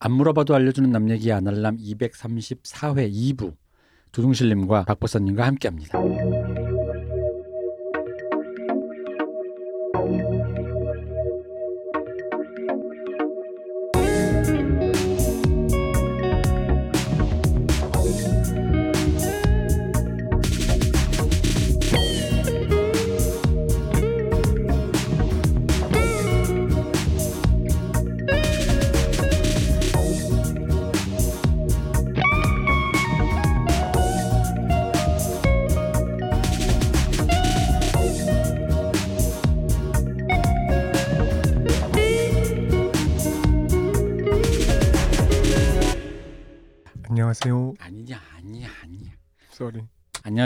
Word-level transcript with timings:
안 0.00 0.12
물어봐도 0.12 0.54
알려주는 0.54 0.90
남 0.90 1.10
얘기 1.10 1.32
아날람 1.32 1.78
234회 1.78 3.12
2부 3.12 3.54
두둥실님과 4.12 4.84
박보사님과 4.84 5.46
함께합니다. 5.46 5.98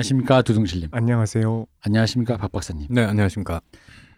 안녕하십니까 0.03 0.43
두둥실님. 0.43 0.89
안녕하세요. 0.91 1.67
안녕하십니까 1.81 2.37
박 2.37 2.51
박사님. 2.51 2.89
네, 2.91 3.05
안녕하십니까. 3.05 3.61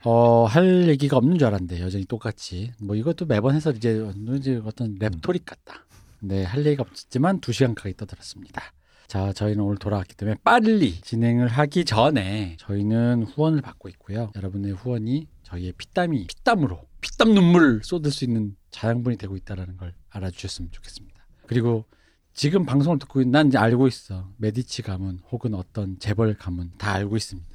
어, 0.04 0.46
할 0.46 0.88
얘기가 0.88 1.18
없는 1.18 1.36
줄 1.36 1.46
알았는데 1.46 1.80
여전히 1.82 2.06
똑같이 2.06 2.72
뭐 2.80 2.96
이것도 2.96 3.26
매번 3.26 3.54
해서 3.54 3.70
이제 3.70 4.02
이제 4.34 4.62
어떤 4.64 4.98
랩토릭 4.98 5.44
같다. 5.44 5.84
네, 6.20 6.42
할 6.42 6.64
얘기가 6.64 6.84
없었지만 6.88 7.40
두 7.40 7.52
시간 7.52 7.74
가까이 7.74 7.94
떠들었습니다. 7.94 8.62
자, 9.08 9.34
저희는 9.34 9.62
오늘 9.62 9.76
돌아왔기 9.76 10.14
때문에 10.14 10.38
빨리 10.42 10.98
진행을 11.02 11.48
하기 11.48 11.84
전에 11.84 12.56
저희는 12.60 13.24
후원을 13.24 13.60
받고 13.60 13.90
있고요. 13.90 14.32
여러분의 14.36 14.72
후원이 14.72 15.28
저희의 15.42 15.74
피땀이 15.76 16.28
피땀으로 16.28 16.80
피땀 17.02 17.34
눈물 17.34 17.82
쏟을 17.84 18.10
수 18.10 18.24
있는 18.24 18.56
자양분이 18.70 19.18
되고 19.18 19.36
있다라는 19.36 19.76
걸 19.76 19.92
알아주셨으면 20.08 20.70
좋겠습니다. 20.72 21.26
그리고 21.46 21.84
지금 22.34 22.66
방송을 22.66 22.98
듣고 22.98 23.22
난 23.22 23.46
이제 23.46 23.58
알고 23.58 23.86
있어. 23.86 24.28
메디치 24.38 24.82
가문 24.82 25.20
혹은 25.30 25.54
어떤 25.54 25.98
재벌 26.00 26.34
가문 26.34 26.72
다 26.76 26.92
알고 26.92 27.16
있습니다. 27.16 27.48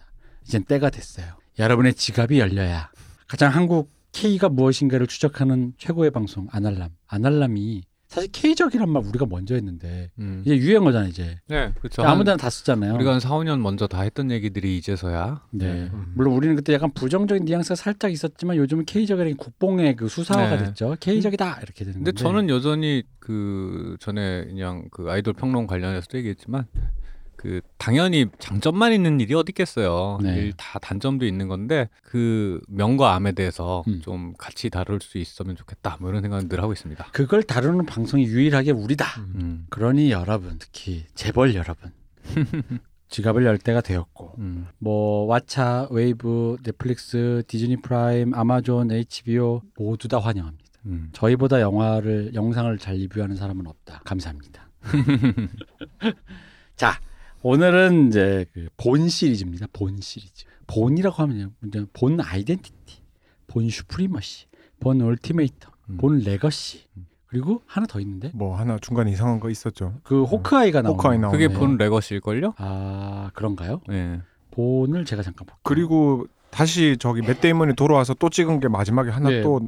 이젠 0.45 0.63
때가 0.63 0.89
됐어요. 0.89 1.33
여러분의 1.59 1.93
지갑이 1.93 2.39
열려야 2.39 2.89
가장 3.27 3.53
한국 3.53 3.91
K가 4.13 4.47
무엇인가를 4.47 5.05
추적하는 5.05 5.73
최고의 5.77 6.11
방송 6.11 6.47
아날람. 6.49 6.91
아날람이 7.07 7.83
사실 8.09 8.31
K적이란 8.31 8.89
말 8.89 9.03
우리가 9.05 9.27
먼저 9.27 9.53
했는데 9.53 10.09
음. 10.17 10.41
이제 10.43 10.57
유행어잖아 10.57 11.07
이제. 11.07 11.39
네, 11.47 11.71
그렇죠. 11.77 12.01
아무데나 12.01 12.37
다 12.37 12.49
쓰잖아요. 12.49 12.95
우리가 12.95 13.13
한 13.13 13.19
4, 13.19 13.29
5년 13.29 13.59
먼저 13.59 13.85
다 13.85 14.01
했던 14.01 14.31
얘기들이 14.31 14.77
이제서야 14.79 15.43
네. 15.51 15.89
음. 15.93 16.13
물론 16.15 16.33
우리는 16.33 16.55
그때 16.55 16.73
약간 16.73 16.91
부정적인 16.91 17.45
뉘앙스가 17.45 17.75
살짝 17.75 18.11
있었지만 18.11 18.57
요즘은 18.57 18.85
K적이라는 18.85 19.37
국뽕의 19.37 19.95
그 19.95 20.07
수사화가 20.09 20.57
네. 20.57 20.65
됐죠. 20.65 20.95
K적이다 20.99 21.59
이렇게 21.61 21.85
되는 21.85 21.99
근데 21.99 22.11
건데. 22.11 22.23
저는 22.23 22.49
여전히 22.49 23.03
그 23.19 23.95
전에 23.99 24.45
그냥 24.45 24.85
그 24.89 25.05
아이돌 25.11 25.33
평론 25.35 25.67
관련해서도 25.67 26.17
얘기했지만 26.17 26.65
그 27.39 27.61
당연히 27.77 28.25
장점만 28.37 28.91
있는 28.91 29.21
일이 29.21 29.33
어디 29.33 29.51
있겠어요. 29.51 30.19
네. 30.21 30.35
일다 30.35 30.77
단점도 30.79 31.25
있는 31.25 31.47
건데 31.47 31.87
그 32.03 32.59
명과 32.67 33.15
암에 33.15 33.31
대해서 33.31 33.81
음. 33.87 34.01
좀 34.01 34.33
같이 34.37 34.69
다룰 34.69 34.99
수 34.99 35.17
있으면 35.17 35.55
좋겠다. 35.55 35.95
뭐 36.01 36.09
이런 36.09 36.21
생각은 36.21 36.49
늘 36.49 36.61
하고 36.61 36.73
있습니다. 36.73 37.07
그걸 37.13 37.43
다루는 37.43 37.85
방송이 37.85 38.25
유일하게 38.25 38.71
우리다. 38.71 39.21
음. 39.35 39.67
그러니 39.69 40.11
여러분 40.11 40.57
특히 40.59 41.05
재벌 41.15 41.55
여러분 41.55 41.93
지갑을 43.07 43.45
열 43.45 43.57
때가 43.57 43.79
되었고 43.79 44.35
음. 44.39 44.67
뭐 44.77 45.25
왓챠, 45.33 45.91
웨이브, 45.91 46.57
넷플릭스, 46.61 47.43
디즈니 47.47 47.77
프라임, 47.77 48.33
아마존, 48.33 48.91
HBO 48.91 49.61
모두 49.77 50.09
다 50.09 50.19
환영합니다. 50.19 50.65
음. 50.87 51.09
저희보다 51.13 51.61
영화를 51.61 52.33
영상을 52.33 52.77
잘 52.79 52.95
리뷰하는 52.95 53.37
사람은 53.37 53.65
없다. 53.65 54.01
감사합니다. 54.03 54.69
자 56.75 56.99
오늘은 57.41 58.07
이제 58.09 58.45
그 58.53 58.67
본 58.77 59.07
시리즈입니다. 59.09 59.67
본 59.73 59.97
시리즈. 60.01 60.45
본이라고 60.67 61.15
하면 61.23 61.53
이제 61.65 61.85
본 61.93 62.19
아이덴티티, 62.21 63.01
본 63.47 63.69
슈프리머시, 63.69 64.45
본 64.79 65.01
얼티메이텀, 65.01 65.69
음. 65.89 65.97
본 65.97 66.19
레거시 66.19 66.83
그리고 67.27 67.61
하나 67.65 67.85
더 67.87 67.99
있는데 67.99 68.31
뭐 68.33 68.55
하나 68.57 68.77
중간에 68.79 69.11
이상한 69.11 69.39
거 69.39 69.49
있었죠. 69.49 69.95
그 70.03 70.23
호크아이가 70.23 70.81
나오는 70.81 70.97
호크아이 70.97 71.17
거. 71.17 71.21
나오는 71.21 71.39
그게 71.39 71.51
거. 71.51 71.59
본 71.59 71.77
레거시일 71.77 72.21
걸요? 72.21 72.53
아 72.57 73.31
그런가요? 73.33 73.81
네. 73.87 74.21
본을 74.51 75.05
제가 75.05 75.21
잠깐 75.23 75.45
볼게요. 75.47 75.59
그리고 75.63 76.25
다시 76.51 76.97
저기 76.99 77.21
맷 77.21 77.39
데이먼이 77.41 77.75
돌아와서 77.75 78.13
또 78.15 78.29
찍은 78.29 78.59
게 78.59 78.67
마지막에 78.67 79.09
하나 79.11 79.29
네. 79.29 79.41
또 79.41 79.59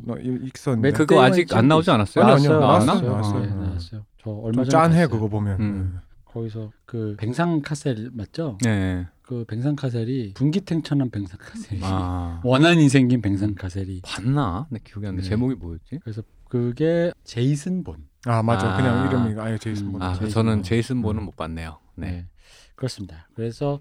있었는데 0.55 0.89
맷 0.89 0.93
그거 0.97 1.21
아직 1.23 1.53
안 1.55 1.67
나오지 1.67 1.89
않았어요? 1.91 2.25
아니요, 2.25 2.59
나왔어요. 2.59 2.59
나왔어요. 2.59 3.09
나왔어요. 3.09 3.11
나왔어요. 3.11 3.45
네, 3.45 3.51
아. 3.51 3.67
나왔어요. 3.67 4.05
저 4.21 4.29
얼마 4.31 4.63
좀 4.63 4.65
전에 4.65 4.69
짠해 4.69 4.95
봤어요. 4.95 5.09
그거 5.09 5.27
보면. 5.29 5.59
음. 5.61 5.99
거기서 6.33 6.71
그 6.85 7.15
뱅상 7.17 7.61
카셀 7.61 8.09
맞죠? 8.13 8.57
네. 8.63 9.05
그 9.21 9.45
뱅상 9.45 9.75
카셀이 9.75 10.33
분기탱천한 10.33 11.09
뱅상 11.09 11.37
카셀이 11.39 11.81
아. 11.83 12.41
원한이 12.45 12.89
생긴 12.89 13.21
뱅상 13.21 13.53
카셀이 13.55 14.01
봤나? 14.03 14.67
내 14.69 14.79
기억이 14.83 15.07
안 15.07 15.15
나. 15.15 15.21
네. 15.21 15.27
제목이 15.27 15.55
뭐였지? 15.55 15.99
그래서 16.01 16.21
그게 16.47 17.11
제이슨 17.23 17.83
본. 17.83 18.07
아 18.25 18.43
맞아. 18.43 18.73
아. 18.73 18.77
그냥 18.77 19.07
이름이 19.07 19.39
아예 19.41 19.57
제이슨 19.57 19.87
음, 19.87 19.91
본. 19.93 20.01
아, 20.01 20.13
제이슨 20.13 20.29
저는 20.29 20.53
본. 20.55 20.63
제이슨 20.63 21.01
본은 21.01 21.21
음. 21.21 21.25
못 21.25 21.35
봤네요. 21.35 21.79
네. 21.95 22.27
그렇습니다. 22.75 23.27
그래서 23.35 23.79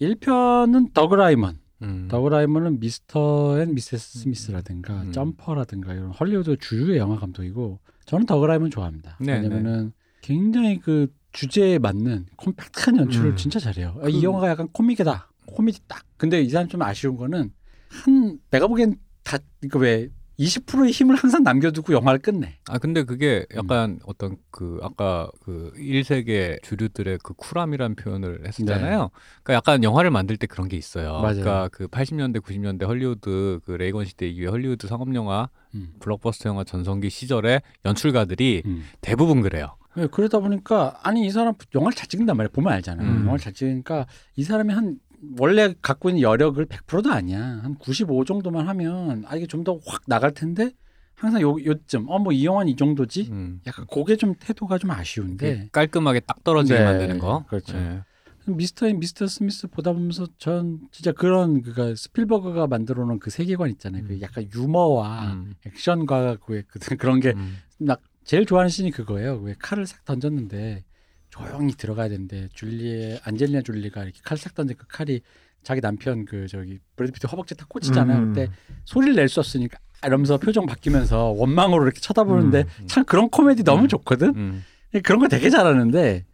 1편은 0.00 0.92
더그 0.94 1.21
라이먼. 1.21 1.58
음. 1.82 2.08
더그 2.08 2.34
라이먼은 2.34 2.78
미스터 2.80 3.60
앤 3.60 3.74
미세스 3.74 4.20
스미스라든가 4.20 5.02
음. 5.02 5.12
점퍼라든가 5.12 5.94
이런 5.94 6.10
헐리우드 6.10 6.56
주류의 6.58 6.98
영화 6.98 7.18
감독이고 7.18 7.80
저는 8.06 8.26
더그 8.26 8.46
라이먼 8.46 8.70
좋아합니다. 8.70 9.16
네, 9.20 9.34
왜냐면은 9.34 9.92
굉장히 10.20 10.78
그 10.78 11.12
주제에 11.32 11.78
맞는 11.78 12.26
콤팩트한 12.36 12.96
연출을 12.98 13.30
음. 13.30 13.36
진짜 13.36 13.58
잘해요. 13.58 13.98
아, 14.02 14.08
이 14.08 14.12
그- 14.20 14.22
영화가 14.22 14.48
약간 14.48 14.68
코미디다. 14.72 15.28
코미디 15.46 15.80
딱. 15.88 16.04
근데 16.16 16.40
이 16.42 16.48
사람 16.48 16.68
좀 16.68 16.82
아쉬운 16.82 17.16
거는 17.16 17.52
한 17.88 18.38
내가 18.50 18.66
보기엔 18.66 18.96
다 19.22 19.38
이거 19.62 19.78
왜 19.78 20.08
20%의 20.38 20.90
힘을 20.90 21.14
항상 21.14 21.42
남겨두고 21.42 21.92
영화를 21.92 22.18
끝내. 22.20 22.58
아 22.68 22.78
근데 22.78 23.04
그게 23.04 23.44
음. 23.52 23.58
약간 23.58 24.00
어떤 24.06 24.36
그 24.50 24.78
아까 24.82 25.30
그 25.42 25.72
1세계 25.76 26.60
주류들의 26.62 27.18
그 27.22 27.34
쿨함이란 27.34 27.94
표현을 27.96 28.46
했었잖아요. 28.46 29.10
그러니까 29.42 29.54
약간 29.54 29.84
영화를 29.84 30.10
만들 30.10 30.36
때 30.38 30.46
그런 30.46 30.68
게 30.68 30.76
있어요. 30.76 31.16
네. 31.16 31.22
맞아요. 31.22 31.34
그러니까 31.42 31.68
그 31.68 31.86
80년대 31.86 32.40
90년대 32.40 32.86
헐리우드 32.86 33.60
그 33.64 33.72
레이건 33.72 34.06
시대 34.06 34.26
이후에 34.26 34.48
헐리우드 34.48 34.86
상업 34.86 35.14
영화 35.14 35.48
음. 35.74 35.92
블록버스터 36.00 36.48
영화 36.48 36.64
전성기 36.64 37.10
시절에 37.10 37.60
연출가들이 37.84 38.62
음. 38.64 38.84
대부분 39.00 39.42
그래요. 39.42 39.76
네, 39.96 40.06
그러다 40.06 40.38
보니까 40.40 40.98
아니 41.02 41.26
이 41.26 41.30
사람 41.30 41.54
영화를 41.74 41.94
잘 41.96 42.08
찍는단 42.08 42.36
말이야. 42.36 42.50
보면 42.52 42.72
알잖아요. 42.72 43.06
음. 43.08 43.20
영화를 43.22 43.38
잘 43.38 43.52
찍으니까 43.52 44.06
이 44.36 44.42
사람이 44.42 44.72
한 44.72 44.96
원래 45.38 45.74
갖고 45.82 46.08
있는 46.08 46.22
여력을 46.22 46.64
100%도 46.66 47.10
아니야. 47.12 47.60
한 47.62 47.74
95 47.76 48.24
정도만 48.24 48.66
하면 48.68 49.24
아 49.26 49.36
이게 49.36 49.46
좀 49.46 49.62
더 49.64 49.78
확 49.86 50.02
나갈 50.06 50.32
텐데 50.32 50.72
항상 51.14 51.40
요 51.42 51.56
요쯤 51.64 52.06
어 52.08 52.18
뭐 52.18 52.32
이 52.32 52.44
영화는 52.46 52.72
이 52.72 52.76
정도지. 52.76 53.28
음. 53.30 53.60
약간 53.66 53.86
그게 53.92 54.16
좀 54.16 54.34
태도가 54.40 54.78
좀 54.78 54.90
아쉬운데 54.90 55.68
깔끔하게 55.72 56.20
딱 56.20 56.42
떨어지게 56.42 56.78
네, 56.78 56.84
만드는 56.84 57.18
거. 57.18 57.44
그렇죠. 57.48 57.76
네. 57.76 58.00
미스터 58.46 58.88
앤 58.88 58.98
미세스 58.98 59.28
스미스 59.28 59.68
보다 59.68 59.92
보면서 59.92 60.26
전 60.38 60.80
진짜 60.90 61.12
그런 61.12 61.62
그가 61.62 61.94
스필버그가 61.94 62.66
만들어 62.66 63.04
놓은 63.04 63.20
그 63.20 63.30
세계관 63.30 63.70
있잖아요. 63.70 64.02
그 64.04 64.14
음. 64.14 64.20
약간 64.20 64.48
유머와 64.52 65.34
음. 65.34 65.54
액션과 65.64 66.38
그 66.44 66.62
그- 66.66 66.78
그런 66.96 67.20
게 67.20 67.34
음. 67.36 67.58
나 68.22 68.24
제일 68.24 68.46
좋아하는 68.46 68.68
씬이 68.70 68.90
그거예요. 68.90 69.36
왜 69.42 69.54
칼을 69.58 69.86
싹 69.86 70.04
던졌는데 70.04 70.84
조용히 71.30 71.72
들어가야 71.74 72.08
되는데 72.08 72.48
졸리에 72.52 73.20
안젤리나 73.24 73.62
졸리가 73.62 74.04
이렇게 74.04 74.20
칼 74.22 74.36
싹 74.38 74.54
던진 74.54 74.76
그 74.76 74.86
칼이 74.88 75.20
자기 75.62 75.80
남편 75.80 76.24
그 76.24 76.46
저기 76.48 76.78
브래드 76.96 77.12
피트 77.12 77.26
허벅지 77.28 77.54
딱 77.56 77.68
꽂히잖아요. 77.68 78.18
음. 78.18 78.32
그때 78.32 78.48
소리를 78.84 79.14
낼 79.14 79.28
수 79.28 79.40
없으니까 79.40 79.78
아, 80.00 80.08
이러면서 80.08 80.36
표정 80.38 80.66
바뀌면서 80.66 81.26
원망으로 81.36 81.84
이렇게 81.84 82.00
쳐다보는데 82.00 82.64
음. 82.80 82.86
참 82.86 83.04
그런 83.04 83.30
코미디 83.30 83.62
너무 83.62 83.82
음. 83.84 83.88
좋거든. 83.88 84.34
음. 84.36 84.64
그런 85.04 85.20
거 85.20 85.28
되게 85.28 85.48
잘하는데 85.48 86.26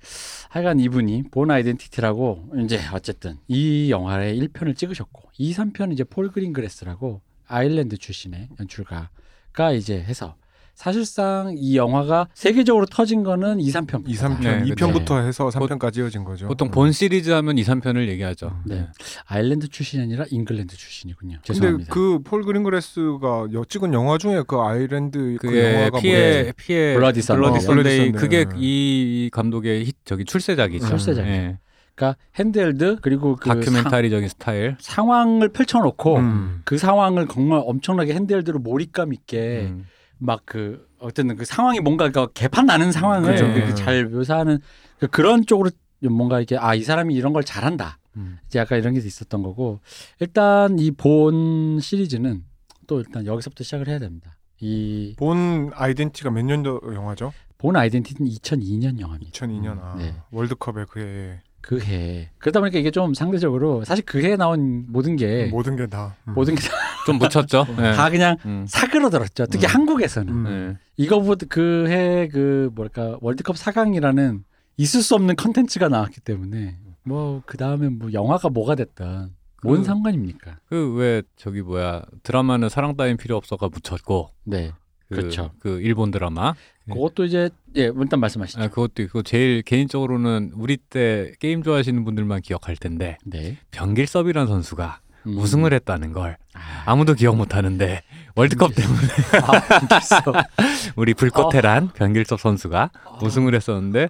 하여간 0.49 0.81
이분이 0.81 1.25
본 1.31 1.51
아이덴티티라고 1.51 2.51
이제 2.65 2.81
어쨌든 2.93 3.37
이 3.47 3.91
영화의 3.91 4.41
1편을 4.41 4.75
찍으셨고 4.77 5.31
2, 5.39 5.53
3편은 5.55 5.93
이제 5.93 6.03
폴 6.03 6.31
그린그레스라고 6.33 7.21
아일랜드 7.47 7.97
출신의 7.99 8.49
연출가가 8.59 9.73
이제 9.77 10.01
해서 10.03 10.35
사실상 10.83 11.57
이 11.59 11.77
영화가 11.77 12.29
세계적으로 12.35 12.87
터진 12.87 13.25
거는 13.25 13.59
2, 13.59 13.69
3편. 13.73 14.05
2, 14.09 14.15
3편, 14.15 14.41
네, 14.43 14.63
2편부터 14.67 15.27
해서 15.27 15.49
3편까지 15.49 15.99
이어진 15.99 16.23
거죠. 16.23 16.47
보통 16.47 16.69
음. 16.69 16.71
본 16.71 16.93
시리즈 16.93 17.31
하면 17.31 17.59
2, 17.59 17.65
3편을 17.65 18.07
얘기하죠. 18.07 18.53
네. 18.65 18.87
아일랜드 19.27 19.67
출신이 19.67 20.05
아니라 20.05 20.25
잉글랜드 20.31 20.77
출신이군요. 20.77 21.39
근데 21.45 21.53
죄송합니다. 21.53 21.93
그 21.93 22.19
폴 22.19 22.45
그린그레스가 22.45 23.49
여- 23.55 23.65
찍은 23.69 23.93
영화 23.93 24.19
중에 24.19 24.45
그 24.47 24.57
아일랜드 24.61 25.37
그 25.41 25.49
영화가 25.75 25.99
피의 25.99 26.31
뭐예요? 26.39 26.53
피의 26.57 26.95
블러디 26.95 27.23
선데이. 27.23 27.61
선데이. 27.61 28.13
그게 28.13 28.45
음. 28.45 28.53
이 28.59 29.31
감독의 29.33 29.85
히, 29.85 29.93
저기 30.05 30.25
출세작이죠. 30.25 30.87
출세작이죠. 30.87 31.27
예. 31.29 31.59
그러니까 31.97 32.17
핸드헬드 32.37 32.99
그리고 33.03 33.35
그 33.35 33.49
다큐멘터리적인 33.49 34.29
스타일. 34.29 34.77
사- 34.79 34.95
상황을 34.95 35.49
펼쳐놓고 35.49 36.17
음. 36.19 36.61
그 36.65 36.79
상황을 36.79 37.27
정말 37.27 37.63
엄청나게 37.67 38.15
핸드헬드로 38.15 38.61
몰입감 38.61 39.13
있게 39.13 39.67
음. 39.73 39.87
막 40.19 40.43
그 40.45 40.87
어쨌든 40.99 41.37
그 41.37 41.45
상황이 41.45 41.81
뭔가 41.81 42.11
그 42.11 42.27
개판 42.33 42.67
나는 42.67 42.91
상황을 42.93 43.33
그죠. 43.33 43.45
이렇게 43.47 43.71
음. 43.71 43.75
잘 43.77 44.07
묘사하는 44.07 44.59
그 44.99 45.07
그런 45.07 45.47
쪽으로 45.47 45.71
뭔가 46.11 46.39
이렇게 46.39 46.57
아 46.57 46.75
이 46.75 46.83
사람이 46.83 47.15
이런 47.15 47.33
걸 47.33 47.45
잘한다 47.45 47.99
음. 48.17 48.39
이제 48.47 48.59
약간 48.59 48.79
이런 48.79 48.95
게 48.95 49.01
있었던 49.01 49.43
거고 49.43 49.81
일단 50.21 50.79
이 50.79 50.91
본 50.91 51.79
시리즈는 51.81 52.45
또 52.87 52.99
일단 53.01 53.27
여기서부터 53.27 53.63
시작을 53.65 53.89
해야 53.89 53.99
됩니다. 53.99 54.37
이 54.61 55.15
본 55.19 55.71
아이덴티가 55.75 56.31
몇 56.31 56.43
년도 56.43 56.81
영화죠? 56.95 57.33
본 57.59 57.77
아이덴티티는 57.77 58.31
2002년 58.31 58.99
영화입니다. 59.01 59.31
2002년 59.33 59.79
아, 59.81 59.95
네. 59.99 60.15
월드컵에 60.31 60.85
그해 60.89 61.41
그 61.61 61.81
해. 61.81 62.31
그러다 62.39 62.61
보니까 62.61 62.79
이게 62.79 62.91
좀 62.91 63.15
상대적으로 63.15 63.85
사실 63.85 64.05
그 64.05 64.23
해에 64.23 64.37
나온 64.37 64.85
모든 64.89 65.17
게 65.17 65.47
모든 65.47 65.77
게 65.77 65.87
다. 65.87 66.17
음. 66.29 66.35
모든 66.35 66.55
게다 66.55 66.69
좀 67.07 67.19
묻혔죠. 67.19 67.67
예. 67.71 68.11
그냥 68.11 68.37
음. 68.47 68.65
사그러들었죠. 68.69 69.47
특히 69.47 69.67
음. 69.67 69.69
한국에서는 69.75 70.33
음. 70.33 70.47
예. 70.77 70.79
이거보다 70.97 71.47
그 71.49 71.87
해 71.89 72.29
그 72.33 72.71
뭐랄까 72.75 73.19
월드컵 73.21 73.57
4강이라는 73.57 74.43
있을 74.77 75.03
수 75.03 75.15
없는 75.15 75.37
컨텐츠가 75.37 75.89
나왔기 75.89 76.21
때문에 76.21 76.77
뭐 77.05 77.43
그 77.47 77.57
다음에 77.57 77.89
뭐 77.89 78.13
영화가 78.13 78.49
뭐가 78.51 78.75
됐든 78.75 79.31
뭔 79.65 79.79
그- 79.79 79.85
상관입니까? 79.85 80.59
그 80.69 80.95
왜 80.97 81.23
저기 81.37 81.63
뭐야 81.63 82.03
드라마는 82.23 82.69
사랑 82.69 82.97
따윈 82.97 83.17
필요 83.17 83.37
없어가 83.37 83.69
묻혔고 83.69 84.31
네, 84.45 84.73
그, 85.09 85.15
그렇죠. 85.17 85.51
그 85.59 85.81
일본 85.81 86.11
드라마 86.11 86.55
네. 86.85 86.95
그것도 86.95 87.25
이제 87.25 87.51
예 87.77 87.91
일단 87.95 88.21
말씀하시죠. 88.21 88.61
아, 88.63 88.69
그것도 88.69 89.03
있고 89.05 89.23
제일 89.23 89.63
개인적으로는 89.63 90.53
우리 90.55 90.77
때 90.77 91.33
게임 91.41 91.63
좋아하시는 91.63 92.05
분들만 92.05 92.43
기억할 92.43 92.77
텐데 92.77 93.17
네, 93.25 93.57
변길섭이라는 93.71 94.47
선수가 94.47 95.01
음. 95.27 95.39
우승을 95.39 95.73
했다는 95.73 96.13
걸 96.13 96.37
아, 96.55 96.83
아무도 96.87 97.15
기억 97.15 97.37
못 97.37 97.55
하는데 97.55 98.03
월드컵 98.37 98.75
때문에 98.75 98.99
아. 99.43 100.45
우리 100.97 101.15
불꽃테란 101.15 101.89
변길섭 101.95 102.41
선수가 102.41 102.91
우승을 103.23 103.55
했었는데 103.55 104.09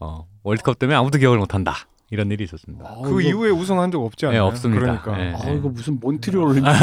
어, 0.00 0.26
월드컵 0.42 0.78
때문에 0.78 0.96
아무도 0.96 1.18
기억을 1.18 1.38
못 1.38 1.54
한다. 1.54 1.76
이런 2.12 2.28
일이 2.32 2.42
있었습니다. 2.42 2.84
어, 2.86 3.02
그 3.02 3.20
이거- 3.22 3.28
이후에 3.28 3.50
우승한 3.50 3.92
적 3.92 4.02
없지 4.04 4.24
네, 4.26 4.30
않아요? 4.30 4.46
없습니다. 4.46 5.00
그러니까 5.00 5.16
네. 5.16 5.32
아 5.32 5.50
이거 5.52 5.68
무슨 5.68 6.00
몬트리올 6.00 6.42
올림픽 6.44 6.68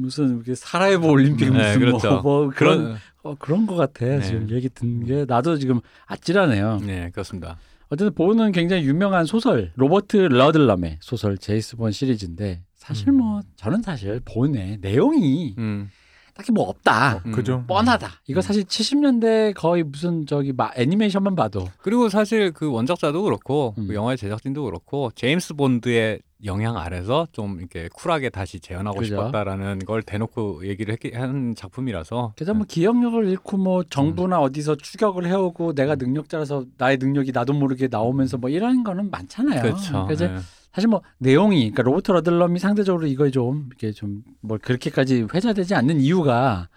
무슨 0.00 0.36
이렇게 0.36 0.54
사라예보 0.54 1.08
올림픽 1.08 1.50
네, 1.50 1.76
무슨 1.76 1.80
그렇죠. 1.80 2.10
뭐, 2.22 2.22
뭐 2.22 2.52
그런 2.54 2.78
그런 2.78 2.98
어, 3.22 3.34
그런 3.38 3.66
것 3.66 3.76
같아 3.76 4.06
네. 4.06 4.20
지금 4.22 4.48
얘기 4.50 4.68
듣는 4.68 5.04
게 5.04 5.24
나도 5.26 5.58
지금 5.58 5.80
아찔하네요. 6.06 6.80
네, 6.84 7.10
그렇습니다. 7.10 7.58
어쨌든 7.88 8.14
본은 8.14 8.52
굉장히 8.52 8.84
유명한 8.84 9.26
소설 9.26 9.72
로버트 9.76 10.16
러들럼의 10.16 10.98
소설 11.00 11.36
제이슨 11.36 11.76
본 11.76 11.90
시리즈인데 11.90 12.62
사실 12.76 13.08
음. 13.10 13.16
뭐 13.16 13.40
저는 13.56 13.82
사실 13.82 14.20
본의 14.24 14.78
내용이 14.80 15.54
음. 15.58 15.90
딱히 16.34 16.52
뭐 16.52 16.68
없다 16.68 17.22
음. 17.26 17.32
그죠? 17.32 17.64
뻔하다 17.66 18.08
이거 18.26 18.40
음. 18.40 18.42
사실 18.42 18.64
70년대 18.64 19.54
거의 19.54 19.82
무슨 19.82 20.26
저기 20.26 20.52
막 20.52 20.72
애니메이션만 20.76 21.34
봐도 21.34 21.68
그리고 21.78 22.08
사실 22.08 22.52
그 22.52 22.70
원작자도 22.70 23.22
그렇고 23.22 23.74
음. 23.78 23.88
그 23.88 23.94
영화의 23.94 24.16
제작진도 24.16 24.64
그렇고 24.64 25.10
제임스 25.14 25.54
본드의 25.54 26.20
영향 26.44 26.76
아래서 26.78 27.26
좀 27.32 27.58
이렇게 27.58 27.88
쿨하게 27.92 28.30
다시 28.30 28.60
재현하고 28.60 28.98
그죠. 28.98 29.16
싶었다라는 29.16 29.80
걸 29.80 30.02
대놓고 30.02 30.66
얘기를 30.66 30.96
했, 31.04 31.14
한 31.14 31.54
작품이라서 31.54 32.32
그래서 32.34 32.54
뭐 32.54 32.64
기억력을 32.66 33.28
잃고 33.28 33.58
뭐 33.58 33.82
정부나 33.84 34.40
어디서 34.40 34.76
추격을 34.76 35.26
해오고 35.26 35.74
내가 35.74 35.96
능력자라서 35.96 36.64
나의 36.78 36.96
능력이 36.98 37.32
나도 37.32 37.52
모르게 37.52 37.88
나오면서 37.90 38.38
뭐 38.38 38.48
이런 38.48 38.84
거는 38.84 39.10
많잖아요. 39.10 39.62
그렇죠. 39.62 40.04
그래서 40.06 40.28
네. 40.28 40.38
사실 40.72 40.88
뭐 40.88 41.02
내용이 41.18 41.58
그러니까 41.70 41.82
로버트 41.82 42.12
러들럼이 42.12 42.58
상대적으로 42.58 43.06
이거에 43.06 43.30
좀 43.30 43.66
이렇게 43.68 43.92
좀뭐 43.92 44.58
그렇게까지 44.62 45.26
회자되지 45.32 45.74
않는 45.74 46.00
이유가 46.00 46.68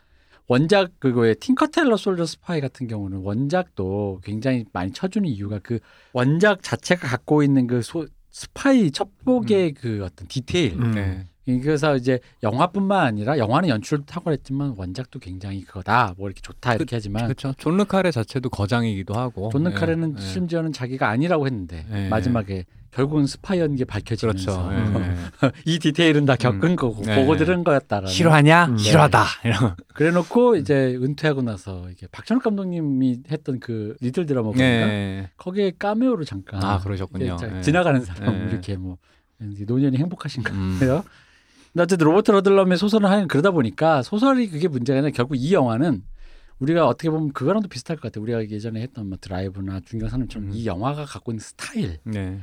원작 0.48 1.00
그거의 1.00 1.36
팅커 1.36 1.66
테일러 1.66 1.96
솔저 1.96 2.26
스파이 2.26 2.60
같은 2.60 2.88
경우는 2.88 3.20
원작도 3.20 4.22
굉장히 4.24 4.66
많이 4.74 4.92
쳐주는 4.92 5.28
이유가 5.30 5.60
그 5.62 5.80
원작 6.12 6.62
자체가 6.62 7.08
갖고 7.08 7.44
있는 7.44 7.68
그 7.68 7.82
소, 7.82 8.08
스파이 8.32 8.92
첩보의 8.92 9.74
그 9.74 10.04
어떤 10.04 10.28
디테일 10.28 10.74
음. 10.74 10.92
네. 10.92 11.28
그래서 11.46 11.96
이제 11.96 12.20
영화뿐만 12.42 13.06
아니라 13.06 13.38
영화는 13.38 13.68
연출도 13.70 14.06
탁월했지만 14.06 14.76
원작도 14.78 15.20
굉장히 15.20 15.64
그거다 15.64 16.16
뭐 16.18 16.30
이렇게 16.30 16.42
좋다 16.42 16.76
이렇게 16.76 16.96
하지만 16.96 17.26
그렇죠. 17.26 17.54
존 17.58 17.78
르카레 17.78 18.12
자체도 18.12 18.50
거장이기도 18.50 19.14
하고. 19.14 19.50
존 19.52 19.66
르카레는 19.66 20.16
네. 20.16 20.22
심지어는 20.22 20.72
자기가 20.72 21.10
아니라고 21.10 21.46
했는데 21.46 21.86
네. 21.90 22.08
마지막에 22.08 22.66
결국은 22.94 23.26
스파이였는 23.26 23.76
게 23.76 23.86
밝혀지면서 23.86 24.70
그렇죠. 24.70 25.00
네. 25.00 25.16
이 25.66 25.80
디테일은 25.80 26.26
다 26.26 26.36
겪은 26.36 26.72
음. 26.72 26.76
거고 26.76 27.02
네. 27.02 27.16
보고 27.16 27.36
들은 27.36 27.64
거였다라는 27.64 28.08
싫어하냐? 28.10 28.66
음. 28.66 28.78
싫어하다. 28.78 29.26
이런. 29.46 29.76
그래놓고 29.94 30.58
이제 30.58 30.96
은퇴하고 31.02 31.42
나서 31.42 31.90
이게 31.90 32.08
박찬욱 32.12 32.44
감독님이 32.44 33.24
했던 33.32 33.60
그 33.60 33.96
리틀 34.00 34.26
드라마 34.26 34.50
보니까 34.50 34.64
네. 34.64 35.30
거기에 35.38 35.74
까메오로 35.78 36.24
잠깐 36.24 36.64
아 36.64 36.80
그러셨군요. 36.80 37.38
네. 37.38 37.62
지나가는 37.62 38.00
사람 38.02 38.46
네. 38.46 38.52
이렇게 38.52 38.78
뭐 38.78 38.98
노년이 39.40 39.98
행복하신가 39.98 40.54
음. 40.54 40.80
어쨌든 41.80 42.06
로버트 42.06 42.30
러들럼의 42.30 42.78
소설을 42.78 43.10
하는 43.10 43.28
그러다 43.28 43.50
보니까 43.50 44.04
소설이 44.04 44.50
그게 44.50 44.68
문제가 44.68 45.00
아니라 45.00 45.12
결국 45.12 45.36
이 45.36 45.52
영화는 45.54 46.04
우리가 46.60 46.88
어떻게 46.88 47.10
보면 47.10 47.34
그거랑도 47.34 47.68
비슷할 47.68 47.98
것 47.98 48.04
같아요. 48.04 48.24
우리가 48.24 48.48
예전에 48.48 48.82
했던 48.82 49.10
뭐 49.10 49.18
드라이브나 49.20 49.82
중경산업처럼 49.82 50.50
음. 50.50 50.54
이 50.54 50.66
영화가 50.66 51.06
갖고 51.06 51.32
있는 51.32 51.40
스타일, 51.40 51.98
네. 52.04 52.40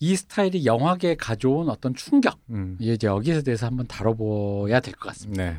이 0.00 0.16
스타일이 0.16 0.66
영화계에 0.66 1.14
가져온 1.16 1.68
어떤 1.68 1.94
충격, 1.94 2.38
음. 2.50 2.76
이제 2.80 3.06
여기에 3.06 3.42
대해서 3.42 3.66
한번 3.66 3.86
다뤄봐야 3.86 4.80
될 4.80 4.94
것 4.94 5.08
같습니다. 5.10 5.44
네. 5.44 5.56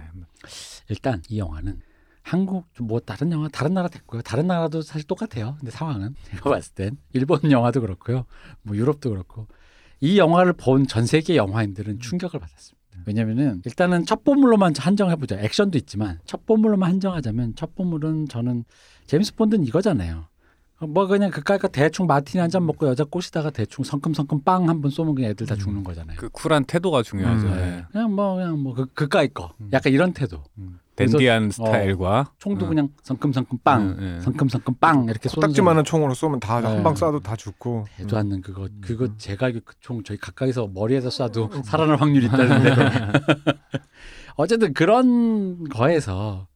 일단 0.90 1.22
이 1.30 1.40
영화는 1.40 1.80
한국 2.22 2.68
뭐 2.80 3.00
다른 3.00 3.32
영화 3.32 3.48
다른 3.50 3.74
나라 3.74 3.88
됐고요. 3.88 4.22
다른 4.22 4.48
나라도 4.48 4.82
사실 4.82 5.08
똑같아요. 5.08 5.56
근데 5.60 5.72
상황은 5.72 6.16
제가 6.30 6.50
봤을 6.50 6.74
땐 6.74 6.98
일본 7.14 7.50
영화도 7.52 7.82
그렇고요. 7.82 8.26
뭐 8.62 8.76
유럽도 8.76 9.10
그렇고 9.10 9.48
이 10.02 10.18
영화를 10.20 10.54
본 10.54 10.86
전 10.88 11.06
세계 11.06 11.36
영화인들은 11.36 12.00
충격을 12.00 12.40
받았습니다. 12.40 12.76
왜냐면은 13.06 13.62
일단은 13.66 14.06
첫 14.06 14.24
보물로만 14.24 14.74
한정해 14.78 15.16
보자. 15.16 15.38
액션도 15.40 15.78
있지만 15.80 16.20
첫 16.26 16.46
보물로만 16.46 16.90
한정하자면 16.90 17.56
첫 17.56 17.76
보물은 17.76 18.28
저는 18.30 18.64
제임스 19.06 19.36
본드는 19.36 19.66
이거잖아요. 19.66 20.26
뭐 20.82 21.08
그냥 21.08 21.32
그까이 21.32 21.58
거 21.58 21.68
대충 21.70 22.06
마티니 22.06 22.42
한 22.42 22.50
잔 22.50 22.66
먹고 22.66 22.88
여자 22.88 23.04
꼬시다가 23.06 23.50
대충 23.50 23.84
성큼성큼 23.86 24.42
빵 24.44 24.68
한 24.70 24.82
번 24.82 24.92
쏘면 24.92 25.16
그냥 25.16 25.32
애들 25.32 25.48
다 25.48 25.56
죽는 25.56 25.84
거잖아요. 25.84 26.18
그 26.20 26.30
쿨한 26.30 26.66
태도가 26.66 27.02
중요하죠. 27.02 27.48
음, 27.48 27.56
네. 27.56 27.86
그냥 27.92 28.14
뭐 28.14 28.36
그냥 28.36 28.60
뭐 28.60 28.74
그, 28.74 28.86
그까이 28.94 29.30
거 29.30 29.54
음. 29.62 29.70
약간 29.74 29.94
이런 29.94 30.12
태도. 30.14 30.44
음. 30.58 30.80
댄디한 30.98 31.52
스타일과 31.52 32.32
총도 32.38 32.66
음. 32.66 32.70
그냥 32.70 32.90
성큼성큼 33.04 33.58
빵, 33.66 33.82
음, 33.82 33.96
음. 34.00 34.20
성큼성큼 34.22 34.76
빵 34.76 35.06
이렇게 35.10 35.28
쏘는 35.28 35.48
코딱지만한 35.48 35.84
총으로 35.84 36.14
쏘면 36.14 36.40
다 36.40 36.62
네. 36.62 36.68
한방 36.68 36.94
쏴도 36.94 37.22
다 37.24 37.36
죽고. 37.36 37.86
대도 37.98 38.18
않는 38.18 38.42
그거 38.42 38.64
음. 38.64 38.82
그거 38.82 39.10
제가 39.18 39.48
알기로 39.48 39.66
그총 39.66 40.04
저희 40.04 40.18
가까이서 40.18 40.70
머리에서 40.74 41.10
쏴도 41.10 41.64
살아날 41.66 41.98
확률이 41.98 42.28
있다는데 42.28 42.76
어쨌든 44.38 44.74
그런 44.74 45.68
거에서 45.70 46.48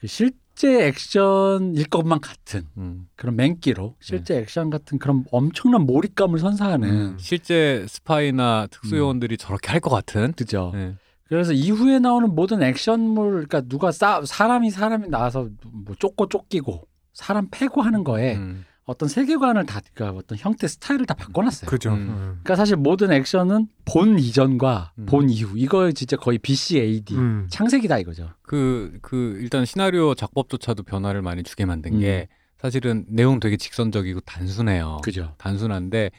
그 0.00 0.06
실 0.06 0.32
제 0.60 0.88
액션일 0.88 1.86
것만 1.88 2.20
같은 2.20 2.66
음. 2.76 3.08
그런 3.16 3.34
맹기로 3.34 3.96
실제 3.98 4.36
액션 4.36 4.68
같은 4.68 4.98
그런 4.98 5.24
엄청난 5.32 5.86
몰입감을 5.86 6.38
선사하는 6.38 6.88
음. 6.90 7.16
실제 7.18 7.86
스파이나 7.88 8.66
특수요원들이 8.70 9.38
저렇게 9.38 9.70
할 9.70 9.80
것 9.80 9.88
같은. 9.88 10.32
그죠. 10.32 10.70
네. 10.74 10.96
그래서 11.28 11.54
이후에 11.54 11.98
나오는 11.98 12.34
모든 12.34 12.62
액션물 12.62 13.30
그러니까 13.30 13.62
누가 13.62 13.90
싸 13.90 14.20
사람이 14.22 14.68
사람이 14.70 15.08
나와서 15.08 15.48
뭐 15.72 15.94
쫓고 15.98 16.28
쫓기고 16.28 16.86
사람 17.14 17.48
패고 17.50 17.80
하는 17.80 18.04
거에 18.04 18.36
음. 18.36 18.66
어떤 18.90 19.08
세계관을 19.08 19.66
다 19.66 19.80
그러니까 19.94 20.18
어떤 20.18 20.36
형태 20.36 20.66
스타일을 20.66 21.06
다 21.06 21.14
바꿔놨어요. 21.14 21.70
그죠. 21.70 21.90
음. 21.90 21.94
음. 21.94 22.16
그러니까 22.42 22.56
사실 22.56 22.74
모든 22.74 23.12
액션은 23.12 23.68
본 23.84 24.18
이전과 24.18 24.94
음. 24.98 25.06
본 25.06 25.30
이후 25.30 25.52
이거 25.54 25.92
진짜 25.92 26.16
거의 26.16 26.38
BCAD 26.38 27.14
음. 27.14 27.46
창세기다 27.50 28.00
이거죠. 28.00 28.30
그, 28.42 28.98
그, 29.00 29.38
일단 29.40 29.64
시나리오 29.64 30.16
작법조차도 30.16 30.82
변화를 30.82 31.22
많이 31.22 31.44
주게 31.44 31.64
만든 31.64 31.94
음. 31.94 32.00
게 32.00 32.26
사실은 32.58 33.04
내용 33.08 33.38
되게 33.38 33.56
직선적이고 33.56 34.20
단순해요. 34.20 35.02
그죠. 35.04 35.34
단순한데 35.38 36.10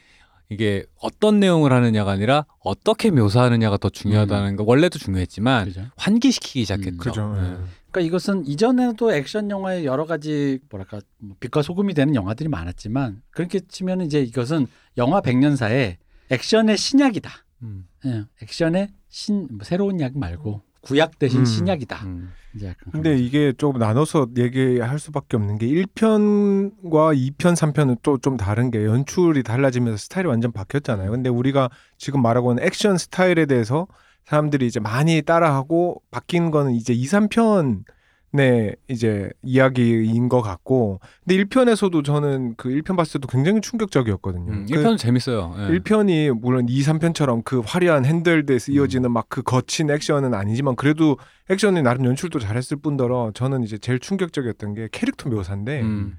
이게 0.48 0.86
어떤 0.98 1.40
내용을 1.40 1.72
하느냐가 1.72 2.10
아니라 2.10 2.46
어떻게 2.60 3.10
묘사하느냐가 3.10 3.76
더 3.76 3.90
중요하다는 3.90 4.56
거 4.56 4.64
원래도 4.66 4.98
중요했지만 4.98 5.66
그죠. 5.66 5.86
환기시키기 5.96 6.62
시작했죠. 6.62 6.90
음, 6.90 6.96
그죠. 6.96 7.34
네. 7.34 7.56
예. 7.92 8.00
그러니까 8.00 8.00
이것은 8.00 8.46
이전에도 8.46 9.12
액션 9.12 9.50
영화의 9.50 9.84
여러 9.84 10.06
가지 10.06 10.58
뭐랄까 10.70 11.00
뭐 11.18 11.36
빛과 11.40 11.62
소금이 11.62 11.94
되는 11.94 12.14
영화들이 12.14 12.48
많았지만 12.48 13.22
그렇게 13.30 13.60
치면 13.60 14.00
이제 14.02 14.20
이것은 14.22 14.66
영화 14.96 15.20
백년사의 15.20 15.98
액션의 16.30 16.76
신약이다. 16.78 17.30
음, 17.62 17.86
예, 18.06 18.24
액션의 18.42 18.88
신 19.08 19.48
뭐 19.50 19.58
새로운 19.64 20.00
약 20.00 20.16
말고 20.16 20.62
구약 20.80 21.18
대신 21.18 21.40
음. 21.40 21.44
신약이다. 21.44 21.96
음. 22.06 22.30
이제 22.54 22.66
약간 22.68 22.92
근데 22.92 23.16
이게 23.16 23.52
조금 23.56 23.78
나눠서 23.78 24.28
얘기할 24.36 24.98
수밖에 24.98 25.36
없는 25.36 25.58
게 25.58 25.66
1편과 25.68 27.16
2편, 27.36 27.54
3편은 27.54 27.98
또 28.02 28.18
좀 28.18 28.36
다른 28.36 28.70
게 28.70 28.84
연출이 28.84 29.42
달라지면서 29.42 29.96
스타일이 29.98 30.28
완전 30.28 30.52
바뀌었잖아요. 30.52 31.10
근데 31.10 31.28
우리가 31.28 31.70
지금 31.98 32.20
말하고 32.22 32.52
있는 32.52 32.64
액션 32.64 32.98
스타일에 32.98 33.46
대해서 33.46 33.86
사람들이 34.24 34.66
이제 34.66 34.80
많이 34.80 35.22
따라하고 35.22 36.02
바뀐 36.10 36.50
거는 36.50 36.72
이제 36.72 36.92
2, 36.92 37.04
3편의 37.04 38.76
이제 38.88 39.30
이야기인 39.42 40.28
것 40.28 40.42
같고 40.42 41.00
근데 41.24 41.42
1편에서도 41.42 42.04
저는 42.04 42.54
그 42.56 42.68
1편 42.70 42.96
봤을 42.96 43.20
때도 43.20 43.28
굉장히 43.28 43.60
충격적이었거든요. 43.60 44.52
음, 44.52 44.66
그 44.70 44.74
1편은 44.74 44.98
재밌어요. 44.98 45.54
예. 45.58 45.78
1편이 45.78 46.38
물론 46.40 46.66
2, 46.68 46.80
3편처럼 46.80 47.44
그 47.44 47.60
화려한 47.60 48.04
핸들에서 48.04 48.72
이어지는 48.72 49.10
막그 49.12 49.42
거친 49.42 49.90
액션은 49.90 50.34
아니지만 50.34 50.76
그래도 50.76 51.18
액션이 51.50 51.82
나름 51.82 52.04
연출도 52.06 52.38
잘했을 52.38 52.78
뿐더러 52.78 53.32
저는 53.34 53.62
이제 53.64 53.76
제일 53.78 53.98
충격적이었던 53.98 54.74
게 54.74 54.88
캐릭터 54.92 55.28
묘사인데 55.28 55.82
음. 55.82 56.18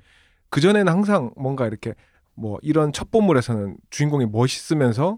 그 0.50 0.62
전에는 0.62 0.92
항상 0.92 1.32
뭔가 1.36 1.66
이렇게 1.66 1.96
뭐 2.36 2.60
이런 2.62 2.94
첩보물에서는 2.94 3.78
주인공이 3.90 4.28
멋있으면서 4.28 5.18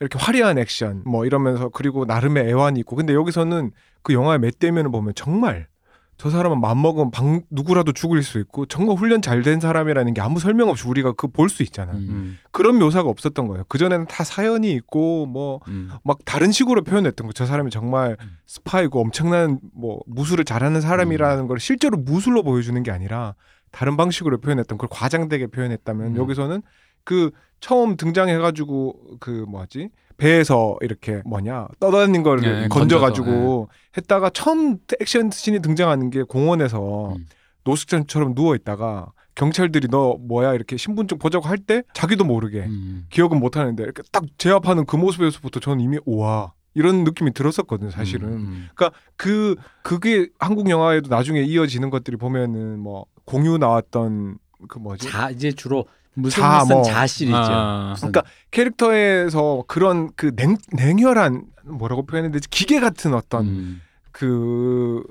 이렇게 0.00 0.18
화려한 0.18 0.58
액션 0.58 1.02
뭐 1.04 1.26
이러면서 1.26 1.68
그리고 1.68 2.04
나름의 2.06 2.48
애환이 2.48 2.80
있고 2.80 2.96
근데 2.96 3.14
여기서는 3.14 3.70
그 4.02 4.14
영화의 4.14 4.38
몇 4.40 4.58
대면을 4.58 4.90
보면 4.90 5.12
정말 5.14 5.68
저 6.16 6.28
사람은 6.28 6.60
맘먹으면 6.60 7.10
방, 7.10 7.40
누구라도 7.50 7.92
죽을 7.92 8.22
수 8.22 8.38
있고 8.40 8.66
정말 8.66 8.96
훈련 8.96 9.22
잘 9.22 9.42
된 9.42 9.58
사람이라는 9.58 10.12
게 10.12 10.20
아무 10.20 10.38
설명 10.38 10.68
없이 10.68 10.86
우리가 10.86 11.12
그 11.12 11.28
볼 11.28 11.48
수 11.48 11.62
있잖아요. 11.62 11.96
음. 11.96 12.06
음. 12.10 12.38
그런 12.50 12.78
묘사가 12.78 13.08
없었던 13.08 13.46
거예요. 13.48 13.64
그 13.68 13.78
전에는 13.78 14.06
다 14.06 14.22
사연이 14.22 14.72
있고 14.72 15.24
뭐 15.24 15.60
음. 15.68 15.90
막 16.04 16.18
다른 16.26 16.52
식으로 16.52 16.82
표현했던 16.82 17.26
거. 17.26 17.32
저 17.32 17.46
사람이 17.46 17.70
정말 17.70 18.18
음. 18.20 18.36
스파이고 18.46 19.00
엄청난 19.00 19.60
뭐 19.74 20.00
무술을 20.06 20.44
잘하는 20.44 20.82
사람이라는 20.82 21.46
걸 21.46 21.58
실제로 21.58 21.96
무술로 21.96 22.42
보여주는 22.42 22.82
게 22.82 22.90
아니라 22.90 23.34
다른 23.70 23.96
방식으로 23.96 24.40
표현했던 24.42 24.76
걸 24.76 24.88
과장되게 24.90 25.46
표현했다면 25.46 26.06
음. 26.08 26.16
여기서는 26.18 26.60
그 27.04 27.30
처음 27.60 27.96
등장해가지고 27.96 29.18
그 29.20 29.44
뭐지? 29.48 29.90
배에서 30.16 30.76
이렇게 30.82 31.22
뭐냐? 31.24 31.68
떠다닌 31.78 32.22
걸 32.22 32.44
예, 32.44 32.68
건져가지고 32.68 33.68
했다가 33.96 34.30
처음 34.30 34.78
액션 35.00 35.30
씬이 35.30 35.60
등장하는 35.60 36.10
게 36.10 36.22
공원에서 36.22 37.14
음. 37.14 37.26
노숙자처럼 37.64 38.34
누워 38.34 38.54
있다가 38.54 39.12
경찰들이 39.34 39.88
너 39.90 40.16
뭐야? 40.20 40.54
이렇게 40.54 40.76
신분증 40.76 41.18
보자고 41.18 41.46
할 41.48 41.56
때 41.58 41.82
자기도 41.94 42.24
모르게 42.24 42.60
음. 42.60 43.06
기억은 43.10 43.38
못 43.40 43.56
하는데 43.56 43.82
이렇게 43.82 44.02
딱 44.12 44.24
제압하는 44.38 44.84
그 44.86 44.96
모습에서부터 44.96 45.60
저는 45.60 45.80
이미 45.80 45.98
우와! 46.04 46.52
이런 46.74 47.02
느낌이 47.04 47.32
들었었거든요 47.32 47.90
사실은. 47.90 48.28
음. 48.28 48.68
그 49.16 49.56
그게 49.82 50.28
한국 50.38 50.68
영화에도 50.70 51.08
나중에 51.08 51.40
이어지는 51.42 51.90
것들이 51.90 52.16
보면은 52.16 52.78
뭐 52.78 53.06
공유 53.24 53.58
나왔던 53.58 54.38
그 54.68 54.78
뭐지? 54.78 55.08
자 55.10 55.30
이제 55.30 55.50
주로 55.52 55.86
자, 56.30 56.58
무슨 56.60 56.74
뭐. 56.76 56.82
자 56.82 57.06
시리즈. 57.06 57.34
아. 57.36 57.94
그러니까 57.96 58.22
캐릭터에서 58.50 59.64
그런 59.66 60.10
그 60.16 60.34
냉, 60.34 60.56
냉혈한 60.72 61.44
뭐라고 61.64 62.04
표현해야 62.06 62.32
되지 62.32 62.48
기계 62.50 62.80
같은 62.80 63.14
어떤 63.14 63.46
음. 63.46 63.80
그 64.12 65.02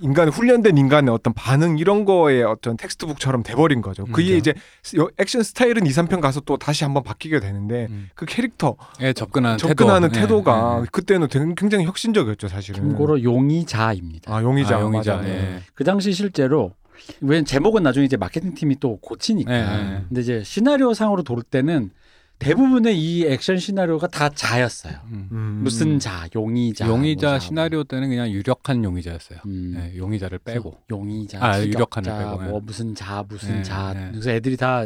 인간 0.00 0.28
훈련된 0.30 0.78
인간의 0.78 1.12
어떤 1.12 1.34
반응 1.34 1.78
이런 1.78 2.04
거에 2.06 2.42
어떤 2.42 2.76
텍스트북처럼 2.78 3.42
돼버린 3.42 3.82
거죠. 3.82 4.06
그게 4.06 4.32
음, 4.32 4.38
이제 4.38 4.54
여- 4.96 5.08
액션 5.18 5.42
스타일은 5.42 5.84
2, 5.86 5.90
3편 5.90 6.20
가서 6.22 6.40
또 6.40 6.56
다시 6.56 6.82
한번 6.84 7.02
바뀌게 7.02 7.38
되는데 7.40 7.86
음. 7.90 8.08
그 8.14 8.24
캐릭터 8.24 8.76
예, 9.02 9.12
접근하는 9.12 9.58
접근하는 9.58 10.08
태도. 10.08 10.20
태도가 10.20 10.76
예, 10.78 10.82
예. 10.82 10.86
그때는 10.90 11.28
되게 11.28 11.44
굉장히 11.56 11.84
혁신적이었죠, 11.84 12.48
사실은. 12.48 12.80
참고로 12.80 13.22
용의자입니다. 13.22 14.34
아 14.34 14.42
용의자, 14.42 14.78
아, 14.78 14.80
용의자. 14.80 15.22
예. 15.28 15.60
그 15.74 15.84
당시 15.84 16.12
실제로 16.12 16.72
왜 17.20 17.42
제목은 17.42 17.82
나중에 17.82 18.06
이제 18.06 18.16
마케팅 18.16 18.54
팀이 18.54 18.76
또 18.80 18.98
고치니까. 18.98 19.50
네, 19.50 19.90
네. 19.90 20.04
근데 20.08 20.20
이제 20.20 20.42
시나리오 20.42 20.94
상으로 20.94 21.22
돌 21.22 21.42
때는 21.42 21.90
대부분의 22.38 23.00
이 23.00 23.24
액션 23.24 23.56
시나리오가 23.56 24.08
다 24.08 24.28
자였어요. 24.28 24.94
음. 25.06 25.28
음. 25.32 25.60
무슨 25.64 25.98
자, 25.98 26.28
용의자. 26.34 26.86
용의자 26.86 27.28
뭐 27.28 27.38
자, 27.38 27.44
시나리오 27.44 27.84
때는 27.84 28.10
그냥 28.10 28.30
유력한 28.30 28.84
용의자였어요. 28.84 29.38
음. 29.46 29.74
예, 29.78 29.96
용의자를 29.96 30.40
빼고. 30.40 30.78
용의자, 30.90 31.38
아, 31.42 31.62
유력한을 31.62 32.12
빼고, 32.12 32.44
예. 32.44 32.48
뭐 32.48 32.60
무슨 32.60 32.94
자, 32.94 33.24
무슨 33.26 33.56
네, 33.56 33.62
자. 33.62 33.94
네. 33.94 34.08
그래서 34.10 34.30
애들이 34.30 34.58
다 34.58 34.84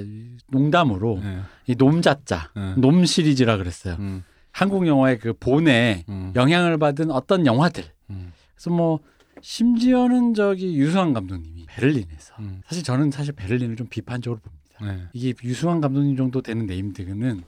농담으로 0.48 1.20
예, 1.24 1.38
이 1.66 1.74
놈자자, 1.76 2.50
예. 2.56 2.80
놈 2.80 3.04
시리즈라 3.04 3.56
그랬어요. 3.56 3.96
음, 3.98 4.22
한국 4.52 4.86
영화의 4.86 5.18
그 5.18 5.32
본에 5.32 6.04
음, 6.08 6.32
영향을 6.36 6.78
받은 6.78 7.10
어떤 7.10 7.46
영화들. 7.46 7.84
음, 8.10 8.32
그래서 8.54 8.70
뭐 8.70 9.00
심지어는 9.42 10.34
저기 10.34 10.76
류승완 10.76 11.12
감독님이 11.12 11.66
베를린에서 11.66 12.34
음. 12.40 12.62
사실 12.66 12.82
저는 12.82 13.10
사실 13.10 13.32
베를린을 13.34 13.76
좀 13.76 13.86
비판적으로 13.88 14.40
봅니다. 14.40 14.60
예. 15.02 15.08
이게 15.12 15.34
류승완 15.42 15.80
감독님 15.80 16.16
정도 16.16 16.42
되는 16.42 16.66
네임드는 16.66 17.42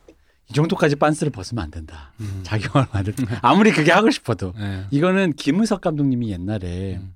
이 0.51 0.53
정도까지 0.53 0.97
빤스를 0.97 1.31
벗으면 1.31 1.65
안 1.65 1.71
된다. 1.71 2.13
음. 2.21 2.41
자기 2.43 2.65
영화를 2.67 2.89
만들 2.93 3.15
때 3.15 3.25
아무리 3.43 3.73
그게 3.73 3.91
하고 3.91 4.11
싶어도 4.11 4.53
예. 4.59 4.87
이거는 4.91 5.33
김의석 5.35 5.81
감독님이 5.81 6.31
옛날에 6.31 6.97
음. 6.97 7.15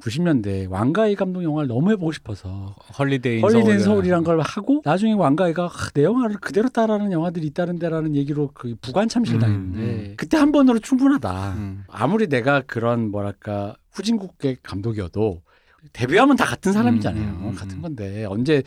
90년대 0.00 0.68
왕가위 0.68 1.14
감독 1.14 1.42
영화를 1.42 1.68
너무 1.68 1.90
해보고 1.92 2.12
싶어서 2.12 2.74
헐리데이 2.98 3.36
인 3.36 3.42
헐리데이 3.42 3.78
서울. 3.78 3.80
서울이란 3.80 4.24
걸 4.24 4.40
하고 4.40 4.82
나중에 4.84 5.12
왕가위가 5.12 5.64
아, 5.64 5.70
내 5.94 6.02
영화를 6.02 6.36
그대로 6.36 6.68
따라하는 6.68 7.12
영화들이 7.12 7.46
있다는데라는 7.46 8.16
얘기로 8.16 8.50
그 8.54 8.74
부관참시를 8.80 9.36
음, 9.36 9.40
당했는데 9.40 9.80
음. 9.80 10.14
그때 10.16 10.36
한 10.36 10.52
번으로 10.52 10.78
충분하다. 10.78 11.52
음. 11.54 11.84
아무리 11.88 12.26
내가 12.26 12.62
그런 12.66 13.10
뭐랄까 13.10 13.76
후진국의 13.94 14.58
감독이어도 14.62 15.42
데뷔하면 15.92 16.36
다 16.36 16.44
같은 16.44 16.72
사람이잖아요. 16.72 17.22
음, 17.22 17.28
음, 17.42 17.48
음, 17.50 17.54
같은 17.54 17.76
음. 17.78 17.82
건데 17.82 18.24
언제 18.24 18.62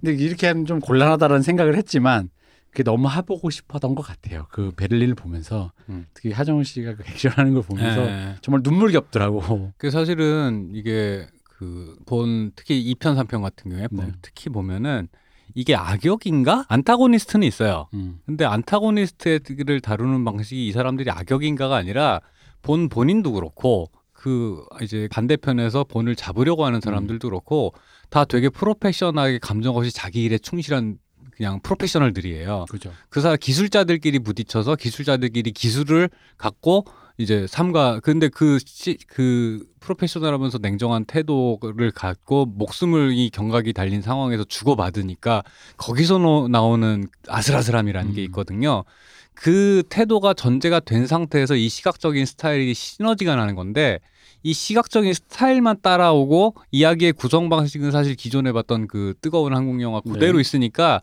근데 0.00 0.14
이렇게 0.14 0.46
하면 0.46 0.64
좀 0.66 0.80
곤란하다라는 0.80 1.42
생각을 1.42 1.76
했지만 1.76 2.30
그게 2.70 2.82
너무 2.84 3.10
해보고 3.10 3.50
싶었던 3.50 3.94
것 3.96 4.02
같아요. 4.02 4.46
그 4.50 4.70
베를린을 4.76 5.14
보면서 5.16 5.72
음. 5.88 6.06
특히 6.14 6.30
하정우 6.32 6.62
씨가 6.64 6.94
그 6.94 7.02
액션하는 7.06 7.54
걸 7.54 7.62
보면서 7.64 8.02
예. 8.06 8.36
정말 8.42 8.60
눈물겹더라고. 8.64 9.72
그 9.76 9.90
사실은 9.90 10.70
이게 10.72 11.26
그 11.44 11.96
본 12.06 12.52
특히 12.56 12.82
2편 12.94 13.16
3편 13.16 13.42
같은 13.42 13.70
경우에 13.70 13.88
보- 13.88 13.96
네. 14.02 14.12
특히 14.22 14.48
보면은 14.48 15.08
이게 15.54 15.74
악역인가 15.74 16.64
안타고니스트는 16.68 17.46
있어요. 17.46 17.88
음. 17.94 18.20
근데 18.24 18.44
안타고니스트를 18.44 19.80
다루는 19.80 20.24
방식이 20.24 20.66
이 20.68 20.72
사람들이 20.72 21.10
악역인가가 21.10 21.76
아니라 21.76 22.20
본 22.62 22.88
본인도 22.88 23.32
그렇고 23.32 23.90
그 24.20 24.62
이제 24.82 25.08
반대편에서 25.10 25.84
본을 25.84 26.14
잡으려고 26.14 26.66
하는 26.66 26.82
사람들도 26.82 27.26
그렇고 27.28 27.72
다 28.10 28.26
되게 28.26 28.50
프로페셔널하게 28.50 29.38
감정 29.38 29.76
없이 29.76 29.90
자기 29.92 30.22
일에 30.24 30.36
충실한 30.36 30.98
그냥 31.32 31.58
프로페셔널들이에요. 31.62 32.66
그죠. 32.68 32.92
그 33.08 33.22
사람 33.22 33.38
기술자들끼리 33.40 34.18
부딪혀서 34.18 34.76
기술자들끼리 34.76 35.52
기술을 35.52 36.10
갖고 36.36 36.84
이제 37.16 37.46
삼가 37.46 38.00
근데 38.00 38.28
그그 38.28 39.64
프로페셔널하면서 39.80 40.58
냉정한 40.58 41.06
태도를 41.06 41.90
갖고 41.92 42.44
목숨을 42.44 43.12
이 43.12 43.30
경각이 43.30 43.72
달린 43.72 44.02
상황에서 44.02 44.44
주고 44.44 44.76
받으니까 44.76 45.42
거기서 45.78 46.18
노- 46.18 46.48
나오는 46.48 47.06
아슬아슬함이라는 47.28 48.12
게 48.12 48.20
음. 48.20 48.24
있거든요. 48.26 48.84
그 49.40 49.82
태도가 49.88 50.34
전제가 50.34 50.80
된 50.80 51.06
상태에서 51.06 51.56
이 51.56 51.70
시각적인 51.70 52.26
스타일이 52.26 52.74
시너지가 52.74 53.36
나는 53.36 53.54
건데 53.54 53.98
이 54.42 54.52
시각적인 54.52 55.14
스타일만 55.14 55.78
따라오고 55.80 56.56
이야기의 56.70 57.14
구성 57.14 57.48
방식은 57.48 57.90
사실 57.90 58.16
기존에 58.16 58.52
봤던 58.52 58.86
그 58.86 59.14
뜨거운 59.22 59.54
한국 59.54 59.80
영화 59.80 60.00
그대로 60.00 60.34
네. 60.34 60.42
있으니까 60.42 61.00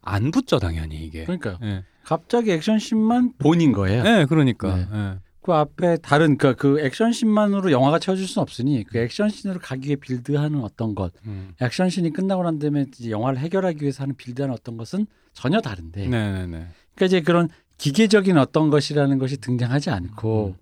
안 0.00 0.30
붙죠 0.30 0.60
당연히 0.60 1.04
이게. 1.04 1.24
그러니까요. 1.24 1.58
예. 1.64 1.84
갑자기 2.04 2.52
액션씬만 2.52 3.34
본인 3.38 3.72
거예요. 3.72 4.04
네, 4.04 4.26
그러니까. 4.26 4.76
네. 4.76 4.86
예. 4.92 5.18
그 5.42 5.52
앞에 5.52 5.96
다른 5.96 6.38
그, 6.38 6.54
그 6.54 6.80
액션씬만으로 6.80 7.72
영화가 7.72 7.98
채워질 7.98 8.28
수는 8.28 8.42
없으니 8.42 8.84
그 8.84 8.98
액션씬으로 8.98 9.58
가기 9.58 9.88
위해 9.88 9.96
빌드하는 9.96 10.60
어떤 10.60 10.94
것, 10.94 11.12
음. 11.26 11.52
액션씬이 11.60 12.12
끝나고 12.12 12.44
난 12.44 12.60
다음에 12.60 12.86
이제 12.96 13.10
영화를 13.10 13.40
해결하기 13.40 13.82
위해서 13.82 14.04
하는 14.04 14.14
빌드하는 14.14 14.54
어떤 14.54 14.76
것은 14.76 15.06
전혀 15.32 15.60
다른데. 15.60 16.06
네, 16.06 16.32
네, 16.32 16.46
네. 16.46 16.68
그러니까 16.94 17.06
이제 17.06 17.20
그런 17.22 17.48
기계적인 17.78 18.38
어떤 18.38 18.70
것이라는 18.70 19.18
것이 19.18 19.38
등장하지 19.38 19.90
않고 19.90 20.54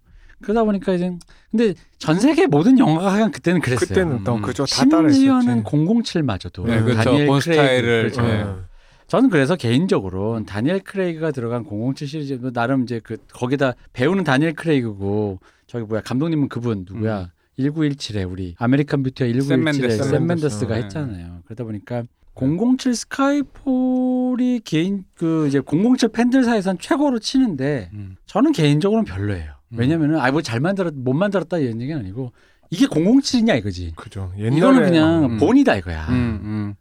그러다 0.43 0.64
보니까 0.64 0.95
이제 0.95 1.12
근데 1.50 1.75
전 1.99 2.19
세계 2.19 2.47
모든 2.47 2.79
영화가 2.79 3.29
그때는 3.31 3.61
그랬어요. 3.61 3.87
그때는 3.88 4.25
또 4.25 4.37
음. 4.37 4.43
그죠 4.43 4.64
다 4.64 4.85
따라했었지. 4.87 5.14
심지어는 5.21 5.64
007마저도 5.64 6.64
네, 6.67 6.81
그렇죠. 6.83 7.02
다니엘 7.02 7.26
본 7.26 7.40
크레이그, 7.40 7.62
스타일을, 7.62 8.11
그렇죠. 8.11 8.23
네. 8.23 8.47
저는 9.07 9.29
그래서 9.29 9.57
개인적으로 9.57 10.43
다니엘 10.47 10.81
크레이그가 10.81 11.33
들어간 11.33 11.64
007 11.64 12.07
시리즈 12.09 12.35
뭐 12.35 12.52
나름 12.52 12.85
이제 12.85 13.00
그 13.02 13.17
거기다 13.33 13.75
배우는 13.93 14.25
다니엘 14.25 14.55
크레이그고 14.55 15.40
저기 15.67 15.85
뭐야 15.85 16.00
감독님은 16.02 16.49
그분 16.49 16.87
누구야? 16.88 17.33
1917에 17.59 18.31
우리 18.31 18.55
아메리칸 18.59 19.02
뷰티와 19.02 19.29
1917에 19.29 19.43
샘 19.43 19.64
멘데스. 19.64 19.97
샘샘 19.99 20.26
멘데스가 20.26 20.75
멘데스. 20.75 20.85
했잖아요. 20.99 21.43
그러다 21.45 21.64
보니까 21.64 22.05
007 22.40 22.94
스카이폴이 22.94 24.61
개인 24.64 25.04
그 25.14 25.47
이제 25.49 25.61
007 25.61 26.09
팬들 26.11 26.44
사이에선 26.44 26.78
최고로 26.78 27.18
치는데 27.18 27.90
음. 27.92 28.16
저는 28.26 28.52
개인적으로는 28.52 29.04
별로예요. 29.04 29.52
음. 29.73 29.78
왜냐면은 29.78 30.18
아뭐 30.18 30.42
잘 30.42 30.61
만들었 30.61 30.94
못 30.94 31.12
만들었다 31.12 31.59
이런 31.59 31.80
얘기는 31.80 31.99
아니고 32.00 32.32
이게 32.70 32.87
007이냐 32.87 33.59
이거지. 33.59 33.92
그죠. 33.97 34.32
이거는 34.37 34.82
그냥 34.85 35.25
음. 35.25 35.38
본이다 35.38 35.76
이거야. 35.76 36.06
음, 36.09 36.40
음. 36.42 36.75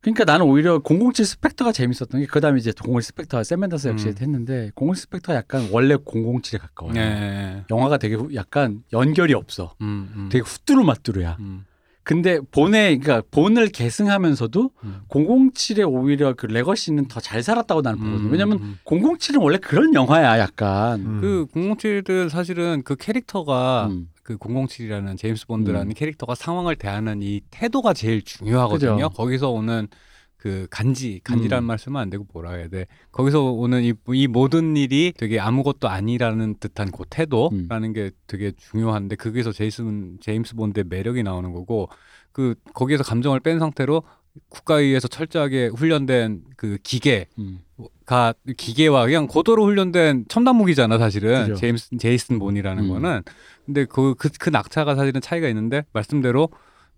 그러니까 0.00 0.24
나는 0.24 0.46
오히려 0.46 0.80
007 0.80 1.24
스펙터가 1.24 1.72
재밌었던 1.72 2.20
게 2.20 2.26
그다음에 2.26 2.58
이제 2.58 2.72
007 2.72 3.02
스펙터 3.02 3.42
샘맨더스 3.42 3.88
역시 3.88 4.08
음. 4.08 4.14
했는데 4.20 4.70
007 4.76 4.94
스펙터가 4.94 5.36
약간 5.36 5.68
원래 5.72 5.96
007에 5.96 6.58
가까워요. 6.60 6.94
예. 6.96 7.64
영화가 7.70 7.98
되게 7.98 8.14
후- 8.14 8.32
약간 8.34 8.82
연결이 8.92 9.34
없어. 9.34 9.74
되게 10.30 10.42
후뚜루마뚜루야. 10.44 11.36
음. 11.40 11.64
근데 12.08 12.40
본에 12.52 12.96
그러니까 12.96 13.22
본을 13.30 13.68
계승하면서도 13.68 14.70
음. 14.82 15.00
007의 15.10 15.86
오히려 15.86 16.32
그 16.32 16.46
레거시는 16.46 17.06
더 17.06 17.20
잘 17.20 17.42
살았다고 17.42 17.82
나는 17.82 17.98
보거든요. 17.98 18.30
왜냐면 18.30 18.58
음. 18.60 18.78
007은 18.86 19.42
원래 19.42 19.58
그런 19.58 19.92
영화야, 19.92 20.38
약간. 20.38 21.00
음. 21.00 21.20
그 21.20 21.46
007은 21.54 22.30
사실은 22.30 22.80
그 22.82 22.96
캐릭터가 22.96 23.88
음. 23.90 24.08
그 24.22 24.38
007이라는 24.38 25.18
제임스 25.18 25.46
본드라는 25.48 25.92
캐릭터가 25.92 26.34
상황을 26.34 26.76
대하는 26.76 27.20
이 27.20 27.42
태도가 27.50 27.92
제일 27.92 28.22
중요하거든요. 28.22 28.94
그죠. 28.96 29.08
거기서 29.10 29.50
오는 29.50 29.86
그 30.38 30.68
간지, 30.70 31.20
간지라는 31.24 31.64
음. 31.64 31.66
말 31.66 31.78
쓰면 31.78 32.00
안 32.00 32.10
되고 32.10 32.24
뭐라 32.32 32.52
해야 32.52 32.68
돼. 32.68 32.86
거기서 33.10 33.42
오는 33.42 33.82
이, 33.82 33.92
이 34.14 34.28
모든 34.28 34.76
일이 34.76 35.12
되게 35.16 35.40
아무것도 35.40 35.88
아니라는 35.88 36.54
듯한 36.60 36.92
그 36.92 37.02
태도라는 37.10 37.92
게 37.92 38.12
되게 38.28 38.52
중요한데 38.56 39.16
거기서 39.16 39.50
제이슨 39.50 40.18
제임스 40.20 40.54
본드의 40.54 40.84
매력이 40.88 41.24
나오는 41.24 41.52
거고 41.52 41.88
그 42.30 42.54
거기에서 42.72 43.02
감정을 43.02 43.40
뺀 43.40 43.58
상태로 43.58 44.04
국가위에서 44.48 45.08
철저하게 45.08 45.68
훈련된 45.74 46.44
그 46.56 46.78
기계 46.84 47.26
음. 47.38 47.58
가 48.06 48.32
기계와 48.56 49.06
그냥 49.06 49.26
고도로 49.26 49.64
훈련된 49.64 50.26
첨단 50.28 50.54
무기잖아 50.54 50.98
사실은 50.98 51.48
그죠. 51.48 51.54
제임스 51.56 51.96
제이슨 51.98 52.38
본이라는 52.38 52.84
음. 52.84 52.88
거는 52.88 53.22
근데 53.66 53.84
그그 53.86 54.28
그 54.38 54.50
낙차가 54.50 54.94
사실은 54.94 55.20
차이가 55.20 55.48
있는데 55.48 55.84
말씀대로 55.92 56.48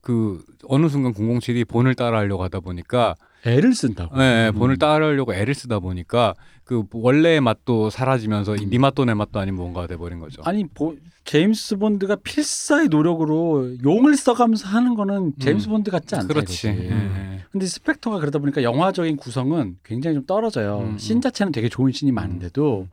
그 0.03 0.45
어느 0.65 0.89
순간 0.89 1.15
007이 1.15 1.67
본을 1.67 1.95
따라하려고 1.95 2.43
하다 2.43 2.61
보니까 2.61 3.15
애를 3.47 3.75
쓴다고. 3.75 4.21
예, 4.21 4.23
예, 4.23 4.49
음. 4.53 4.59
본을 4.59 4.77
따라하려고 4.77 5.35
애를 5.35 5.55
쓰다 5.55 5.79
보니까 5.79 6.35
그 6.65 6.85
원래의 6.93 7.41
맛도 7.41 7.91
사라지면서 7.91 8.57
이 8.57 8.65
음. 8.65 8.71
네 8.71 8.79
맛도 8.79 9.05
내 9.05 9.15
맛도 9.15 9.41
아닌 9.41 9.55
뭔가가 9.55 9.87
돼 9.87 9.97
버린 9.97 10.19
거죠. 10.19 10.43
아니 10.45 10.67
보, 10.67 10.95
제임스 11.25 11.79
본드가 11.79 12.17
필사의 12.17 12.89
노력으로 12.89 13.77
용을 13.83 14.17
써가면서 14.17 14.69
하는 14.69 14.95
거는 14.95 15.33
제임스 15.41 15.69
음. 15.69 15.73
본드 15.73 15.91
같지 15.91 16.15
않다 16.15 16.29
그렇지. 16.29 16.69
예, 16.69 16.91
예. 16.91 17.45
근데 17.51 17.67
스펙터가 17.67 18.19
그러다 18.21 18.39
보니까 18.39 18.63
영화적인 18.63 19.17
구성은 19.17 19.79
굉장히 19.85 20.17
좀 20.17 20.27
떨어져요. 20.27 20.81
음, 20.81 20.99
신 20.99 21.21
자체는 21.21 21.53
되게 21.53 21.69
좋은 21.69 21.93
신이 21.93 22.13
많은데도 22.13 22.89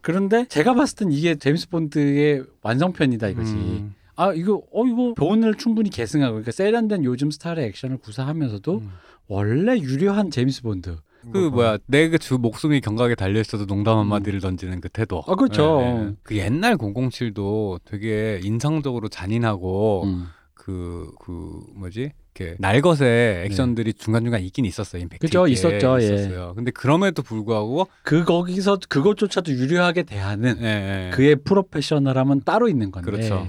그런데 0.00 0.46
제가 0.46 0.74
봤을 0.74 0.96
땐 0.96 1.12
이게 1.12 1.34
제임스 1.34 1.68
본드의 1.68 2.44
완성편이다 2.62 3.28
이거지. 3.28 3.52
음. 3.52 3.94
아 4.16 4.32
이거 4.32 4.62
어 4.72 4.86
이거 4.86 5.14
본을 5.14 5.54
충분히 5.54 5.90
계승하고 5.90 6.32
그러니까 6.32 6.50
세련된 6.50 7.04
요즘 7.04 7.30
스타일의 7.30 7.66
액션을 7.66 7.98
구사하면서도 7.98 8.78
음. 8.78 8.90
원래 9.28 9.78
유려한 9.78 10.30
제임스 10.30 10.62
본드. 10.62 10.96
그 11.32 11.38
뭐야 11.38 11.78
내그주 11.86 12.38
목숨이 12.38 12.80
경각에 12.80 13.16
달려 13.16 13.40
있어도 13.40 13.66
농담 13.66 13.98
한마디를 13.98 14.40
던지는 14.40 14.80
그 14.80 14.88
태도. 14.88 15.24
아, 15.26 15.34
그렇죠. 15.34 15.80
예, 15.82 15.86
예. 15.86 16.12
그 16.22 16.36
옛날 16.36 16.76
007도 16.76 17.80
되게 17.84 18.40
인상적으로 18.44 19.08
잔인하고 19.08 20.04
음. 20.04 20.26
그, 20.54 21.12
그, 21.20 21.60
뭐지? 21.76 22.10
이렇게 22.34 22.56
날것의 22.58 23.46
액션들이 23.46 23.94
중간중간 23.94 24.40
있긴 24.42 24.64
있었어요. 24.64 25.00
임팩트. 25.02 25.20
네. 25.20 25.26
그죠, 25.26 25.46
있었죠, 25.46 26.00
예. 26.00 26.04
있었어요. 26.04 26.54
근데 26.56 26.72
그럼에도 26.72 27.22
불구하고, 27.22 27.86
그 28.02 28.24
거기서 28.24 28.80
그것조차도 28.88 29.52
유려하게 29.52 30.02
대하는 30.02 30.58
예, 30.60 31.06
예. 31.06 31.10
그의 31.14 31.36
프로페셔널함은 31.36 32.42
따로 32.44 32.68
있는 32.68 32.90
건데. 32.90 33.10
그렇죠. 33.10 33.48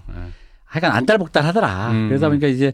예. 0.77 0.79
하여간 0.79 0.91
안달복달 0.91 1.45
하더라. 1.45 1.91
음. 1.91 2.09
그러다 2.09 2.29
보니까 2.29 2.47
이제 2.47 2.71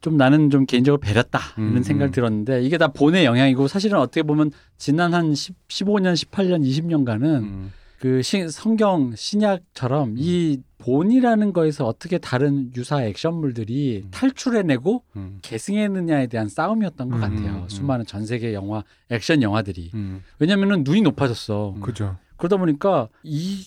좀 0.00 0.16
나는 0.16 0.50
좀 0.50 0.66
개인적으로 0.66 1.00
배렸다 1.00 1.40
이런 1.56 1.76
음, 1.76 1.82
생각이 1.82 2.10
음. 2.10 2.12
들었는데 2.12 2.62
이게 2.62 2.78
다 2.78 2.88
본의 2.88 3.24
영향이고 3.24 3.68
사실은 3.68 3.98
어떻게 3.98 4.22
보면 4.22 4.50
지난 4.76 5.14
한 5.14 5.34
10, 5.34 5.68
15년, 5.68 6.14
18년, 6.14 6.62
20년간은 6.64 7.22
음. 7.22 7.72
그 8.00 8.20
시, 8.22 8.48
성경 8.50 9.14
신약처럼 9.16 10.16
이 10.18 10.60
본이라는 10.78 11.54
거에서 11.54 11.86
어떻게 11.86 12.18
다른 12.18 12.70
유사 12.76 13.02
액션물들이 13.02 14.02
음. 14.04 14.10
탈출해내고 14.10 15.02
음. 15.16 15.38
계승해느냐에 15.40 16.26
대한 16.26 16.48
싸움이었던 16.48 17.08
것 17.08 17.16
음, 17.16 17.20
같아요. 17.20 17.62
음. 17.62 17.68
수많은 17.68 18.04
전 18.04 18.26
세계 18.26 18.52
영화 18.52 18.84
액션 19.10 19.40
영화들이 19.40 19.92
음. 19.94 20.22
왜냐면은 20.38 20.84
눈이 20.84 21.00
높아졌어. 21.00 21.74
음. 21.76 21.80
그죠. 21.80 22.16
그러다 22.36 22.58
보니까 22.58 23.08
이 23.22 23.64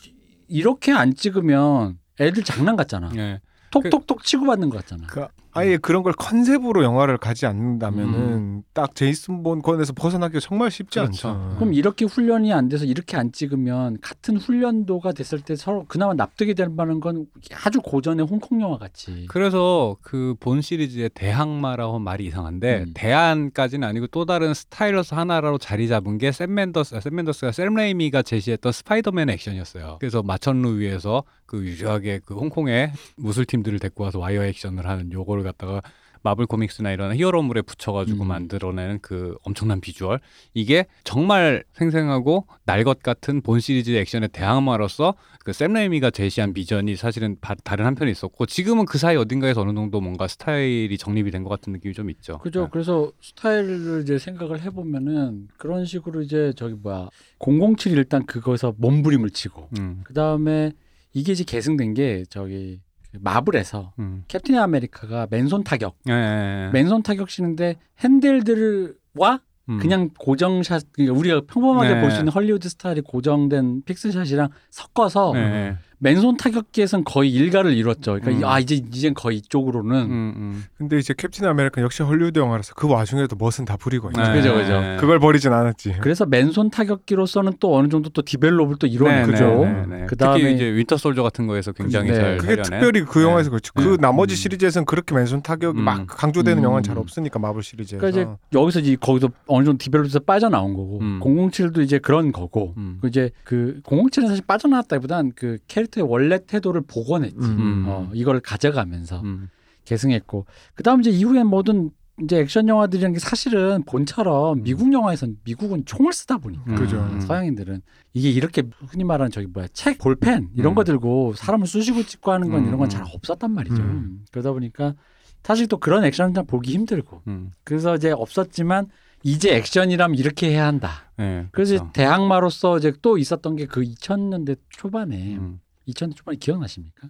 이렇게 0.47 0.91
안 0.91 1.15
찍으면 1.15 1.97
애들 2.19 2.43
장난 2.43 2.75
같잖아. 2.75 3.11
예. 3.17 3.41
톡톡톡 3.71 4.23
치고받는 4.23 4.69
것 4.69 4.77
같잖아. 4.77 5.07
그 5.07 5.27
아예 5.57 5.77
그런 5.77 6.03
걸 6.03 6.13
컨셉으로 6.13 6.83
영화를 6.83 7.17
가지 7.17 7.45
않는다면은 7.45 8.13
음. 8.13 8.63
딱 8.73 8.95
제이슨 8.95 9.43
본 9.43 9.61
건에서 9.61 9.93
벗어나기가 9.93 10.39
정말 10.39 10.71
쉽지 10.71 10.99
그렇죠. 10.99 11.29
않죠. 11.29 11.55
그럼 11.57 11.73
이렇게 11.73 12.05
훈련이 12.05 12.53
안 12.53 12.69
돼서 12.69 12.85
이렇게 12.85 13.17
안 13.17 13.31
찍으면 13.31 13.97
같은 14.01 14.37
훈련도가 14.37 15.11
됐을 15.13 15.41
때 15.41 15.55
서로 15.55 15.85
그나마 15.87 16.13
납득이 16.13 16.53
될 16.53 16.69
만한 16.69 16.99
건 16.99 17.25
아주 17.65 17.81
고전의 17.81 18.25
홍콩 18.27 18.61
영화 18.61 18.77
같이. 18.77 19.25
그래서 19.29 19.97
그 20.01 20.35
본 20.39 20.61
시리즈의 20.61 21.09
대항마라고 21.15 21.99
말이 21.99 22.25
이상한데 22.27 22.83
음. 22.87 22.91
대안까지는 22.93 23.87
아니고 23.87 24.07
또 24.07 24.25
다른 24.25 24.53
스타일로서 24.53 25.13
하나로 25.13 25.57
자리 25.57 25.87
잡은 25.87 26.17
게 26.17 26.31
샘 26.31 26.53
멘데스, 26.53 26.93
아, 26.95 26.99
샘 26.99 27.15
멘데스가 27.15 27.51
샘 27.51 27.73
레이미가 27.73 28.21
제시했던 28.21 28.71
스파이더맨 28.71 29.29
액션이었어요. 29.31 29.97
그래서 29.99 30.21
마천루 30.21 30.77
위에서 30.79 31.23
그 31.45 31.65
유려하게 31.65 32.19
그 32.25 32.35
홍콩의 32.35 32.91
무술팀들을 33.15 33.79
데리고 33.79 34.03
와서 34.03 34.19
와이어 34.19 34.43
액션을 34.43 34.85
하는 34.85 35.11
요거를 35.11 35.43
갖다가 35.47 35.81
마블 36.23 36.45
코믹스나 36.47 36.91
이런 36.91 37.15
히어로물에 37.15 37.61
붙여가지고 37.61 38.23
음. 38.23 38.27
만들어내는 38.27 38.99
그 39.01 39.37
엄청난 39.43 39.79
비주얼 39.79 40.19
이게 40.53 40.85
정말 41.05 41.63
생생하고 41.73 42.47
날 42.65 42.83
것 42.83 43.01
같은 43.01 43.41
본 43.41 43.59
시리즈 43.61 43.91
액션의 43.91 44.29
대항마로서 44.33 45.13
그 45.45 45.57
샘 45.57 45.73
레이미가 45.73 46.09
제시한 46.11 46.53
비전이 46.53 46.95
사실은 46.97 47.37
바- 47.39 47.55
다른 47.63 47.85
한편에 47.85 48.11
있었고 48.11 48.45
지금은 48.47 48.85
그 48.85 48.97
사이 48.97 49.15
어딘가에서 49.15 49.61
어느 49.61 49.73
정도 49.73 50.01
뭔가 50.01 50.27
스타일이 50.27 50.97
정립이 50.97 51.31
된 51.31 51.43
것 51.43 51.49
같은 51.49 51.71
느낌이 51.71 51.93
좀 51.93 52.09
있죠. 52.09 52.39
그죠. 52.39 52.63
네. 52.63 52.67
그래서 52.71 53.11
스타일을 53.21 54.01
이제 54.01 54.17
생각을 54.17 54.61
해보면은 54.63 55.47
그런 55.57 55.85
식으로 55.85 56.21
이제 56.23 56.51
저기 56.57 56.73
뭐야 56.73 57.09
007 57.39 57.93
일단 57.97 58.25
그거에서 58.25 58.73
몸부림을 58.77 59.29
치고 59.29 59.69
음, 59.79 60.01
그 60.03 60.13
다음에 60.13 60.71
이게 61.13 61.31
이제 61.31 61.43
계승된 61.45 61.93
게 61.93 62.23
저기 62.29 62.81
마블에서 63.21 63.93
음. 63.99 64.23
캡틴 64.27 64.57
아메리카가 64.57 65.27
맨손 65.29 65.63
타격, 65.63 65.97
예, 66.09 66.13
예, 66.13 66.65
예. 66.67 66.69
맨손 66.71 67.03
타격 67.03 67.29
치는데 67.29 67.75
handheld과 67.99 69.41
음. 69.69 69.79
그냥 69.79 70.09
고정샷 70.17 70.93
그러니까 70.93 71.17
우리가 71.17 71.41
평범하게 71.47 71.95
네. 71.95 72.01
볼수 72.01 72.19
있는 72.19 72.31
헐리우드 72.31 72.69
스타일의 72.69 73.03
고정된 73.03 73.83
fix 73.83 74.00
shot이랑 74.00 74.49
섞어서 74.69 75.33
예, 75.35 75.39
예. 75.39 75.77
맨손 75.99 76.37
타격기에선 76.37 77.03
거의 77.03 77.31
일가를 77.33 77.73
이뤘죠. 77.73 78.19
그러니까 78.21 78.47
음. 78.47 78.51
아 78.51 78.59
이제 78.59 78.75
이젠 78.75 79.13
거의 79.13 79.37
이쪽으로는 79.37 79.95
음, 79.95 80.33
음. 80.37 80.63
근데 80.77 80.99
이제 80.99 81.13
캡틴 81.17 81.45
아메리카 81.45 81.83
역시 81.83 82.03
헐리우드 82.03 82.37
영화라서 82.37 82.73
그 82.75 82.87
와중에도 82.87 83.35
멋은 83.35 83.65
다 83.65 83.77
부리고 83.77 84.09
있죠. 84.09 84.21
네, 84.21 84.33
그죠, 84.33 84.53
그죠. 84.53 84.79
네. 84.79 84.97
그걸 84.99 85.19
버리진 85.19 85.51
않았지. 85.53 85.95
그래서 86.01 86.25
맨손 86.27 86.69
타격기로서는 86.69 87.53
또 87.59 87.75
어느 87.75 87.87
정도 87.89 88.09
또 88.09 88.21
develop을 88.21 88.75
또 88.77 88.85
네, 88.85 88.93
이뤄낸 88.93 89.25
네, 89.25 89.31
거죠. 89.31 89.65
네. 89.89 90.05
그다음에 90.05 90.39
특히 90.39 90.53
이제 90.53 90.65
윈터 90.65 90.97
솔저 90.97 91.23
같은 91.23 91.47
거에서 91.47 91.71
굉장히 91.71 92.11
네. 92.11 92.15
잘 92.15 92.37
그게 92.37 92.55
살려낸. 92.55 92.63
특별히 92.63 93.05
그 93.05 93.19
네. 93.19 93.25
영화에서 93.25 93.49
그렇죠. 93.49 93.73
그 93.73 93.81
네. 93.81 93.97
나머지 93.99 94.33
음. 94.33 94.35
시리즈에서는 94.35 94.85
그렇게 94.85 95.15
맨손 95.15 95.41
타격이 95.41 95.79
음. 95.79 95.83
막 95.83 96.05
강조되는 96.05 96.59
음. 96.59 96.63
영화는 96.63 96.83
잘 96.83 96.99
없으니까 96.99 97.39
마블 97.39 97.63
시리즈에서. 97.63 97.99
그러니까 97.99 98.21
이제 98.21 98.29
여기서 98.53 98.79
이제 98.81 98.95
거기서 98.99 99.29
어느 99.47 99.65
정도 99.65 99.79
develop에서 99.79 100.19
빠져나온 100.19 100.75
거고 100.75 100.99
음. 101.01 101.19
007도 101.23 101.81
이제 101.81 101.97
그런 101.97 102.31
거고 102.31 102.75
음. 102.77 102.99
그 103.01 103.07
이제 103.07 103.31
그 103.43 103.81
007은 103.83 104.27
사실 104.27 104.43
빠져나왔다기보단 104.45 105.31
그 105.35 105.57
캐릭 105.67 105.86
터의 105.87 106.07
원래 106.09 106.39
태도를 106.45 106.81
복원했지. 106.87 107.35
음. 107.39 107.85
어, 107.87 108.09
이걸 108.13 108.39
가져가면서 108.39 109.21
음. 109.21 109.49
계승했고 109.85 110.45
그다음 110.75 110.99
이제 111.01 111.09
이후에 111.09 111.43
모든 111.43 111.91
이제 112.23 112.39
액션 112.39 112.67
영화들이라는 112.67 113.13
게 113.13 113.19
사실은 113.19 113.83
본처럼 113.83 114.57
음. 114.59 114.63
미국 114.63 114.91
영화에선 114.91 115.37
미국은 115.43 115.85
총을 115.85 116.11
쓰다 116.13 116.37
보니까 116.39 116.75
그죠. 116.75 116.97
음. 116.97 117.21
서양인들은 117.21 117.81
이게 118.13 118.31
이렇게 118.31 118.63
흔히 118.87 119.03
말하는 119.03 119.29
저기 119.31 119.45
뭐야 119.47 119.67
책 119.73 119.99
볼펜 119.99 120.49
이런 120.55 120.73
음. 120.73 120.75
거 120.75 120.83
들고 120.83 121.33
사람을 121.33 121.67
쑤시고 121.67 122.03
찍고 122.03 122.31
하는 122.31 122.49
건 122.49 122.61
음, 122.63 122.67
이런 122.67 122.79
건 122.79 122.87
음. 122.87 122.89
잘 122.89 123.03
없었단 123.13 123.51
말이죠 123.51 123.75
음. 123.75 124.25
그러다 124.31 124.51
보니까 124.51 124.95
사실 125.43 125.67
또 125.67 125.77
그런 125.77 126.03
액션은 126.03 126.33
잘 126.33 126.43
보기 126.45 126.73
힘들고 126.73 127.21
음. 127.27 127.51
그래서 127.63 127.95
이제 127.95 128.11
없었지만 128.11 128.87
이제 129.23 129.55
액션이라면 129.55 130.17
이렇게 130.17 130.49
해야 130.51 130.65
한다. 130.67 131.11
예, 131.19 131.47
그래서 131.51 131.75
그렇죠. 131.75 131.91
대항마로서 131.93 132.77
이제 132.77 132.93
또 133.01 133.17
있었던 133.17 133.55
게 133.55 133.65
그 133.65 133.81
2000년대 133.81 134.57
초반에 134.69 135.35
음. 135.37 135.59
2000년대 135.87 136.15
초반에 136.15 136.37
기억나십니까? 136.37 137.07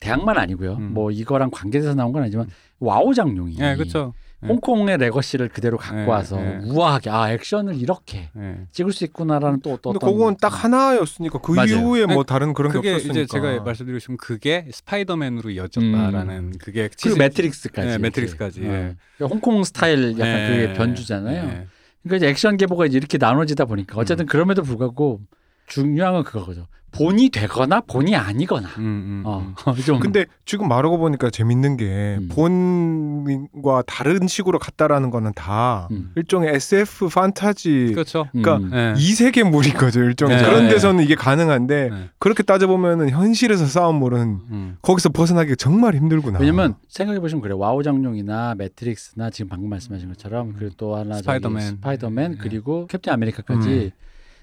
대항마는 0.00 0.36
아니고요. 0.38 0.74
음. 0.74 0.94
뭐 0.94 1.10
이거랑 1.10 1.50
관계돼서 1.50 1.94
나온 1.94 2.12
건 2.12 2.22
아니지만 2.22 2.48
와호장룡이 2.80 3.56
예, 3.60 3.74
그렇죠. 3.76 4.14
홍콩의 4.44 4.98
legacy를 4.98 5.50
그대로 5.50 5.78
갖고 5.78 6.00
예, 6.00 6.04
와서 6.04 6.36
예. 6.44 6.58
우아하게 6.64 7.10
아 7.10 7.30
액션을 7.30 7.76
이렇게 7.76 8.28
예. 8.36 8.66
찍을 8.72 8.92
수 8.92 9.04
있구나라는 9.04 9.60
또, 9.60 9.76
또 9.80 9.92
근데 9.92 10.04
어떤 10.04 10.12
그건 10.18 10.36
딱 10.40 10.48
하나였으니까 10.48 11.38
그 11.38 11.52
맞아요. 11.52 11.68
이후에 11.78 12.06
뭐 12.06 12.24
다른 12.24 12.52
그런 12.52 12.72
게 12.72 12.78
그게 12.78 12.94
없었으니까. 12.94 13.20
이제 13.20 13.26
제가 13.26 13.62
말씀드리고 13.62 14.00
싶은 14.00 14.16
그게 14.16 14.66
스파이더맨으로 14.72 15.50
이어졌다라는 15.50 16.58
그게 16.58 16.88
그 16.88 16.94
시즌- 16.96 17.18
매트릭스까지 17.18 17.86
네. 17.88 17.98
매트릭스까지, 17.98 18.60
어. 18.62 18.64
예. 18.64 18.96
그러니까 19.16 19.26
홍콩 19.32 19.62
스타일 19.62 20.14
약간 20.18 20.26
예, 20.26 20.48
그게 20.48 20.72
변주잖아요. 20.72 21.36
예. 21.44 21.66
그러니까 22.02 22.16
이제 22.16 22.28
액션 22.28 22.56
계보가 22.56 22.86
이제 22.86 22.96
이렇게 22.98 23.18
나눠지다 23.18 23.66
보니까 23.66 23.96
어쨌든 23.96 24.26
그럼에도 24.26 24.64
불구하고 24.64 25.20
중요한 25.68 26.14
건 26.14 26.24
그거죠. 26.24 26.66
본이 26.92 27.30
되거나 27.30 27.80
본이 27.80 28.14
아니거나. 28.14 28.68
음, 28.78 28.82
음, 28.84 29.22
어, 29.24 29.54
음. 29.66 29.74
좀 29.84 29.98
근데 29.98 30.26
지금 30.44 30.68
말하고 30.68 30.98
보니까 30.98 31.30
재밌는 31.30 31.78
게 31.78 32.18
음. 32.20 32.28
본과 32.28 33.82
다른 33.86 34.28
식으로 34.28 34.58
갔다라는 34.58 35.10
거는 35.10 35.32
다 35.34 35.88
음. 35.90 36.12
일종의 36.16 36.54
SF 36.54 37.08
판타지 37.08 37.92
그렇죠. 37.94 38.28
그러니까 38.32 38.56
음. 38.58 38.70
예. 38.74 38.94
이 38.96 39.12
세계물인 39.12 39.72
거죠 39.74 40.00
일종의 40.00 40.36
네. 40.36 40.42
그런 40.44 40.64
네. 40.64 40.70
데서는 40.70 41.02
이게 41.02 41.14
가능한데 41.14 41.88
네. 41.90 42.10
그렇게 42.18 42.42
따져 42.42 42.66
보면은 42.66 43.08
현실에서 43.08 43.64
싸움물은 43.66 44.20
음. 44.50 44.76
거기서 44.82 45.08
벗어나기 45.08 45.56
정말 45.56 45.94
힘들구나. 45.94 46.38
왜냐면 46.38 46.74
생각해 46.88 47.20
보시면 47.20 47.40
그래 47.42 47.52
요. 47.52 47.58
와호장룡이나 47.58 48.54
매트릭스나 48.56 49.30
지금 49.30 49.48
방금 49.48 49.70
말씀하신 49.70 50.08
것처럼 50.08 50.54
그리고 50.58 50.74
또 50.76 50.96
하나 50.96 51.16
스파이더맨. 51.16 51.62
스파이더맨 51.62 52.32
네. 52.32 52.38
그리고 52.38 52.86
캡틴 52.86 53.14
아메리카까지 53.14 53.92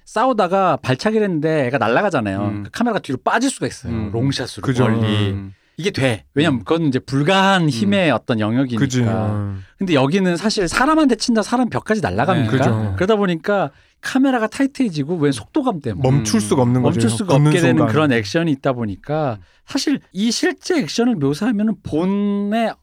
싸우다가 0.10 0.78
발차기를 0.78 1.24
했는데 1.24 1.68
애가 1.68 1.78
날아가잖아요. 1.78 2.42
음. 2.42 2.64
그 2.64 2.72
카메라가 2.72 3.00
뒤로 3.00 3.20
빠질 3.24 3.52
수가 3.52 3.68
있어요. 3.68 3.94
음. 3.94 4.10
long 4.12 4.29
shot으로 4.29 4.64
그죠. 4.64 4.86
멀리. 4.88 5.30
음. 5.30 5.54
이게 5.78 5.92
돼. 5.92 6.26
왜냐면 6.34 6.60
그건 6.66 6.88
이제 6.88 6.98
불가한 6.98 7.70
힘의 7.70 8.10
어떤 8.10 8.40
영역이니까. 8.40 8.80
그지. 8.80 9.04
어. 9.06 9.56
근데 9.78 9.94
여기는 9.94 10.36
사실 10.36 10.68
사람한테 10.68 11.16
친다 11.16 11.44
사람 11.44 11.70
벽까지 11.70 12.02
날아갑니까? 12.02 12.52
네. 12.52 12.58
그죠. 12.58 12.94
그러다 12.96 13.18
보니까 13.18 13.70
카메라가 14.02 14.48
타이트해지고 14.48 15.18
왜 15.18 15.32
속도감 15.32 15.82
때문에 15.82 16.10
멈출 16.10 16.42
수가 16.42 16.64
없는 16.64 16.82
거죠. 16.82 16.96
멈출 16.96 17.10
수가 17.12 17.36
없게 17.36 17.60
되는 17.60 17.78
순간. 17.78 17.88
그런 17.88 18.12
액션이 18.12 18.52
있다 18.54 18.74
보니까 18.74 19.38
사실 19.68 20.00
이 20.12 20.32
실제 20.32 20.80
액션을 20.80 21.16
묘사하면 21.18 21.76
본의 21.84 22.74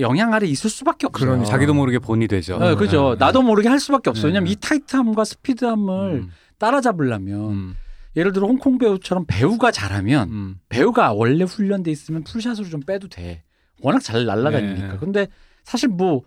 영향 0.00 0.32
아래 0.34 0.46
있을 0.46 0.70
수밖에 0.70 1.06
없어요. 1.08 1.30
그러니까. 1.30 1.50
자기도 1.50 1.74
모르게 1.74 1.98
본이 1.98 2.26
되죠. 2.28 2.58
네, 2.58 2.74
그죠. 2.74 3.16
네. 3.18 3.24
나도 3.24 3.42
모르게 3.42 3.68
할 3.68 3.80
수밖에 3.80 4.10
없어요. 4.10 4.26
네. 4.26 4.28
왜냐면 4.28 4.50
이 4.50 4.56
타이트함과 4.56 5.24
스피드함을 5.24 6.12
음. 6.14 6.30
따라잡으려면 6.58 7.50
음. 7.50 7.76
예를 8.16 8.32
들어 8.32 8.46
홍콩 8.46 8.78
배우처럼 8.78 9.24
배우가 9.26 9.70
잘하면 9.70 10.28
음. 10.30 10.56
배우가 10.68 11.12
원래 11.12 11.44
훈련돼 11.44 11.90
있으면 11.90 12.24
full 12.24 12.39
shot으로 12.39 12.68
좀 12.68 12.80
빼도 12.80 13.08
돼. 13.08 13.42
워낙 13.82 14.00
잘 14.00 14.24
날아다니니까. 14.24 14.92
네. 14.92 14.96
근데 14.98 15.28
사실 15.64 15.88
뭐 15.88 16.22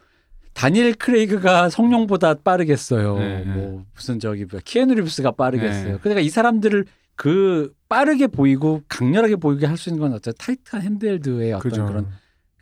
다니엘 0.53 0.93
크레이그가 0.95 1.69
성룡보다 1.69 2.35
빠르겠어요. 2.35 3.17
네, 3.17 3.43
네. 3.43 3.45
뭐 3.45 3.85
무슨 3.95 4.19
저기 4.19 4.45
뭐 4.45 4.59
키아누 4.63 4.93
리브스가 4.95 5.31
빠르겠어요. 5.31 5.93
네. 5.93 5.99
그러니까 6.01 6.21
이 6.21 6.29
사람들을 6.29 6.85
그 7.15 7.73
빠르게 7.89 8.27
보이고 8.27 8.81
강렬하게 8.87 9.37
보이게 9.37 9.65
할 9.65 9.77
수 9.77 9.89
있는 9.89 10.01
건 10.01 10.13
어떤 10.13 10.33
타이트한 10.37 10.83
handheld의 10.83 11.53
어떤 11.53 11.69
그죠. 11.71 11.85
그런 11.85 12.07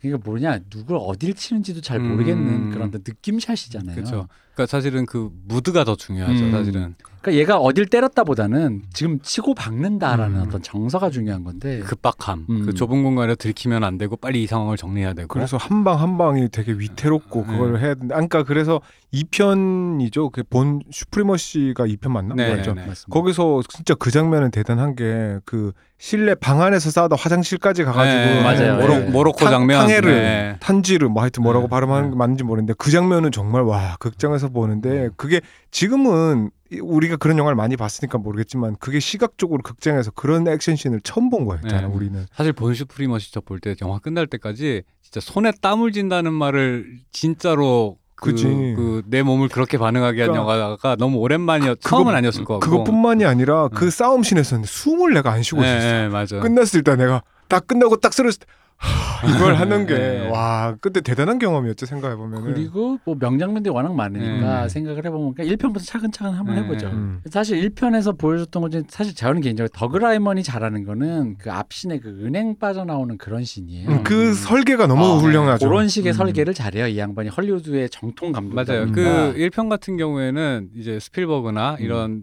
그러니까 0.00 0.30
뭐냐 0.30 0.60
누굴 0.70 0.96
어딜 1.00 1.34
치는지도 1.34 1.80
잘 1.80 1.98
음. 1.98 2.08
모르겠는 2.12 2.70
그런 2.70 2.88
어떤 2.88 3.02
느낌샷이잖아요. 3.06 3.94
그렇죠. 3.94 4.28
그러니까 4.58 4.66
사실은 4.66 5.06
그 5.06 5.30
무드가 5.46 5.84
더 5.84 5.94
중요하죠. 5.94 6.44
음. 6.46 6.50
사실은 6.50 6.94
그러니까 7.20 7.40
얘가 7.40 7.58
어딜 7.58 7.86
때렸다보다는 7.86 8.82
지금 8.92 9.20
치고 9.20 9.54
박는다라는 9.54 10.36
음. 10.40 10.44
어떤 10.46 10.62
정서가 10.62 11.10
중요한 11.10 11.44
건데 11.44 11.80
급박함, 11.80 12.46
음. 12.50 12.66
그 12.66 12.74
좁은 12.74 13.02
공간에 13.04 13.34
들키면 13.36 13.84
안 13.84 13.98
되고 13.98 14.16
빨리 14.16 14.42
이 14.42 14.46
상황을 14.48 14.76
정리해야 14.76 15.14
되고. 15.14 15.28
그래서 15.28 15.56
한 15.56 15.84
방 15.84 16.00
한 16.00 16.18
방이 16.18 16.48
되게 16.50 16.72
위태롭고 16.72 17.44
네. 17.46 17.52
그걸 17.52 17.78
해야 17.78 17.94
된다. 17.94 18.14
그러니까 18.16 18.42
그래서 18.42 18.80
2편이죠. 19.14 20.30
그 20.32 20.42
본 20.48 20.80
슈프리머시가 20.90 21.86
2편 21.86 22.10
맞나? 22.10 22.34
네, 22.34 22.54
맞죠. 22.56 22.74
네. 22.74 22.86
맞습니다. 22.86 23.08
거기서 23.12 23.62
진짜 23.68 23.94
그 23.94 24.10
장면은 24.10 24.50
대단한 24.50 24.94
게 24.96 25.38
그 25.44 25.72
실내 26.00 26.34
방 26.36 26.62
안에서 26.62 26.90
싸우다 26.90 27.16
화장실까지 27.16 27.82
가가지고 27.84 28.16
네, 28.18 28.42
맞아요. 28.42 28.76
모로, 28.76 28.98
네. 28.98 29.10
모로코 29.10 29.38
탕- 29.44 29.50
장면. 29.50 29.80
탕해를 29.80 30.12
네. 30.12 30.56
탄지르 30.60 31.08
뭐 31.08 31.22
하여튼 31.22 31.42
뭐라고 31.42 31.66
네, 31.66 31.70
발음하는 31.70 32.04
네. 32.04 32.10
게 32.10 32.16
맞는지 32.16 32.44
모르겠는데 32.44 32.74
그 32.78 32.90
장면은 32.92 33.32
정말 33.32 33.62
와 33.62 33.96
극장에서 33.98 34.47
보는데 34.48 35.10
그게 35.16 35.40
지금은 35.70 36.50
이- 36.72 36.80
우리가 36.80 37.16
그런 37.16 37.38
영화를 37.38 37.56
많이 37.56 37.76
봤으니까 37.76 38.18
모르겠지만 38.18 38.76
그게 38.78 39.00
시각적으로 39.00 39.62
극장에서 39.62 40.10
그런 40.10 40.46
액션씬을 40.46 41.00
처음 41.02 41.30
본 41.30 41.44
거였잖아 41.46 41.80
네. 41.80 41.86
우리는 41.86 42.26
사실 42.32 42.52
본 42.52 42.74
슈프리머시 42.74 43.32
저볼때 43.32 43.74
영화 43.82 43.98
끝날 43.98 44.26
때까지 44.26 44.82
진짜 45.02 45.20
손에 45.20 45.52
땀을 45.60 45.92
진다는 45.92 46.32
말을 46.34 46.98
진짜로. 47.12 47.96
그내 48.20 49.22
몸을 49.22 49.48
그렇게 49.48 49.78
반응하게 49.78 50.22
한 50.22 50.32
그러니까 50.32 50.58
영화가 50.58 50.96
너무 50.96 51.18
오랜만이었 51.18 51.78
그거- 51.80 51.88
처음은 51.98 52.16
아니었을 52.16 52.44
것 52.44 52.58
같고 52.58 52.68
그것뿐만이 52.78 53.24
아니라 53.24 53.68
그 53.68 53.84
네. 53.84 53.90
싸움 53.92 54.24
씬에서는 54.24 54.64
숨을 54.64 55.14
내가 55.14 55.30
안 55.32 55.44
쉬고 55.44 55.60
네, 55.60 55.76
있었어 55.76 55.86
네, 55.92 56.08
맞아. 56.08 56.40
끝났을 56.40 56.82
때 56.82 56.96
내가 56.96 57.22
딱 57.48 57.66
끝나고 57.66 57.96
딱 57.96 58.12
쓰러졌을 58.12 58.40
때 58.40 58.46
하, 58.78 59.26
이걸 59.28 59.54
하는 59.58 59.86
게 59.86 59.94
네. 59.98 60.28
와 60.28 60.76
그때 60.80 61.00
대단한 61.00 61.40
경험이었죠 61.40 61.84
생각해 61.84 62.14
보면 62.14 62.44
그리고 62.44 62.98
뭐 63.04 63.16
명장면들이 63.18 63.74
워낙 63.74 63.92
많으니까 63.94 64.64
음. 64.64 64.68
생각을 64.68 65.04
해보면 65.04 65.34
그러니까 65.34 65.56
1편부터 65.56 65.84
차근차근 65.84 66.34
한번 66.34 66.54
네. 66.54 66.62
해보죠. 66.62 66.86
음. 66.86 67.20
사실 67.28 67.60
1편에서 67.68 68.16
보여줬던 68.16 68.62
것 68.62 68.70
중에 68.70 68.82
사실 68.88 69.16
저는 69.16 69.40
개인적으로 69.40 69.68
더그라이먼이 69.74 70.44
잘하는 70.44 70.84
거는 70.84 71.38
그 71.38 71.50
앞신의 71.50 72.00
그 72.00 72.08
은행 72.24 72.56
빠져나오는 72.58 73.18
그런 73.18 73.42
씬이에요. 73.42 73.90
음, 73.90 74.04
그 74.04 74.28
음. 74.28 74.32
설계가 74.32 74.86
너무 74.86 75.04
어, 75.04 75.16
훌륭하죠 75.18 75.68
그런 75.68 75.88
식의 75.88 76.12
음. 76.12 76.14
설계를 76.14 76.54
잘해요. 76.54 76.86
이 76.86 76.98
양반이 76.98 77.30
헐리우드의 77.30 77.90
정통 77.90 78.30
감독이다 78.30 78.72
맞아요. 78.72 78.92
그 78.92 79.34
1편 79.36 79.68
같은 79.68 79.96
경우에는 79.96 80.68
이제 80.76 81.00
스필버그나 81.00 81.78
음. 81.80 81.84
이런 81.84 82.22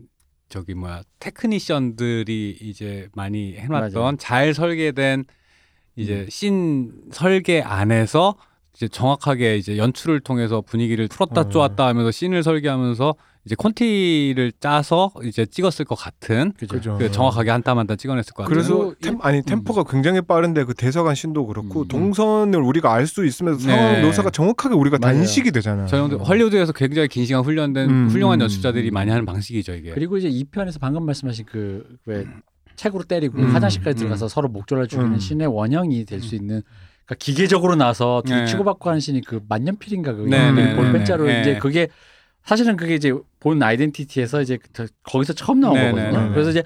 저기 0.49 0.73
뭐야 0.73 1.03
테크니션들이 1.19 2.57
이제 2.61 3.09
많이 3.13 3.55
해놨던 3.55 4.01
맞아요. 4.01 4.17
잘 4.17 4.53
설계된 4.53 5.25
이제 5.95 6.21
음. 6.21 6.27
씬 6.29 6.91
설계 7.11 7.61
안에서 7.61 8.35
이제 8.75 8.87
정확하게 8.87 9.57
이제 9.57 9.77
연출을 9.77 10.19
통해서 10.19 10.61
분위기를 10.61 11.07
풀었다 11.07 11.41
어. 11.41 11.49
쪼았다 11.49 11.87
하면서 11.87 12.11
씬을 12.11 12.43
설계하면서 12.43 13.15
이제 13.45 13.53
콘티를 13.55 14.51
짜서 14.59 15.11
이제 15.23 15.45
찍었을 15.45 15.85
것 15.85 15.93
같은 15.95 16.51
그죠. 16.57 16.97
그 16.97 17.11
정확하게 17.11 17.51
한 17.51 17.61
땀 17.61 17.77
한 17.77 17.85
땀 17.87 17.95
찍어냈을 17.95 18.33
것 18.33 18.43
같아요. 18.43 18.53
그래서 18.53 18.93
템, 19.01 19.19
아니 19.21 19.43
템포가 19.43 19.83
굉장히 19.83 20.19
빠른데 20.21 20.63
그 20.63 20.73
대사관 20.73 21.13
신도 21.15 21.45
그렇고 21.45 21.81
음. 21.83 21.87
동선을 21.87 22.59
우리가 22.59 22.91
알 22.91 23.05
수 23.05 23.23
있으면서 23.23 23.67
네. 23.67 23.75
상황 23.75 24.01
묘사가 24.01 24.31
정확하게 24.31 24.73
우리가 24.75 24.97
맞아요. 24.99 25.17
단식이 25.17 25.51
되잖아요. 25.51 25.85
저 25.87 25.97
형들 25.97 26.17
헐리우드에서 26.27 26.73
굉장히 26.73 27.07
긴 27.07 27.25
시간 27.25 27.43
훈련된 27.43 27.89
음, 27.89 28.07
훌륭한 28.09 28.39
음, 28.39 28.43
연출자들이 28.43 28.89
음. 28.89 28.93
많이 28.93 29.11
하는 29.11 29.25
방식이죠 29.25 29.75
이게. 29.75 29.91
그리고 29.91 30.17
이제 30.17 30.27
2편에서 30.29 30.79
방금 30.81 31.05
말씀하신 31.05 31.45
그왜 31.45 32.25
책으로 32.75 33.03
때리고 33.03 33.37
음. 33.37 33.53
화장실까지 33.53 33.97
음. 33.97 33.99
들어가서 33.99 34.27
서로 34.27 34.49
목졸라 34.49 34.87
죽이는 34.87 35.13
음. 35.13 35.19
신의 35.19 35.47
원형이 35.47 36.05
될 36.05 36.21
수 36.21 36.33
있는 36.35 36.63
그러니까 37.05 37.15
기계적으로 37.19 37.75
나서 37.75 38.21
둘이 38.25 38.39
네. 38.41 38.45
치고받고 38.47 38.89
하는 38.89 38.99
신이 38.99 39.21
그 39.21 39.41
만년필인가 39.47 40.13
그 40.13 40.21
네, 40.23 40.51
네, 40.51 40.75
볼펜자로 40.75 41.25
네, 41.25 41.41
이제 41.41 41.53
네. 41.53 41.59
그게 41.59 41.87
사실은 42.43 42.75
그게 42.77 42.95
이제 42.95 43.13
본 43.39 43.61
아이덴티티에서 43.61 44.41
이제 44.41 44.57
그- 44.73 44.87
거기서 45.03 45.33
처음 45.33 45.59
나온 45.59 45.75
네, 45.75 45.91
거거든요. 45.91 46.17
네, 46.19 46.27
네. 46.27 46.33
그래서 46.33 46.49
이제 46.49 46.63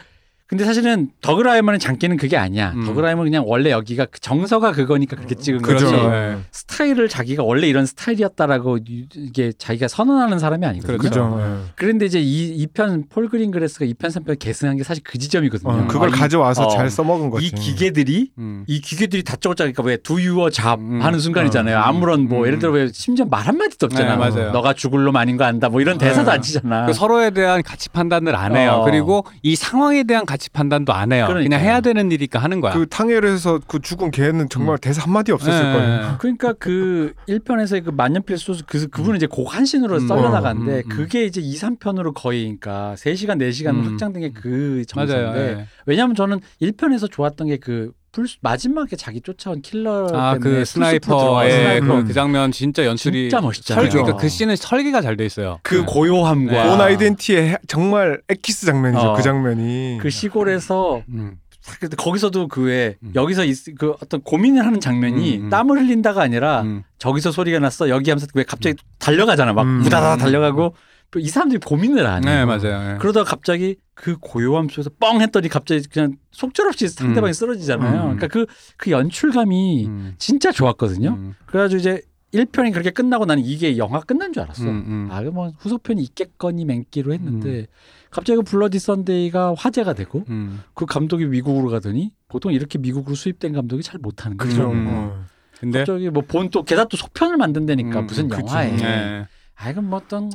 근데 0.50 0.66
사실은 0.66 1.12
더그 1.22 1.44
라이먼의 1.44 1.78
장기는 1.80 2.18
그게 2.18 2.36
아니야. 2.36 2.72
음. 2.76 2.84
더그 2.84 3.02
라이먼 3.02 3.24
그냥 3.26 3.44
원래 3.46 3.70
여기가 3.70 4.06
그 4.08 4.20
정서가 4.20 4.72
그거니까 4.72 5.16
그렇게 5.16 5.36
찍은 5.36 5.62
거지. 5.62 5.86
네. 5.86 6.38
스타일을 6.52 7.08
자기가 7.08 7.44
원래 7.44 7.68
이런 7.68 7.86
스타일이었다라고 7.86 8.80
유- 8.90 9.06
이게 9.16 9.52
자기가 9.56 9.88
선언하는 9.88 10.40
사람이 10.40 10.66
아니거든요. 10.66 10.98
그렇죠. 10.98 11.40
예. 11.40 11.70
그런데 11.76 12.08
이제 12.08 12.20
이 12.20 12.66
2편 12.66 13.10
폴 13.10 13.30
그린그레스가 13.30 13.86
2편 13.86 14.10
3편 14.10 14.40
계승한 14.40 14.78
게 14.78 14.84
사실 14.84 15.04
그 15.06 15.20
지점이거든요. 15.20 15.72
어, 15.72 15.88
그걸 15.88 16.10
아, 16.10 16.16
이- 16.16 16.18
가져와서 16.18 16.66
어, 16.66 16.70
잘 16.76 16.90
써먹은 16.90 17.30
거지. 17.30 17.46
이 17.46 17.52
기계들이 17.52 18.32
음. 18.40 18.64
이 18.66 18.82
기계들이 18.82 19.22
다짜고짜니까 19.24 19.84
왜 19.84 19.98
두유어 19.98 20.50
잡 20.50 20.80
음. 20.80 21.00
하는 21.04 21.20
순간이잖아요. 21.20 21.78
어, 21.78 21.80
음. 21.80 21.84
아무런 21.88 22.28
뭐 22.28 22.40
음. 22.42 22.48
예를 22.48 22.58
들어 22.58 22.72
왜 22.72 22.88
심지어 22.92 23.26
말 23.26 23.46
한마디도 23.46 23.86
없잖아. 23.86 24.16
네, 24.16 24.18
맞아요. 24.18 24.52
너가 24.52 24.74
죽을 24.74 25.04
놈 25.04 25.16
아닌 25.16 25.38
거 25.38 25.44
안다. 25.44 25.70
뭐 25.70 25.80
이런 25.80 26.00
대사도 26.00 26.26
네. 26.32 26.36
안 26.38 26.42
치잖아. 26.42 26.86
그 26.88 26.94
서로에 26.94 27.30
대한 27.30 27.62
가치 27.62 27.88
판단을 27.90 28.36
안 28.36 28.56
해요. 28.56 28.80
어. 28.82 28.86
그리고 28.86 29.26
이 29.44 29.56
상황에 29.56 30.02
대한 30.06 30.26
가치 30.26 30.38
판단도 30.52 30.93
안 30.93 31.12
해요. 31.12 31.25
그냥 31.28 31.43
그러니까요. 31.43 31.60
해야 31.60 31.82
되는 31.82 32.12
일이니까 32.12 32.39
하는 32.39 32.62
거야. 32.62 32.73
그 32.73 32.88
탕해에서 32.88 33.60
그 33.67 33.80
죽은 33.80 34.12
개는 34.12 34.49
정말 34.49 34.78
대사 34.78 35.04
한 35.04 35.12
마디 35.13 35.32
없었을 35.32 35.63
네. 35.63 35.73
거예요. 35.73 36.15
그러니까 36.19 36.54
그 36.54 37.13
1편에서의 37.28 37.86
그 37.86 37.91
만년필 37.91 38.38
소스 38.38 38.63
그 38.65 38.88
그분은 38.88 39.17
이제 39.17 39.28
곡 39.28 39.54
한신으로 39.54 39.97
음. 39.97 40.08
썰려 40.08 40.30
나가는데 40.30 40.71
음, 40.71 40.84
음. 40.86 40.89
그게 40.89 41.25
이제 41.25 41.41
2, 41.41 41.56
3편으로 41.56 42.13
거의 42.13 42.43
그러니까 42.60 42.95
3시간, 42.97 43.38
4시간 43.38 43.75
음. 43.75 43.84
확장된 43.91 44.21
게 44.21 44.32
그. 44.32 44.84
정서인데 44.88 45.39
예. 45.39 45.67
왜냐하면 45.86 46.15
저는 46.15 46.39
1편에서 46.62 47.12
좋았던 47.12 47.47
게 47.47 47.60
그 47.60 47.91
불 48.12 48.28
마지막에 48.41 48.95
자기 48.95 49.22
쫓아온 49.22 49.62
킬러 49.62 50.08
아 50.13 50.34
때문에 50.34 50.39
그 50.39 50.50
풀스포 50.50 50.65
스나이퍼의 50.65 51.82
그, 51.82 51.91
음. 51.91 52.06
그 52.06 52.13
장면 52.13 52.52
진짜 52.52 52.86
연출이 52.86 53.30
진짜 53.30 53.41
멋있잖아요. 53.41 53.84
설계가 53.84 54.06
그죠. 54.06 54.17
그 54.17 54.30
씬은 54.30 54.56
설계가 54.56 55.02
잘 55.02 55.19
돼 55.19 55.26
있어요. 55.26 55.60
그 55.63 55.84
고요함과 55.84 56.52
네. 56.52 56.69
본 56.69 56.80
아이덴티티의 56.80 57.58
정말 57.67 58.22
엑기스 58.30 58.65
장면이죠. 58.65 59.02
어. 59.02 59.15
그 59.15 59.22
장면이. 59.22 59.98
그 60.02 60.10
시골에서 60.10 61.04
음. 61.10 61.38
거기서도 61.98 62.48
그왜 62.48 62.95
음. 63.04 63.12
여기서 63.15 63.43
있, 63.43 63.58
그 63.78 63.93
어떤 64.02 64.22
고민을 64.22 64.65
하는 64.65 64.80
장면이 64.80 65.38
음, 65.38 65.43
음. 65.45 65.50
땀을 65.50 65.80
흘린다가 65.80 66.22
아니라 66.22 66.62
음. 66.62 66.84
저기서 66.98 67.32
소리가 67.32 67.60
났어 67.60 67.89
여기 67.89 68.10
하면서 68.10 68.28
왜 68.34 68.43
갑자기 68.43 68.76
달려가잖아 68.98 69.54
막 69.54 69.63
음. 69.63 69.84
우다다 69.86 70.17
달려가고 70.17 70.74
이 71.17 71.28
사람들이 71.28 71.60
고민을 71.65 72.06
안 72.06 72.24
해. 72.28 72.39
네 72.39 72.45
맞아요. 72.45 72.93
예. 72.93 72.98
그러다가 73.00 73.28
갑자기 73.30 73.78
그 73.95 74.17
고요함 74.19 74.69
속에서 74.69 74.91
뻥 75.00 75.22
했더니 75.22 75.50
갑자기 75.50 75.82
그냥 75.89 76.15
속절없이 76.32 76.88
상대방이 76.89 77.34
쓰러지잖아요. 77.34 77.93
음. 78.12 78.17
그러니까 78.17 78.28
그, 78.28 78.45
그 78.78 78.91
연출감이 78.91 79.88
음. 79.88 80.15
진짜 80.19 80.52
좋았거든요. 80.52 81.10
음. 81.10 81.34
그래가지고 81.48 81.80
이제 81.80 82.02
1편이 82.34 82.72
그렇게 82.74 82.91
끝나고 82.91 83.26
나는 83.26 83.43
이게 83.43 83.78
영화 83.80 84.02
끝난 84.02 84.32
줄 84.32 84.43
알았어. 84.43 84.63
음, 84.65 84.69
음. 84.69 85.08
아, 85.10 85.24
그뭐 85.24 85.52
후속편이 85.58 86.00
있겠거니 86.04 86.63
맹기로 86.63 87.12
했는데 87.12 87.65
갑자기 88.12 88.38
그 88.38 88.43
블러디 88.43 88.78
썬데이가 88.78 89.56
화제가 89.58 89.93
되고 89.93 90.24
음. 90.30 90.62
그 90.76 90.86
감독이 90.86 91.26
미국으로 91.26 91.69
가더니 91.69 92.12
보통 92.28 92.54
이렇게 92.54 92.78
미국으로 92.78 93.15
수입된 93.15 93.54
감독이 93.54 93.82
잘 93.82 94.00
못하는 94.00 94.38
거죠. 94.38 94.69
음. 94.69 94.86
어. 94.89 95.26
근데 95.60 95.80
갑자기 95.80 96.10
뭐 96.12 96.22
본 96.22 96.52
또 96.52 96.62
게다가 96.63 96.88
또 96.88 96.98
속편을 96.98 97.36
만든다니까 97.38 98.00
음, 98.02 98.06
무슨. 98.06 98.30
영화에. 98.30 98.76
네. 98.76 99.26
아 99.56 99.72
이건 99.72 99.89
뭐 99.89 99.98
어떤 99.98 100.30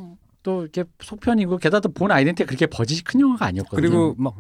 또 0.45 0.63
이렇게 0.63 0.85
속편이고 1.03 1.57
게다가 1.57 1.81
또본 1.81 2.13
아이덴티가 2.13 2.47
그렇게 2.47 2.67
버짓이 2.67 3.03
큰 3.03 3.21
영화가 3.21 3.47
아니었거든요. 3.47 3.77
그리고 3.81 4.15
막 4.17 4.35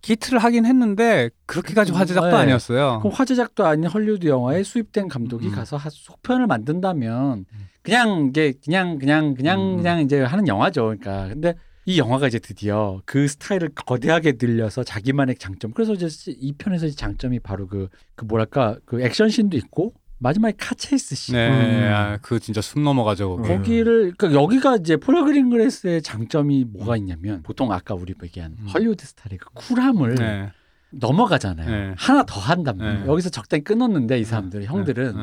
히트를 0.00 0.38
하긴 0.40 0.66
했는데 0.66 1.30
그렇게까지 1.46 1.92
음, 1.92 1.96
화제작도 1.96 2.28
네. 2.30 2.34
아니었어요. 2.34 2.98
그럼 3.00 3.12
화제작도 3.14 3.64
아닌 3.64 3.86
헐리우드 3.88 4.26
영화에 4.26 4.62
수입된 4.64 5.08
감독이 5.08 5.46
음. 5.48 5.52
가서 5.54 5.76
하- 5.76 5.88
속편을 5.90 6.46
만든다면 6.46 7.44
그냥 7.82 8.26
이게 8.30 8.54
그냥 8.64 8.98
그냥 8.98 9.34
그냥 9.34 9.60
음. 9.60 9.76
그냥 9.76 10.00
이제 10.00 10.20
하는 10.22 10.48
영화죠. 10.48 10.94
그러니까 10.98 11.28
근데 11.28 11.54
이 11.86 11.98
영화가 11.98 12.26
이제 12.28 12.38
드디어 12.38 13.00
그 13.04 13.28
스타일을 13.28 13.70
거대하게 13.74 14.34
늘려서 14.40 14.84
자기만의 14.84 15.36
장점. 15.36 15.72
그래서 15.72 15.92
이제 15.92 16.08
이 16.38 16.52
편에서 16.54 16.86
이 16.86 16.92
장점이 16.94 17.40
바로 17.40 17.66
그 17.66 17.88
그 18.16 18.24
뭐랄까 18.24 18.76
그 18.86 19.02
액션씬도 19.02 19.56
있고 19.58 19.92
마지막에 20.24 20.54
car 20.58 20.79
chase 20.79 21.14
씬. 21.14 21.34
네, 21.34 21.50
음. 21.50 21.92
아, 21.92 22.18
그 22.22 22.40
진짜 22.40 22.62
숨 22.62 22.82
넘어가죠. 22.82 23.36
거기를 23.36 24.14
그러니까 24.16 24.42
여기가 24.42 24.76
이제 24.76 24.96
폴 24.96 25.22
그린그레스의 25.22 26.00
장점이 26.00 26.64
뭐가 26.64 26.96
있냐면 26.96 27.42
보통 27.42 27.70
아까 27.70 27.94
우리 27.94 28.14
얘기한 28.22 28.56
음. 28.58 28.66
헐리우드 28.66 29.04
스타일의 29.04 29.38
그 29.38 29.50
쿨함을 29.52 30.14
네. 30.14 30.50
넘어가잖아요. 30.92 31.70
네. 31.70 31.94
하나 31.98 32.24
더 32.24 32.40
한단 32.40 32.78
말이에요. 32.78 33.04
네. 33.04 33.06
여기서 33.06 33.28
적당히 33.28 33.64
끊었는데 33.64 34.18
이 34.18 34.24
사람들 34.24 34.64
형들은 34.64 35.14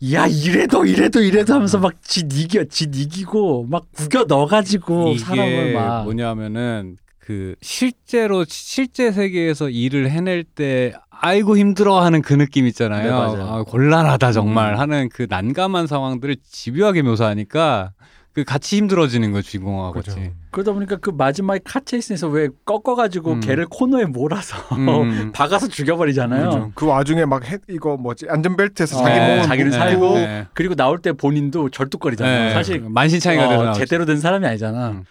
네. 0.00 0.12
야 0.14 0.26
이래도 0.26 0.84
이래도 0.84 1.22
이래도 1.22 1.54
하면서 1.54 1.78
막지 1.78 2.26
이겨 2.30 2.64
지 2.64 2.84
이기고 2.92 3.68
막 3.70 3.86
구겨 3.92 4.24
넣어가지고 4.24 5.16
사람을 5.16 5.72
막 5.72 6.04
뭐냐면은 6.04 6.98
그 7.24 7.54
실제로 7.62 8.44
실제 8.48 9.12
세계에서 9.12 9.70
일을 9.70 10.10
해낼 10.10 10.42
때 10.42 10.92
아이고 11.10 11.56
힘들어하는 11.56 12.20
그 12.20 12.34
느낌 12.34 12.66
있잖아요. 12.66 13.04
네, 13.04 13.10
맞아요. 13.10 13.48
아, 13.48 13.62
곤란하다 13.62 14.32
정말 14.32 14.74
음. 14.74 14.80
하는 14.80 15.08
그 15.08 15.28
난감한 15.30 15.86
상황들을 15.86 16.36
집요하게 16.42 17.02
묘사하니까 17.02 17.92
그 18.32 18.42
같이 18.42 18.76
힘들어지는 18.78 19.30
거 19.30 19.40
주인공하고 19.40 19.92
그죠. 19.92 20.16
같이. 20.16 20.32
그러다 20.50 20.72
보니까 20.72 20.96
그 20.96 21.10
마지막에 21.10 21.60
카체이스에서 21.62 22.26
왜 22.26 22.48
꺾어가지고 22.64 23.34
음. 23.34 23.40
걔를 23.40 23.66
코너에 23.70 24.06
몰아서 24.06 24.56
음. 24.74 25.30
박아서 25.32 25.68
죽여버리잖아요. 25.68 26.44
그죠. 26.46 26.72
그 26.74 26.86
와중에 26.86 27.24
막 27.24 27.48
해, 27.48 27.58
이거 27.70 27.96
뭐지 27.96 28.26
안전벨트에서 28.28 28.98
어, 28.98 29.02
자기 29.04 29.20
네, 29.20 29.28
몸을 29.28 29.42
자기를 29.44 29.70
묶고 29.70 29.84
살고 29.84 30.14
네. 30.14 30.46
그리고 30.54 30.74
나올 30.74 30.98
때 30.98 31.12
본인도 31.12 31.70
절뚝거리잖아요. 31.70 32.48
네. 32.48 32.52
사실 32.52 32.80
만신창이가 32.80 33.70
어. 33.70 33.72
제대로 33.74 34.06
된 34.06 34.18
사람이 34.18 34.44
아니잖아. 34.44 35.02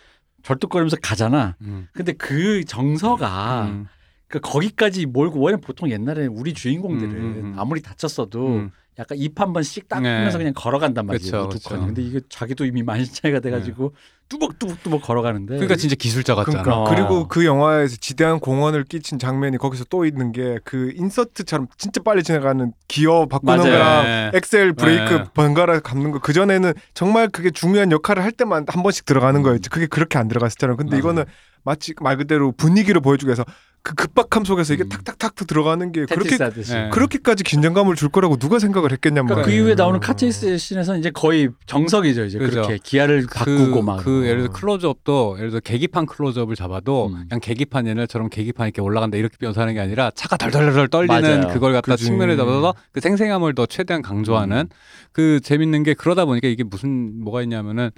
음. 0.41 0.43
절뚝거리면서 0.43 0.97
가잖아. 1.01 1.55
음. 1.61 1.87
근데 1.93 2.13
그 2.13 2.63
정서가 2.65 3.65
음. 3.69 3.87
그 4.27 4.39
거기까지 4.39 5.05
몰고 5.05 5.39
왜냐면 5.39 5.61
보통 5.61 5.89
옛날에 5.91 6.25
우리 6.25 6.53
주인공들은 6.53 7.11
음, 7.11 7.17
음, 7.17 7.45
음. 7.45 7.59
아무리 7.59 7.81
다쳤어도 7.81 8.47
음. 8.47 8.71
약간 8.99 9.17
입 9.17 9.39
한 9.39 9.53
번씩 9.53 9.87
딱 9.87 10.01
네. 10.01 10.09
하면서 10.09 10.37
그냥 10.37 10.53
걸어간단 10.55 11.05
말이에요. 11.05 11.47
그쵸, 11.47 11.57
우두커니. 11.57 11.79
그쵸. 11.81 11.85
근데 11.87 12.01
이게 12.01 12.19
자기도 12.29 12.65
이미 12.65 12.83
만신차이가 12.83 13.39
돼가지고 13.39 13.95
뚜벅뚜벅뚜벅 14.29 15.01
걸어가는데. 15.01 15.55
그러니까 15.55 15.75
진짜 15.75 15.95
기술자 15.95 16.35
같잖아. 16.35 16.61
그러니까 16.63 16.81
어. 16.83 16.93
그리고 16.95 17.27
그 17.27 17.45
영화에서 17.45 17.95
지대한 17.99 18.39
공헌을 18.39 18.83
끼친 18.85 19.17
장면이 19.19 19.57
거기서 19.57 19.85
또 19.89 20.05
있는 20.05 20.31
게 20.31 20.59
그 20.63 20.91
인서트처럼 20.95 21.67
진짜 21.77 22.01
빨리 22.03 22.21
지나가는 22.23 22.71
기어 22.87 23.25
바꾸는 23.27 23.57
맞아요. 23.57 23.71
거랑 23.71 24.03
네. 24.03 24.31
엑셀 24.35 24.73
브레이크 24.73 25.13
네. 25.13 25.23
번갈아 25.33 25.79
밟는 25.79 26.11
거 26.11 26.19
그 26.19 26.33
전에는 26.33 26.73
정말 26.93 27.29
그게 27.29 27.49
중요한 27.49 27.91
역할을 27.91 28.23
할 28.23 28.31
때만 28.31 28.65
한 28.67 28.83
번씩 28.83 29.05
들어가는 29.05 29.41
거였지 29.41 29.69
그게 29.69 29.87
그렇게 29.87 30.17
안 30.19 30.27
들어갔었잖아요 30.27 30.77
근데 30.77 30.91
맞아요. 30.91 30.99
이거는 30.99 31.23
마치 31.63 31.93
말 32.01 32.17
그대로 32.17 32.51
분위기를 32.51 33.01
보여주기 33.01 33.27
위해서 33.29 33.43
그 33.83 33.95
급박함 33.95 34.45
속에서 34.45 34.73
이게 34.75 34.83
음. 34.83 34.89
탁탁탁 34.89 35.35
들어가는 35.35 35.91
게 35.91 36.05
그렇게. 36.05 36.37
네. 36.37 36.89
그렇게까지 36.91 37.43
긴장감을 37.43 37.95
줄 37.95 38.09
거라고 38.09 38.37
누가 38.37 38.59
생각을 38.59 38.91
했겠냔 38.91 39.25
그러니까 39.25 39.35
말이에요 39.35 39.45
그 39.45 39.51
이후에 39.51 39.75
나오는 39.75 39.99
car 39.99 40.21
chase 40.21 40.57
씬에서는 40.57 40.99
이제 40.99 41.09
거의 41.09 41.49
정석이죠. 41.65 42.25
이제 42.25 42.37
그죠. 42.37 42.61
그렇게 42.61 42.77
기어를 42.81 43.25
바꾸고 43.33 43.81
그, 43.81 43.85
막. 43.85 44.03
그 44.03 44.27
예를 44.27 44.43
들어 44.43 44.53
클로즈업도 44.53 45.35
예를 45.39 45.49
들어 45.49 45.59
계기판 45.61 46.05
클로즈업을 46.05 46.55
잡아도 46.55 47.07
음. 47.07 47.25
그냥 47.27 47.39
계기판 47.41 47.87
옛날처럼 47.87 48.29
계기판 48.29 48.67
이렇게 48.67 48.81
올라간다 48.81 49.17
이렇게 49.17 49.35
묘사하는 49.41 49.73
게 49.73 49.79
아니라 49.79 50.11
차가 50.13 50.37
덜덜덜 50.37 50.87
떨리는 50.89 51.21
맞아요. 51.41 51.47
그걸 51.53 51.73
갖다 51.73 51.93
그지. 51.93 52.05
측면에 52.05 52.35
잡아서 52.35 52.75
그 52.91 53.01
생생함을 53.01 53.55
더 53.55 53.65
최대한 53.65 54.03
강조하는 54.03 54.57
음. 54.57 54.75
그 55.11 55.39
재밌는 55.41 55.83
게 55.83 55.95
그러다 55.95 56.25
보니까 56.25 56.47
이게 56.47 56.63
무슨 56.63 57.23
뭐가 57.23 57.41
있냐면은 57.41 57.89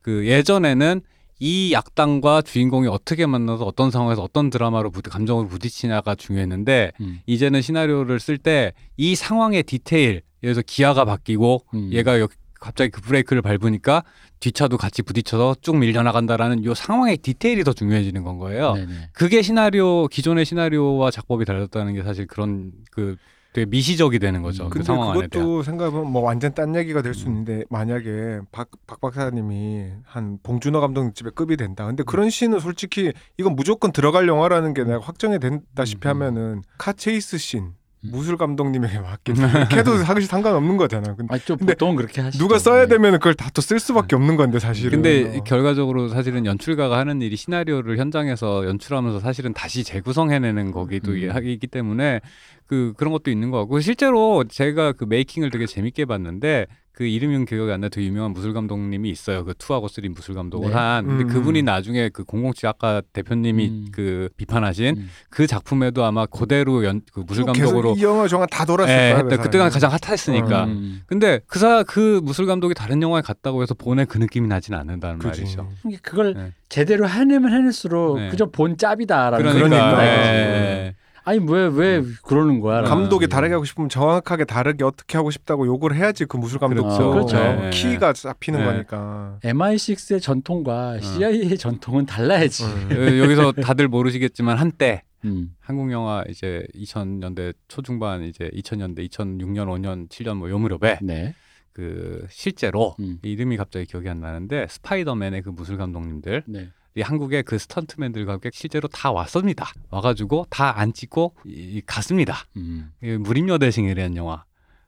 그 0.00 0.26
예전에는 0.26 1.00
이 1.46 1.72
악당과 1.74 2.40
주인공이 2.40 2.88
어떻게 2.88 3.26
만나서 3.26 3.66
어떤 3.66 3.90
상황에서 3.90 4.22
어떤 4.22 4.48
드라마로 4.48 4.90
부딪, 4.90 5.10
감정으로 5.10 5.46
부딪히냐가 5.48 6.14
중요했는데 6.14 6.92
음. 7.02 7.20
이제는 7.26 7.60
시나리오를 7.60 8.18
쓸 8.18 8.38
때 8.38 8.72
이 8.96 9.14
상황의 9.14 9.64
디테일 9.64 10.22
예를 10.42 10.54
들어서 10.54 10.62
기어가 10.66 11.04
바뀌고 11.04 11.66
음. 11.74 11.90
얘가 11.92 12.18
여- 12.18 12.28
갑자기 12.58 12.90
그 12.90 13.02
브레이크를 13.02 13.42
밟으니까 13.42 14.04
뒷차도 14.40 14.78
같이 14.78 15.02
부딪혀서 15.02 15.56
쭉 15.60 15.76
밀려나간다라는 15.76 16.64
요 16.64 16.72
상황의 16.72 17.18
디테일이 17.18 17.62
더 17.62 17.74
중요해지는 17.74 18.22
건 18.24 18.38
거예요. 18.38 18.72
네네. 18.72 19.10
그게 19.12 19.42
시나리오 19.42 20.06
기존의 20.08 20.46
시나리오와 20.46 21.10
작법이 21.10 21.44
달랐다는 21.44 21.92
게 21.92 22.02
사실 22.02 22.26
그런 22.26 22.72
그 22.90 23.16
되게 23.54 23.66
미시적이 23.66 24.18
되는 24.18 24.42
거죠. 24.42 24.64
음. 24.64 24.68
그 24.68 24.74
근데 24.74 24.84
상황 24.84 25.12
안에. 25.12 25.28
그것도 25.28 25.62
생각해보면 25.62 26.10
뭐 26.10 26.22
완전 26.22 26.52
딴 26.54 26.74
얘기가 26.74 27.02
될수 27.02 27.26
음. 27.26 27.30
있는데 27.30 27.64
만약에 27.70 28.40
박, 28.50 28.68
박 28.86 29.00
박사님이 29.00 29.92
한 30.04 30.38
봉준호 30.42 30.80
감독 30.80 31.14
집에 31.14 31.30
급이 31.30 31.56
된다. 31.56 31.86
근데 31.86 32.02
그런 32.02 32.30
씬은 32.30 32.58
솔직히 32.58 33.12
이건 33.38 33.54
무조건 33.54 33.92
들어갈 33.92 34.26
영화라는 34.26 34.74
게 34.74 34.82
내가 34.82 34.98
확정이 34.98 35.38
된다시피 35.38 36.08
음. 36.08 36.10
하면은 36.10 36.62
카 36.78 36.92
체이스 36.92 37.38
씬 37.38 37.62
음. 37.62 37.74
무술 38.10 38.36
감독님에게 38.36 38.98
이렇게 38.98 39.76
해도 39.76 39.96
사실 39.98 40.22
상관없는 40.26 40.76
거잖아. 40.76 41.14
근데 41.14 41.34
아, 41.34 41.38
좀 41.38 41.56
근데 41.56 41.72
보통 41.74 41.96
그렇게 41.96 42.20
하시죠. 42.20 42.42
누가 42.44 42.58
써야 42.58 42.82
네. 42.82 42.88
되면 42.88 43.12
그걸 43.14 43.34
다 43.34 43.50
또 43.50 43.60
쓸 43.62 43.78
수밖에 43.80 44.14
없는 44.16 44.36
건데 44.36 44.58
사실은. 44.58 44.90
근데 44.90 45.38
어. 45.38 45.42
결과적으로 45.44 46.08
사실은 46.08 46.44
연출가가 46.46 46.98
하는 46.98 47.22
일이 47.22 47.36
시나리오를 47.36 47.98
현장에서 47.98 48.66
연출하면서 48.66 49.20
사실은 49.20 49.52
다시 49.54 49.84
재구성해내는 49.84 50.70
거기도 50.70 51.12
음. 51.12 51.30
하기 51.30 51.58
때문에 51.58 52.20
그 52.66 52.92
그런 52.96 53.12
것도 53.12 53.30
있는 53.30 53.50
것 53.50 53.58
같고 53.60 53.80
실제로 53.80 54.44
제가 54.44 54.92
그 54.92 55.04
making을 55.04 55.50
되게 55.50 55.66
재밌게 55.66 56.04
봤는데 56.04 56.66
그 56.94 57.04
이름은 57.04 57.44
기억이 57.44 57.72
안 57.72 57.80
나. 57.80 57.88
되게 57.88 58.06
유명한 58.06 58.32
무술 58.32 58.54
감독님이 58.54 59.10
있어요. 59.10 59.44
그 59.44 59.52
two하고 59.58 59.88
three 59.88 60.08
무술 60.08 60.34
감독을 60.36 60.68
네. 60.70 60.74
한. 60.74 61.04
근데 61.06 61.24
음. 61.24 61.28
그분이 61.28 61.62
나중에 61.62 62.08
그 62.08 62.24
007 62.24 62.68
아까 62.68 63.02
대표님이 63.12 63.66
음. 63.68 63.86
그 63.92 64.28
비판하신 64.36 64.96
음. 64.98 65.10
그 65.28 65.46
작품에도 65.48 66.04
아마 66.04 66.24
그대로 66.26 66.84
연 66.84 67.00
그 67.12 67.20
무술 67.26 67.44
감독으로 67.44 67.94
이 67.98 68.02
영화 68.02 68.26
정말 68.28 68.48
다 68.48 68.64
돌았을 68.64 68.92
예, 68.94 69.12
거야. 69.12 69.22
그 69.24 69.36
그때가. 69.42 69.68
가장 69.68 69.90
핫했으니까. 69.92 70.64
음. 70.66 71.00
근데 71.06 71.40
그사 71.48 71.82
그 71.82 72.20
무술 72.22 72.46
감독이 72.46 72.74
다른 72.74 73.02
영화에 73.02 73.22
갔다고 73.22 73.62
해서 73.62 73.74
본의 73.74 74.06
그 74.06 74.18
느낌이 74.18 74.46
나진 74.46 74.74
않는다는 74.74 75.18
그지. 75.18 75.42
말이죠. 75.42 75.68
그걸 76.02 76.34
네. 76.34 76.52
제대로 76.68 77.08
해내면 77.08 77.52
해낼수록 77.52 78.18
네. 78.20 78.28
그저 78.30 78.46
본 78.46 78.76
짭이다라는 78.76 79.38
그러니까 79.38 79.52
그런 79.58 79.70
그러니까. 79.70 80.06
얘기다 80.06 80.14
이거지. 80.14 80.28
예. 80.28 80.94
아니 81.24 81.38
왜왜 81.40 82.02
그러는 82.22 82.60
거야? 82.60 82.82
감독이. 82.82 83.26
다르게 83.28 83.54
하고 83.54 83.64
싶으면 83.64 83.88
정확하게 83.88 84.44
다르게 84.44 84.84
어떻게 84.84 85.16
하고 85.16 85.30
싶다고 85.30 85.66
요구를 85.66 85.96
해야지 85.96 86.26
그 86.26 86.36
무술 86.36 86.58
감독도 86.58 86.84
그렇죠. 86.84 87.10
그렇죠. 87.12 87.36
네, 87.36 87.70
키가 87.70 88.12
잡히는 88.12 88.60
네. 88.60 88.66
거니까. 88.66 89.38
MI6의 89.42 90.20
전통과 90.20 91.00
CIA의 91.00 91.56
전통은 91.56 92.06
달라야지. 92.06 92.64
음. 92.64 92.88
어, 92.92 92.94
여기서 93.24 93.52
다들 93.52 93.88
모르시겠지만 93.88 94.58
한때 94.58 95.02
음. 95.24 95.54
한국 95.60 95.90
영화 95.90 96.22
이제 96.28 96.66
2000년대 96.74 97.54
초중반 97.68 98.22
이제 98.24 98.50
2000년대 98.54 99.08
2006년 99.10 99.66
5년 99.68 100.08
7년 100.10 100.36
뭐 100.36 100.50
요 100.50 100.58
무렵에 100.58 100.98
네. 101.02 101.34
그 101.72 102.26
실제로 102.28 102.94
음. 103.00 103.18
이름이 103.22 103.56
갑자기 103.56 103.86
기억이 103.86 104.08
안 104.08 104.20
나는데 104.20 104.66
스파이더맨의 104.68 105.42
그 105.42 105.48
무술 105.48 105.78
감독님들 105.78 106.44
네. 106.46 106.68
이 106.96 107.00
한국에 107.02 107.42
그 107.42 107.58
스턴트맨들과 107.58 108.34
함께 108.34 108.50
실제로 108.52 108.86
다 108.88 109.10
왔습니다. 109.10 109.72
와가지고 109.90 110.46
다 110.50 110.74
안 110.76 110.92
찍고 110.92 111.34
이, 111.44 111.50
이 111.50 111.82
갔습니다. 111.86 112.44
음. 112.56 112.90
이 113.02 113.10
무림여 113.12 113.58
대생이라는 113.58 114.16
영화. 114.16 114.44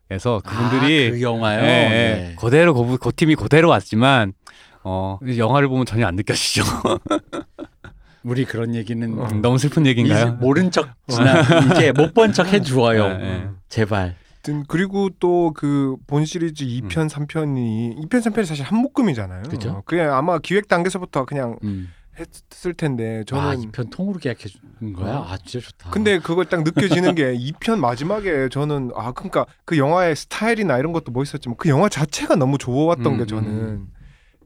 그래서 0.08 0.40
그분들이 0.44 1.08
아, 1.08 1.10
그 1.10 1.20
영화요. 1.22 1.60
예, 1.62 1.66
예. 1.66 1.68
네. 2.28 2.36
그대로 2.38 2.74
그, 2.74 2.96
그 2.98 3.12
팀이 3.14 3.34
그대로 3.34 3.68
왔지만 3.70 4.32
어 4.84 5.18
영화를 5.36 5.66
보면 5.68 5.84
전혀 5.84 6.06
안 6.06 6.14
느껴지죠. 6.14 6.62
우리 8.22 8.44
그런 8.44 8.74
얘기는 8.74 9.18
어. 9.18 9.28
너무 9.42 9.58
슬픈 9.58 9.86
얘기인가요? 9.86 10.34
모른 10.40 10.70
척 10.70 10.88
지나 11.08 11.40
이제 11.74 11.92
못 11.92 12.12
본 12.14 12.32
척 12.32 12.52
해주어요. 12.52 13.04
예, 13.04 13.24
예. 13.24 13.48
제발. 13.68 14.16
하여튼 14.46 14.64
그리고 14.68 15.10
또 15.18 15.52
그 15.52 15.96
본 16.06 16.24
시리즈 16.24 16.64
2편, 16.64 17.08
3편이 17.08 17.98
2편, 18.08 18.10
3편이 18.20 18.44
사실 18.44 18.64
한 18.64 18.78
묶음이잖아요. 18.78 19.42
음. 19.44 19.50
그죠. 19.50 19.70
어, 19.70 19.82
그게 19.84 20.02
아마 20.02 20.38
기획 20.38 20.68
단계에서부터 20.68 21.24
그냥 21.24 21.58
음. 21.64 21.88
했을 22.18 22.72
텐데 22.74 23.24
저는 23.26 23.44
아, 23.44 23.54
2편 23.54 23.90
통으로 23.90 24.18
계약해 24.18 24.48
준 24.48 24.92
거야. 24.92 25.16
어. 25.16 25.26
아, 25.28 25.36
진짜 25.44 25.66
좋다. 25.68 25.90
근데 25.90 26.18
그걸 26.18 26.46
딱 26.46 26.62
느껴지는 26.62 27.14
게 27.14 27.34
2편 27.34 27.78
마지막에 27.78 28.48
저는 28.48 28.90
아 28.94 29.12
그러니까 29.12 29.46
그 29.64 29.76
영화의 29.76 30.16
스타일이나 30.16 30.78
이런 30.78 30.92
것도 30.92 31.12
멋있었지만 31.12 31.56
그 31.58 31.68
영화 31.68 31.88
자체가 31.88 32.36
너무 32.36 32.56
좋았던 32.58 33.06
음, 33.06 33.18
게 33.18 33.26
저는 33.26 33.86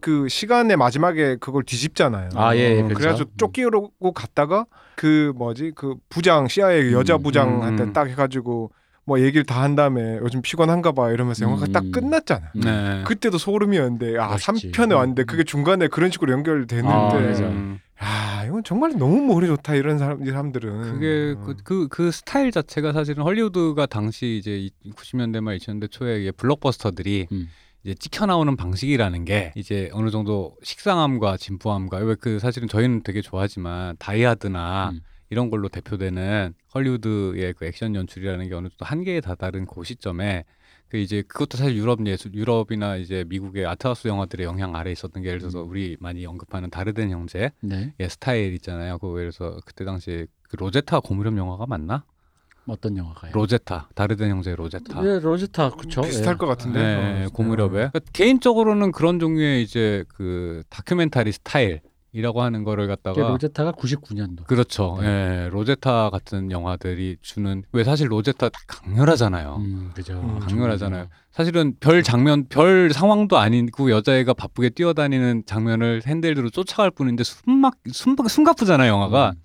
그 0.01 0.29
시간의 0.29 0.77
마지막에 0.79 1.37
그걸 1.37 1.63
뒤집잖아요. 1.63 2.31
아, 2.35 2.57
예, 2.57 2.61
예, 2.61 2.81
어, 2.81 2.85
그렇죠. 2.85 2.95
그래가지고 2.95 3.31
쫓기고 3.37 4.13
갔다가 4.13 4.67
그 4.97 5.33
뭐지 5.37 5.73
그 5.77 5.95
부장 6.09 6.49
CIA 6.49 6.93
여자 6.93 7.17
음, 7.17 7.23
부장한테 7.23 7.83
음. 7.85 7.93
딱 7.93 8.09
해가지고 8.09 8.73
뭐 9.05 9.21
얘기를 9.21 9.45
다 9.45 9.61
한 9.63 9.75
다음에 9.75 10.19
요즘 10.23 10.41
피곤한가 10.43 10.93
봐 10.93 11.11
이러면서 11.11 11.45
영화가 11.45 11.67
음. 11.67 11.73
딱 11.73 11.85
끝났잖아요. 11.93 12.51
음. 12.57 12.61
네. 12.61 13.03
그때도 13.07 13.39
소름이었는데 13.39 14.19
아 14.19 14.29
멋있지. 14.31 14.71
3편에 14.73 14.95
왔는데 14.95 15.25
그게 15.25 15.45
중간에 15.45 15.89
그런 15.89 16.11
식으로 16.11 16.33
연결되는데 16.33 16.89
아. 16.91 17.49
음. 17.49 17.79
아 17.99 18.45
이건 18.47 18.65
정말 18.65 18.97
너무 18.97 19.21
머리 19.21 19.47
좋다 19.47 19.75
이런 19.75 19.99
사람 19.99 20.23
이 20.27 20.31
사람들은 20.31 20.83
그게 20.83 21.35
어. 21.37 21.45
그, 21.45 21.57
그, 21.63 21.89
그 21.89 22.11
스타일 22.11 22.51
자체가 22.51 22.93
사실은 22.93 23.23
헐리우드가 23.25 23.87
당시 23.87 24.39
이제 24.41 24.71
90년대 24.95 25.41
말 25.43 25.59
2000년대 25.59 25.91
초에 25.91 26.31
블록버스터들이 26.31 27.27
음. 27.33 27.49
이제 27.85 27.95
찍혀 27.95 28.27
나오는 28.27 28.55
방식이라는 28.57 29.25
게 29.25 29.53
이제 29.57 29.91
어느 29.93 30.11
정도 30.11 30.55
식상함과 30.63 31.37
진부함과 31.39 31.99
왜 31.99 32.15
그 32.21 32.39
사실은 32.39 32.69
저희는 32.69 33.03
되게 33.03 33.21
좋아하지만 33.23 33.97
다이하드나 33.99 34.91
음. 34.95 35.01
이런 35.31 35.49
걸로 35.49 35.69
대표되는 35.69 36.55
헐리우드의 36.75 37.55
그 37.55 37.64
액션 37.64 37.95
연출이라는 37.95 38.49
게 38.49 38.55
어느 38.55 38.69
정도 38.69 38.85
한계에 38.85 39.21
다다른 39.21 39.64
그 39.64 39.83
시점에 39.85 40.45
그 40.88 40.97
이제 40.97 41.23
그것도 41.23 41.57
사실 41.57 41.77
유럽 41.77 42.05
예술 42.05 42.35
유럽이나 42.35 42.97
이제 42.97 43.25
미국의 43.29 43.64
art 43.64 43.81
house 43.81 44.09
영화들의 44.09 44.45
영향 44.45 44.75
아래 44.75 44.90
있었던 44.90 45.23
게 45.23 45.29
예를 45.29 45.38
들어서 45.38 45.62
음. 45.62 45.71
우리 45.71 45.97
많이 46.01 46.27
언급하는 46.27 46.69
다르덴 46.69 47.11
형제 47.11 47.53
네. 47.61 47.95
의 47.99 48.11
스타일 48.11 48.53
있잖아요. 48.55 48.99
그 48.99 49.09
예를 49.21 49.31
들어서 49.31 49.61
그때 49.64 49.85
당시에 49.85 50.27
그 50.43 50.57
로제타 50.57 50.99
고 51.01 51.09
무렵 51.09 51.38
영화가 51.38 51.66
맞나? 51.66 52.05
어떤 52.66 52.97
영화가요? 52.97 53.33
로제타 53.33 53.90
다르덴 53.95 54.31
형제의 54.31 54.57
로제타. 54.57 55.01
네, 55.01 55.21
로제타 55.21 55.71
그렇죠. 55.71 56.03
비슷할 56.03 56.38
것 56.38 56.47
같은데 56.47 56.81
네, 56.81 57.25
어, 57.27 57.29
고 57.33 57.40
무렵에 57.40 57.70
그러니까 57.71 58.01
개인적으로는 58.12 58.90
그런 58.90 59.21
종류의 59.21 59.62
이제 59.62 60.05
그 60.09 60.64
다큐멘터리 60.71 61.31
스타일 61.31 61.83
이라고 62.12 62.42
하는 62.42 62.64
거를 62.64 62.87
그 62.87 62.96
갖다가 62.96 63.29
로제타가 63.29 63.73
99년도. 63.73 64.44
그렇죠. 64.44 64.99
네. 65.01 65.07
예, 65.07 65.49
로제타 65.51 66.11
같은 66.11 66.51
영화들이 66.51 67.16
주는 67.20 67.62
왜 67.73 67.85
사실 67.85 68.11
로제타 68.11 68.51
강렬하잖아요. 68.66 69.57
음, 69.57 69.90
그죠. 69.94 70.14
음, 70.14 70.40
강렬하잖아요. 70.40 71.07
사실은 71.31 71.75
별 71.79 72.03
장면, 72.03 72.46
별 72.49 72.92
상황도 72.92 73.38
아니고 73.38 73.90
여자애가 73.90 74.35
바쁘게 74.35 74.70
뛰어다니는 74.70 75.44
장면을 75.46 76.03
핸들드로 76.05 76.51
쫓아갈 76.51 76.90
뿐인데 76.90 77.23
숨막 77.23 77.75
숨 77.92 78.16
숨가쁘잖아요 78.27 78.90
영화가. 78.90 79.33
음. 79.37 79.40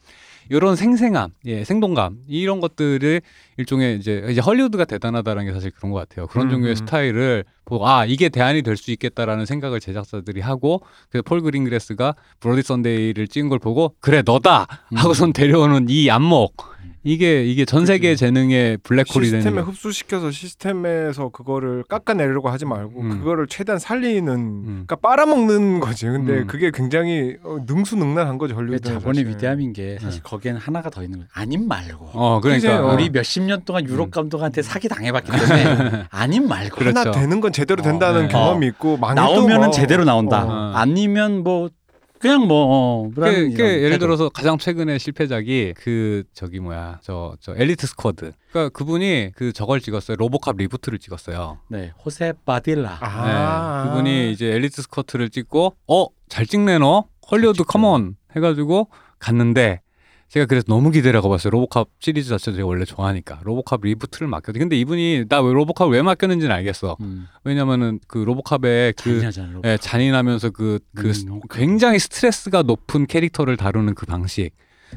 이런 0.49 0.75
생생함, 0.75 1.31
예, 1.45 1.63
생동감 1.63 2.19
이런 2.27 2.60
것들을 2.60 3.21
일종의 3.58 3.97
이제 3.97 4.25
이제 4.29 4.41
헐리우드가 4.41 4.86
대단하다는 4.86 5.45
게 5.45 5.53
사실 5.53 5.71
그런 5.71 5.91
것 5.91 5.97
같아요. 5.97 6.27
그런 6.27 6.47
음, 6.47 6.51
종류의 6.51 6.73
음. 6.73 6.75
스타일을 6.75 7.43
보고 7.65 7.88
아 7.88 8.05
이게 8.05 8.29
대안이 8.29 8.62
될 8.62 8.77
수 8.77 8.91
있겠다라는 8.91 9.45
생각을 9.45 9.79
제작자들이 9.79 10.41
하고 10.41 10.81
그래서 11.10 11.23
폴 11.23 11.41
그린그레스가 11.41 12.15
블러디 12.39 12.62
선데이를 12.62 13.27
찍은 13.27 13.49
걸 13.49 13.58
보고 13.60 13.95
그래 14.01 14.21
너다 14.23 14.67
음. 14.91 14.97
하고선 14.97 15.31
데려오는 15.34 15.88
이 15.89 16.10
안목 16.10 16.74
이게 17.08 17.46
이게 17.46 17.65
전 17.65 17.86
세계 17.86 18.10
그치. 18.10 18.22
재능의 18.22 18.78
블랙홀이 18.78 19.28
되는 19.28 19.41
시스템에 19.41 19.62
거. 19.62 19.70
흡수시켜서 19.70 20.32
시스템에서 20.32 21.30
그거를 21.30 21.84
깎아내려고 21.88 22.50
하지 22.50 22.65
말고 22.65 23.00
음. 23.00 23.10
그거를 23.20 23.46
최대한 23.48 23.78
살리는 23.78 24.34
음. 24.34 24.63
그러니까 24.88 24.96
빨아먹는 24.96 25.82
거지 25.82 26.08
근데 26.08 26.39
음. 26.39 26.48
그게 26.48 26.72
굉장히 26.74 27.36
어, 27.44 27.60
능수능란한 27.68 28.39
거죠 28.39 28.56
헐리우드 28.56 28.89
자본의 28.89 29.28
위대함인 29.28 29.74
게 29.74 30.00
사실 30.02 30.24
거기에는 30.24 30.60
하나가 30.60 30.89
더 30.89 31.04
있는 31.04 31.20
거예요. 31.20 31.30
아님 31.34 31.68
말고. 31.68 32.10
어 32.13 32.39
그러니까 32.41 32.82
그죠. 32.82 32.94
우리 32.94 33.10
몇십 33.12 33.44
년 33.44 33.62
동안 33.65 33.88
유럽 33.88 34.06
음. 34.08 34.10
감독한테 34.10 34.63
사기 34.63 34.89
당해봤기 34.89 35.32
때문에 35.32 36.06
아님 36.10 36.48
말고 36.48 36.76
그렇죠. 36.76 37.00
하나 37.00 37.12
되는 37.12 37.39
건 37.39 37.52
제대로 37.52 37.84
된다는 37.84 38.22
어, 38.22 38.24
네. 38.24 38.28
경험이 38.30 38.68
있고 38.68 38.98
나오면은 38.98 39.65
뭐, 39.68 39.72
제대로 39.72 40.06
나온다. 40.06 40.44
어. 40.46 40.72
아니면 40.74 41.44
뭐 41.44 41.70
그냥 42.19 42.47
뭐 42.47 42.65
어, 43.06 43.10
그, 43.13 43.51
그 43.54 43.63
예를. 43.63 43.99
들어서 43.99 44.30
가장 44.30 44.58
최근에 44.58 44.97
실패작이 44.97 45.73
그 45.78 46.23
저기 46.34 46.60
뭐야 46.60 46.99
저 47.04 47.36
저 47.41 47.54
엘리트 47.56 47.86
스쿼드. 47.88 48.32
그러니까 48.51 48.69
그분이 48.69 49.32
그 49.36 49.51
저걸 49.54 49.82
찍었어요. 49.82 50.15
로보캅 50.17 50.56
reboot를 50.58 50.97
찍었어요. 50.99 51.60
네 51.69 51.91
호세 52.04 52.34
파딜라 52.45 52.97
아. 53.01 53.84
네, 53.84 53.89
그분이 53.89 54.32
이제 54.32 54.47
엘리트 54.47 54.82
스쿼드를 54.84 55.30
찍고 55.30 55.75
어 55.88 56.08
잘 56.30 56.45
찍네 56.47 56.80
너 56.80 57.06
헐리우드. 57.30 57.63
come 57.63 57.98
on 57.98 58.15
해가지고 58.36 58.89
갔는데 59.19 59.82
제가 60.27 60.47
그래서 60.47 60.65
너무 60.67 60.91
기대를 60.91 61.17
하고 61.17 61.29
봤어요. 61.29 61.51
로보캅 61.51 61.88
시리즈 61.99 62.29
자체를 62.29 62.57
제가 62.57 62.67
원래 62.67 62.83
좋아하니까 62.83 63.41
로보캅 63.43 63.79
reboot를 63.84 64.28
맡겼는데 64.27 64.63
근데 64.63 64.77
이분이 64.77 65.25
나 65.29 65.41
왜 65.41 65.53
로보캅 65.53 65.89
왜 65.89 66.01
맡겼는지는 66.01 66.53
알겠어. 66.53 66.97
음, 66.99 67.27
왜냐면은 67.43 67.99
그 68.07 68.17
로보캅의 68.17 68.93
그 68.93 69.03
잔인하잖아요. 69.03 69.61
예, 69.65 69.77
잔인하면서 69.79 70.49
그, 70.49 70.79
그 70.95 71.11
음, 71.27 71.39
굉장히 71.49 71.99
스트레스가 71.99 72.63
높은 72.63 73.05
캐릭터를 73.05 73.55
다루는 73.55 73.93
그 73.95 74.05
방식. 74.05 74.51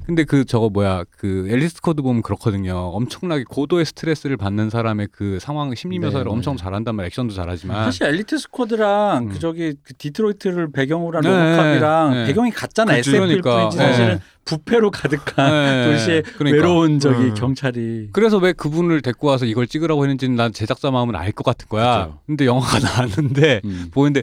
근데 0.06 0.24
그 0.24 0.44
저거 0.44 0.68
뭐야 0.70 1.04
그 1.16 1.46
엘리트 1.50 1.80
스쿼드 1.80 2.02
보면 2.02 2.22
그렇거든요. 2.22 2.74
엄청나게 2.76 3.44
고도의 3.48 3.84
스트레스를 3.84 4.36
받는 4.36 4.70
사람의 4.70 5.08
그 5.12 5.38
상황 5.40 5.74
심리 5.74 5.98
묘사를 5.98 6.24
네, 6.24 6.30
엄청 6.30 6.56
네. 6.56 6.62
잘한단 6.62 6.96
말이야. 6.96 7.06
액션도 7.08 7.34
잘하지만. 7.34 7.84
사실 7.84 8.06
엘리트 8.06 8.38
스쿼드랑 8.38 9.24
음. 9.24 9.28
그 9.30 9.38
저기 9.38 9.74
그 9.82 9.94
디트로이트를 9.94 10.72
배경으로 10.72 11.18
한 11.18 11.22
네, 11.22 11.28
로보캅이랑 11.30 12.10
네. 12.12 12.26
배경이 12.26 12.50
같잖아. 12.50 12.94
그치, 12.96 13.10
SF일 13.10 13.42
그러니까. 13.42 13.56
뿐이지 13.70 13.76
사실은 13.76 14.08
네. 14.16 14.20
부패로 14.44 14.90
가득한 14.90 15.50
네, 15.50 15.84
도시의 15.92 16.22
그러니까. 16.38 16.56
외로운 16.56 16.98
저기 17.00 17.16
음. 17.24 17.34
경찰이 17.34 18.08
그래서 18.12 18.38
왜 18.38 18.54
그분을 18.54 19.02
데리고 19.02 19.26
와서 19.28 19.44
이걸 19.44 19.66
찍으라고 19.66 20.02
했는지는 20.04 20.36
난 20.36 20.54
제작자 20.54 20.90
마음은 20.90 21.14
알 21.16 21.32
것 21.32 21.44
같은 21.44 21.68
거야. 21.68 22.06
그쵸. 22.06 22.20
근데 22.26 22.46
영화가 22.46 22.78
나왔는데 22.80 23.60
음. 23.66 23.88
보는데 23.92 24.22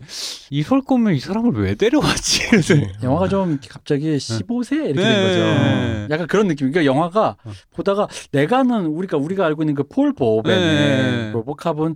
이럴 0.49 0.81
거면 0.81 1.13
이 1.13 1.19
사람을 1.19 1.51
왜 1.61 1.75
데려왔지? 1.75 2.49
그래서 2.49 2.73
영화가 3.03 3.27
좀 3.27 3.59
갑자기 3.69 4.17
15세 4.17 4.71
이렇게 4.73 4.93
네. 4.93 5.03
된 5.03 5.23
거죠. 5.23 5.39
약간 6.09 6.27
그런 6.27 6.47
느낌. 6.47 6.71
그러니까 6.71 6.91
영화가 6.93 7.37
어. 7.43 7.51
보다가 7.75 8.07
내가는 8.31 8.85
우리가 8.85 9.17
우리가 9.17 9.45
알고 9.45 9.63
있는 9.63 9.73
그 9.75 9.83
폴 9.83 10.13
보벤의 10.13 10.59
네. 10.59 11.31
로보캅은 11.31 11.95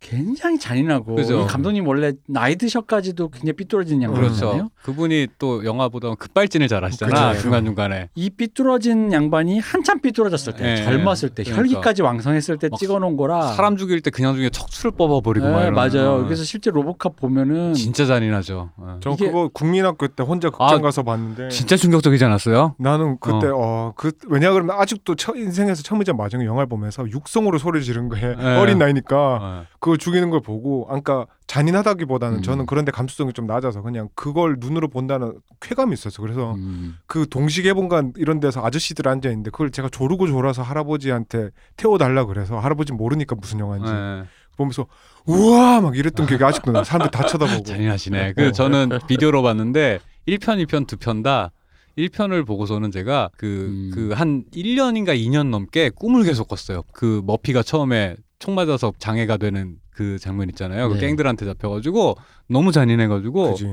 굉장히 0.00 0.58
잔인하고 0.58 1.16
그죠. 1.16 1.42
이 1.42 1.46
감독님 1.46 1.86
원래 1.86 2.12
나이드샷까지도 2.28 3.30
굉장히 3.30 3.52
삐뚤어진 3.54 4.02
양반이잖아요. 4.02 4.52
그렇죠. 4.52 4.70
그분이 4.82 5.26
또 5.38 5.64
영화보다 5.64 6.14
급발진을 6.14 6.68
잘하시잖아 6.68 7.30
그죠. 7.32 7.42
중간 7.42 7.64
중간에. 7.64 8.08
이 8.14 8.30
삐뚤어진 8.30 9.12
양반이 9.12 9.58
한참 9.58 10.00
삐뚤어졌을 10.00 10.54
때, 10.54 10.62
네. 10.62 10.84
젊었을 10.84 11.30
때, 11.30 11.42
그러니까. 11.42 11.62
혈기까지 11.62 12.02
왕성했을 12.02 12.58
때막 12.58 12.78
찍어놓은 12.78 13.16
거라. 13.16 13.48
사람 13.54 13.76
죽일 13.76 14.00
때 14.00 14.10
그냥 14.10 14.34
중에 14.36 14.50
척추를 14.50 14.92
뽑아버리고 14.92 15.48
막 15.50 15.64
네. 15.64 15.70
맞아요. 15.70 16.20
어. 16.20 16.24
그래서 16.24 16.44
실제 16.44 16.70
로보캅 16.70 17.16
보면은 17.16 17.74
진짜 17.74 18.06
잔인하죠. 18.06 18.70
어. 18.76 18.98
저 19.02 19.10
이게- 19.10 19.26
그거 19.26 19.48
국민학교 19.52 20.06
때 20.08 20.22
혼자 20.22 20.48
극장 20.50 20.78
아, 20.78 20.80
가서 20.80 21.02
봤는데 21.02 21.48
진짜 21.48 21.76
충격적이지 21.76 22.24
않았어요? 22.24 22.76
나는 22.78 23.18
그때 23.20 23.48
어그 23.52 24.12
왜냐 24.28 24.52
그러면 24.52 24.76
아직도 24.78 25.16
처, 25.16 25.34
인생에서 25.34 25.82
처음이자 25.82 26.12
마지막 26.12 26.44
영화를 26.44 26.68
보면서 26.68 27.04
육성으로 27.10 27.58
소리 27.58 27.82
지른 27.82 28.08
거에 28.08 28.36
네. 28.36 28.56
어린 28.58 28.78
나이니까 28.78 29.16
어. 29.18 29.64
그거 29.88 29.96
죽이는 29.96 30.28
걸 30.28 30.42
보고 30.42 30.86
아까 30.90 31.26
잔인하다기보다는 31.46 32.38
음. 32.38 32.42
저는 32.42 32.66
그런데 32.66 32.92
감수성이 32.92 33.32
좀 33.32 33.46
낮아서 33.46 33.80
그냥 33.80 34.10
그걸 34.14 34.56
눈으로 34.58 34.88
본다는 34.88 35.40
쾌감이 35.62 35.94
있었어. 35.94 36.20
그래서 36.20 36.52
음, 36.56 36.98
그 37.06 37.26
동시개봉관 37.26 38.12
이런 38.18 38.38
데서 38.38 38.62
아저씨들 38.62 39.08
앉아 39.08 39.30
있는데 39.30 39.50
그걸 39.50 39.70
제가 39.70 39.88
조르고 39.88 40.26
졸아서 40.26 40.60
할아버지한테 40.60 41.48
태워달라 41.78 42.26
그래서 42.26 42.58
할아버지 42.58 42.92
모르니까 42.92 43.34
무슨 43.34 43.60
영화인지 43.60 43.90
네. 43.90 44.24
보면서 44.58 44.86
우와 45.24 45.80
막 45.80 45.96
이랬던 45.96 46.26
기억이 46.26 46.44
아직도 46.44 46.70
나. 46.70 46.84
사람들 46.84 47.10
다 47.10 47.24
쳐다보고. 47.24 47.62
잔인하시네. 47.64 48.34
그 48.34 48.52
저는 48.52 48.90
비디오로 49.06 49.40
봤는데 49.40 50.00
1편, 50.26 50.62
2편 50.66 50.86
두편다 50.86 51.52
1편을 51.96 52.46
보고서는 52.46 52.90
제가 52.90 53.30
그 53.38 53.46
음. 53.46 53.90
그한 53.94 54.44
1년인가 54.54 55.18
2년 55.18 55.48
넘게 55.48 55.92
꿈을 55.94 56.24
계속 56.24 56.46
꿨어요. 56.46 56.82
그 56.92 57.22
머피가 57.24 57.62
처음에 57.62 58.16
총 58.38 58.54
맞아서 58.54 58.92
장애가 58.98 59.36
되는 59.36 59.78
그 59.90 60.18
장면 60.18 60.48
있잖아요. 60.50 60.88
그 60.88 60.94
네. 60.94 61.00
갱들한테 61.00 61.44
잡혀가지고 61.44 62.16
너무 62.48 62.72
잔인해가지고 62.72 63.50
그지. 63.52 63.66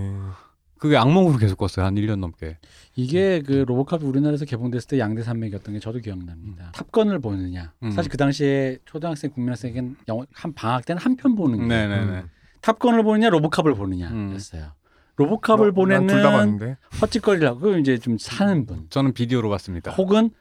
그게 0.78 0.98
악몽으로 0.98 1.38
계속 1.38 1.58
꿨어요. 1.58 1.86
한 1.86 1.96
1년 1.96 2.20
넘게. 2.20 2.58
이게 2.96 3.42
그 3.46 3.64
로보캅 3.68 4.04
우리나라에서 4.04 4.46
개봉됐을 4.46 4.88
때 4.90 5.00
양대 5.00 5.24
산맥이었던 5.24 5.74
게 5.74 5.80
저도 5.80 6.00
기억납니다. 6.00 6.72
탑건을 6.74 7.20
보느냐. 7.20 7.74
음. 7.84 7.92
사실 7.92 8.12
그 8.12 8.18
당시에 8.18 8.80
초등학생, 8.86 9.32
국민학생에겐 9.32 9.96
영어 10.08 10.26
한 10.34 10.54
방학 10.54 10.86
때는 10.86 11.02
한 11.02 11.16
편 11.16 11.36
보는 11.36 11.60
게 11.60 11.66
네네네. 11.66 12.24
탑건을 12.62 13.04
보느냐, 13.04 13.30
로보캅을 13.30 13.72
음. 13.72 13.76
보느냐였어요. 13.78 14.72
로보캅을 15.18 15.72
뭐, 15.72 15.86
보느냐. 15.86 16.76
헛짓거리라고 17.02 17.78
이제 17.78 17.98
좀 17.98 18.18
사는 18.18 18.66
분, 18.66 18.88
저는 18.90 19.14
비디오로 19.14 19.50
봤습니다. 19.50 19.92
혹은 19.92 20.32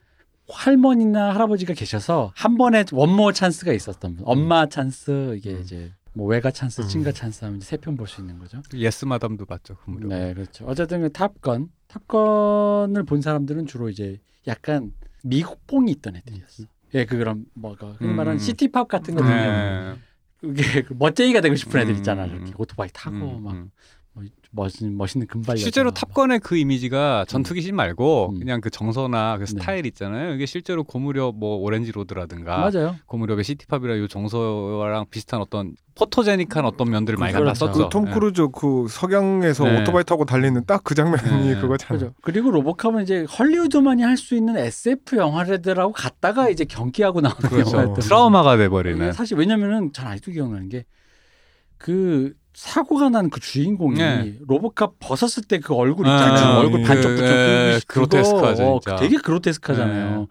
할머니나 0.48 1.34
할아버지가 1.34 1.74
계셔서 1.74 2.32
한 2.34 2.56
번에 2.56 2.84
one 2.92 3.09
more 3.09 3.32
찬스가 3.32 3.72
있었던 3.72 4.16
분, 4.16 4.24
엄마 4.26 4.66
찬스 4.66 5.36
이게 5.36 5.52
음. 5.54 5.60
이제 5.62 5.92
뭐 6.12 6.26
외가 6.28 6.50
찬스, 6.50 6.82
음. 6.82 6.88
친가 6.88 7.12
찬스 7.12 7.44
하면 7.44 7.60
세 7.60 7.76
편 7.78 7.96
볼 7.96 8.06
수 8.06 8.20
있는 8.20 8.38
거죠. 8.38 8.60
예스 8.74 9.04
마담도 9.04 9.46
봤죠. 9.46 9.76
그 9.84 9.90
무렵. 9.90 10.08
네, 10.08 10.32
그렇죠. 10.34 10.64
어쨌든 10.66 11.00
그 11.02 11.10
탑건, 11.12 11.68
탑건을 11.88 13.04
본 13.04 13.20
사람들은 13.20 13.66
주로 13.66 13.88
이제 13.88 14.20
약간 14.46 14.92
미국뽕이 15.24 15.90
있던 15.92 16.16
애들이었어. 16.16 16.64
예, 16.94 17.04
그 17.06 17.16
그런 17.16 17.46
뭐가 17.54 17.94
흔히 17.98 18.10
음. 18.12 18.16
말하는 18.16 18.38
city 18.38 18.66
pop 18.66 18.86
같은 18.88 19.14
거 19.16 19.22
음. 19.22 19.26
보면 19.26 19.94
네. 19.94 20.00
그게 20.40 20.82
그 20.82 20.94
멋쟁이가 20.96 21.40
되고 21.40 21.56
싶은 21.56 21.80
애들 21.80 21.94
음. 21.94 21.96
있잖아. 21.96 22.26
이렇게 22.26 22.52
오토바이 22.58 22.90
타고 22.92 23.16
음, 23.16 23.42
막 23.42 23.52
음. 23.54 23.58
뭐 23.60 23.68
멋있는 24.52 24.96
멋있는 24.96 25.26
금발 25.26 25.56
실제로 25.58 25.88
여자. 25.88 26.06
탑건의 26.06 26.38
그 26.38 26.56
이미지가 26.56 27.24
전투기신 27.26 27.74
말고 27.74 28.30
음. 28.34 28.38
그냥 28.38 28.60
그 28.60 28.70
정서나 28.70 29.36
그 29.38 29.44
네. 29.44 29.46
스타일 29.46 29.84
있잖아요. 29.86 30.32
이게 30.34 30.46
실제로 30.46 30.84
고 30.84 30.95
무렵 30.95 31.34
뭐 31.36 31.56
오렌지 31.56 31.90
로드라든가 31.90 32.58
맞아요. 32.70 32.94
고 33.06 33.13
무렵의 33.13 33.42
city 33.42 33.65
pop이라 33.65 33.98
요 33.98 34.06
정서랑 34.06 35.06
비슷한 35.10 35.40
어떤 35.40 35.74
포토제닉한 35.96 36.64
어떤 36.64 36.90
면들을 36.90 37.18
많이 37.18 37.32
그렇죠. 37.32 37.46
갖다 37.66 37.72
썼죠. 37.72 37.88
그톰 37.88 38.06
예. 38.08 38.12
크루즈 38.12 38.48
그 38.52 38.86
석양에서 38.88 39.64
네. 39.64 39.80
오토바이 39.82 40.04
타고 40.04 40.24
달리는 40.24 40.64
딱 40.66 40.82
그 40.84 40.94
장면이 40.94 41.54
네. 41.54 41.60
그거잖아. 41.60 41.98
그죠. 41.98 42.14
그리고 42.22 42.50
로보캅은 42.52 43.02
이제 43.02 43.24
헐리우드만이 43.24 44.02
할 44.02 44.16
수 44.16 44.36
있는 44.36 44.56
SF 44.56 45.16
영화들하고 45.16 45.92
갔다가 45.92 46.48
이제 46.48 46.64
경기하고 46.64 47.20
나오는 47.20 47.38
그렇죠. 47.40 47.70
영화였던 47.72 47.96
트라우마가 48.00 48.56
돼버리는. 48.58 49.12
사실 49.12 49.36
왜냐면은 49.36 49.92
전 49.92 50.06
아직도 50.06 50.30
기억나는 50.30 50.68
게 50.68 50.84
그 51.78 52.32
사고가 52.54 53.08
난 53.10 53.28
그 53.30 53.40
주인공이 53.40 53.96
네. 53.98 54.34
로보캅 54.46 54.94
벗었을 55.00 55.42
때 55.44 55.58
그 55.58 55.74
얼굴 55.74 56.06
아, 56.06 56.14
있잖아요. 56.14 56.56
아, 56.56 56.58
얼굴 56.60 56.80
예. 56.80 56.84
반쪽 56.84 57.08
그, 57.10 57.14
부쪽 57.16 57.28
예, 57.28 57.80
그로테스크하죠, 57.86 58.62
어, 58.76 58.80
진짜. 58.80 58.96
되게 58.96 59.16
그로테스크하잖아요. 59.16 60.20
네. 60.20 60.26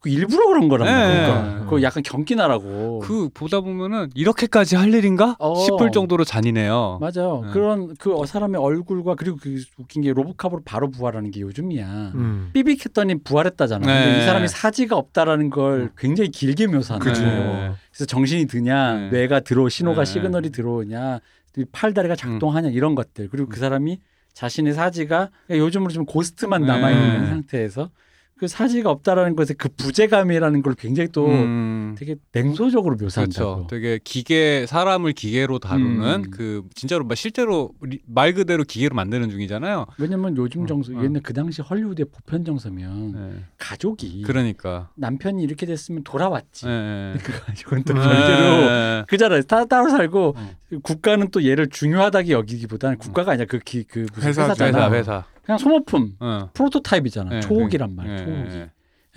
그 0.00 0.10
일부러 0.10 0.46
그런 0.46 0.68
거란 0.68 0.86
네. 0.86 0.92
말이야. 0.94 1.26
그러니까. 1.42 1.66
그 1.70 1.82
약간 1.82 2.02
경기나라고. 2.04 3.00
그 3.00 3.28
보다 3.34 3.60
보면은 3.60 4.08
이렇게까지 4.14 4.76
할 4.76 4.94
일인가 4.94 5.34
어. 5.40 5.56
싶을 5.56 5.90
정도로 5.90 6.22
잔인해요. 6.24 6.98
맞아요. 7.00 7.42
네. 7.44 7.52
그런 7.52 7.96
그 7.98 8.14
사람의 8.24 8.60
얼굴과 8.60 9.16
그리고 9.16 9.38
그 9.42 9.60
웃긴 9.76 10.02
게 10.02 10.12
로보캅으로 10.12 10.62
바로 10.64 10.88
부활하는 10.90 11.32
게 11.32 11.40
요즘이야. 11.40 12.12
음. 12.14 12.50
삐빅했더니 12.52 13.24
부활했다잖아. 13.24 13.84
근데 13.86 14.12
네. 14.12 14.22
이 14.22 14.24
사람이 14.24 14.46
사지가 14.46 14.96
없다라는 14.96 15.50
걸 15.50 15.90
굉장히 15.98 16.30
길게 16.30 16.68
묘사하는. 16.68 17.12
거예요. 17.12 17.74
그래서 17.90 18.04
정신이 18.06 18.46
드냐, 18.46 18.94
네. 18.94 19.10
뇌가 19.10 19.40
들어 19.40 19.68
신호가 19.68 20.04
네. 20.04 20.12
시그널이 20.12 20.50
들어오냐, 20.50 21.18
이 21.18 21.47
팔다리가 21.66 22.16
작동하냐 22.16 22.70
이런 22.70 22.94
것들. 22.94 23.28
그리고 23.28 23.48
그 23.48 23.58
사람이 23.58 24.00
자신의 24.32 24.74
사지가 24.74 25.30
그러니까 25.46 25.66
요즘으로 25.66 25.92
좀 25.92 26.04
고스트만 26.04 26.62
남아 26.62 26.90
있는 26.90 27.22
네. 27.22 27.28
상태에서 27.28 27.90
그 28.38 28.46
사지가 28.46 28.88
없다라는 28.90 29.34
것에 29.36 29.54
그 29.54 29.68
부재감이라는 29.68 30.62
걸 30.62 30.74
굉장히 30.74 31.08
또 31.12 31.26
음. 31.26 31.94
되게 31.98 32.16
냉소적으로 32.32 32.96
묘사한다고. 32.96 33.54
그렇죠. 33.54 33.66
되게 33.68 33.98
기계 34.02 34.64
사람을 34.66 35.12
기계로 35.12 35.58
다루는 35.58 36.24
음. 36.26 36.30
그 36.30 36.62
진짜로 36.74 37.04
막 37.04 37.16
실제로 37.16 37.72
리- 37.82 38.00
말 38.06 38.34
그대로 38.34 38.62
기계로 38.62 38.94
만드는 38.94 39.30
중이잖아요. 39.30 39.86
왜냐면 39.98 40.36
요즘 40.36 40.62
어, 40.62 40.66
정서, 40.66 40.92
어. 40.92 41.02
옛날 41.02 41.20
그 41.22 41.32
당시 41.32 41.62
헐리우드의 41.62 42.06
보편 42.12 42.44
정서면 42.44 43.12
네. 43.12 43.44
가족이 43.58 44.22
그러니까. 44.22 44.90
남편이 44.94 45.42
이렇게 45.42 45.66
됐으면 45.66 46.04
돌아왔지. 46.04 46.66
네. 46.66 47.14
그거 47.22 47.40
가지고는 47.44 47.82
또 47.84 47.94
별개로 47.94 48.68
네. 48.68 49.04
그잖아요. 49.08 49.42
다 49.42 49.64
따로 49.64 49.88
살고 49.90 50.34
어. 50.36 50.50
국가는 50.82 51.28
또 51.32 51.44
얘를 51.44 51.68
중요하다기 51.68 52.30
여기기보다는 52.32 52.98
국가가 52.98 53.32
아니라 53.32 53.46
그, 53.48 53.58
기, 53.58 53.82
그 53.84 54.06
회사죠. 54.18 54.42
회사잖아. 54.62 54.90
회사 54.90 54.90
회사. 54.92 55.24
그냥 55.48 55.56
소모품 55.56 56.16
어. 56.20 56.50
prototype이잖아. 56.52 57.30
네, 57.30 57.40
초호기란 57.40 57.88
네. 57.88 57.94
말이야. 57.94 58.16
네, 58.16 58.24
초호기. 58.24 58.66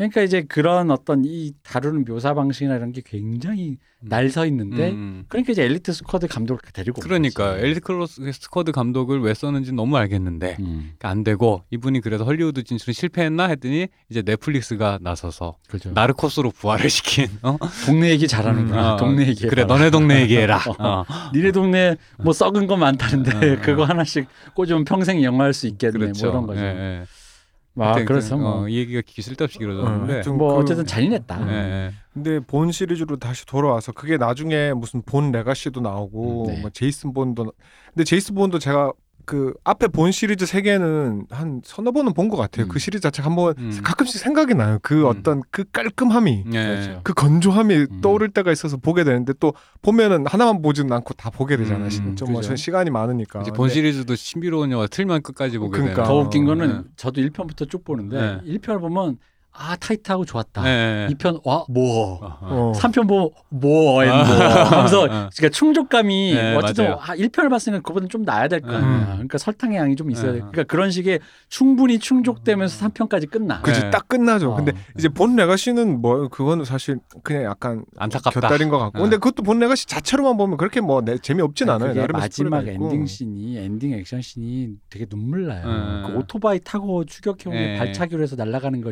네. 0.01 0.09
그러니까 0.09 0.21
이제 0.23 0.41
그런 0.41 0.89
어떤 0.89 1.23
이 1.25 1.53
다루는 1.61 2.05
묘사 2.05 2.33
방식이나 2.33 2.75
이런 2.75 2.91
게 2.91 3.01
굉장히 3.05 3.77
음. 4.03 4.07
날서 4.09 4.47
있는데 4.47 4.89
음. 4.89 5.25
그러니까 5.27 5.51
이제 5.51 5.63
엘리트 5.63 5.93
스쿼드 5.93 6.27
감독을 6.27 6.59
데리고 6.73 6.99
온 6.99 7.03
그러니까. 7.07 7.55
엘리트 7.57 7.81
클로스 7.81 8.31
스쿼드 8.33 8.71
감독을 8.71 9.21
왜 9.21 9.35
썼는지 9.35 9.73
너무 9.73 9.95
알겠는데 9.97 10.57
음, 10.59 10.93
안 11.03 11.23
되고 11.23 11.63
이분이 11.69 12.01
그래서 12.01 12.23
헐리우드 12.23 12.63
진출은 12.63 12.93
실패했나 12.93 13.47
했더니 13.49 13.89
이제 14.09 14.23
넷플릭스가 14.23 14.97
나서서 15.01 15.57
그죠. 15.69 15.91
나르코스로 15.91 16.49
부활을 16.49 16.89
시킨 16.89 17.27
어? 17.43 17.57
동네 17.85 18.09
얘기 18.09 18.27
잘하는구나. 18.27 18.95
어, 18.95 18.97
동네 18.97 19.27
얘기. 19.27 19.45
그래 19.47 19.61
해봐라. 19.61 19.77
너네 19.77 19.91
동네 19.91 20.21
얘기해라 20.21 20.59
어. 20.79 21.05
니네 21.35 21.51
동네 21.51 21.95
뭐 22.17 22.33
썩은 22.33 22.65
거 22.65 22.75
많다는데 22.77 23.31
어, 23.35 23.53
어. 23.53 23.57
그거 23.61 23.83
하나씩 23.83 24.27
꽂으면 24.55 24.83
평생 24.83 25.21
영화할 25.23 25.53
수 25.53 25.67
있겠네. 25.67 25.99
그렇죠 25.99 26.25
뭐 26.25 26.31
이런 26.31 26.47
거죠. 26.47 26.61
예, 26.61 26.65
예. 26.65 27.05
아, 27.77 27.93
그래서 28.03 28.35
그, 28.37 28.41
뭐, 28.41 28.61
어, 28.63 28.67
이 28.67 28.77
얘기가 28.77 29.01
기- 29.05 29.21
쓸데없이 29.21 29.57
길어졌는데 29.57 30.13
하여튼 30.13 30.37
뭐 30.37 30.55
그- 30.55 30.61
어쨌든 30.61 30.85
잔인했다. 30.85 31.47
예, 31.49 31.53
예. 31.55 31.91
근데 32.13 32.39
본 32.41 32.71
시리즈로 32.71 33.17
다시 33.17 33.45
돌아와서 33.45 33.91
그게 33.93 34.17
나중에 34.17 34.73
무슨 34.73 35.01
본 35.01 35.31
레가시도 35.31 35.79
나오고 35.79 36.47
음, 36.47 36.53
네. 36.55 36.61
뭐 36.61 36.69
제이슨 36.69 37.13
본도 37.13 37.43
나- 37.45 37.51
근데 37.93 38.03
제이슨 38.03 38.35
본도 38.35 38.59
제가 38.59 38.91
그 39.25 39.53
앞에 39.63 39.87
본 39.87 40.11
시리즈 40.11 40.45
세 40.45 40.61
개는 40.61 41.25
한 41.29 41.61
서너 41.63 41.91
번은 41.91 42.13
본 42.13 42.29
것 42.31 42.37
같아요. 42.37 42.65
음. 42.65 42.69
그 42.69 42.79
시리즈 42.79 43.01
자체가 43.01 43.29
한번 43.29 43.53
음. 43.57 43.79
가끔씩 43.83 44.19
생각이 44.21 44.53
나요. 44.53 44.79
그 44.81 45.01
음. 45.01 45.05
어떤 45.07 45.41
그 45.51 45.63
깔끔함이 45.71 46.45
예. 46.53 46.65
그렇죠. 46.65 47.01
그 47.03 47.13
건조함이 47.13 47.75
음. 47.75 48.01
떠오를 48.01 48.29
때가 48.29 48.51
있어서 48.51 48.77
보게 48.77 49.03
되는데 49.03 49.33
또 49.39 49.53
보면은 49.81 50.25
하나만 50.27 50.61
보지는 50.61 50.91
않고 50.93 51.13
다 51.15 51.29
보게 51.29 51.57
되잖아요. 51.57 51.89
음, 52.01 52.15
좀뭐 52.15 52.41
그죠. 52.41 52.55
시간이 52.55 52.89
많으니까. 52.89 53.41
이제 53.41 53.51
본 53.51 53.69
시리즈도 53.69 54.15
신비로운 54.15 54.71
영화 54.71 54.87
틀면 54.87 55.21
끝까지 55.23 55.57
보게 55.57 55.71
그러니까. 55.79 56.03
되는 56.03 56.07
더 56.07 56.17
웃긴 56.19 56.45
거는 56.45 56.67
네. 56.67 56.89
저도 56.95 57.21
1편부터 57.21 57.69
쭉 57.69 57.83
보는데 57.83 58.19
네. 58.19 58.39
일 58.45 58.59
1편을 58.59 58.79
보면 58.79 59.17
아 59.53 59.75
타이트하고 59.75 60.23
좋았다. 60.25 60.65
예, 60.65 61.07
예. 61.09 61.13
2편 61.13 61.41
와 61.43 61.65
뭐. 61.69 62.19
어, 62.23 62.25
어. 62.25 62.37
어. 62.41 62.71
3편 62.75 63.07
보면 63.07 63.29
뭐, 63.49 64.03
앤 64.03 64.09
뭐. 64.09 64.17
아. 64.17 64.63
하면서 64.63 65.01
어. 65.03 65.07
그러니까 65.07 65.49
충족감이 65.51 66.33
네, 66.33 66.55
어쨌든 66.55 66.85
맞아요. 66.85 66.99
아, 67.01 67.15
1편을 67.15 67.49
봤으니까 67.49 67.81
그보다는 67.81 68.09
좀 68.09 68.23
나야 68.23 68.47
될거 68.47 68.69
음. 68.69 68.73
아니야. 68.75 69.05
그러니까 69.13 69.37
설탕의 69.37 69.77
양이 69.77 69.95
좀 69.97 70.09
있어야 70.09 70.31
돼. 70.31 70.37
음. 70.39 70.51
그러니까 70.51 70.63
그런 70.63 70.89
식의 70.89 71.19
충분히 71.49 71.99
충족되면서 71.99 72.87
3편까지 72.87 73.29
끝나. 73.29 73.61
그지 73.61 73.81
네. 73.81 73.89
딱 73.91 74.07
끝나죠. 74.07 74.53
어. 74.53 74.55
근데 74.55 74.71
이제 74.97 75.09
본 75.09 75.35
레가시는 75.35 76.01
뭐 76.01 76.29
그거는 76.29 76.63
사실 76.63 76.99
그냥 77.23 77.43
약간 77.43 77.83
안타깝다. 77.97 78.39
곁다린 78.39 78.69
것 78.69 78.79
같고. 78.79 78.99
어. 78.99 79.01
근데 79.01 79.17
그것도 79.17 79.43
본 79.43 79.59
레가시 79.59 79.85
자체로만 79.85 80.37
보면 80.37 80.57
그렇게 80.57 80.79
뭐 80.79 81.01
내- 81.01 81.17
재미없진 81.17 81.69
아니, 81.69 81.83
않아요. 81.83 82.07
마지막. 82.13 82.65
엔딩 82.67 83.05
씬이 83.05 83.57
엔딩 83.57 83.91
액션 83.93 84.21
씬이 84.21 84.69
되게 84.89 85.05
눈물 85.05 85.47
나요. 85.47 85.65
음. 85.67 86.03
그 86.07 86.17
오토바이 86.19 86.59
타고 86.63 87.03
추격해오는 87.05 87.59
예. 87.61 87.77
발차기로 87.77 88.23
해서 88.23 88.35
날아가는 88.35 88.79
거 88.81 88.91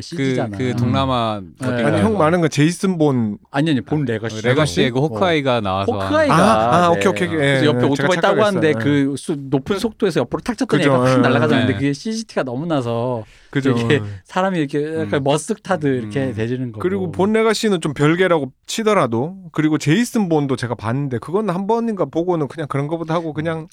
CG잖아. 0.50 0.56
그 0.72 0.76
동남아 0.76 1.40
네. 1.60 1.66
거기가 1.66 1.88
아니 1.88 2.00
형 2.00 2.18
많은 2.18 2.40
건 2.40 2.50
제이슨 2.50 2.98
본 2.98 3.38
아니 3.50 3.70
아니 3.70 3.80
본 3.80 4.04
레거시. 4.04 4.42
레거시에 4.46 4.90
그 4.90 4.98
어. 4.98 5.02
호크아이가 5.02 5.60
나와서 5.60 5.92
호크아이가 5.92 6.34
아, 6.34 6.76
아, 6.76 6.80
네. 6.92 6.96
오케이, 6.98 7.06
오케이. 7.08 7.28
그래서 7.28 7.64
예, 7.64 7.66
옆에 7.68 7.82
예, 7.82 7.86
오토바이 7.86 8.16
타고 8.20 8.42
하는데. 8.44 8.72
그 8.74 9.14
수- 9.16 9.36
높은 9.38 9.78
속도에서 9.78 10.20
옆으로 10.20 10.40
탁 10.42 10.56
쳤더니 10.58 10.82
그죠, 10.82 10.94
확 10.94 11.10
예, 11.12 11.16
날아가잖아요. 11.16 11.62
예. 11.62 11.66
근데 11.66 11.74
그게 11.74 11.92
CG 11.92 12.09
티가 12.09 12.42
너무 12.42 12.66
나서 12.66 13.24
그죠. 13.50 13.70
이게 13.70 14.00
사람이 14.24 14.58
이렇게 14.58 14.84
약간 15.00 15.20
음. 15.20 15.24
머쓱 15.24 15.62
타듯 15.62 15.84
이렇게 16.02 16.26
음. 16.26 16.34
되지는 16.34 16.72
거고. 16.72 16.80
그리고 16.80 17.10
본 17.10 17.32
레가시는 17.32 17.80
좀 17.80 17.92
별개라고 17.94 18.52
치더라도 18.66 19.36
그리고 19.52 19.76
제이슨 19.78 20.28
본도 20.28 20.56
제가 20.56 20.74
봤는데 20.74 21.18
그건 21.18 21.50
한 21.50 21.66
번인가 21.66 22.04
보고는 22.04 22.48
그냥 22.48 22.68
그런 22.68 22.86
거보다 22.86 23.14
하고 23.14 23.32
그냥 23.32 23.66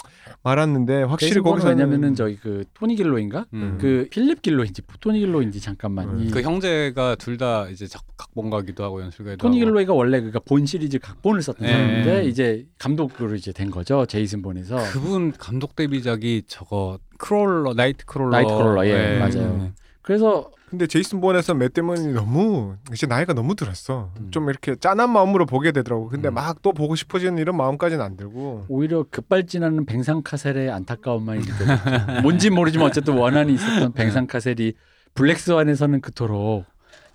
말았는데 0.43 1.03
확실히 1.03 1.41
거기서 1.41 1.69
왜냐면은 1.69 2.15
저기 2.15 2.37
그 2.37 2.63
토니 2.73 2.95
길로인가? 2.95 3.45
음. 3.53 3.77
그 3.79 4.07
필립 4.09 4.41
길로인지 4.41 4.81
토니 4.99 5.19
길로인지 5.19 5.59
잠깐만. 5.61 6.09
음. 6.09 6.19
이그 6.27 6.41
형제가 6.41 7.15
둘 7.15 7.37
다 7.37 7.69
이제 7.69 7.85
작- 7.85 8.01
각본가기도 8.17 8.83
하고 8.83 8.99
연출가기도 9.03 9.43
토니 9.47 9.57
하고. 9.59 9.65
길로이가 9.67 9.93
원래 9.93 10.19
그니까 10.19 10.39
본 10.39 10.65
시리즈 10.65 10.97
각본을 10.97 11.43
썼던 11.43 11.67
예. 11.67 11.71
사람인데 11.71 12.25
이제 12.25 12.65
감독으로 12.79 13.35
이제 13.35 13.51
된 13.51 13.69
거죠. 13.69 14.07
제이슨 14.07 14.41
본에서. 14.41 14.77
그분 14.91 15.31
감독 15.33 15.75
데뷔작이 15.75 16.43
저거 16.47 16.97
크롤러 17.17 17.73
나이트 17.73 18.05
크롤러 18.05 18.31
나이트 18.31 18.53
크롤러, 18.53 18.87
예, 18.87 18.93
네. 18.93 19.19
맞아요. 19.19 19.71
그래서 20.01 20.51
근데 20.69 20.85
제이슨 20.85 21.21
본에서 21.21 21.53
맷 21.53 21.73
데몬이 21.73 22.11
너무 22.11 22.75
이제 22.93 23.07
나이가 23.07 23.33
너무 23.33 23.55
들었어. 23.55 24.11
음. 24.19 24.31
좀 24.31 24.49
이렇게 24.49 24.75
짠한 24.75 25.09
마음으로 25.09 25.45
보게 25.45 25.71
되더라고. 25.71 26.09
근데 26.09 26.27
음. 26.27 26.33
막또 26.33 26.73
보고 26.73 26.95
싶어지는 26.95 27.37
이런 27.37 27.55
마음까지는 27.55 28.03
안 28.03 28.17
들고. 28.17 28.65
오히려 28.67 29.05
급발진하는 29.09 29.85
뱅상 29.85 30.21
카셀의 30.23 30.69
안타까움만이 30.69 31.39
느껴졌죠. 31.39 32.21
뭔지 32.21 32.49
모르지만 32.49 32.87
어쨌든 32.87 33.17
원한이 33.17 33.53
있었던 33.53 33.93
뱅상 33.93 34.27
카셀이 34.27 34.73
블랙스완에서는 35.13 36.01
그토록 36.01 36.65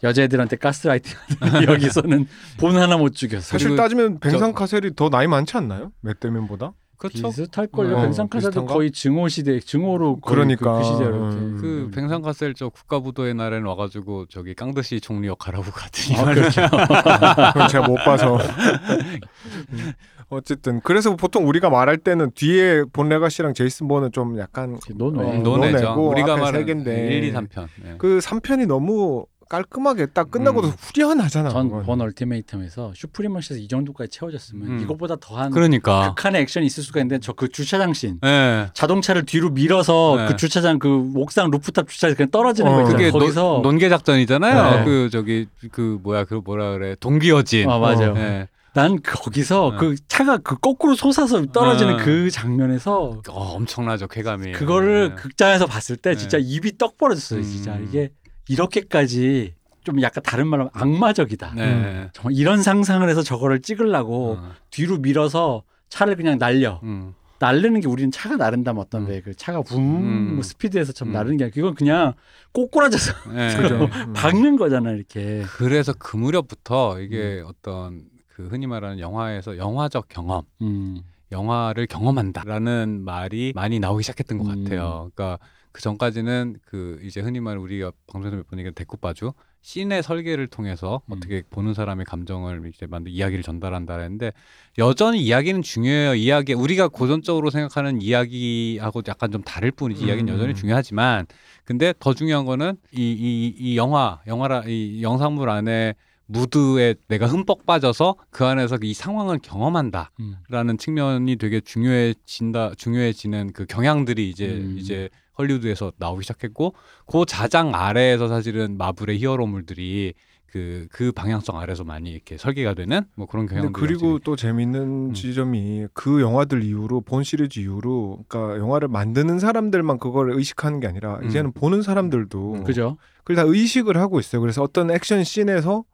여자애들한테 0.03 0.57
가스라이팅 0.57 1.13
여기서는 1.69 2.27
본 2.59 2.77
하나 2.77 2.97
못 2.97 3.15
죽였어. 3.15 3.43
사실 3.43 3.77
따지면 3.77 4.19
뱅상 4.19 4.55
카셀이 4.55 4.95
더 4.97 5.11
나이 5.11 5.27
많지 5.27 5.57
않나요? 5.59 5.93
맷 6.01 6.19
데몬보다? 6.21 6.73
그렇죠. 7.03 7.29
비슷할 7.29 7.67
걸요. 7.67 7.97
어, 7.97 8.03
뱅상 8.03 8.37
카셀도? 8.37 8.67
거의 8.67 8.93
증오 8.93 9.29
시대, 9.29 9.59
증오로 9.59 10.21
거의 10.21 10.35
그러니까, 10.35 10.73
그, 10.75 10.79
그 10.79 10.85
시절 10.85 11.13
음. 11.13 11.59
그 11.61 11.91
뱅상카셀 11.93 12.55
저 12.55 12.69
국가부도의 12.69 13.35
날에는 13.35 13.67
와가지고 13.67 14.27
저기 14.27 14.55
깡드시 14.55 15.01
총리 15.01 15.27
역할하고 15.27 15.65
갔더니 15.73 16.19
아, 16.19 16.35
그렇죠. 16.35 16.61
그건 17.53 17.69
제가 17.69 17.89
못 17.89 17.97
봐서. 17.97 18.37
음. 18.37 19.93
어쨌든 20.29 20.81
그래서 20.83 21.15
보통 21.17 21.47
우리가 21.47 21.69
말할 21.69 21.99
때는 21.99 22.31
뒤에 22.35 22.85
본 22.93 23.09
레가시랑 23.09 23.53
제이슨 23.53 23.89
본은 23.89 24.13
좀 24.13 24.39
약간 24.39 24.79
논외. 24.95 25.25
어, 25.25 25.39
논외죠. 25.39 25.79
논외고 25.79 26.09
우리가 26.09 26.37
말하는 26.37 26.67
게 26.67 26.81
인제. 26.81 27.17
1, 27.17 27.25
2, 27.25 27.33
3편. 27.33 27.69
네. 27.83 27.95
그 27.99 28.19
3편이 28.19 28.67
너무 28.67 29.27
깔끔하게 29.53 30.07
딱 30.07 30.31
끝나고도 30.31 30.69
음. 30.69 30.73
후련하잖아. 30.79 31.51
그건. 31.51 31.69
전 31.69 31.86
본 31.86 31.99
얼티메이텀에서 31.99 32.93
슈프리머시에서 32.95 33.61
이 33.61 33.69
정도까지 33.69 34.11
채워졌으면 34.11 34.67
음. 34.67 34.81
이것보다 34.81 35.17
더한 35.17 35.51
그러니까. 35.51 36.15
극한의 36.15 36.41
액션이 36.41 36.65
있을 36.65 36.83
수가 36.83 37.01
있는데 37.01 37.19
저 37.21 37.35
그 37.35 37.49
주차장 37.49 37.93
씬 37.93 38.19
네. 38.23 38.69
자동차를 38.73 39.25
뒤로 39.27 39.51
밀어서 39.51 40.15
네. 40.17 40.27
그 40.29 40.37
주차장 40.37 40.79
그 40.79 41.13
옥상 41.17 41.51
루프탑 41.51 41.89
주차장 41.89 42.17
그냥 42.17 42.31
떨어지는 42.31 42.71
어. 42.71 42.75
거 42.77 42.81
있잖아요. 42.83 42.97
그게 42.97 43.11
거기서 43.11 43.61
논, 43.63 43.77
개 43.79 43.89
작전이잖아요. 43.89 44.79
네. 44.79 44.85
그 44.85 45.11
저기 45.11 45.47
그 45.73 45.99
뭐야 46.03 46.25
그 46.25 46.41
뭐라 46.43 46.73
그래 46.73 46.95
동귀어진. 47.01 47.69
아 47.69 47.79
맞아요. 47.79 48.15
네. 48.15 48.49
난 48.75 49.01
거기서 49.03 49.73
네. 49.73 49.77
그 49.79 49.97
차가 50.09 50.39
그 50.39 50.57
거꾸로 50.57 50.95
솟아서 50.95 51.45
떨어지는 51.47 51.97
네. 51.99 52.03
그 52.05 52.31
장면에서 52.31 53.21
어, 53.29 53.55
엄청나죠 53.57 54.07
쾌감이. 54.09 54.53
그거를 54.53 55.11
네. 55.11 55.15
극장에서 55.17 55.67
봤을 55.67 55.97
때 55.97 56.11
네. 56.11 56.17
진짜 56.17 56.39
입이 56.41 56.79
떡 56.79 56.97
벌어졌어요. 56.97 57.43
진짜 57.43 57.73
음. 57.75 57.87
이게 57.89 58.11
이렇게까지 58.49 59.55
좀 59.85 60.01
약간 60.03 60.23
다른 60.23 60.47
말로 60.47 60.71
악마적이다. 60.73 61.55
네. 61.55 62.09
정말 62.13 62.35
이런 62.35 62.63
상상을 62.63 63.09
해서 63.09 63.23
저거를 63.23 63.61
찍으려고 63.61 64.39
어. 64.39 64.53
뒤로 64.71 64.99
밀어서 64.99 65.65
차를 65.89 66.17
그냥 66.17 66.39
날려. 66.39 66.81
음. 66.85 67.15
날르는 67.39 67.81
게 67.81 67.89
우리는 67.89 68.13
차가 68.13 68.37
나른다면 68.37 68.81
어떤 68.81 69.03
음. 69.03 69.09
왜그 69.09 69.35
차가 69.35 69.63
붐 69.63 69.79
음. 69.81 70.35
뭐 70.35 70.43
스피드에서 70.45 70.93
좀 70.93 71.09
음. 71.09 71.13
나르는 71.13 71.37
게 71.39 71.45
아니라 71.45 71.55
그건 71.55 71.75
그냥 71.75 72.13
꼬꾸라져서 72.53 73.33
네. 73.33 73.57
그죠. 73.57 73.89
음. 74.07 74.13
박는 74.13 74.57
거잖아 74.57 74.93
이렇게. 74.93 75.43
그래서 75.57 75.93
그 75.93 76.17
무렵부터 76.17 77.01
이게 77.01 77.41
음. 77.41 77.47
어떤 77.49 78.05
그 78.29 78.47
흔히 78.47 78.69
말하는 78.69 79.01
영화에서 79.01 79.59
영화적 79.59 80.07
경험, 80.09 80.45
음. 80.63 81.03
영화를 81.33 81.87
경험한다라는 81.89 83.03
말이 83.05 83.53
많이 83.57 83.81
나오기 83.81 84.05
시작했던 84.05 84.39
것 84.39 84.49
음. 84.49 84.63
같아요. 84.65 85.11
그러니까 85.13 85.39
그 85.73 85.81
전까지는 85.83 86.57
그 86.65 87.01
이제 87.03 87.21
흔히 87.21 87.41
말하는 87.41 87.63
우리가 87.63 87.93
방송에서 88.07 88.37
몇 88.37 88.47
번 88.49 88.59
얘기한 88.59 88.75
데쿠빠주 88.75 89.33
씬의 89.63 90.03
설계를 90.03 90.49
통해서 90.49 91.03
음. 91.07 91.15
어떻게 91.15 91.43
보는 91.51 91.73
사람의 91.73 92.05
감정을 92.05 92.71
이제 92.75 92.87
만든 92.87 93.13
이야기를 93.13 93.43
전달한다 93.45 93.99
했는데 93.99 94.33
여전히 94.79 95.21
이야기는 95.23 95.63
중요해요. 95.63 96.15
이야기 96.15 96.53
우리가 96.53 96.89
고전적으로 96.89 97.51
생각하는 97.51 98.03
이야기하고 98.03 99.03
약간 99.09 99.31
좀 99.31 99.43
다를 99.43 99.71
뿐이지 99.71 100.05
이야기는 100.05 100.33
음. 100.33 100.35
여전히 100.35 100.55
중요하지만 100.55 101.27
근데 101.65 101.95
더 101.99 102.13
중요한 102.13 102.45
거는 102.45 102.77
이 102.93 103.01
이 103.01 103.55
이 103.59 103.77
영화 103.77 104.21
영화라 104.27 104.65
이 104.67 105.03
영상물 105.03 105.49
안에 105.49 105.95
무드에 106.27 106.95
내가 107.09 107.27
흠뻑 107.27 107.67
빠져서 107.67 108.17
그 108.31 108.45
안에서 108.47 108.79
이 108.83 108.95
상황을 108.95 109.39
경험한다. 109.43 110.11
음. 110.21 110.37
라는 110.49 110.79
측면이 110.79 111.37
되게 111.37 111.61
중요해진다 111.61 112.75
중요해지는 112.77 113.53
그 113.53 113.67
경향들이 113.67 114.29
이제 114.31 114.47
음. 114.49 114.77
이제 114.79 115.09
헐리우드에서 115.39 115.93
나오기 115.97 116.23
시작했고 116.23 116.75
그 117.07 117.25
자장 117.27 117.75
아래에서 117.75 118.29
사실은 118.29 118.77
마블의 118.77 119.19
히어로물들이 119.19 120.15
그 120.53 120.87
그 120.93 121.11
방향성 121.13 121.59
아래서 121.59 121.83
많이 121.83 122.11
이렇게 122.11 122.37
설계가 122.37 122.75
되는 122.75 123.03
뭐 123.17 123.27
그런 123.27 123.47
경향들이 123.47 123.73
그리고 123.73 124.19
또 124.19 124.37
재밌는 124.37 125.09
음. 125.09 125.15
지점이 125.15 125.87
그 125.95 126.21
영화들 126.21 126.63
이후로 126.63 127.01
본 127.01 127.25
시리즈 127.25 127.59
이후로 127.59 128.25
그러니까 128.29 128.59
영화를 128.59 128.89
만드는 128.89 129.39
사람들만 129.39 129.99
그걸 129.99 130.31
의식하는 130.33 130.79
게 130.81 130.87
아니라 130.87 131.17
음. 131.23 131.25
이제는 131.25 131.53
보는 131.53 131.81
사람들도 131.81 132.65
그죠? 132.65 132.99
그걸 133.25 133.37
다 133.37 133.43
의식을 133.47 133.97
하고 133.97 134.21
있어요. 134.21 134.43
그래서 134.43 134.63
어떤 134.63 134.91
액션 134.91 135.25
씬에서 135.25 135.85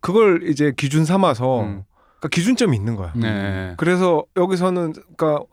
그걸 0.00 0.48
이제 0.48 0.72
기준 0.76 1.04
삼아서 1.04 1.62
음. 1.62 1.82
그러니까 2.20 2.28
기준점이 2.30 2.76
있는 2.76 2.94
거야. 2.94 3.12
네. 3.16 3.74
그래서 3.76 4.24
여기서는 4.36 4.92
그러니까 5.16 5.44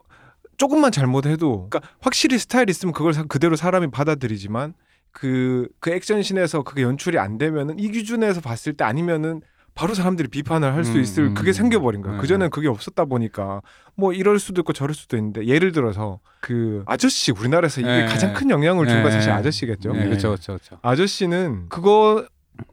조금만 0.56 0.92
잘못해도 0.92 1.68
그러니까 1.70 1.80
확실히 2.00 2.38
스타일 2.38 2.68
있으면 2.70 2.92
그걸 2.92 3.12
사- 3.14 3.24
그대로 3.24 3.56
사람이 3.56 3.90
받아들이지만 3.90 4.74
그그 5.12 5.90
액션씬에서 5.90 6.62
그게 6.62 6.82
연출이 6.82 7.18
안 7.18 7.38
되면은 7.38 7.78
이 7.78 7.88
기준에서 7.90 8.40
봤을 8.40 8.72
때 8.74 8.84
아니면은 8.84 9.40
바로 9.76 9.92
사람들이 9.94 10.28
비판을 10.28 10.72
할수 10.72 10.92
음, 10.98 11.00
있을 11.00 11.24
음, 11.24 11.34
그게 11.34 11.52
생겨버린 11.52 12.00
거야. 12.00 12.14
네. 12.14 12.20
그 12.20 12.28
전엔 12.28 12.50
그게 12.50 12.68
없었다 12.68 13.06
보니까 13.06 13.60
뭐 13.96 14.12
이럴 14.12 14.38
수도 14.38 14.60
있고 14.60 14.72
저럴 14.72 14.94
수도 14.94 15.16
있는데 15.16 15.46
예를 15.46 15.72
들어서 15.72 16.20
그 16.40 16.84
아저씨 16.86 17.32
우리나라에서 17.32 17.80
이게 17.80 17.88
네. 17.90 18.06
가장 18.06 18.34
큰 18.34 18.50
영향을 18.50 18.86
준건 18.86 19.04
네. 19.04 19.10
사실 19.10 19.32
아저씨겠죠. 19.32 19.92
네, 19.92 20.04
그렇죠, 20.04 20.28
그렇죠, 20.28 20.52
그렇죠. 20.52 20.78
아저씨는 20.82 21.68
그거 21.70 22.24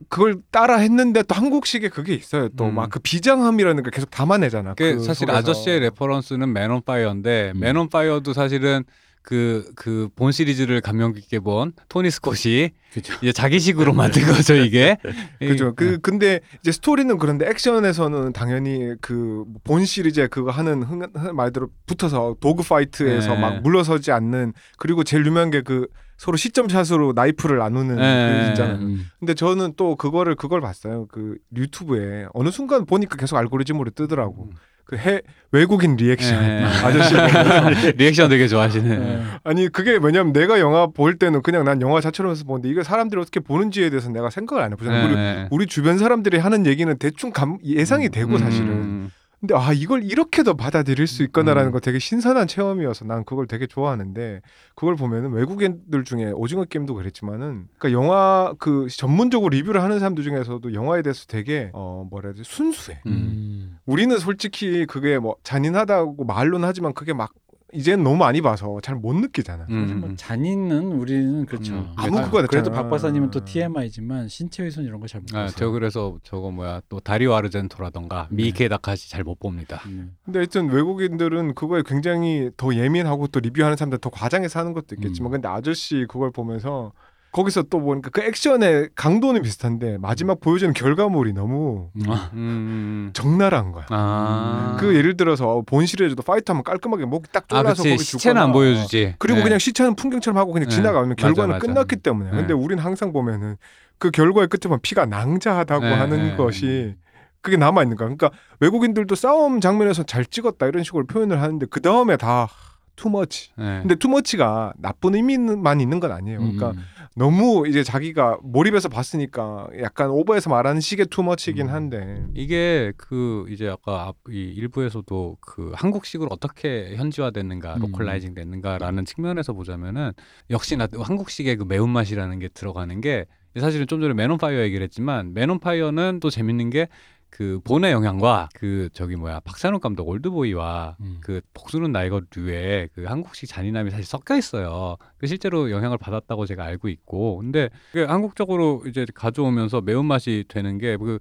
그걸 0.10 0.42
따라 0.52 0.78
했는데 0.78 1.24
또 1.24 1.36
한국식의 1.36 1.90
그게 1.90 2.14
있어요. 2.14 2.50
또 2.50 2.66
음. 2.66 2.76
막그 2.76 3.00
비장함이라는 3.00 3.84
걸 3.84 3.92
계속 3.92 4.10
담아내잖아. 4.12 4.74
그그 4.76 5.00
사실 5.04 5.28
속에서. 5.28 5.38
아저씨의 5.38 5.80
레퍼런스는 5.80 6.52
맨온 6.52 6.82
파이어인데 6.84 7.54
음. 7.56 7.60
맨온 7.60 7.90
파이어도 7.90 8.34
사실은 8.34 8.84
그 9.24 9.72
그 9.76 10.10
본 10.16 10.32
시리즈를 10.32 10.82
감명 10.82 11.14
깊게 11.14 11.40
본 11.40 11.74
토니 11.90 12.10
스콧이 12.12 12.72
그죠. 12.94 13.14
이제 13.22 13.32
자기식으로 13.32 13.94
만든 13.94 14.24
거죠 14.26 14.56
이게. 14.56 14.98
그죠. 15.40 15.66
네. 15.68 15.72
그 15.76 16.00
근데 16.00 16.40
이제 16.62 16.72
스토리는 16.72 17.18
그런데 17.18 17.48
액션에서는 17.48 18.34
당연히 18.34 18.96
그 19.02 19.46
본 19.64 19.86
시리즈에 19.86 20.28
그거 20.28 20.50
하는 20.52 20.84
흥, 20.84 21.02
흥- 21.16 21.36
말대로 21.36 21.70
붙어서 21.86 22.38
dogfight에서 22.40 23.36
네. 23.36 23.40
막 23.42 23.62
물러서지 23.62 24.12
않는 24.12 24.54
그리고 24.78 25.04
제일 25.04 25.26
유명한 25.26 25.52
게 25.52 25.62
그 25.62 25.88
서로 26.18 26.38
시점샷으로 26.38 27.14
나이프를 27.14 27.58
나누는 27.58 27.96
네. 27.96 28.44
그 28.46 28.50
있잖아요. 28.52 28.76
음. 28.78 29.06
근데 29.20 29.34
저는 29.34 29.74
또 29.76 29.96
그거를 29.96 30.36
그걸 30.36 30.62
봤어요. 30.62 31.08
그 31.12 31.38
유튜브에 31.56 32.28
어느 32.34 32.50
순간 32.52 32.86
보니까 32.86 33.16
계속 33.18 33.38
알고리즘으로 33.38 33.90
뜨더라고. 33.92 34.50
음. 34.52 34.56
그 34.86 34.98
해 34.98 35.22
외국인 35.52 35.96
리액션 35.98 36.40
네. 36.40 36.64
아저씨. 36.84 37.14
리액션 37.98 38.30
되게 38.30 38.48
좋아하시네. 38.48 38.98
네. 38.98 39.24
아니 39.44 39.68
그게 39.68 40.00
왜냐면 40.02 40.34
내가 40.34 40.60
영화 40.60 40.88
볼 40.88 41.16
때는 41.16 41.42
그냥 41.42 41.66
난 41.66 41.82
영화 41.82 42.00
자체로 42.02 42.32
해서 42.32 42.44
보는데 42.46 42.70
이거 42.70 42.84
사람들이 42.84 43.20
어떻게 43.20 43.40
보는지에 43.40 43.90
대해서 43.90 44.10
내가 44.10 44.30
생각을 44.30 44.64
안 44.64 44.72
해보잖아. 44.72 45.06
우리 45.06 45.16
네. 45.16 45.48
우리 45.52 45.66
주변 45.66 45.98
사람들이 45.98 46.38
하는 46.38 46.66
얘기는 46.66 46.98
대충 46.98 47.32
감, 47.32 47.58
예상이 47.66 48.10
되고 48.10 48.38
사실은. 48.38 48.68
음. 48.70 49.12
근데 49.42 49.56
아 49.56 49.74
이걸 49.74 50.04
이렇게도 50.04 50.54
받아들일 50.54 51.08
수 51.08 51.24
있구나라는 51.24 51.70
음. 51.70 51.72
거 51.72 51.80
되게 51.80 51.98
신선한 51.98 52.48
체험이어서 52.48 53.06
난 53.06 53.26
그걸 53.26 53.48
되게 53.48 53.66
좋아하는데 53.66 54.42
그걸 54.76 54.96
보면은 54.96 55.32
외국인들 55.32 56.04
중에 56.04 56.32
오징어 56.32 56.64
게임도 56.64 56.94
그랬지만은 56.94 57.68
그러니까 57.80 58.00
영화 58.00 58.54
그 58.60 58.88
전문적으로 58.88 59.50
리뷰를 59.50 59.82
하는 59.82 59.98
사람들 59.98 60.24
중에서도 60.24 60.76
영화에 60.76 61.02
대해서 61.02 61.26
되게 61.28 61.72
어 61.74 62.08
뭐라 62.10 62.28
해야 62.28 62.34
되지 62.36 62.48
순수해. 62.48 63.02
음. 63.08 63.12
음. 63.12 63.78
우리는 63.88 64.16
솔직히 64.20 64.86
그게 64.86 65.18
뭐 65.18 65.36
잔인하다고 65.42 66.24
말로는 66.24 66.68
하지만 66.68 66.94
그게 66.94 67.14
막 67.14 67.34
이제는 67.74 68.04
너무 68.04 68.18
많이 68.18 68.42
봐서 68.42 68.80
잘 68.82 68.96
못 68.96 69.14
느끼잖아. 69.16 69.66
사실 69.66 69.96
뭐 69.96 70.10
음. 70.10 70.16
잔인은 70.18 70.92
우리는 70.92 71.46
그렇죠. 71.46 71.74
음. 71.74 71.92
아무 71.96 72.20
아, 72.20 72.24
그거가 72.26 72.46
그래도. 72.48 72.70
박 72.72 72.90
박사님은 72.90 73.32
또 73.32 73.44
TMI지만 73.44 74.28
신체 74.28 74.64
훼손 74.64 74.84
이런 74.84 75.00
거 75.00 75.08
잘못 75.08 75.34
아. 75.34 75.48
저 75.48 75.70
그래서 75.72 76.18
저거 76.24 76.52
뭐야 76.52 76.82
또 76.90 77.00
다리오 77.00 77.34
아르젠토라던가 77.34 78.28
네. 78.30 78.36
미케 78.44 78.68
다카시 78.68 79.10
잘 79.10 79.24
못 79.24 79.40
봅니다. 79.40 79.82
음. 79.88 80.16
근데 80.26 80.40
하여튼 80.40 80.70
외국인들은 80.70 81.56
그거에 81.56 81.84
굉장히 81.86 82.50
더 82.58 82.74
예민하고 82.76 83.28
또 83.28 83.40
리뷰하는 83.40 83.78
사람들 83.78 84.00
더 84.00 84.10
과장해서 84.10 84.60
하는 84.60 84.74
것도 84.74 84.96
있겠지만 84.96 85.30
음. 85.30 85.32
근데 85.34 85.48
아저씨 85.48 86.06
그걸 86.10 86.32
보면서 86.32 86.92
거기서 87.32 87.64
또 87.64 87.80
보니까 87.80 88.10
그 88.10 88.22
액션의 88.22 88.90
강도는 88.96 89.42
비슷한데 89.42 89.98
마지막 90.00 90.40
보여주는 90.42 90.74
결과물이 90.74 91.34
너무 91.34 91.90
음. 91.96 92.12
음. 92.34 93.10
적나라한 93.14 93.72
거야. 93.72 93.86
아. 93.90 94.78
그 94.80 94.96
예를 94.96 95.16
들어서 95.16 95.64
본 95.66 95.86
시리즈도 95.86 96.24
파이트하면 96.24 96.64
깔끔하게 96.64 97.06
목이 97.06 97.30
딱 97.32 97.46
아, 97.50 97.58
졸라서 97.62 97.84
그치. 97.84 97.90
거기 97.96 98.04
시체는 98.04 98.42
안 98.42 98.52
보여주지. 98.52 99.16
그리고 99.18 99.38
네. 99.40 99.44
그냥 99.44 99.60
시체는 99.60 99.96
풍경처럼 99.96 100.38
하고 100.38 100.52
그냥 100.52 100.68
네. 100.68 100.76
지나가면 100.76 101.10
맞아, 101.10 101.22
결과는 101.22 101.56
맞아. 101.56 101.66
끝났기 101.66 101.98
때문에. 101.98 102.32
네. 102.32 102.36
근데 102.36 102.54
우리는 102.54 102.84
항상 102.84 103.14
보면은 103.14 103.56
그 103.98 104.12
결과의 104.12 104.48
끝에 104.48 104.62
보면 104.64 104.80
피가 104.82 105.06
낭자하다고 105.06 105.86
네, 105.86 105.94
하는 105.94 106.18
네. 106.30 106.36
것이 106.36 106.96
그게 107.42 107.56
남아 107.56 107.84
있는 107.84 107.96
거야. 107.96 108.10
그러니까 108.10 108.30
외국인들도 108.60 109.16
싸움 109.16 109.62
장면에서 109.62 110.04
잘 110.04 110.26
찍었다 110.26 110.68
이런 110.68 110.84
식으로 110.84 111.06
표현을 111.06 111.42
하는데 111.42 111.66
그 111.70 111.82
다음에 111.82 112.18
다 112.18 112.50
too 112.96 113.17
much. 113.17 113.52
네. 113.58 113.80
근데 113.82 113.96
too 113.96 114.22
much가 114.22 114.74
나쁜 114.78 115.16
의미만 115.16 115.82
있는 115.82 116.00
건 116.00 116.12
아니에요. 116.12 116.40
그러니까 116.40 116.72
음. 116.72 116.80
너무 117.16 117.68
이제 117.68 117.84
자기가 117.84 118.38
몰입해서 118.44 118.90
봤으니까 118.90 119.68
약간 119.82 120.10
오버해서 120.10 120.50
말하는 120.50 120.82
식의 120.82 121.08
too 121.08 121.26
much긴 121.26 121.68
음. 121.68 121.74
한데. 121.74 122.26
이게 122.34 122.94
그 122.98 123.46
이제 123.50 123.68
아까 123.68 124.08
앞, 124.08 124.16
이 124.30 124.40
일부에서도 124.40 125.38
그 125.42 125.72
한국식으로 125.76 126.30
어떻게 126.32 126.96
현지화됐는가, 126.96 127.76
음. 127.76 127.80
localizing 127.82 128.34
됐는가라는 128.34 129.06
측면에서 129.06 129.54
보자면은 129.54 130.12
역시나 130.50 130.88
한국식의 130.94 131.58
그 131.58 131.64
매운맛이라는 131.64 132.40
게 132.40 132.48
들어가는 132.50 133.02
게 133.02 133.26
사실은 133.60 133.86
좀 133.88 134.00
전에 134.00 134.14
맨온 134.14 134.38
파이어 134.38 134.62
얘기를 134.62 134.84
했지만 134.84 135.34
맨온 135.34 135.60
파이어는 135.60 136.20
또 136.22 136.30
재밌는 136.30 136.70
게 136.70 136.88
그 137.32 137.60
본의 137.64 137.92
영향과 137.92 138.50
그 138.54 138.90
저기 138.94 139.16
뭐야 139.18 139.42
박찬욱 139.42 139.82
감독 139.82 140.08
올드보이와 140.08 140.96
음. 141.02 141.18
그 141.22 141.42
복수는 141.54 141.92
나의 141.92 142.22
것 142.22 142.52
류의 142.52 142.90
그 142.94 143.06
한국식 143.06 143.50
잔인함이 143.50 143.90
사실 143.92 144.06
섞여 144.06 144.38
있어요. 144.38 144.98
그 145.18 145.28
실제로 145.28 145.72
영향을 145.72 145.98
받았다고 145.98 146.46
제가 146.46 146.64
알고 146.64 146.90
있고, 146.90 147.38
근데 147.38 147.70
그 147.92 148.04
한국적으로 148.04 148.84
이제 148.88 149.06
가져오면서 149.14 149.82
매운 149.82 150.06
맛이 150.06 150.46
되는 150.48 150.78
게그 150.78 151.20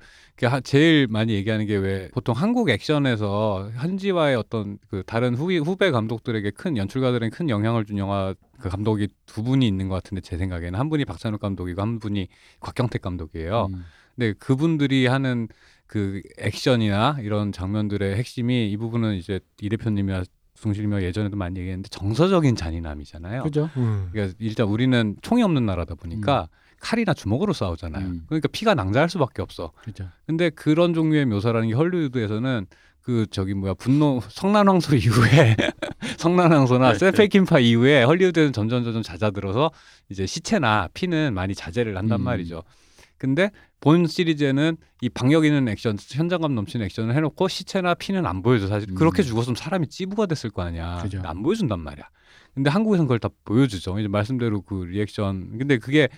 제일 0.63 1.07
많이 1.09 1.33
얘기하는 1.35 1.67
게 1.67 1.81
왜 1.81 2.09
보통 2.13 2.35
한국 2.35 2.69
액션에서 2.71 3.71
현지화의 3.75 4.37
어떤 4.37 4.79
그 4.89 5.03
다른 5.07 5.35
후배 5.35 5.57
후배 5.57 5.91
감독들에게 5.91 6.51
큰 6.51 6.77
연출가들에게 6.77 7.35
큰 7.35 7.49
영향을 7.49 7.85
준 7.85 7.99
영화 7.99 8.35
그 8.59 8.69
감독이 8.69 9.09
두 9.27 9.43
분이 9.43 9.67
있는 9.67 9.89
것 9.89 9.95
같은데 9.97 10.21
제 10.21 10.37
생각에는 10.37 10.79
한 10.79 10.89
분이 10.91 11.05
박찬욱 11.05 11.41
감독이고 11.41 11.81
한 11.81 11.99
분이 11.99 12.29
곽경택 12.61 13.03
감독이에요. 13.03 13.69
음. 13.73 13.85
근데 14.15 14.35
그분들이 14.39 15.07
하는 15.07 15.49
그 15.91 16.23
액션이나 16.39 17.17
이런 17.21 17.51
장면들의 17.51 18.15
핵심이 18.15 18.71
이 18.71 18.77
부분은 18.77 19.17
이제 19.17 19.41
이 19.61 19.69
대표님이나 19.69 20.23
숭실이며 20.55 21.03
예전에도 21.03 21.37
많이 21.37 21.59
얘기했는데 21.59 21.89
정서적인 21.89 22.55
잔인함이잖아요. 22.55 23.43
그죠? 23.43 23.69
음. 23.77 24.09
그러니까 24.13 24.37
일단 24.39 24.69
우리는 24.69 25.17
총이 25.21 25.43
없는 25.43 25.67
나라다 25.67 25.97
보니까 25.97 26.49
칼이나 26.79 27.13
주먹으로 27.13 27.53
싸우잖아요. 27.53 28.07
음. 28.07 28.23
그러니까 28.29 28.47
피가 28.53 28.75
낭자할 28.75 29.09
수밖에 29.09 29.43
없어. 29.43 29.73
그죠. 29.83 30.09
근데 30.27 30.51
그런 30.51 30.95
종류의 30.95 31.27
묘사라는 31.27 31.67
게 31.67 31.75
헐리우드에서는 31.75 32.67
그 33.01 33.27
저기 33.33 33.55
뭐야 33.55 33.75
분노 33.75 34.21
성난황소 34.29 34.95
이후에 34.95 35.57
성난황소나 36.19 36.95
세페킨파 36.95 37.59
이후에 37.59 38.05
헐리우드에는 38.05 38.53
점점 38.53 38.85
점점 38.85 39.03
잦아들어서 39.03 39.73
이제 40.09 40.25
시체나 40.25 40.89
피는 40.95 41.35
많이 41.35 41.57
자제를 41.57 41.97
한단 41.97 42.21
음. 42.21 42.25
말이죠. 42.25 42.63
근데 43.21 43.51
본 43.81 44.07
시리즈에는 44.07 44.79
이 45.03 45.09
방역 45.11 45.45
있는 45.45 45.69
액션, 45.69 45.99
현장감 46.01 46.55
넘치는 46.55 46.87
액션을 46.87 47.15
해놓고 47.15 47.49
시체나 47.49 47.93
피는 47.95 48.25
안 48.25 48.43
보여줘. 48.43 48.67
사실 48.67 48.91
음. 48.91 48.95
그렇게 48.95 49.23
죽었으면 49.23 49.57
사람이 49.57 49.89
찌부가 49.89 50.25
됐을 50.25 50.49
거 50.49 50.63
아니야. 50.63 51.01
그죠. 51.03 51.21
안 51.25 51.43
보여준단 51.43 51.81
말이야. 51.81 52.09
근데 52.55 52.71
한국에서는 52.71 53.07
그걸 53.07 53.19
다 53.19 53.29
보여주죠. 53.45 53.99
이제 53.99 54.09
말씀대로 54.09 54.63
그 54.63 54.85
리액션. 54.85 55.59
근데 55.59 55.77
그게 55.77 56.09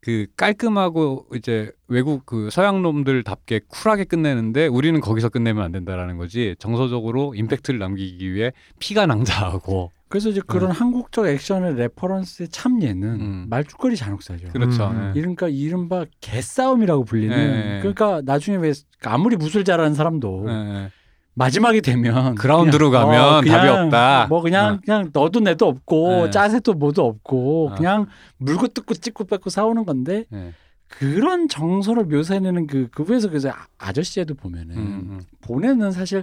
그 0.00 0.26
깔끔하고 0.36 1.28
이제 1.34 1.72
외국 1.88 2.26
그 2.26 2.50
서양 2.50 2.82
놈들답게 2.82 3.60
쿨하게 3.68 4.04
끝내는데 4.04 4.66
우리는 4.66 5.00
거기서 5.00 5.30
끝내면 5.30 5.64
안 5.64 5.72
된다라는 5.72 6.18
거지. 6.18 6.56
정서적으로 6.58 7.34
임팩트를 7.34 7.80
남기기 7.80 8.34
위해 8.34 8.52
피가 8.78 9.06
낭자하고. 9.06 9.90
그래서 10.14 10.28
이제 10.28 10.40
그런 10.46 10.70
한국적 10.70 11.26
액션의 11.26 11.74
레퍼런스의 11.74 12.48
참예는 12.48 13.08
음. 13.08 13.46
말죽거리 13.48 13.96
잔혹사죠. 13.96 14.46
그렇죠. 14.52 14.86
음. 14.86 15.12
예. 15.12 15.18
이른가 15.18 15.48
이른바 15.48 16.04
개싸움이라고 16.20 17.02
불리는 17.02 17.36
예, 17.36 17.74
예. 17.74 17.78
그러니까 17.80 18.22
나중에 18.24 18.58
왜 18.58 18.72
아무리 19.04 19.34
무술 19.34 19.64
잘하는 19.64 19.94
사람도 19.94 20.46
예, 20.48 20.52
예. 20.52 20.90
마지막에 21.34 21.80
되면 21.80 22.36
그라운드로 22.36 22.90
그냥, 22.90 23.06
가면 23.08 23.24
어, 23.24 23.40
그냥 23.40 23.56
답이 23.58 23.68
없다. 23.68 24.26
뭐 24.28 24.40
그냥 24.40 24.74
어. 24.74 24.80
그냥 24.84 25.10
너도 25.12 25.40
내도 25.40 25.66
없고 25.66 26.26
예. 26.26 26.30
짜세도 26.30 26.74
뭐도 26.74 27.04
없고 27.04 27.70
어. 27.72 27.74
그냥 27.74 28.06
물고 28.36 28.68
뜯고 28.68 28.94
찍고 28.94 29.24
뺏고 29.24 29.50
싸우는 29.50 29.84
건데 29.84 30.26
예. 30.32 30.52
그런 30.86 31.48
정서를 31.48 32.04
묘사해내는 32.04 32.68
그 32.68 32.88
그거에서 32.92 33.28
그래서 33.28 33.48
아- 33.48 33.66
아저씨에도 33.78 34.34
보면은 34.34 34.76
음, 34.76 34.82
음. 35.10 35.20
본에는 35.40 35.90
사실 35.90 36.22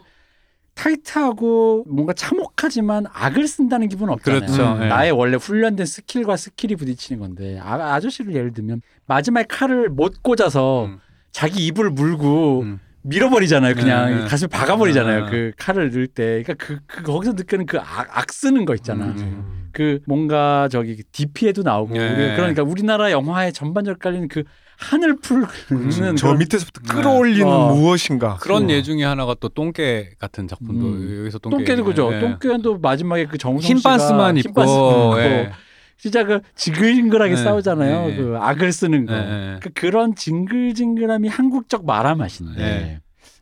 타이트하고 0.74 1.86
뭔가 1.88 2.14
참혹하지만 2.14 3.06
악을 3.14 3.48
쓴다는 3.48 3.90
기분은 3.90 4.14
없잖아요. 4.14 4.42
그렇죠. 4.42 4.74
음. 4.78 4.84
예. 4.84 4.88
나의 4.88 5.12
원래 5.12 5.38
훈련된 5.38 5.86
스킬과 5.86 6.38
스킬이 6.38 6.76
부딪히는 6.76 7.20
건데 7.20 7.60
아, 7.62 7.76
아저씨를 7.94 8.34
예를 8.34 8.54
들면 8.54 8.82
마지막에 9.06 9.46
칼을 9.48 9.90
못 9.90 10.24
꽂아서 10.24 10.86
음. 10.86 11.00
자기 11.32 11.66
입을 11.68 11.90
물고 11.90 12.62
음. 12.62 12.80
밀어버리잖아요. 13.04 13.76
그냥 13.76 14.10
네, 14.10 14.22
네. 14.22 14.28
가슴 14.28 14.48
박아버리잖아요. 14.48 15.26
네. 15.26 15.32
그 15.32 15.52
칼을 15.58 15.92
넣을 15.92 16.08
때. 16.08 16.44
그러니까 16.44 16.54
그, 16.54 16.80
그 16.86 17.04
거기서 17.04 17.34
느끼는 17.34 17.66
그 17.66 17.80
악, 17.80 18.18
악 18.18 18.32
쓰는 18.32 18.66
거 18.66 18.76
있잖아. 18.76 19.06
음. 19.06 19.16
음. 19.18 19.70
그 19.72 20.00
뭔가 20.06 20.68
저기 20.70 21.02
DP에도 21.12 21.64
나오고 21.64 21.94
네. 21.94 22.10
우리 22.10 22.36
그러니까 22.36 22.64
우리나라 22.64 23.12
영화의 23.12 23.54
전반적으로 23.54 23.98
깔리는 24.00 24.28
그 24.28 24.44
하늘 24.82 25.16
푸는 25.16 25.46
음, 25.72 26.16
저 26.16 26.34
밑에서부터 26.34 26.82
끌어올리는 26.82 27.48
어. 27.48 27.74
무엇인가. 27.74 28.38
그런 28.42 28.66
어. 28.66 28.70
예 28.72 28.82
중에 28.82 29.04
하나가 29.04 29.36
또 29.40 29.48
똥개 29.48 30.10
같은 30.20 30.48
작품도 30.48 30.86
음. 30.86 31.20
여기서 31.22 31.38
똥개 31.40 31.76
그죠. 31.84 32.12
예. 32.14 32.20
똥개도 32.20 32.80
마지막에 32.80 33.26
그 33.28 33.38
정우성 33.38 33.78
씨가 33.78 33.92
흰반스만 33.92 34.38
입고, 34.38 34.50
흰반스 34.50 34.74
입고 34.74 35.20
예. 35.20 35.52
진짜 35.98 36.24
그 36.24 36.42
징글징글하게 36.56 37.36
네, 37.36 37.44
싸우잖아요. 37.44 38.08
네. 38.08 38.16
그 38.16 38.38
악을 38.40 38.72
쓰는 38.72 39.06
거. 39.06 39.14
예, 39.14 39.18
예. 39.18 39.60
그 39.62 39.70
그런 39.70 40.16
징글징글함이 40.16 41.28
한국적 41.30 41.86
마라 41.86 42.16
맛인데. 42.16 43.00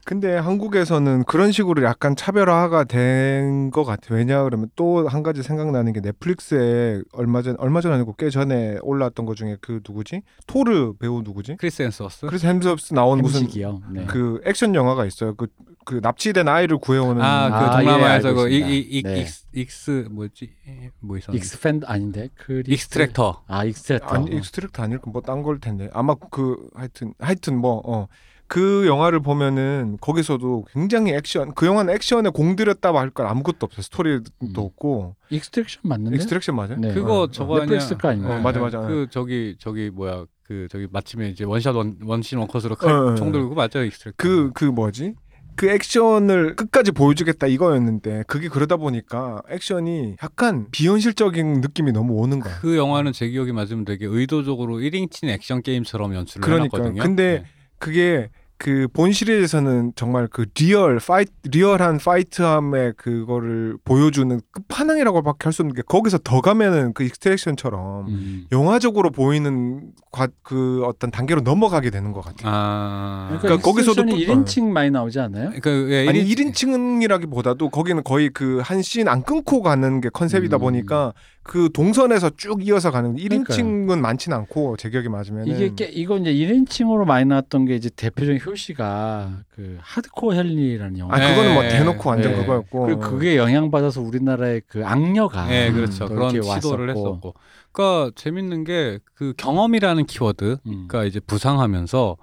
네. 0.10 0.20
근데 0.20 0.36
한국에서는 0.38 1.24
그런 1.26 1.52
식으로 1.52 1.84
약간 1.84 2.16
차별화가 2.16 2.86
된 2.86 3.70
것 3.72 3.84
같아요. 3.84 4.18
왜냐 4.18 4.44
그러면 4.44 4.70
또 4.76 5.08
한 5.08 5.22
가지 5.24 5.44
생각나는 5.44 5.94
게 5.94 6.02
넷플릭스에 6.02 7.02
얼마 7.14 7.42
전 7.44 7.56
얼마 7.60 7.80
전 7.82 7.92
아니고 7.94 8.16
꽤 8.18 8.30
전에 8.32 8.78
올라왔던 8.82 9.26
것 9.28 9.36
중에 9.36 9.58
그 9.62 9.82
누구지? 9.88 10.24
토르 10.48 10.94
배우 10.98 11.22
누구지? 11.22 11.58
크리스 11.58 11.84
앤서스. 11.84 12.26
크리스 12.26 12.46
햄스워스 12.48 12.94
나온 12.96 13.20
무슨. 13.20 13.48
네. 13.92 14.06
그 14.08 14.42
액션 14.46 14.74
영화가 14.74 15.06
있어요. 15.06 15.36
그, 15.36 15.48
그 15.86 16.00
납치된 16.02 16.48
아이를 16.48 16.78
구해오는 16.80 17.22
아, 17.22 17.50
그 17.50 17.56
아, 17.56 17.78
동남아에서 17.78 18.30
예, 18.30 18.34
그 18.34 18.40
알고 18.40 18.48
이, 18.50 18.58
있습니다. 18.58 18.70
이, 18.70 18.80
이, 18.90 19.04
네. 19.04 19.22
익스, 19.22 19.46
익스 19.54 20.08
뭐지? 20.10 20.50
뭐 21.02 21.18
있었는데? 21.18 21.38
익스팬 21.38 21.82
아닌데 21.86 22.30
그 22.36 22.64
익스트랙터. 22.66 23.44
아 23.48 23.64
익스트랙터. 23.66 24.08
아니 24.08 24.32
익스트랙트 24.36 24.82
아닐까 24.82 25.12
뭐딴 25.12 25.44
걸 25.44 25.60
텐데 25.60 25.90
아마 25.94 26.16
그 26.16 26.58
하여튼 26.74 27.14
하여튼 27.20 27.58
뭐 27.58 27.82
어. 27.86 28.08
그 28.50 28.86
영화를 28.88 29.22
보면은 29.22 29.98
거기서도 30.02 30.66
굉장히 30.74 31.14
액션 31.14 31.54
그 31.54 31.66
영화는 31.66 31.94
액션에 31.94 32.24
공들였다 32.34 32.94
할 32.94 33.12
걸 33.12 33.28
아무것도 33.28 33.58
없어요 33.68 33.82
스토리도 33.84 34.32
음. 34.44 34.54
없고 34.58 35.16
익스트랙션 35.30 35.82
맞는데? 35.86 36.16
익스트랙션 36.18 36.56
맞아요? 36.56 36.76
네. 36.78 36.94
그거 36.94 37.22
어, 37.22 37.32
저거 37.32 37.54
아니야? 37.56 37.66
넷플릭스 37.66 37.96
거 37.96 38.10
아닌가? 38.10 38.36
어, 38.36 38.40
맞아, 38.42 38.60
맞아. 38.60 38.82
그 38.82 39.08
저기 39.10 39.56
저기 39.60 39.90
뭐야? 39.90 40.26
그 40.44 40.68
저기 40.72 40.88
마침 40.92 41.30
이제 41.30 41.44
원샷 41.46 41.76
원 41.76 41.98
원신 42.04 42.40
원컷으로 42.40 42.76
어, 42.82 43.12
어, 43.12 43.16
총 43.16 43.32
들고 43.32 43.54
맞아요, 43.56 43.86
Extraction. 43.86 44.16
그, 44.18 44.52
그 44.54 44.66
뭐지? 44.66 45.14
그 45.56 45.70
액션을 45.70 46.56
끝까지 46.56 46.92
보여주겠다 46.92 47.46
이거였는데 47.48 48.24
그게 48.28 48.48
그러다 48.48 48.78
보니까 48.78 49.42
액션이 49.50 50.16
약간 50.24 50.68
비현실적인 50.72 51.62
느낌이 51.62 51.92
너무 51.92 52.14
오는 52.14 52.40
거야. 52.40 52.58
그 52.62 52.78
영화는 52.78 53.12
제 53.12 53.28
기억이 53.30 53.52
맞으면 53.52 53.86
되게 53.86 54.06
의도적으로 54.08 54.78
1인칭 54.78 55.28
액션 55.30 55.62
게임처럼 55.62 56.16
연출을 56.16 56.46
그러니까. 56.46 56.78
해놨거든요. 56.78 57.04
근데 57.04 57.44
네. 57.44 57.46
그게 57.80 58.30
그 58.62 58.90
본 58.92 59.14
시리즈에서는 59.14 59.94
정말 59.96 60.28
그 60.30 60.46
real 60.54 61.00
fight 61.00 61.32
real한 61.46 61.98
fight함의 61.98 62.96
그거를 62.98 63.78
보여주는 63.86 64.38
끝판왕이라고밖에 64.52 65.46
할 65.46 65.54
수 65.54 65.62
없는 65.62 65.74
게 65.76 65.82
거기서 65.88 66.18
더 66.26 66.42
가면은 66.42 66.94
그 66.94 67.04
익스트랙션처럼 67.06 68.08
음. 68.10 68.46
영화적으로 68.52 69.12
보이는 69.12 69.94
과, 70.12 70.28
그 70.44 70.84
어떤 70.84 71.10
단계로 71.10 71.40
넘어가게 71.40 71.90
되는 71.90 72.12
것 72.12 72.20
같아요. 72.20 72.52
아. 72.54 73.26
그러니까, 73.30 73.48
그러니까 73.48 73.66
거기서도 73.66 74.06
또- 74.06 74.14
1인칭 74.18 74.66
많이 74.72 74.92
나오지 74.92 75.22
않아요? 75.22 75.52
그 75.62 75.88
예, 75.92 76.10
아니 76.10 76.22
1인 76.26 76.52
1인칭이라기보다도 76.52 77.72
거기는 77.72 78.04
거의 78.04 78.28
그 78.30 78.60
한 78.62 78.82
씬 78.82 79.08
안 79.08 79.24
끊고 79.24 79.62
가는 79.62 80.02
게 80.02 80.10
컨셉이다 80.10 80.58
음. 80.58 80.60
보니까 80.60 81.14
그 81.42 81.70
동선에서 81.74 82.32
쭉 82.38 82.66
이어서 82.68 82.92
가는 82.92 83.16
그러니까요. 83.16 83.58
1인칭은 83.58 84.00
많지는 84.00 84.38
않고 84.38 84.78
제 84.78 84.90
기억에 84.90 85.08
맞으면 85.08 85.48
이게 85.48 85.74
깨, 85.76 85.86
이거 85.86 86.18
이제 86.18 86.32
1인칭으로 86.34 87.06
많이 87.06 87.26
나왔던 87.26 87.66
게 87.66 87.76
이제 87.76 87.90
대표적인 87.90 88.40
효시가 88.46 89.44
그 89.50 89.78
하드코어 89.82 90.34
헬리라는 90.34 91.00
영화. 91.00 91.16
아 91.16 91.30
그거는 91.30 91.54
뭐 91.54 91.64
네. 91.64 91.70
대놓고 91.70 92.08
완전 92.10 92.34
네. 92.34 92.38
그거였고 92.40 92.86
그리고 92.86 93.00
그게 93.00 93.38
영향 93.38 93.72
받아서 93.72 94.02
우리나라의 94.02 94.62
그 94.68 94.86
악녀가 94.86 95.48
네, 95.48 95.72
그렇죠. 95.72 96.08
또 96.08 96.14
그런 96.14 96.30
시도를 96.30 96.88
왔었고. 96.88 97.00
했었고. 97.10 97.34
그러니까 97.72 98.12
재밌는 98.16 98.64
게 98.66 99.00
그 99.16 99.34
경험이라는 99.38 100.06
키워드가 100.06 100.60
음. 100.68 100.88
이제 101.06 101.20
부상하면서 101.20 102.16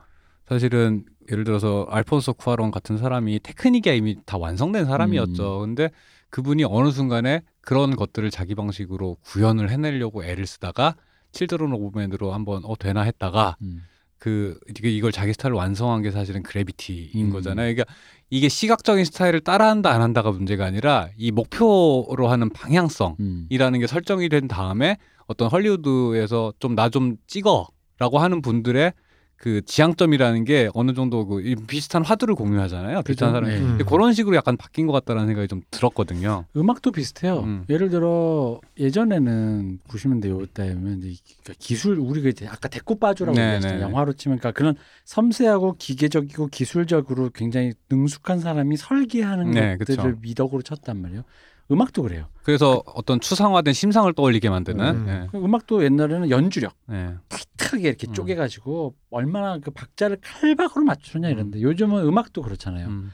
사실은 0.48 1.04
예를 1.30 1.44
들어서 1.44 1.86
알폰소 1.90 2.34
쿠아론 2.34 2.70
같은 2.70 2.96
사람이 2.96 3.40
테크닉이 3.42 3.94
이미 3.96 4.16
다 4.24 4.38
완성된 4.38 4.84
음. 4.84 4.86
사람이었죠. 4.86 5.58
근데 5.60 5.90
그분이 6.30 6.64
어느 6.64 6.90
순간에 6.90 7.42
그런 7.66 7.96
것들을 7.96 8.30
자기 8.30 8.54
방식으로 8.54 9.16
구현을 9.24 9.70
해내려고 9.70 10.24
애를 10.24 10.46
쓰다가 10.46 10.94
칠드런 11.32 11.72
오브맨으로 11.72 12.32
한번 12.32 12.64
어 12.64 12.76
되나 12.76 13.02
했다가 13.02 13.56
음. 13.60 13.82
그 14.18 14.56
이걸 14.84 15.10
자기 15.10 15.32
스타일로 15.32 15.56
완성한 15.56 16.02
게 16.02 16.12
사실은 16.12 16.44
그래비티인 16.44 17.26
음. 17.26 17.32
거잖아요. 17.32 17.74
그러니까 17.74 17.92
이게 18.30 18.48
시각적인 18.48 19.04
스타일을 19.04 19.40
따라한다 19.40 19.90
안 19.90 20.00
한다가 20.00 20.30
문제가 20.30 20.64
아니라 20.64 21.08
이 21.16 21.32
목표로 21.32 22.28
하는 22.28 22.50
방향성 22.50 23.16
음. 23.18 23.46
이라는 23.50 23.80
게 23.80 23.88
설정이 23.88 24.28
된 24.28 24.46
다음에 24.46 24.96
어떤 25.26 25.48
헐리우드에서 25.48 26.52
좀 26.60 26.76
나좀 26.76 27.16
찍어라고 27.26 28.20
하는 28.20 28.42
분들의 28.42 28.92
그 29.38 29.60
지향점이라는 29.66 30.44
게 30.44 30.70
어느 30.72 30.94
정도 30.94 31.26
그 31.26 31.42
이- 31.42 31.54
비슷한 31.54 32.02
화두를 32.04 32.34
공유하잖아요. 32.34 33.02
비슷한 33.02 33.32
그죠? 33.32 33.36
사람. 33.36 33.50
네. 33.50 33.58
음. 33.60 33.68
근데 33.76 33.84
그런 33.84 34.12
식으로 34.14 34.34
약간 34.34 34.56
바뀐 34.56 34.86
것 34.86 34.92
같다라는 34.94 35.26
생각이 35.28 35.46
좀 35.46 35.60
들었거든요. 35.70 36.46
음악도 36.56 36.90
비슷해요. 36.90 37.40
음. 37.40 37.64
예를 37.68 37.90
들어 37.90 38.60
예전에는 38.78 39.80
보시면 39.88 40.20
돼요. 40.20 40.44
때면 40.46 41.00
그러니까 41.00 41.52
기술 41.58 41.98
우리가 41.98 42.30
이제 42.30 42.46
아까 42.48 42.68
데코빠주라고 42.68 43.36
네, 43.36 43.42
얘기했잖아요. 43.44 43.78
네. 43.78 43.82
영화로 43.84 44.14
치면 44.14 44.38
그러니까 44.38 44.56
그런 44.58 44.74
섬세하고 45.04 45.76
기계적이고 45.78 46.48
기술적으로 46.48 47.30
굉장히 47.34 47.72
능숙한 47.90 48.40
사람이 48.40 48.76
설계하는 48.78 49.50
네, 49.50 49.76
것들을 49.76 49.96
그쵸. 50.12 50.18
미덕으로 50.22 50.62
쳤단 50.62 51.00
말이에요. 51.00 51.22
음악도 51.70 52.02
그래요. 52.02 52.26
그래서 52.42 52.82
어떤 52.86 53.20
추상화된 53.20 53.74
심상을 53.74 54.12
떠올리게 54.12 54.48
만드는. 54.50 54.84
음. 54.84 55.06
예. 55.08 55.28
그 55.30 55.44
음악도 55.44 55.84
옛날에는 55.84 56.30
연주력 56.30 56.74
예. 56.92 57.14
타이트하게 57.58 57.88
이렇게 57.88 58.06
음. 58.08 58.12
쪼개가지고 58.12 58.94
얼마나 59.10 59.58
그 59.58 59.70
박자를 59.70 60.18
칼박으로 60.22 60.84
맞추느냐 60.84 61.30
이런데 61.30 61.60
요즘은 61.60 62.04
음악도 62.04 62.42
그렇잖아요. 62.42 62.86
음. 62.86 63.10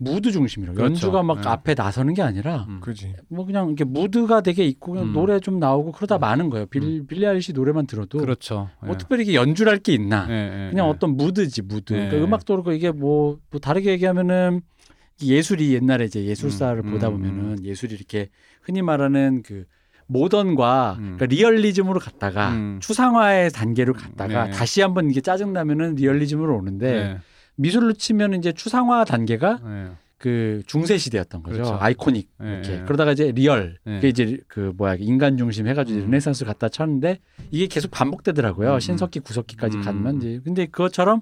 무드 0.00 0.30
중심이로 0.30 0.74
그렇죠. 0.74 0.90
연주가 0.90 1.24
막 1.24 1.40
네. 1.40 1.48
앞에 1.48 1.74
나서는 1.74 2.14
게 2.14 2.22
아니라 2.22 2.66
음. 2.68 2.80
뭐 3.28 3.44
그냥 3.44 3.66
이렇게 3.66 3.82
무드가 3.82 4.42
되게 4.42 4.64
있고 4.64 4.92
그냥 4.92 5.08
음. 5.08 5.12
노래 5.12 5.40
좀 5.40 5.58
나오고 5.58 5.90
그러다 5.90 6.18
마는 6.18 6.50
거예요. 6.50 6.66
빌, 6.66 7.04
빌리 7.04 7.26
아일리시 7.26 7.52
노래만 7.52 7.88
들어도 7.88 8.18
그렇죠. 8.18 8.70
뭐 8.80 8.94
예. 8.94 8.96
특별히 8.96 9.24
이게 9.24 9.34
연주랄 9.34 9.78
게 9.78 9.92
있나? 9.92 10.26
예, 10.30 10.34
예, 10.34 10.70
그냥 10.70 10.86
예. 10.86 10.90
어떤 10.90 11.16
무드지 11.16 11.62
무드. 11.62 11.94
예. 11.94 11.96
그러니까 11.96 12.24
음악도 12.24 12.54
그렇고 12.54 12.70
이게 12.70 12.92
뭐, 12.92 13.38
뭐 13.50 13.60
다르게 13.60 13.90
얘기하면은 13.90 14.60
이 14.60 14.77
예술이 15.22 15.74
옛날에 15.74 16.04
이제 16.04 16.24
예술사를 16.24 16.82
음, 16.84 16.92
보다 16.92 17.08
음, 17.08 17.14
보면은 17.14 17.64
예술이 17.64 17.94
이렇게 17.94 18.28
흔히 18.62 18.82
말하는 18.82 19.42
그 19.44 19.64
모던과 20.06 20.96
음. 20.98 21.16
그러니까 21.16 21.26
리얼리즘으로 21.26 22.00
갔다가 22.00 22.52
음. 22.52 22.78
추상화의 22.80 23.50
단계로 23.50 23.92
갔다가 23.92 24.44
네. 24.44 24.50
다시 24.50 24.80
한번 24.80 25.10
이게 25.10 25.20
짜증 25.20 25.52
나면은 25.52 25.96
리얼리즘으로 25.96 26.56
오는데 26.56 26.94
예. 26.94 27.18
미술로 27.56 27.92
치면 27.92 28.34
이제 28.34 28.52
추상화 28.52 29.04
단계가 29.04 29.60
예. 29.64 29.90
그 30.16 30.62
중세 30.66 30.98
시대였던 30.98 31.42
거죠. 31.42 31.54
그렇죠. 31.62 31.78
아이코닉 31.80 32.28
예, 32.42 32.48
이렇게 32.48 32.72
예. 32.72 32.82
그러다가 32.84 33.12
이제 33.12 33.30
real 33.32 33.76
예. 33.86 33.94
그게 33.94 34.08
이제 34.08 34.38
그 34.48 34.72
뭐야 34.76 34.96
인간 34.98 35.36
중심 35.36 35.68
해가지고 35.68 35.98
음. 35.98 36.04
르네상스 36.06 36.44
갖다 36.44 36.68
쳤는데 36.68 37.20
이게 37.50 37.66
계속 37.66 37.90
반복되더라고요. 37.90 38.74
음, 38.74 38.80
신석기 38.80 39.20
구석기까지 39.20 39.76
음. 39.76 39.82
가면 39.82 40.16
이제 40.16 40.40
근데 40.42 40.66
그것처럼 40.66 41.20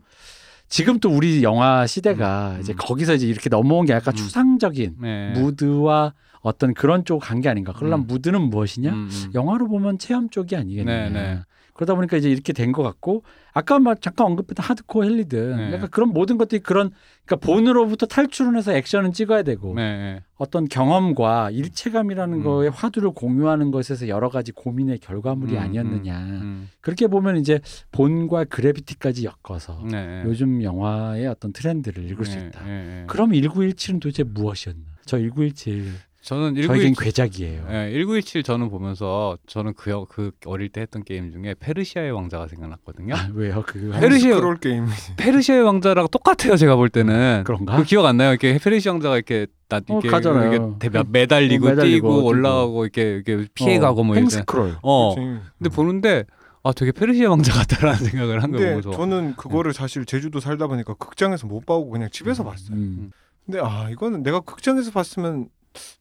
지금 0.69 0.99
또 0.99 1.11
우리 1.11 1.43
영화 1.43 1.87
시대가 1.87 2.55
음. 2.57 2.61
이제 2.61 2.73
거기서 2.75 3.14
이제 3.14 3.27
이렇게 3.27 3.49
넘어온 3.49 3.87
게 3.87 3.93
약간 3.93 4.14
음. 4.14 4.17
추상적인 4.17 4.97
예. 5.05 5.33
무드와 5.41 6.12
어떤 6.41 6.75
그런 6.75 7.05
쪽 7.05 7.21
간 7.21 7.41
게 7.41 7.49
아닌가. 7.49 7.73
그러면 7.77 8.01
음. 8.01 8.07
무드는 8.07 8.41
무엇이냐? 8.43 8.91
음, 8.93 9.09
음. 9.11 9.31
영화로 9.35 9.69
보면 9.69 9.99
체험 9.99 10.29
쪽이 10.31 10.57
아니겠느냐. 10.57 11.09
네, 11.09 11.11
네. 11.11 11.41
그러다 11.77 11.95
보니까 11.95 12.16
이제 12.16 12.31
이렇게 12.31 12.53
된 12.53 12.72
것 12.72 12.83
같고 12.83 13.22
아까 13.53 13.79
막 13.79 14.03
잠깐 14.03 14.27
언급했던 14.27 14.64
하드코어 14.64 15.05
헬리든 15.05 15.57
네. 15.57 15.72
약간 15.74 15.89
그런 15.91 16.11
모든 16.11 16.37
것들이 16.37 16.61
그런 16.61 16.91
그러니까 17.24 17.47
본으로부터 17.47 18.07
탈출을 18.07 18.57
해서 18.57 18.72
액션은 18.74 19.12
찍어야 19.12 19.43
되고 19.43 19.72
네, 19.74 19.83
예. 19.83 20.22
어떤 20.37 20.68
경험과 20.68 21.51
일체감이라는 21.53 22.39
음. 22.39 22.45
거의 22.45 22.70
화두를 22.70 23.12
공유하는 23.12 23.70
것에서 23.70 24.09
여러 24.09 24.29
가지 24.29 24.53
고민의 24.53 24.99
결과물이 24.99 25.55
음, 25.55 25.59
아니었느냐. 25.59 26.18
음. 26.18 26.68
그렇게 26.81 27.07
보면 27.07 27.37
이제 27.39 27.61
본과 27.93 28.45
그래비티까지 28.45 29.27
엮어서 29.27 29.83
네, 29.91 30.22
예. 30.22 30.29
요즘 30.29 30.62
영화의 30.62 31.27
어떤 31.29 31.53
트렌드를 31.53 32.05
읽을 32.11 32.27
수 32.27 32.39
예, 32.39 32.47
있다. 32.47 32.61
그럼 33.07 33.31
1917은 33.31 34.01
도대체 34.01 34.22
무엇이었나? 34.22 34.83
저 35.07 35.16
1917 35.18 35.93
저는 36.27 36.57
저에겐 36.57 36.93
1917 36.95 37.05
괴작이에요. 37.05 37.66
예, 37.70 37.93
1917 37.93 38.43
저는 38.43 38.68
보면서 38.68 39.39
저는 39.47 39.74
그, 39.77 39.91
여- 39.93 40.07
그 40.09 40.33
어릴 40.47 40.70
때 40.70 40.81
했던 40.81 41.05
게임 41.05 41.31
중에 41.31 41.55
페르시아의 41.61 42.11
왕자가 42.11 42.49
생각났거든요. 42.49 43.14
아, 43.14 43.29
왜요? 43.33 43.62
그 43.64 43.91
페르시아- 43.95 44.35
스크롤 44.35 44.57
게임. 44.57 44.87
페르시아의 45.16 45.62
왕자랑 45.62 46.09
똑같아요. 46.11 46.57
제가 46.57 46.74
볼 46.74 46.89
때는. 46.89 47.45
그런가? 47.45 47.77
그 47.77 47.85
기억 47.85 48.07
안 48.07 48.16
나요? 48.16 48.31
이렇게 48.31 48.59
페르시아 48.59 48.91
왕자가 48.93 49.14
이렇게 49.14 49.47
나 49.68 49.77
어, 49.77 49.81
이렇게 49.89 50.09
가잖아요. 50.09 50.53
이렇게 50.53 50.91
대- 50.91 51.05
매달리고, 51.09 51.66
어, 51.66 51.70
매달리고 51.70 52.09
뛰고. 52.16 52.24
올라가고 52.27 52.85
이렇게 52.85 53.03
이렇게 53.24 53.47
피해가고 53.55 54.03
뭐 54.03 54.16
이런. 54.16 54.24
횡스크롤. 54.24 54.74
어. 54.83 55.14
그치. 55.14 55.27
근데 55.59 55.70
보는데 55.70 56.24
아 56.64 56.72
되게 56.72 56.91
페르시아 56.91 57.31
왕자 57.31 57.53
같다라는 57.53 58.01
생각을 58.05 58.43
한 58.43 58.51
거예요. 58.51 58.81
저는 58.81 59.37
그거를 59.37 59.72
사실 59.72 60.05
제주도 60.05 60.41
살다 60.41 60.66
보니까 60.66 60.95
극장에서 60.95 61.47
못 61.47 61.64
보고 61.64 61.89
그냥 61.89 62.09
집에서 62.11 62.43
봤어요. 62.43 62.77
음. 62.77 63.12
근데 63.45 63.61
아 63.62 63.89
이거는 63.91 64.24
내가 64.24 64.41
극장에서 64.41 64.91
봤으면 64.91 65.47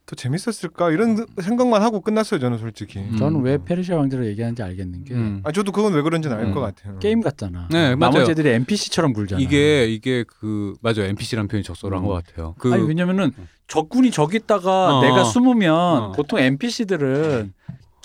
더 0.06 0.16
재밌었을까 0.16 0.92
이런 0.92 1.26
생각만 1.42 1.82
하고 1.82 2.02
끝났어요 2.02 2.40
저는 2.40 2.58
솔직히. 2.60 3.00
음. 3.00 3.16
저는 3.18 3.42
왜 3.42 3.58
페르시아 3.58 3.96
왕자를 3.98 4.28
얘기하는지 4.28 4.62
알겠는 4.62 5.04
게 5.04 5.14
음. 5.16 5.42
아 5.44 5.52
저도 5.52 5.72
그건 5.72 5.94
왜 5.94 6.02
그런지는 6.04 6.38
알 6.38 6.46
음. 6.46 6.54
것 6.54 6.60
같아요. 6.60 7.00
게임 7.00 7.22
같잖아. 7.22 7.68
네, 7.72 7.96
맞아요. 7.96 8.14
나머지 8.14 8.32
애들이 8.32 8.50
NPC처럼 8.50 9.14
굴잖아. 9.14 9.42
이게 9.42 9.88
이게 9.88 10.24
그 10.28 10.76
맞아요. 10.82 11.04
NPC라는 11.06 11.48
표현이 11.48 11.64
적절한 11.64 12.04
음. 12.04 12.08
것 12.08 12.14
같아요. 12.14 12.54
그 12.60 12.72
아니 12.72 12.84
왜냐면은 12.84 13.32
적군이 13.68 14.12
저기 14.12 14.38
있다가 14.38 15.00
어. 15.00 15.02
내가 15.02 15.24
숨으면 15.24 15.74
어. 15.74 16.12
보통 16.12 16.38
NPC들은 16.40 17.54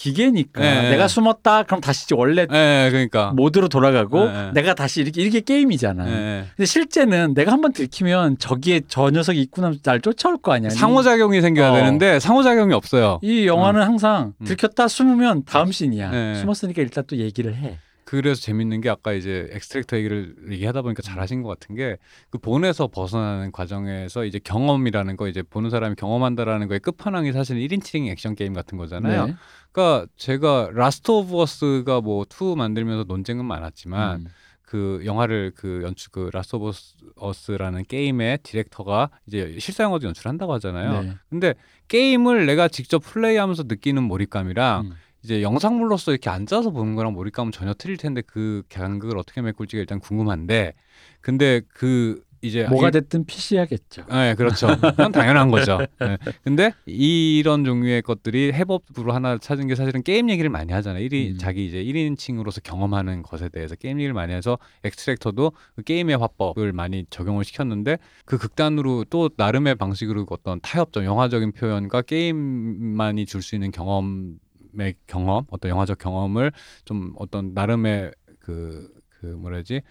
기계니까 0.01 0.61
네. 0.63 0.91
내가 0.93 1.09
숨었다 1.09 1.65
그럼 1.65 1.83
다시 1.83 2.07
원래 2.15 2.47
예, 2.51 2.89
그러니까. 2.91 3.33
모드로 3.33 3.69
돌아가고 3.69 4.25
네, 4.25 4.33
네. 4.33 4.53
내가 4.55 4.73
다시 4.73 5.03
이렇게 5.03 5.21
이게 5.23 5.41
게임이잖아. 5.41 6.05
근데 6.05 6.65
실제는 6.65 7.35
내가 7.35 7.53
한번 7.53 7.75
들키면 7.75 8.39
저기에 8.39 8.81
저 8.89 9.11
녀석이 9.11 9.39
있구나 9.43 9.73
날 9.83 10.01
쫓아올 10.01 10.39
거 10.39 10.55
아니야. 10.55 10.71
상호작용이 10.71 11.43
생겨야 11.43 11.73
어. 11.73 11.75
되는데 11.75 12.19
상호작용이 12.19 12.73
없어요. 12.73 13.19
이 13.23 13.47
영화는 13.47 13.83
항상 13.83 14.33
음. 14.41 14.47
들켰다 14.47 14.89
숨으면 14.89 15.45
다음 15.45 15.71
씬이야. 15.71 16.11
네. 16.11 16.35
숨었으니까 16.37 16.81
일단 16.81 17.05
또 17.07 17.19
얘기를 17.19 17.55
해. 17.55 17.79
그래서 18.05 18.41
재밌는 18.41 18.81
게 18.81 18.91
아까 18.91 19.13
이제 19.13 19.49
익스트랙션 19.53 19.97
얘기를 19.99 20.35
얘기하다 20.51 20.83
보니까 20.83 21.01
잘하신 21.01 21.43
것 21.43 21.51
같은 21.51 21.77
게 21.77 21.97
그 22.31 22.39
본에서 22.39 22.87
벗어나는 22.87 23.51
과정에서 23.53 24.25
이제 24.25 24.39
경험이라는 24.43 25.17
거 25.17 25.29
이제 25.29 25.43
보는 25.43 25.69
사람이 25.71 25.97
경험한다라는 25.97 26.69
거의 26.69 26.79
끝판왕이 26.81 27.33
사실 27.33 27.57
1인칭 27.57 28.09
액션 28.09 28.35
게임 28.37 28.53
같은 28.53 28.79
거잖아요. 28.79 29.35
네. 29.71 29.73
그러니까 29.73 30.07
제가 30.17 30.71
라스트 30.73 31.11
오브 31.11 31.41
어스가 31.41 32.01
뭐2 32.01 32.57
만들면서 32.57 33.05
논쟁은 33.05 33.45
많았지만 33.45 34.21
음. 34.21 34.27
그 34.63 35.03
영화를 35.05 35.53
그 35.55 35.81
연출 35.83 36.13
그 36.13 36.31
라스트 36.33 36.57
오브 36.57 36.71
어스라는 37.17 37.85
게임의 37.85 38.39
디렉터가 38.43 39.11
이제 39.27 39.57
실사 39.59 39.85
영화도 39.85 40.07
연출한다고 40.07 40.53
하잖아요. 40.55 41.03
네. 41.03 41.15
근데 41.29 41.55
게임을 41.89 42.47
내가 42.47 42.69
직접 42.69 43.01
플레이하면서 43.01 43.65
느끼는 43.65 44.03
몰입감이랑 44.05 44.87
음. 44.87 44.93
이제 45.23 45.43
영상물로서 45.43 46.13
이렇게 46.13 46.31
앉아서 46.31 46.71
보는 46.71 46.95
거랑 46.95 47.13
몰입감은 47.13 47.53
전혀 47.53 47.75
틀릴 47.75 47.97
텐데 47.97 48.23
그 48.23 48.63
간극을 48.71 49.19
어떻게 49.19 49.43
메꿀지가 49.43 49.81
일단 49.81 50.01
궁금한데 50.01 50.75
근데 51.21 51.61
그 51.69 52.23
이제 52.43 52.67
뭐가 52.69 52.89
이- 52.89 52.91
됐든 52.93 53.27
PC야겠죠. 53.27 54.07
네, 54.09 54.35
그렇죠. 54.35 54.69
그건 54.81 55.13
당연한 55.13 55.51
거죠. 55.51 55.79
네. 55.99 56.17
근데 56.43 56.73
이런 56.87 57.65
종류의 57.65 58.01
것들이 58.03 58.53
해법으로 58.53 59.13
하나 59.13 59.37
찾은 59.37 59.67
게 59.67 59.75
사실은 59.75 60.03
게임 60.03 60.31
얘기를 60.31 60.49
많이 60.49 60.73
하잖아요. 60.73 61.07
1인 61.07 61.33
음. 61.35 61.39
자기 61.39 61.67
이제 61.67 61.83
1인칭으로서 61.85 62.63
경험하는 62.63 63.23
것에 63.23 63.49
대해서 63.51 63.75
게임 63.75 63.99
얘기를 63.99 64.15
많이 64.15 64.33
해서 64.33 64.59
익스트랙션도 64.85 65.53
그 65.77 65.83
게임의 65.83 66.17
화법을 66.17 66.73
많이 66.73 67.05
적용을 67.11 67.45
시켰는데 67.45 67.99
그 68.25 68.39
극단으로 68.39 69.05
또 69.11 69.29
나름의 69.37 69.75
방식으로 69.75 70.27
어떤 70.31 70.61
타협점, 70.61 71.05
영화적인 71.05 71.53
표현과 71.53 72.03
게임만이 72.03 73.27
줄 73.27 73.43
수 73.43 73.55
있는 73.55 73.71
경험의 73.71 74.95
경험, 75.07 75.45
어떤 75.51 75.71
영화적 75.71 75.99
경험을 75.99 76.53
좀 76.85 77.13
어떤 77.17 77.53
나름의 77.55 78.13
그, 78.39 78.89
그 79.09 79.27
뭐라지 79.27 79.83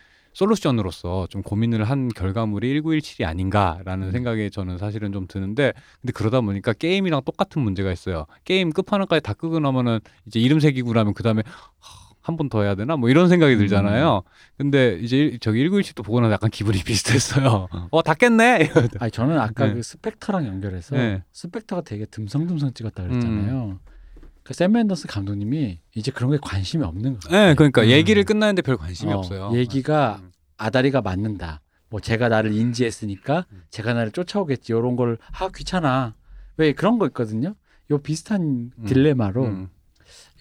솔루션으로서 0.63 1.27
좀 1.29 1.41
고민을 1.41 1.83
한 1.83 2.07
결과물이 2.09 2.81
1917이 2.81 3.25
아닌가라는 3.25 4.07
음. 4.07 4.11
생각이 4.11 4.49
저는 4.51 4.77
사실은 4.77 5.11
좀 5.11 5.27
드는데 5.27 5.73
근데 6.01 6.13
그러다 6.13 6.39
보니까 6.41 6.71
게임이랑 6.73 7.21
똑같은 7.25 7.61
문제가 7.61 7.91
있어요. 7.91 8.25
게임 8.45 8.71
끝판왕까지 8.71 9.21
다 9.21 9.33
끄고 9.33 9.59
나면은 9.59 9.99
이제 10.27 10.39
이름 10.39 10.59
새기고 10.61 10.93
나면 10.93 11.13
그다음에 11.13 11.43
한 12.21 12.37
번 12.37 12.47
더 12.49 12.61
해야 12.61 12.75
되나 12.75 12.95
뭐 12.95 13.09
이런 13.09 13.27
생각이 13.27 13.57
들잖아요. 13.57 14.21
근데 14.57 14.99
이제 15.01 15.17
일- 15.17 15.39
저기 15.39 15.67
1917도 15.67 16.03
보고 16.05 16.21
나서 16.21 16.31
약간 16.33 16.49
기분이 16.51 16.77
비슷했어요. 16.85 17.67
어, 17.91 18.01
다 18.03 18.13
깼네. 18.13 18.71
아니 18.99 19.11
저는 19.11 19.39
아까 19.39 19.65
네. 19.67 19.73
그 19.73 19.81
스펙터랑 19.83 20.45
연결해서 20.45 20.95
네. 20.95 21.23
스펙터가 21.33 21.81
되게 21.81 22.05
듬성듬성 22.05 22.73
찍었다 22.73 23.03
그랬잖아요. 23.03 23.79
그샘 24.43 24.71
맨더스 24.71 25.07
감독님이 25.07 25.79
이제 25.95 26.11
그런 26.11 26.31
게 26.31 26.37
관심이 26.41 26.83
없는 26.83 27.19
거예요. 27.19 27.45
네, 27.47 27.53
그러니까 27.55 27.83
음. 27.83 27.87
얘기를 27.87 28.23
끝나는데 28.23 28.61
별 28.63 28.77
관심이 28.77 29.11
어, 29.11 29.17
없어요. 29.17 29.51
얘기가 29.55 30.19
음. 30.21 30.28
아다리가 30.63 31.01
맞는다. 31.01 31.61
뭐 31.89 31.99
쟤가 31.99 32.29
나를 32.29 32.53
인지했으니까 32.53 33.45
음. 33.51 33.63
쟤가 33.71 33.93
나를 33.93 34.11
쫓아오겠지. 34.11 34.73
이런 34.73 34.95
걸 34.95 35.17
아 35.39 35.49
귀찮아. 35.55 36.13
왜 36.57 36.73
그런 36.73 36.99
거 36.99 37.07
있거든요. 37.07 37.55
요 37.89 37.97
비슷한 37.97 38.71
음. 38.77 38.85
딜레마로 38.85 39.45
음. 39.45 39.69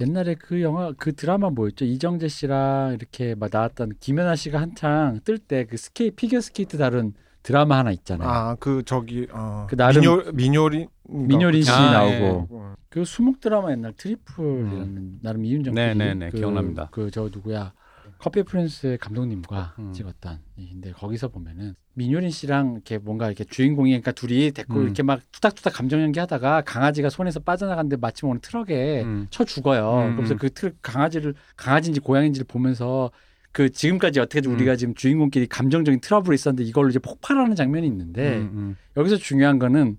옛날에 0.00 0.34
그 0.34 0.60
영화 0.62 0.92
그 0.96 1.14
드라마 1.14 1.50
뭐였죠? 1.50 1.84
이정재 1.84 2.28
씨랑 2.28 2.94
이렇게 2.94 3.34
막 3.34 3.48
나왔던 3.52 3.92
김연아 4.00 4.36
씨가 4.36 4.60
한창 4.60 5.20
뜰 5.24 5.38
때 5.38 5.64
그 5.64 5.76
스케이 5.76 6.10
피겨 6.10 6.40
스케이트 6.40 6.76
다룬 6.78 7.14
드라마 7.42 7.78
하나 7.78 7.90
있잖아요. 7.92 8.28
아 8.28 8.56
그 8.60 8.82
저기 8.84 9.26
어, 9.32 9.66
그 9.70 9.76
나름- 9.76 10.00
민요 10.02 10.22
민요린 10.34 10.88
민효린 11.08 11.62
씨 11.62 11.70
아, 11.70 11.90
나오고 11.92 12.48
어. 12.50 12.74
그 12.90 13.04
수목 13.04 13.40
드라마 13.40 13.70
옛날 13.72 13.92
트리플이라는 13.94 15.20
나름 15.22 15.44
이윤정 15.44 15.74
네, 15.74 15.94
네, 15.94 16.14
네. 16.14 16.30
그, 16.30 16.38
기억납니다. 16.38 16.88
그 16.90 17.10
저 17.10 17.28
누구야 17.32 17.72
커피 18.18 18.42
프린스의 18.42 18.98
감독님과 18.98 19.76
음. 19.78 19.92
찍었던 19.92 20.38
근데 20.56 20.92
거기서 20.92 21.28
보면은 21.28 21.74
민효린 21.94 22.30
씨랑 22.30 22.74
이렇게 22.74 22.98
뭔가 22.98 23.26
이렇게 23.26 23.44
주인공이 23.44 23.90
그러니까 23.90 24.12
둘이 24.12 24.50
데리고 24.52 24.80
음. 24.80 24.84
이렇게 24.84 25.02
막 25.02 25.20
투닥투닥 25.32 25.72
감정 25.72 26.00
연기하다가 26.02 26.62
강아지가 26.62 27.10
손에서 27.10 27.40
빠져나갔는데 27.40 27.96
마침 27.96 28.28
어느 28.28 28.38
트럭에 28.40 29.02
음. 29.02 29.26
쳐 29.30 29.44
죽어요. 29.44 30.08
음, 30.10 30.16
그래서 30.16 30.34
음. 30.34 30.38
그 30.38 30.50
트럭 30.50 30.74
강아지를 30.82 31.34
강아지인지 31.56 32.00
고양인지를 32.00 32.46
보면서 32.46 33.10
그 33.52 33.70
지금까지 33.70 34.20
어떻게든 34.20 34.50
음. 34.50 34.56
우리가 34.56 34.76
지금 34.76 34.94
주인공끼리 34.94 35.46
감정적인 35.46 36.00
트러블이 36.00 36.34
있었는데 36.34 36.68
이걸로 36.68 36.88
이제 36.88 36.98
폭발하는 36.98 37.56
장면이 37.56 37.86
있는데 37.86 38.38
음, 38.38 38.50
음. 38.54 38.76
여기서 38.96 39.16
중요한 39.16 39.58
거는 39.58 39.98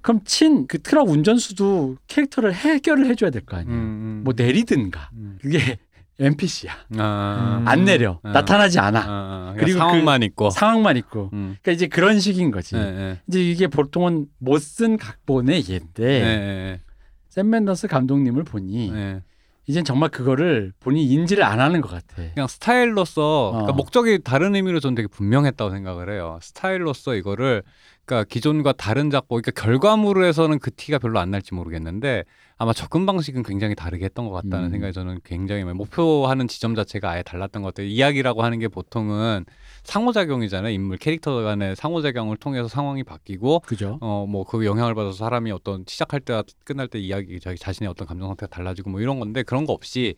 그럼 0.00 0.20
친 0.24 0.66
그 0.66 0.80
트럭 0.80 1.08
운전수도 1.08 1.96
캐릭터를 2.06 2.54
해결을 2.54 3.06
해줘야 3.06 3.30
될거 3.30 3.56
음, 3.56 3.60
아니에요. 3.60 3.78
음. 3.78 4.20
뭐 4.24 4.34
내리든가 4.36 5.10
음. 5.14 5.38
그게 5.40 5.78
NPC야. 6.20 6.72
아, 6.98 7.58
음. 7.62 7.68
안 7.68 7.84
내려 7.84 8.18
아. 8.22 8.32
나타나지 8.32 8.78
않아. 8.78 9.00
아, 9.00 9.04
아, 9.06 9.52
그리고 9.54 9.64
그리고 9.66 9.78
상황만 9.78 10.22
있고. 10.24 10.50
상황만 10.50 10.96
있고. 10.96 11.30
음. 11.32 11.56
그러니까 11.62 11.72
이제 11.72 11.86
그런 11.86 12.18
식인 12.20 12.50
거지. 12.50 12.74
네, 12.74 12.90
네. 12.92 13.20
이제 13.28 13.42
이게 13.42 13.66
보통은 13.66 14.26
못 14.38 14.58
쓴 14.60 14.96
각본의 14.96 15.64
예인데 15.68 16.04
네, 16.04 16.20
네, 16.20 16.80
샘 17.28 17.48
맨더스 17.50 17.88
감독님을 17.88 18.44
보니 18.44 18.90
네. 18.92 19.22
이젠 19.66 19.84
정말 19.84 20.08
그거를 20.08 20.72
본인이 20.80 21.06
인지를 21.12 21.44
안 21.44 21.60
하는 21.60 21.80
것 21.80 21.90
같아. 21.90 22.22
그냥 22.34 22.48
스타일로서 22.48 23.50
그러니까 23.52 23.72
어. 23.72 23.76
목적이 23.76 24.20
다른 24.24 24.54
의미로 24.54 24.80
저는 24.80 24.94
되게 24.94 25.08
분명했다고 25.08 25.70
생각을 25.70 26.10
해요. 26.12 26.38
스타일로서 26.42 27.14
이거를 27.14 27.62
그러니까 28.06 28.26
기존과 28.28 28.72
다른 28.72 29.10
작품, 29.10 29.40
그러니까 29.40 29.62
결과물에서는 29.62 30.58
그 30.60 30.74
티가 30.74 30.98
별로 30.98 31.18
안 31.20 31.30
날지 31.30 31.54
모르겠는데 31.54 32.24
아마 32.60 32.72
접근 32.72 33.06
방식은 33.06 33.44
굉장히 33.44 33.76
다르게 33.76 34.04
했던 34.06 34.26
것 34.28 34.32
같다는 34.32 34.66
음. 34.66 34.70
생각이 34.72 34.92
저는 34.92 35.20
굉장히 35.22 35.62
많이 35.62 35.76
목표하는 35.76 36.48
지점 36.48 36.74
자체가 36.74 37.08
아예 37.10 37.22
달랐던 37.22 37.62
것 37.62 37.68
같아요. 37.72 37.86
이야기라고 37.86 38.42
하는 38.42 38.58
게 38.58 38.66
보통은 38.66 39.44
상호작용이잖아요. 39.84 40.72
인물 40.72 40.98
캐릭터 40.98 41.40
간의 41.42 41.76
상호작용을 41.76 42.36
통해서 42.36 42.66
상황이 42.66 43.04
바뀌고 43.04 43.60
그죠? 43.60 43.98
어뭐 44.00 44.44
그 44.44 44.66
영향을 44.66 44.96
받아서 44.96 45.16
사람이 45.16 45.52
어떤 45.52 45.84
시작할 45.86 46.18
때와 46.20 46.42
끝날 46.64 46.88
때 46.88 46.98
이야기 46.98 47.38
자기 47.38 47.56
자신의 47.58 47.88
어떤 47.88 48.08
감정 48.08 48.28
상태가 48.28 48.50
달라지고 48.50 48.90
뭐 48.90 49.00
이런 49.00 49.20
건데 49.20 49.44
그런 49.44 49.64
거 49.64 49.72
없이 49.72 50.16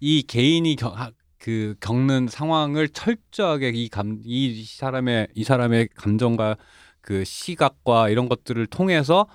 이 0.00 0.22
개인이 0.22 0.74
겨, 0.76 0.88
하- 0.88 1.10
그 1.38 1.74
겪는 1.80 2.28
상황을 2.28 2.88
철저하게 2.88 3.72
이 3.74 3.88
감 3.90 4.22
이 4.24 4.64
사람의 4.66 5.28
이 5.34 5.44
사람의 5.44 5.88
감정과 5.94 6.56
그 7.02 7.24
시각과 7.24 8.08
이런 8.08 8.30
것들을 8.30 8.66
통해서 8.68 9.26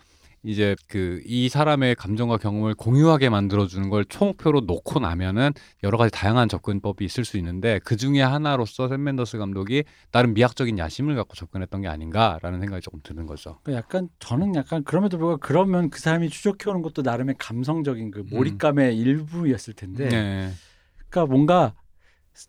이제 0.43 0.75
그 0.87 1.19
이 1.25 1.49
사람의 1.49 1.95
감정과 1.95 2.37
경험을 2.37 2.73
공유하게 2.73 3.29
만들어 3.29 3.67
주는 3.67 3.89
걸 3.89 4.05
총목표로 4.05 4.61
놓고 4.61 4.99
나면은 4.99 5.51
여러 5.83 5.97
가지 5.97 6.11
다양한 6.11 6.49
접근법이 6.49 7.05
있을 7.05 7.25
수 7.25 7.37
있는데 7.37 7.79
그 7.83 7.97
중에 7.97 8.21
하나로서 8.21 8.87
샘 8.87 9.03
맨더스 9.03 9.37
감독이 9.37 9.83
나름 10.11 10.33
미학적인 10.33 10.77
야심을 10.77 11.15
갖고 11.15 11.35
접근했던 11.35 11.81
게 11.81 11.87
아닌가라는 11.87 12.59
생각이 12.59 12.81
조금 12.81 12.99
드는 13.03 13.25
거죠. 13.25 13.59
그러니까 13.63 13.85
약간 13.85 14.09
저는 14.19 14.55
약간 14.55 14.83
그럼에도 14.83 15.17
불구하고 15.17 15.39
그러면 15.39 15.89
그 15.89 15.99
사람이 15.99 16.29
추적해 16.29 16.69
오는 16.69 16.81
것도 16.81 17.01
나름의 17.01 17.35
감성적인 17.37 18.11
그 18.11 18.25
몰입감의 18.31 18.97
일부였을 18.97 19.73
텐데 19.73 20.05
음. 20.05 20.09
네. 20.09 20.51
그러니까 21.09 21.31
뭔가 21.31 21.73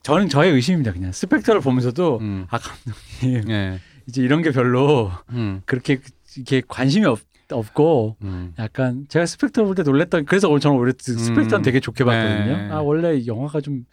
저는 0.02 0.28
저의 0.28 0.52
의심입니다 0.52 0.92
그냥 0.92 1.12
스펙터를 1.12 1.60
보면서도 1.60 2.18
음. 2.20 2.46
아 2.50 2.58
감독님 2.58 3.44
네. 3.46 3.78
이제 4.06 4.22
이런 4.22 4.42
게 4.42 4.52
별로 4.52 5.10
음. 5.30 5.62
그렇게 5.66 6.00
이게 6.36 6.62
관심이 6.66 7.06
없, 7.06 7.18
없고 7.56 8.16
음. 8.22 8.52
약간 8.58 9.06
제가 9.08 9.26
스펙터 9.26 9.64
볼때 9.64 9.82
놀랬던 9.82 10.24
그래서 10.26 10.48
오늘 10.48 10.60
저는 10.60 10.78
오히려 10.78 10.92
스펙터는 10.98 11.54
음. 11.56 11.62
되게 11.62 11.80
좋게 11.80 12.04
봤거든요. 12.04 12.56
네. 12.56 12.68
아 12.70 12.78
원래 12.80 13.24
영화가 13.26 13.60
좀 13.60 13.84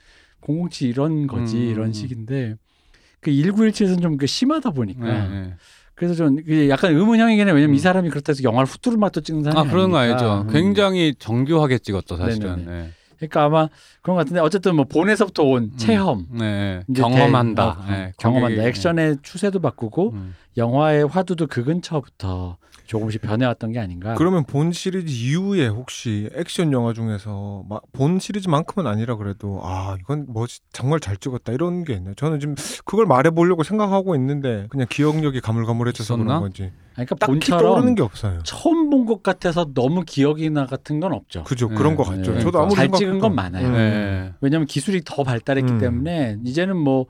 007 0.41 0.89
이런 0.89 1.28
거지 1.28 1.58
음. 1.58 1.62
이런 1.72 1.93
식인데 1.93 2.55
그 3.20 3.32
1917에서는 3.32 4.01
좀그 4.01 4.28
심하다 4.28 4.72
보니까 4.72 5.05
네, 5.05 5.28
네. 5.30 5.53
그래서 5.95 6.14
전 6.14 6.36
그게 6.36 6.70
약간 6.70 6.93
의문형이긴 6.95 7.47
해. 7.47 7.51
왜냐면 7.51 7.74
음. 7.74 7.76
이 7.76 7.80
사람이 7.80 8.10
그렇다 8.10 8.32
해서 8.32 8.43
영화를 8.43 8.68
후뚜루마뚜 8.68 9.22
찍는 9.24 9.43
사람이 9.43 9.68
아 9.68 9.72
그런 9.72 9.89
거 9.91 9.97
아니니까. 9.97 10.20
알죠. 10.36 10.47
음. 10.47 10.53
굉장히 10.53 11.16
정교하게 11.18 11.80
찍었죠 11.80 12.18
사실은. 12.18 12.66
네. 12.66 12.89
그러니까 13.18 13.45
아마 13.45 13.68
그런 14.03 14.16
것 14.16 14.20
같은데 14.22 14.39
어쨌든 14.41 14.76
뭐 14.76 14.86
본에서부터 14.86 15.41
온 15.43 15.72
체험 15.78 16.28
네. 16.32 16.84
이제 16.88 17.01
경험한다. 17.01 17.78
대- 17.78 17.82
어, 17.82 17.97
네. 17.97 18.14
경험한다. 18.20 18.62
액션의 18.64 19.18
추세도 19.24 19.60
바꾸고 19.60 20.12
음. 20.14 20.36
영화의 20.55 21.08
화두도 21.08 21.47
그 21.47 21.64
근처부터 21.64 22.58
조금씩 22.88 23.21
변해왔던 23.21 23.71
게 23.73 23.79
아닌가. 23.79 24.15
그러면 24.15 24.43
본 24.45 24.71
시리즈 24.71 25.11
이후에 25.11 25.67
혹시 25.67 26.29
액션 26.35 26.71
영화 26.71 26.93
중에서 26.93 27.63
마- 27.69 27.79
본 27.91 28.17
시리즈만큼은 28.19 28.89
아니라 28.89 29.15
그래도 29.17 29.59
아 29.63 29.97
이건 29.99 30.25
뭐 30.29 30.45
정말 30.71 30.99
잘 30.99 31.17
찍었다 31.17 31.51
이런 31.51 31.83
게 31.83 31.93
있나요? 31.93 32.15
저는 32.15 32.39
지금 32.39 32.55
그걸 32.85 33.05
말해보려고 33.05 33.63
생각하고 33.63 34.15
있는데 34.15 34.67
그냥 34.69 34.88
기억력이 34.89 35.41
가물가물해져서 35.41 36.13
있었나? 36.15 36.23
그런 36.25 36.41
건지 36.41 36.71
그러니까 36.93 37.15
딱히 37.15 37.31
본처럼 37.33 37.95
게 37.95 38.01
없어요. 38.01 38.39
처음 38.43 38.89
본 38.89 39.05
것 39.05 39.21
같아서 39.23 39.65
너무 39.73 40.03
기억이나 40.05 40.65
같은 40.65 40.99
건 40.99 41.13
없죠. 41.13 41.43
그죠 41.43 41.69
네. 41.69 41.75
그런 41.75 41.95
것 41.95 42.03
같죠. 42.03 42.33
네. 42.33 42.39
저도 42.41 42.59
아무리 42.59 42.75
잘. 42.75 42.91
찍은 42.91 43.19
건 43.19 43.35
많아요. 43.35 43.67
음. 43.67 43.73
네. 43.73 44.33
왜냐하면 44.41 44.65
기술이 44.65 45.01
더 45.05 45.23
발달했기 45.23 45.73
음. 45.73 45.79
때문에 45.79 46.38
이제는 46.43 46.75
뭐 46.75 47.05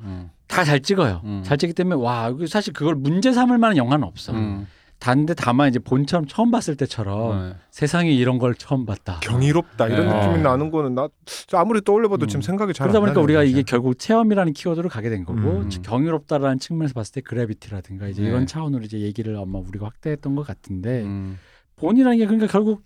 다잘 0.47 0.77
음. 0.77 0.81
찍어요. 0.81 1.21
음. 1.23 1.41
잘 1.43 1.57
찍기 1.57 1.73
때문에 1.73 2.01
와 2.01 2.31
사실 2.47 2.73
그걸 2.73 2.95
문제 2.95 3.31
삼을 3.31 3.57
만한 3.57 3.77
영화는 3.77 4.03
없어. 4.05 4.33
음. 4.33 4.67
단데 4.99 5.35
다만 5.35 5.69
이제 5.69 5.79
본처럼 5.79 6.25
처음 6.27 6.49
봤을 6.49 6.75
때처럼 6.75 7.49
네. 7.49 7.55
세상에 7.69 8.11
이런 8.11 8.39
걸 8.39 8.55
처음 8.55 8.85
봤다. 8.85 9.19
경이롭다 9.21 9.87
이런 9.87 10.07
네. 10.07 10.15
느낌이 10.27 10.41
나는 10.41 10.71
거는 10.71 10.95
나 10.95 11.07
아무리 11.53 11.81
떠올려봐도 11.81 12.25
음. 12.25 12.27
지금 12.27 12.41
생각이 12.41 12.73
잘안 12.73 12.91
그러다 12.91 12.99
보니까 13.01 13.21
우리가 13.21 13.41
사실. 13.41 13.51
이게 13.51 13.63
결국 13.63 13.99
체험이라는 13.99 14.53
키워드로 14.53 14.89
가게 14.89 15.09
된 15.09 15.23
거고 15.23 15.39
음. 15.39 15.69
즉 15.69 15.83
경이롭다라는 15.83 16.59
측면에서 16.59 16.93
봤을 16.93 17.13
때 17.13 17.21
그래비티라든가 17.21 18.07
이제 18.07 18.23
네. 18.23 18.29
이런 18.29 18.47
차원으로 18.47 18.83
이제 18.83 18.99
얘기를 18.99 19.37
아마 19.37 19.59
우리가 19.59 19.85
확대했던 19.85 20.35
것 20.35 20.45
같은데 20.47 21.03
음. 21.03 21.37
본이라는 21.75 22.17
게 22.17 22.25
그러니까 22.25 22.47
결국 22.47 22.83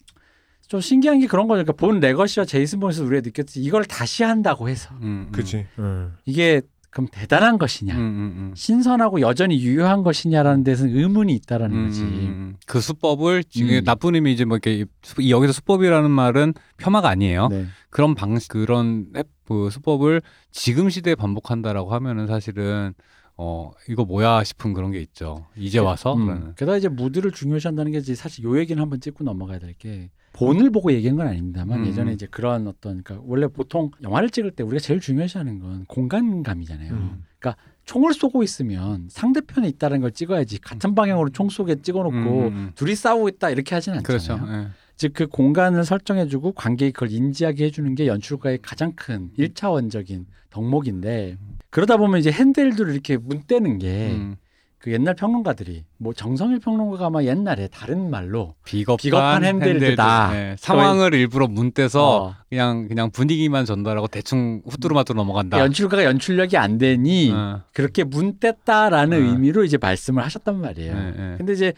좀 0.68 0.80
신기한 0.80 1.20
게 1.20 1.28
그런 1.28 1.48
거죠. 1.48 1.64
그러니까 1.64 1.74
본 1.74 2.00
레거시와 2.00 2.46
제이슨 2.46 2.80
본에서 2.80 3.04
우리가 3.04 3.22
느꼈지 3.26 3.62
이걸 3.62 3.84
다시 3.86 4.24
한다고 4.24 4.70
해서 4.70 4.94
음. 5.02 5.28
음. 5.28 5.32
그지. 5.32 5.66
음. 5.80 6.14
이게 6.26 6.62
그럼 6.92 7.08
대단한 7.10 7.58
것이냐, 7.58 7.96
음, 7.96 8.00
음, 8.00 8.04
음. 8.38 8.54
신선하고 8.54 9.22
여전히 9.22 9.62
유효한 9.62 10.04
것이냐라는 10.04 10.66
데서는 10.66 10.96
의문이 10.96 11.34
있다라는 11.36 11.76
음, 11.76 11.86
거지. 11.88 12.02
음, 12.02 12.08
음. 12.08 12.56
그 12.68 12.82
수법을 12.82 13.46
지금 13.46 13.76
음. 13.76 13.84
나쁜 13.86 14.16
의미 14.16 14.34
이제 14.34 14.44
뭐 14.44 14.58
이렇게 14.58 14.86
여기서 15.30 15.54
수법이라는 15.54 16.12
말은 16.12 16.54
폄하가 16.78 17.08
아니에요. 17.08 17.48
네. 17.48 17.66
그런 17.90 18.14
방식 18.14 18.50
그런 18.50 19.08
앱, 19.16 19.28
그 19.46 19.70
수법을 19.70 20.22
지금 20.52 20.90
시대에 20.90 21.16
반복한다라고 21.16 21.94
하면은 21.94 22.28
사실은 22.28 22.94
어 23.38 23.72
이거 23.88 24.04
뭐야 24.04 24.44
싶은 24.44 24.74
그런 24.74 24.92
게 24.92 25.00
있죠. 25.00 25.48
이제 25.56 25.80
와서 25.80 26.14
음. 26.16 26.54
게다가 26.58 26.78
이제 26.78 26.90
무드를 26.90 27.32
중요시한다는 27.32 27.94
게 27.94 28.00
이제 28.00 28.16
사실 28.16 28.44
요 28.44 28.60
얘기는 28.60 28.80
한번 28.82 29.00
찍고 29.00 29.24
넘어가야 29.24 29.60
될 29.60 29.74
게 29.80 30.10
본을 30.34 30.70
보고 30.70 30.92
얘기한 30.92 31.18
건 31.18 31.28
아닙니다만 31.28 31.82
음. 31.82 31.86
예전에 31.88 32.14
이제 32.14 32.28
그런 32.30 32.68
어떤 32.68 33.04
그러니까 33.04 33.26
원래 33.28 33.48
보통 33.48 33.92
영화를 34.02 34.30
찍을 34.30 34.52
때 34.52 34.64
우리가 34.64 34.80
제일 34.80 35.00
중요시하는 35.00 35.60
건 35.60 35.86
공간감이잖아요. 35.88 36.92
음. 36.94 37.24
그러니까 37.38 37.62
총을 37.86 38.14
쏘고 38.14 38.44
있으면 38.44 39.08
상대편에 39.10 39.68
있다는 39.68 40.02
걸 40.02 40.12
찍어야지 40.12 40.60
같은 40.60 40.96
방향으로 40.96 41.30
총 41.30 41.50
쏘게 41.50 41.82
찍어놓고 41.82 42.16
음, 42.16 42.48
음. 42.48 42.72
둘이 42.76 42.96
싸우고 42.96 43.28
있다 43.30 43.50
이렇게 43.50 43.76
하진 43.76 43.94
않잖아요. 43.94 44.06
그렇죠. 44.06 44.40
예. 44.54 44.68
즉그 44.96 45.28
공간을 45.28 45.84
설정해주고 45.84 46.52
관객이 46.52 46.92
그걸 46.92 47.12
인지하게 47.12 47.66
해주는 47.66 47.96
게 47.96 48.06
연출가의 48.08 48.60
가장 48.62 48.94
큰 48.96 49.32
일차원적인 49.36 50.28
덕목인데 50.52 51.38
그러다 51.72 51.98
보면 51.98 52.20
이제 52.20 52.32
핸들들을 52.32 52.94
이렇게 52.94 53.18
문대는 53.18 53.80
게 53.80 54.12
음. 54.12 54.36
그 54.82 54.92
옛날 54.92 55.14
평론가들이 55.14 55.86
뭐 55.98 56.12
정성일 56.12 56.60
평론가가 56.60 57.06
아마 57.06 57.24
옛날에 57.24 57.68
다른 57.68 58.10
말로 58.10 58.56
비겁한, 58.66 58.98
비겁한 58.98 59.44
핸들드다. 59.46 60.32
예. 60.34 60.56
상황을 60.58 61.14
일부러 61.14 61.48
문대서 61.48 62.24
어, 62.24 62.36
그냥 62.50 62.88
그냥 62.88 63.12
분위기만 63.12 63.66
전달하고 63.66 64.08
대충 64.08 64.64
후뚜루마뚜 64.68 65.14
넘어간다. 65.14 65.60
연출가가 65.60 66.04
연출력이 66.04 66.58
안 66.58 66.80
되니 66.80 67.32
어. 67.32 67.62
그렇게 67.74 68.04
문댔다라는 68.04 69.18
어. 69.22 69.32
의미로 69.32 69.64
이제 69.64 69.78
말씀을 69.78 70.24
하셨단 70.24 70.60
말이에요. 70.60 70.96
예, 70.96 71.08
예. 71.34 71.38
근데 71.38 71.54
이제 71.54 71.74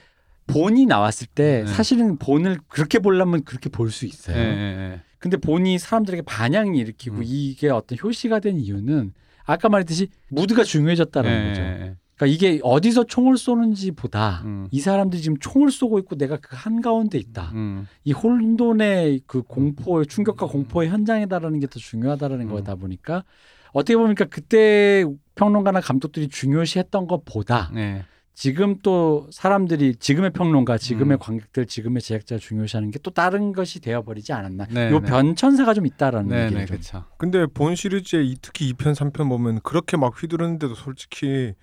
본이 0.48 0.86
나왔을 0.86 1.28
때 1.28 1.64
네. 1.66 1.72
사실은 1.72 2.18
본을 2.18 2.60
그렇게 2.70 3.00
보려면 3.00 3.44
그렇게 3.44 3.70
볼 3.70 3.92
수 3.92 4.06
있어요. 4.06 4.38
예, 4.38 4.42
예, 4.42 4.92
예. 4.94 5.02
근데 5.20 5.36
본이 5.36 5.78
사람들에게 5.78 6.22
반향을 6.24 6.76
일으키고 6.76 7.18
음. 7.18 7.22
이게 7.26 7.70
어떤 7.70 7.98
효시가 8.02 8.40
된 8.40 8.60
이유는 8.62 9.14
아까 9.46 9.68
말했듯이 9.68 10.08
무드가 10.30 10.64
중요해졌다는 10.64 11.30
예, 11.30 11.50
거죠. 11.50 11.96
그러니까 12.24 12.26
이게 12.28 12.60
어디서 12.64 13.06
총을 13.06 13.38
쏘는지보다 13.38 14.42
음. 14.46 14.68
이 14.72 14.80
사람들이 14.80 15.22
지금 15.22 15.38
총을 15.40 15.72
쏘고 15.72 16.00
있고 16.00 16.16
내가 16.16 16.38
그 16.38 16.50
한가운데 16.56 17.18
있다. 17.18 17.52
음. 17.54 17.88
이 18.04 18.12
혼돈의 18.12 19.22
그 19.28 19.42
공포의 19.44 20.06
충격과 20.08 20.48
공포의 20.48 20.90
현장이다라는 20.90 21.60
게 21.60 21.68
더 21.68 21.80
중요하다라는 21.80 22.48
음. 22.48 22.52
거다 22.52 22.76
보니까 22.76 23.24
어떻게 23.72 23.98
보니까 23.98 24.26
그때 24.26 25.06
평론가나 25.36 25.82
감독들이 25.82 26.28
중요시했던 26.28 27.08
것보다 27.08 27.72
예. 27.76 28.04
지금 28.36 28.78
또 28.84 29.28
사람들이 29.32 29.96
지금의 29.96 30.32
평론가, 30.32 30.78
지금의 30.78 31.18
음. 31.18 31.20
관객들, 31.20 31.66
지금의 31.68 32.02
제작자 32.02 32.38
중요시하는 32.38 32.92
게 32.92 33.00
또 33.04 33.12
다른 33.12 33.54
것이 33.54 33.80
되어버리지 33.80 34.34
않았나. 34.34 34.66
네, 34.72 34.90
요 34.92 35.00
네. 35.00 35.08
변천사가 35.10 35.74
좀 35.74 35.86
있다라는 35.86 36.30
네, 36.30 36.44
얘기를 36.46 36.62
네, 36.62 36.66
좀. 36.66 36.76
그렇죠. 36.78 37.04
근데 37.18 37.46
본 37.48 37.76
시리즈의 37.76 38.28
이- 38.28 38.38
특히 38.42 38.72
2편, 38.74 38.94
3편 38.96 39.30
보면 39.30 39.60
그렇게 39.64 39.98
막 39.98 40.14
휘두르는데도 40.22 40.74
솔직히 40.76 41.54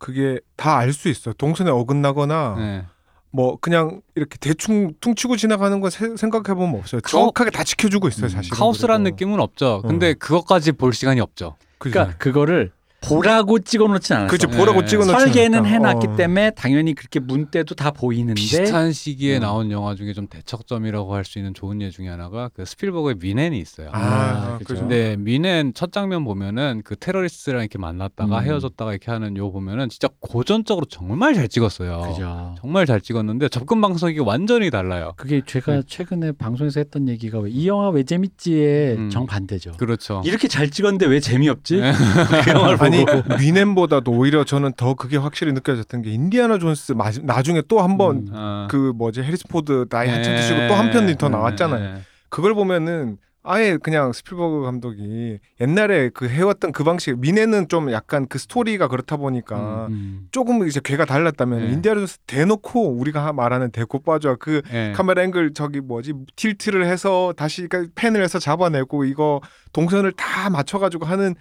그게 0.00 0.40
다 0.56 0.78
알 0.78 0.92
수 0.92 1.08
있어. 1.08 1.32
동선에 1.34 1.70
어긋나거나 1.70 2.54
네. 2.58 2.84
뭐 3.30 3.56
그냥 3.60 4.00
이렇게 4.16 4.36
대충 4.40 4.92
퉁치고 5.00 5.36
지나가는 5.36 5.78
거 5.80 5.88
세- 5.90 6.16
생각해 6.16 6.54
보면 6.58 6.80
없어요. 6.80 7.00
카오- 7.02 7.10
정확하게 7.10 7.50
다 7.50 7.62
지켜주고 7.62 8.08
있어요, 8.08 8.26
음, 8.26 8.28
사실. 8.30 8.50
카오스란 8.52 9.04
느낌은 9.04 9.38
없죠. 9.38 9.82
근데 9.86 10.14
그것까지 10.14 10.72
볼 10.72 10.92
시간이 10.92 11.20
없죠. 11.20 11.54
그러니까 11.78 12.16
그거를 12.18 12.72
보라고 13.00 13.58
찍어놓진 13.60 14.16
않았어. 14.16 14.36
네. 14.36 14.56
보라고 14.56 14.84
찍어놓지 14.84 15.18
설계는 15.18 15.58
않았다. 15.60 15.68
해놨기 15.74 16.06
어. 16.08 16.16
때문에 16.16 16.50
당연히 16.52 16.94
그렇게 16.94 17.18
문 17.20 17.46
때도 17.46 17.74
다 17.74 17.90
보이는데 17.90 18.34
비슷한 18.34 18.92
시기에 18.92 19.36
음. 19.38 19.40
나온 19.42 19.70
영화 19.70 19.94
중에 19.94 20.12
좀 20.12 20.26
대척점이라고 20.28 21.14
할 21.14 21.24
수 21.24 21.38
있는 21.38 21.54
좋은 21.54 21.80
예 21.82 21.90
중에 21.90 22.08
하나가 22.08 22.48
그 22.54 22.64
스필버그의 22.64 23.16
미넨이 23.20 23.58
있어요. 23.58 23.90
아, 23.92 23.98
아. 24.00 24.58
그죠. 24.58 24.74
근데 24.80 25.16
미넨 25.18 25.74
첫 25.74 25.92
장면 25.92 26.24
보면은 26.24 26.82
그 26.84 26.96
테러리스트랑 26.96 27.60
이렇게 27.60 27.78
만났다가 27.78 28.38
음. 28.40 28.44
헤어졌다가 28.44 28.90
이렇게 28.92 29.10
하는 29.12 29.36
요 29.36 29.52
보면은 29.52 29.88
진짜 29.90 30.08
고전적으로 30.18 30.86
정말 30.86 31.34
잘 31.34 31.46
찍었어요. 31.48 32.00
그죠. 32.10 32.54
정말 32.60 32.86
잘 32.86 33.00
찍었는데 33.00 33.48
접근 33.50 33.80
방식이 33.80 34.18
완전히 34.20 34.70
달라요. 34.70 35.12
그게 35.16 35.40
제가 35.46 35.72
네. 35.76 35.82
최근에 35.86 36.32
방송에서 36.32 36.80
했던 36.80 37.08
얘기가 37.08 37.38
왜 37.38 37.50
이 37.50 37.66
영화 37.68 37.90
왜 37.90 38.02
재밌지의 38.04 38.96
음. 38.96 39.10
정반대죠. 39.10 39.72
그렇죠. 39.72 40.22
이렇게 40.24 40.48
잘 40.48 40.70
찍었는데 40.70 41.06
왜 41.06 41.20
재미없지? 41.20 41.76
네. 41.76 41.92
그 41.92 42.50
영화를 42.50 42.78
아니 42.92 43.04
뮌헨보다도 43.44 44.10
오히려 44.12 44.44
저는 44.44 44.72
더 44.76 44.94
그게 44.94 45.16
확실히 45.16 45.52
느껴졌던 45.52 46.02
게 46.02 46.10
인디아나 46.10 46.58
존스 46.58 46.92
마, 46.92 47.10
나중에 47.22 47.62
또 47.68 47.80
한번 47.80 48.16
음. 48.28 48.32
어. 48.32 48.68
그 48.70 48.92
뭐지 48.94 49.22
해리슨 49.22 49.48
포드 49.48 49.86
나이 49.88 50.08
한참 50.08 50.34
예. 50.34 50.36
드시고 50.38 50.68
또 50.68 50.74
한 50.74 50.90
편이 50.90 51.16
더 51.16 51.26
예, 51.26 51.30
나왔잖아요. 51.30 51.96
예. 51.96 52.00
그걸 52.28 52.54
보면은 52.54 53.18
아예 53.42 53.78
그냥 53.78 54.12
스필버그 54.12 54.62
감독이 54.62 55.38
옛날에 55.62 56.10
그 56.10 56.28
해왔던 56.28 56.72
그 56.72 56.84
방식 56.84 57.18
뮌헨은 57.18 57.68
좀 57.68 57.90
약간 57.90 58.26
그 58.28 58.38
스토리가 58.38 58.88
그렇다 58.88 59.16
보니까 59.16 59.86
음. 59.88 60.28
조금 60.30 60.66
이제 60.68 60.78
궤가 60.84 61.06
달랐다면 61.06 61.60
네. 61.60 61.72
인디아나 61.72 62.00
존스 62.00 62.18
대놓고 62.26 62.98
우리가 62.98 63.32
말하는 63.32 63.70
데쿠파주 63.70 64.36
그 64.38 64.60
예. 64.72 64.92
카메라 64.94 65.22
앵글 65.22 65.54
저기 65.54 65.80
뭐지 65.80 66.12
tilt를 66.36 66.84
해서 66.84 67.32
다시 67.34 67.66
그 67.66 67.88
pan을 67.94 68.22
해서 68.22 68.38
잡아내고 68.38 69.04
이거 69.04 69.40
동선을 69.72 70.12
다 70.12 70.50
맞춰가지고 70.50 71.06
하는 71.06 71.34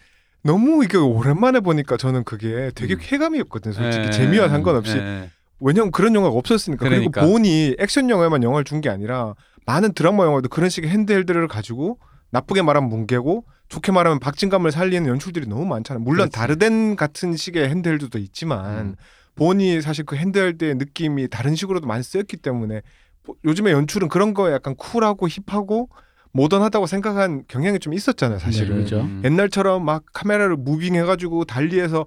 너무 0.44 0.84
이게 0.84 0.98
오랜만에 0.98 1.60
보니까 1.60 1.98
저는 1.98 2.24
그게 2.24 2.72
되게 2.76 2.96
음. 2.96 3.00
쾌감이었거든요. 3.02 3.74
솔직히 3.74 4.06
예. 4.08 4.12
재미와 4.12 4.50
상관없이 4.50 4.98
예. 4.98 5.30
왜냐면 5.60 5.92
그런 5.92 6.16
영화가 6.16 6.36
없었으니까 6.36 6.86
그러니까. 6.88 7.22
그리고 7.22 7.32
본이 7.34 7.76
액션 7.80 8.10
영화에만 8.10 8.44
영화를 8.44 8.64
준 8.64 8.80
게 8.82 8.90
아니라 8.90 9.36
많은 9.66 9.94
드라마 9.94 10.24
영화도 10.26 10.48
그런 10.50 10.70
식의 10.70 10.90
핸드헬드를 10.90 11.48
가지고 11.48 12.00
나쁘게 12.32 12.62
말하면 12.62 12.90
뭉개고 12.90 13.44
좋게 13.68 13.92
말하면 13.92 14.20
박진감을 14.20 14.72
살리는 14.72 15.08
연출들이 15.10 15.48
너무 15.48 15.66
많잖아요. 15.66 16.02
물론 16.04 16.30
그렇지. 16.30 16.32
다르덴 16.32 16.96
같은 16.96 17.36
식의 17.36 17.68
핸드헬드도 17.70 18.18
있지만 18.20 18.78
음. 18.80 18.96
본이 19.36 19.82
사실 19.82 20.06
그 20.06 20.16
핸드헬드의 20.16 20.76
느낌이 20.76 21.28
다른 21.30 21.56
식으로도 21.56 21.86
많이 21.88 22.02
쓰였기 22.04 22.38
때문에 22.38 22.82
뭐 23.26 23.36
요즘에 23.46 23.72
연출은 23.72 24.08
그런 24.08 24.34
거에 24.34 24.54
약간 24.54 24.76
쿨하고 24.76 25.28
힙하고 25.28 25.90
모던하다고 26.32 26.86
생각한 26.86 27.44
경향이 27.48 27.80
좀 27.80 27.94
있었잖아요, 27.94 28.40
사실은. 28.40 28.78
네, 28.78 28.84
그죠. 28.84 29.02
음. 29.02 29.22
옛날처럼 29.26 29.84
막 29.84 30.04
카메라를 30.14 30.56
moving해가지고 30.58 31.46
dolly해서 31.46 32.06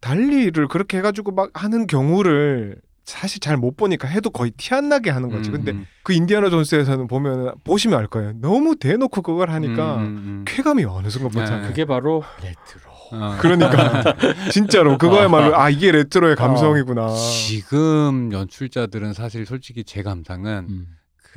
dolly를 0.00 0.68
그렇게 0.68 0.98
해가지고 0.98 1.32
막 1.32 1.50
하는 1.54 1.86
경우를 1.86 2.76
사실 3.04 3.40
잘 3.40 3.56
못 3.56 3.76
보니까 3.76 4.06
해도 4.06 4.28
거의 4.30 4.50
티 4.52 4.74
안 4.74 4.88
나게 4.90 5.10
하는 5.10 5.30
거지. 5.30 5.48
음, 5.50 5.52
근데 5.54 5.72
음. 5.72 5.86
그 6.02 6.12
인디아나 6.12 6.50
존스에서는 6.50 7.06
보면 7.08 7.54
보시면 7.64 7.98
알 7.98 8.06
거예요. 8.06 8.32
너무 8.40 8.76
대놓고 8.76 9.22
그걸 9.22 9.50
하니까 9.50 9.96
음, 9.96 10.00
음, 10.02 10.06
음. 10.06 10.44
쾌감이 10.46 10.84
어느 10.84 11.08
순간부터 11.08 11.60
네. 11.60 11.66
그게 11.66 11.84
바로 11.86 12.22
레트로. 12.42 12.90
어. 13.10 13.38
그러니까 13.40 14.14
진짜로 14.52 14.98
그거야말로 14.98 15.56
아 15.56 15.70
이게 15.70 15.90
레트로의 15.90 16.36
감성이구나. 16.36 17.08
지금 17.14 18.30
연출자들은 18.30 19.14
사실 19.14 19.46
솔직히 19.46 19.82
제 19.84 20.02
감상은 20.02 20.66
음. 20.68 20.86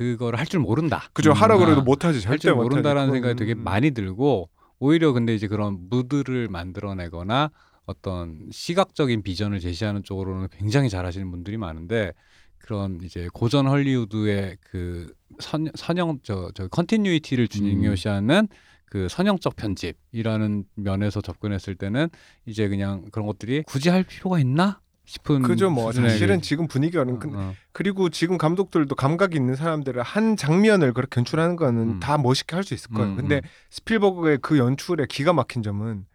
그거를 0.02 0.38
할줄 0.38 0.60
모른다. 0.60 1.08
그죠 1.12 1.30
음, 1.30 1.34
하라 1.34 1.56
그래도 1.58 1.80
아, 1.80 1.84
못하지 1.84 2.18
할 2.26 2.38
절대 2.38 2.42
줄 2.42 2.54
못하지. 2.54 2.68
모른다라는 2.70 3.12
생각이 3.12 3.36
되게 3.36 3.54
음. 3.54 3.64
많이 3.64 3.90
들고 3.92 4.48
오히려 4.78 5.12
근데 5.12 5.34
이제 5.34 5.46
그런 5.46 5.78
무드를 5.88 6.48
만들어내거나 6.48 7.50
어떤 7.86 8.48
시각적인 8.50 9.22
비전을 9.22 9.60
제시하는 9.60 10.02
쪽으로는 10.02 10.48
굉장히 10.52 10.88
잘하시는 10.90 11.30
분들이 11.30 11.56
많은데 11.56 12.12
그런 12.58 12.98
이제 13.02 13.28
고전 13.32 13.66
헐리우드의 13.66 14.56
그 14.60 15.12
선, 15.40 15.68
선형 15.74 16.20
저, 16.22 16.50
저 16.54 16.68
continuity를 16.68 17.48
중요시하는 17.48 18.48
그 18.86 19.08
선형적 19.08 19.56
편집이라는 19.56 20.64
면에서 20.74 21.22
접근했을 21.22 21.76
때는 21.76 22.10
이제 22.44 22.68
그냥 22.68 23.06
그런 23.10 23.26
것들이 23.26 23.62
굳이 23.62 23.88
할 23.88 24.02
필요가 24.02 24.38
있나 24.38 24.81
싶은 25.04 25.42
그죠 25.42 25.68
뭐 25.70 25.90
수준의 25.90 26.10
사실은 26.10 26.36
그- 26.36 26.42
지금 26.42 26.68
분위기와는 26.68 27.18
근- 27.18 27.34
어, 27.34 27.54
그리고 27.72 28.08
지금 28.08 28.38
감독들도 28.38 28.94
감각이 28.94 29.36
있는 29.36 29.56
사람들은 29.56 30.02
한 30.02 30.36
장면을 30.36 30.92
그렇게 30.92 31.18
연출하는 31.20 31.56
거는 31.56 31.80
음. 31.82 32.00
다 32.00 32.18
멋있게 32.18 32.54
할 32.56 32.62
수 32.64 32.74
있을 32.74 32.90
거예요. 32.92 33.10
음, 33.12 33.16
근데 33.16 33.36
음. 33.36 33.40
스필버그의 33.70 34.38
그 34.42 34.58
연출에 34.58 35.06
기가 35.08 35.32
막힌 35.32 35.62
점은 35.62 36.06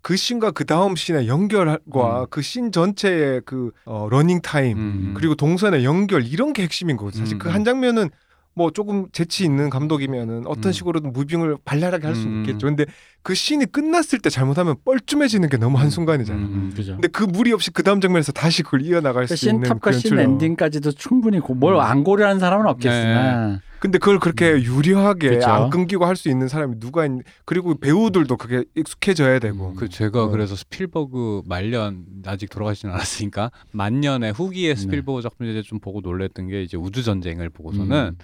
그 0.00 0.14
씬과 0.16 0.52
그 0.52 0.64
다음 0.64 0.94
씬의 0.94 1.26
연결과 1.26 2.20
음. 2.22 2.26
그씬 2.30 2.70
전체의 2.70 3.42
그 3.44 3.72
어, 3.84 4.06
러닝 4.10 4.40
타임 4.42 4.78
음, 4.78 5.14
그리고 5.16 5.34
동선의 5.34 5.84
연결 5.84 6.24
이런 6.24 6.52
게 6.52 6.62
핵심인 6.62 6.96
거죠. 6.96 7.18
사실 7.18 7.34
음, 7.36 7.38
그 7.40 7.48
음. 7.48 7.54
한 7.54 7.64
장면은 7.64 8.10
뭐 8.54 8.70
조금 8.70 9.08
재치 9.12 9.44
있는 9.44 9.68
감독이면은 9.68 10.46
어떤 10.46 10.70
음. 10.70 10.72
식으로든 10.72 11.12
moving을 11.12 11.58
발랄하게 11.64 12.06
할 12.06 12.14
수는 12.14 12.32
음. 12.36 12.40
있겠죠. 12.44 12.68
근데 12.68 12.86
그 13.26 13.34
씬이 13.34 13.66
끝났을 13.66 14.20
때 14.20 14.30
잘못하면 14.30 14.76
뻘쭘해지는 14.84 15.48
게 15.48 15.56
너무 15.56 15.78
한 15.78 15.90
순간이잖아요. 15.90 16.44
음, 16.44 16.52
음, 16.52 16.72
그죠. 16.76 16.92
근데 16.92 17.08
그 17.08 17.24
무리 17.24 17.52
없이 17.52 17.72
그 17.72 17.82
다음 17.82 18.00
장면에서 18.00 18.30
다시 18.30 18.62
그걸 18.62 18.82
이어나갈 18.82 19.26
수 19.26 19.48
있는 19.48 19.64
신탑과 19.64 19.90
그신 19.90 20.12
연출. 20.12 20.20
엔딩까지도 20.20 20.92
충분히 20.92 21.38
음. 21.38 21.58
뭘 21.58 21.91
안 21.91 22.04
고려하는 22.04 22.38
사람은 22.38 22.68
없겠으나 22.68 23.60
근데 23.80 23.98
그걸 23.98 24.20
그렇게 24.20 24.52
유려하게 24.62 25.30
그쵸. 25.30 25.48
안 25.50 25.70
끊기고 25.70 26.04
할 26.06 26.14
수 26.14 26.28
있는 26.28 26.46
사람이 26.46 26.78
누가 26.78 27.04
있 27.04 27.10
그리고 27.44 27.76
배우들도 27.76 28.36
그게 28.36 28.62
익숙해져야 28.76 29.40
되고 29.40 29.70
음. 29.70 29.74
그 29.74 29.88
제가 29.88 30.22
어. 30.22 30.28
그래서 30.28 30.54
스필버그 30.54 31.42
말년 31.46 32.04
아직 32.26 32.48
돌아가시진 32.48 32.90
않았으니까 32.90 33.50
만년의 33.72 34.34
후기의 34.34 34.76
네. 34.76 34.80
스필버그 34.80 35.22
작품 35.22 35.48
이제 35.48 35.62
좀 35.62 35.80
보고 35.80 36.00
놀랬던 36.00 36.46
게 36.46 36.62
이제 36.62 36.76
우주 36.76 37.02
전쟁을 37.02 37.50
보고서는 37.50 38.12
음. 38.14 38.18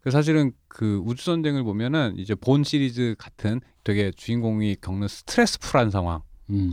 그 0.00 0.10
사실은 0.10 0.52
그 0.68 1.02
우주 1.04 1.24
전쟁을 1.24 1.62
보면은 1.62 2.14
이제 2.16 2.34
본 2.34 2.64
시리즈 2.64 3.14
같은 3.18 3.60
되게 3.84 4.10
주인공이 4.10 4.76
겪는 4.80 5.08
stressful한 5.08 5.90
상황을 5.90 6.20
음. 6.50 6.70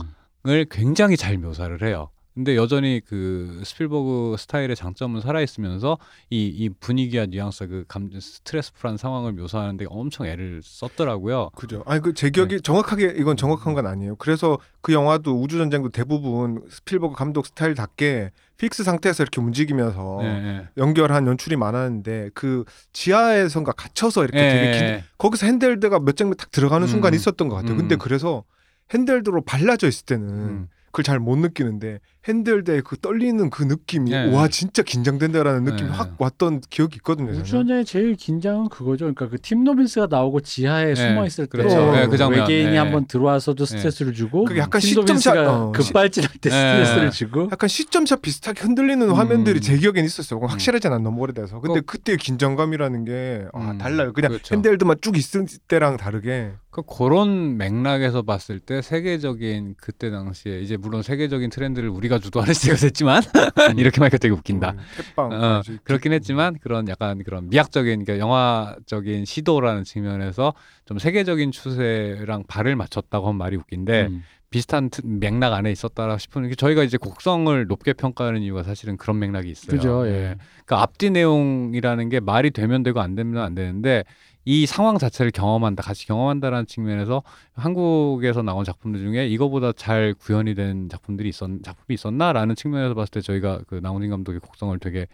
굉장히 0.70 1.16
잘 1.16 1.36
묘사를 1.38 1.82
해요. 1.82 2.10
근데 2.38 2.54
여전히 2.54 3.00
그 3.04 3.60
스필버그 3.64 4.36
스타일의 4.38 4.76
장점은 4.76 5.22
살아 5.22 5.40
있으면서 5.40 5.98
이, 6.30 6.46
이 6.46 6.68
분위기와 6.68 7.26
뉘앙스 7.26 7.66
그 7.66 7.84
감, 7.88 8.10
stressful한 8.20 8.96
상황을 8.96 9.32
묘사하는데 9.32 9.86
엄청 9.88 10.24
애를 10.24 10.60
썼더라고요. 10.62 11.50
그죠. 11.56 11.82
아니 11.84 12.00
그 12.00 12.12
제 12.14 12.30
기억이 12.30 12.60
정확하게 12.60 13.14
이건 13.16 13.36
정확한 13.36 13.74
건 13.74 13.88
아니에요. 13.88 14.14
그래서 14.16 14.56
그 14.82 14.92
영화도 14.92 15.40
우주 15.42 15.58
전쟁도 15.58 15.88
대부분 15.88 16.62
스필버그 16.70 17.16
감독 17.16 17.44
스타일답게 17.44 18.30
fix 18.56 18.84
상태에서 18.84 19.24
이렇게 19.24 19.40
움직이면서 19.40 20.20
예, 20.22 20.26
예. 20.26 20.68
연결한 20.76 21.26
연출이 21.26 21.56
많았는데 21.56 22.30
그 22.34 22.64
지하에선가 22.92 23.72
갇혀서 23.72 24.22
이렇게 24.22 24.38
예, 24.38 24.50
되게 24.50 24.72
긴 24.78 24.82
예. 24.86 25.04
거기서 25.18 25.46
handheld가 25.46 25.98
몇 25.98 26.16
장면 26.16 26.36
딱 26.36 26.52
들어가는 26.52 26.86
음. 26.86 26.88
순간이 26.88 27.16
있었던 27.16 27.48
것 27.48 27.56
같아요. 27.56 27.76
근데 27.76 27.96
음. 27.96 27.98
그래서 27.98 28.44
handheld로 28.94 29.42
발라져 29.42 29.88
있을 29.88 30.06
때는 30.06 30.28
음. 30.28 30.68
그걸 30.86 31.04
잘 31.04 31.20
못 31.20 31.36
느끼는데 31.36 32.00
handheld의 32.28 32.82
그 32.82 32.96
떨리는 32.98 33.48
그 33.50 33.62
느낌이 33.62 34.12
예. 34.12 34.32
와 34.32 34.48
진짜 34.48 34.82
긴장된다라는 34.82 35.64
느낌이 35.64 35.88
예. 35.88 35.92
확 35.92 36.14
왔던 36.18 36.60
기억이 36.68 36.96
있거든요. 36.96 37.30
우주전쟁의 37.32 37.84
제일 37.84 38.14
긴장은 38.16 38.68
그거죠. 38.68 39.04
그러니까 39.06 39.28
그 39.28 39.38
팀 39.38 39.64
로빈스가 39.64 40.08
나오고 40.10 40.40
지하에 40.40 40.92
네, 40.92 40.94
숨어 40.94 41.26
있을 41.26 41.46
때 41.46 41.58
그렇죠. 41.58 41.92
네, 41.92 42.06
그 42.06 42.16
장면. 42.16 42.40
외계인이 42.40 42.72
네. 42.72 42.76
한번 42.78 43.06
들어와서도 43.06 43.64
스트레스를 43.64 44.12
주고 44.12 44.44
그게 44.44 44.60
약간 44.60 44.80
팀 44.80 44.90
시점샷, 45.00 45.36
어, 45.38 45.72
급발진할 45.72 46.30
때 46.40 46.50
시- 46.50 46.56
스트레스를 46.56 47.04
네. 47.04 47.10
주고 47.10 47.48
약간 47.50 47.68
시점샷 47.68 48.20
비슷하게 48.20 48.60
흔들리는 48.60 49.08
음. 49.08 49.14
화면들이 49.14 49.60
제 49.60 49.76
기억엔 49.78 50.04
있었어요. 50.04 50.40
확실하진 50.40 50.92
않아 50.92 51.02
너무 51.02 51.22
오래돼서. 51.22 51.60
근데 51.60 51.78
어. 51.80 51.82
그때 51.86 52.16
긴장감이라는 52.16 53.04
게 53.04 53.46
아, 53.54 53.70
음, 53.70 53.78
달라요. 53.78 54.12
그냥 54.12 54.32
그렇죠. 54.32 54.54
핸들드만 54.54 54.96
쭉 55.00 55.16
있을 55.16 55.46
때랑 55.68 55.96
다르게. 55.96 56.52
그 56.70 56.82
그런 56.82 57.56
맥락에서 57.56 58.22
봤을 58.22 58.60
때 58.60 58.82
세계적인 58.82 59.74
그때 59.80 60.10
당시에 60.10 60.60
이제 60.60 60.76
물론 60.76 61.02
세계적인 61.02 61.50
트렌드를 61.50 61.88
우리가 61.88 62.17
주도하는 62.20 62.54
시대가 62.54 62.76
됐지만 62.78 63.22
이렇게 63.76 64.00
말하니까 64.00 64.18
되게 64.18 64.32
웃긴다. 64.34 64.70
음. 64.72 64.78
어, 65.16 65.62
그렇긴 65.84 66.12
했지만 66.12 66.58
그런 66.60 66.88
약간 66.88 67.22
그런 67.24 67.48
미학적인 67.48 68.04
그러니까 68.04 68.18
영화적인 68.18 69.24
시도라는 69.24 69.84
측면에서 69.84 70.54
좀 70.84 70.98
세계적인 70.98 71.52
추세랑 71.52 72.44
발을 72.48 72.76
맞췄다고 72.76 73.26
하면 73.28 73.38
말이 73.38 73.56
웃긴데 73.56 74.06
음. 74.06 74.22
비슷한 74.50 74.88
트- 74.88 75.02
맥락 75.04 75.52
안에 75.52 75.70
있었다라 75.70 76.16
싶은 76.16 76.48
게 76.48 76.54
저희가 76.54 76.82
이제 76.82 76.96
곡성을 76.96 77.66
높게 77.66 77.92
평가하는 77.92 78.40
이유가 78.40 78.62
사실은 78.62 78.96
그런 78.96 79.18
맥락이 79.18 79.50
있어요. 79.50 79.76
그죠, 79.76 80.06
예. 80.06 80.10
네. 80.10 80.34
그러니까 80.64 80.82
앞뒤 80.82 81.10
내용이라는 81.10 82.08
게 82.08 82.20
말이 82.20 82.50
되면 82.50 82.82
되고 82.82 83.00
안 83.00 83.14
되면 83.14 83.42
안 83.42 83.54
되는데 83.54 84.04
이 84.50 84.64
상황 84.64 84.96
자체를 84.96 85.30
경험한다, 85.30 85.82
같이 85.82 86.06
경험한다라는 86.06 86.64
측면에서 86.64 87.22
한국에서 87.52 88.40
나온 88.40 88.64
작품들 88.64 89.02
중에 89.02 89.28
이거보다 89.28 89.72
잘 89.72 90.14
구현이 90.14 90.54
된 90.54 90.88
작품들이 90.88 91.28
있었 91.28 91.50
작품이 91.62 91.92
있었나라는 91.92 92.54
측면에서 92.54 92.94
봤을 92.94 93.10
때 93.10 93.20
저희가 93.20 93.60
그 93.68 93.74
나훈인 93.74 94.08
감독의 94.08 94.40
곡성을 94.40 94.78
되게 94.78 95.06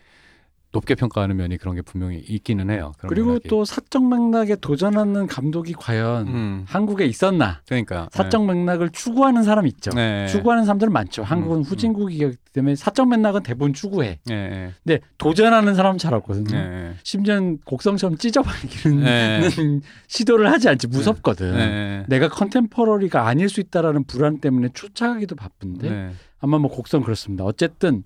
높게 0.75 0.95
평가하는 0.95 1.37
면이 1.37 1.57
그런 1.57 1.75
게 1.77 1.83
분명히 1.83 2.19
있기는 2.19 2.69
해요. 2.69 2.93
그리고 2.99 3.29
맥락이. 3.29 3.49
또 3.49 3.65
사적 3.65 4.07
맥락에 4.07 4.57
도전하는 4.57 5.27
감독이 5.27 5.73
과연 5.73 6.27
음, 6.27 6.65
한국에 6.67 7.07
있었나? 7.07 7.61
그러니까 7.67 8.09
사적 8.13 8.45
맥락을 8.45 8.91
추구하는 8.91 9.45
사람 9.45 9.67
있죠. 9.69 9.93
네. 9.93 10.27
추구하는 10.27 10.65
사람들은 10.65 10.93
많죠. 10.93 11.23
한국은 11.23 11.59
음, 11.59 11.63
후진국이기 11.63 12.33
때문에 12.53 12.75
사적 12.75 13.09
맥락은 13.09 13.45
대부분 13.45 13.73
추구해. 13.73 14.19
네, 14.27 14.49
네, 14.49 14.73
근데 14.83 15.01
도전하는 15.17 15.75
사람은 15.75 15.99
잘 15.99 16.13
없거든요. 16.15 16.59
네, 16.59 16.95
심지어 17.05 17.41
곡성처럼 17.65 18.19
찢어버리기는 18.19 19.05
네. 19.05 19.49
시도를 20.09 20.51
하지 20.51 20.69
않지 20.69 20.89
무섭거든. 20.89 21.57
네, 21.57 22.05
내가 22.09 22.29
컨템퍼러리가 22.29 23.27
아닐 23.27 23.49
수 23.49 23.61
있다라는 23.61 24.05
불안 24.05 24.41
때문에 24.41 24.69
쫓아가기도 24.75 25.37
바쁜데 25.37 25.89
네. 25.89 26.11
아마 26.41 26.59
뭐 26.59 26.71
곡성 26.71 27.03
그렇습니다. 27.03 27.45
어쨌든 27.45 28.03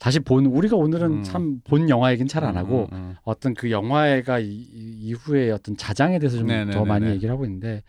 다시 0.00 0.18
본 0.18 0.46
우리가 0.46 0.76
오늘은 0.76 1.10
음. 1.18 1.22
참본 1.22 1.90
영화 1.90 2.10
얘기는 2.10 2.26
잘 2.26 2.42
안 2.42 2.56
하고 2.56 2.88
음, 2.92 2.96
음, 2.96 3.16
어떤 3.22 3.52
그 3.52 3.70
영화가 3.70 4.38
이, 4.38 4.46
이- 4.46 4.96
이후에 5.02 5.50
어떤 5.50 5.76
자장에 5.76 6.18
대해서 6.18 6.38
좀 6.38 6.48
더. 6.70 6.84
많이 6.86 7.06
얘기를 7.10 7.30
하고 7.32 7.44
있는데 7.44 7.82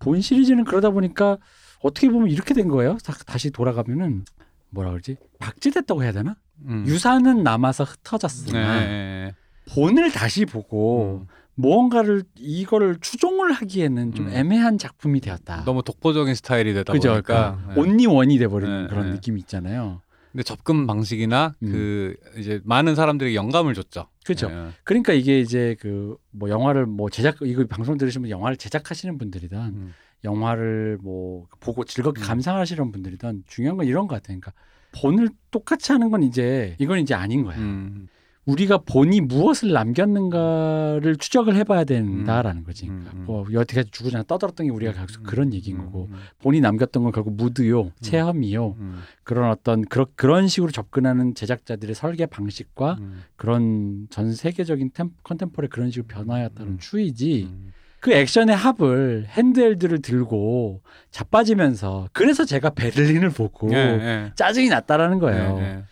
본 0.00 0.20
시리즈는 0.20 0.64
그러다 0.64 0.90
보니까 0.90 1.38
어떻게 1.80 2.08
보면 2.10 2.28
이렇게 2.30 2.52
된 2.52 2.66
거예요. 2.66 2.98
다, 3.04 3.12
다시 3.24 3.50
돌아가면은 3.52 4.24
뭐라 4.70 4.90
그러지? 4.90 5.16
박제됐다고 5.38 6.02
해야 6.02 6.10
되나? 6.10 6.34
음. 6.66 6.84
유산은 6.86 7.44
남아서 7.44 7.84
흩어졌으나 7.84 8.80
네. 8.80 9.32
본을 9.72 10.10
다시 10.10 10.44
보고 10.44 11.20
음. 11.22 11.26
무언가를 11.54 12.24
이거를 12.36 12.96
추종을 13.00 13.52
하기에는 13.52 14.14
좀 14.14 14.26
음. 14.26 14.32
애매한 14.32 14.78
작품이 14.78 15.20
되었다. 15.20 15.62
너무 15.64 15.82
독보적인 15.84 16.34
스타일이 16.34 16.74
되다 16.74 16.92
그죠? 16.92 17.10
보니까 17.12 17.56
그러니까 17.58 17.74
네. 17.74 17.80
온리 17.80 18.06
원이 18.06 18.38
돼버리는 18.38 18.82
네, 18.82 18.88
그런 18.88 19.06
네. 19.06 19.12
느낌이 19.12 19.38
있잖아요. 19.42 20.00
근데 20.32 20.42
접근 20.42 20.86
방식이나 20.86 21.54
음. 21.62 21.68
그 21.70 22.16
이제 22.38 22.60
많은 22.64 22.94
사람들이 22.94 23.36
영감을 23.36 23.74
줬죠. 23.74 24.08
그죠? 24.24 24.48
네. 24.48 24.70
그러니까 24.84 25.12
이게 25.12 25.38
이제 25.40 25.76
그 25.78 26.16
뭐 26.32 26.48
영화를 26.48 26.86
뭐 26.86 27.10
제작 27.10 27.36
이거 27.42 27.64
방송 27.66 27.96
들으시면 27.96 28.30
영화를 28.30 28.56
제작하시는 28.56 29.18
분들이든 29.18 29.58
음. 29.58 29.94
영화를 30.24 30.98
뭐 31.02 31.46
보고 31.60 31.84
즐겁게 31.84 32.22
음. 32.22 32.24
감상하시는 32.24 32.90
분들이든 32.90 33.44
중요한 33.46 33.76
건 33.76 33.86
이런 33.86 34.08
것 34.08 34.16
같아요. 34.16 34.38
그러니까 34.40 34.52
본을 34.92 35.28
똑같이 35.50 35.92
하는 35.92 36.10
건 36.10 36.22
이제 36.22 36.76
이건 36.78 36.98
이제 36.98 37.14
아닌 37.14 37.44
거야. 37.44 37.56
음. 37.58 38.08
우리가 38.44 38.78
본이 38.78 39.20
무엇을 39.20 39.70
남겼는가를 39.70 41.16
추적을 41.16 41.54
해봐야 41.54 41.84
된다라는 41.84 42.64
거지. 42.64 42.88
음, 42.88 43.06
음. 43.14 43.24
뭐 43.24 43.46
여태까지 43.52 43.90
죽으잖아 43.92 44.24
떠들었던 44.24 44.66
게 44.66 44.72
우리가 44.72 44.92
계속 44.92 45.22
음, 45.22 45.24
그런 45.24 45.54
얘기인 45.54 45.78
음, 45.78 45.84
거고 45.84 46.08
음, 46.10 46.16
본이 46.40 46.60
남겼던 46.60 47.04
건 47.04 47.12
결국 47.12 47.34
무드요, 47.36 47.92
체험이요, 48.00 48.76
음, 48.78 49.00
그런 49.22 49.50
어떤 49.50 49.84
그런 49.84 50.06
그런 50.16 50.48
식으로 50.48 50.72
접근하는 50.72 51.34
제작자들의 51.36 51.94
설계 51.94 52.26
방식과 52.26 52.96
음, 53.00 53.22
그런 53.36 54.08
전 54.10 54.32
세계적인 54.32 54.90
템, 54.92 55.10
컨템포리 55.22 55.68
그런 55.68 55.90
식으로 55.90 56.08
변화했다는 56.08 56.72
음. 56.72 56.78
추이지. 56.80 57.48
음. 57.48 57.72
그 58.00 58.12
액션의 58.12 58.56
합을 58.56 59.26
핸드헬드를 59.28 60.02
들고 60.02 60.82
자빠지면서 61.12 62.08
그래서 62.12 62.44
제가 62.44 62.70
베를린을 62.70 63.30
보고 63.30 63.72
예, 63.72 63.76
예. 63.76 64.32
짜증이 64.34 64.68
났다라는 64.70 65.20
거예요. 65.20 65.58
예, 65.60 65.62
예. 65.62 65.84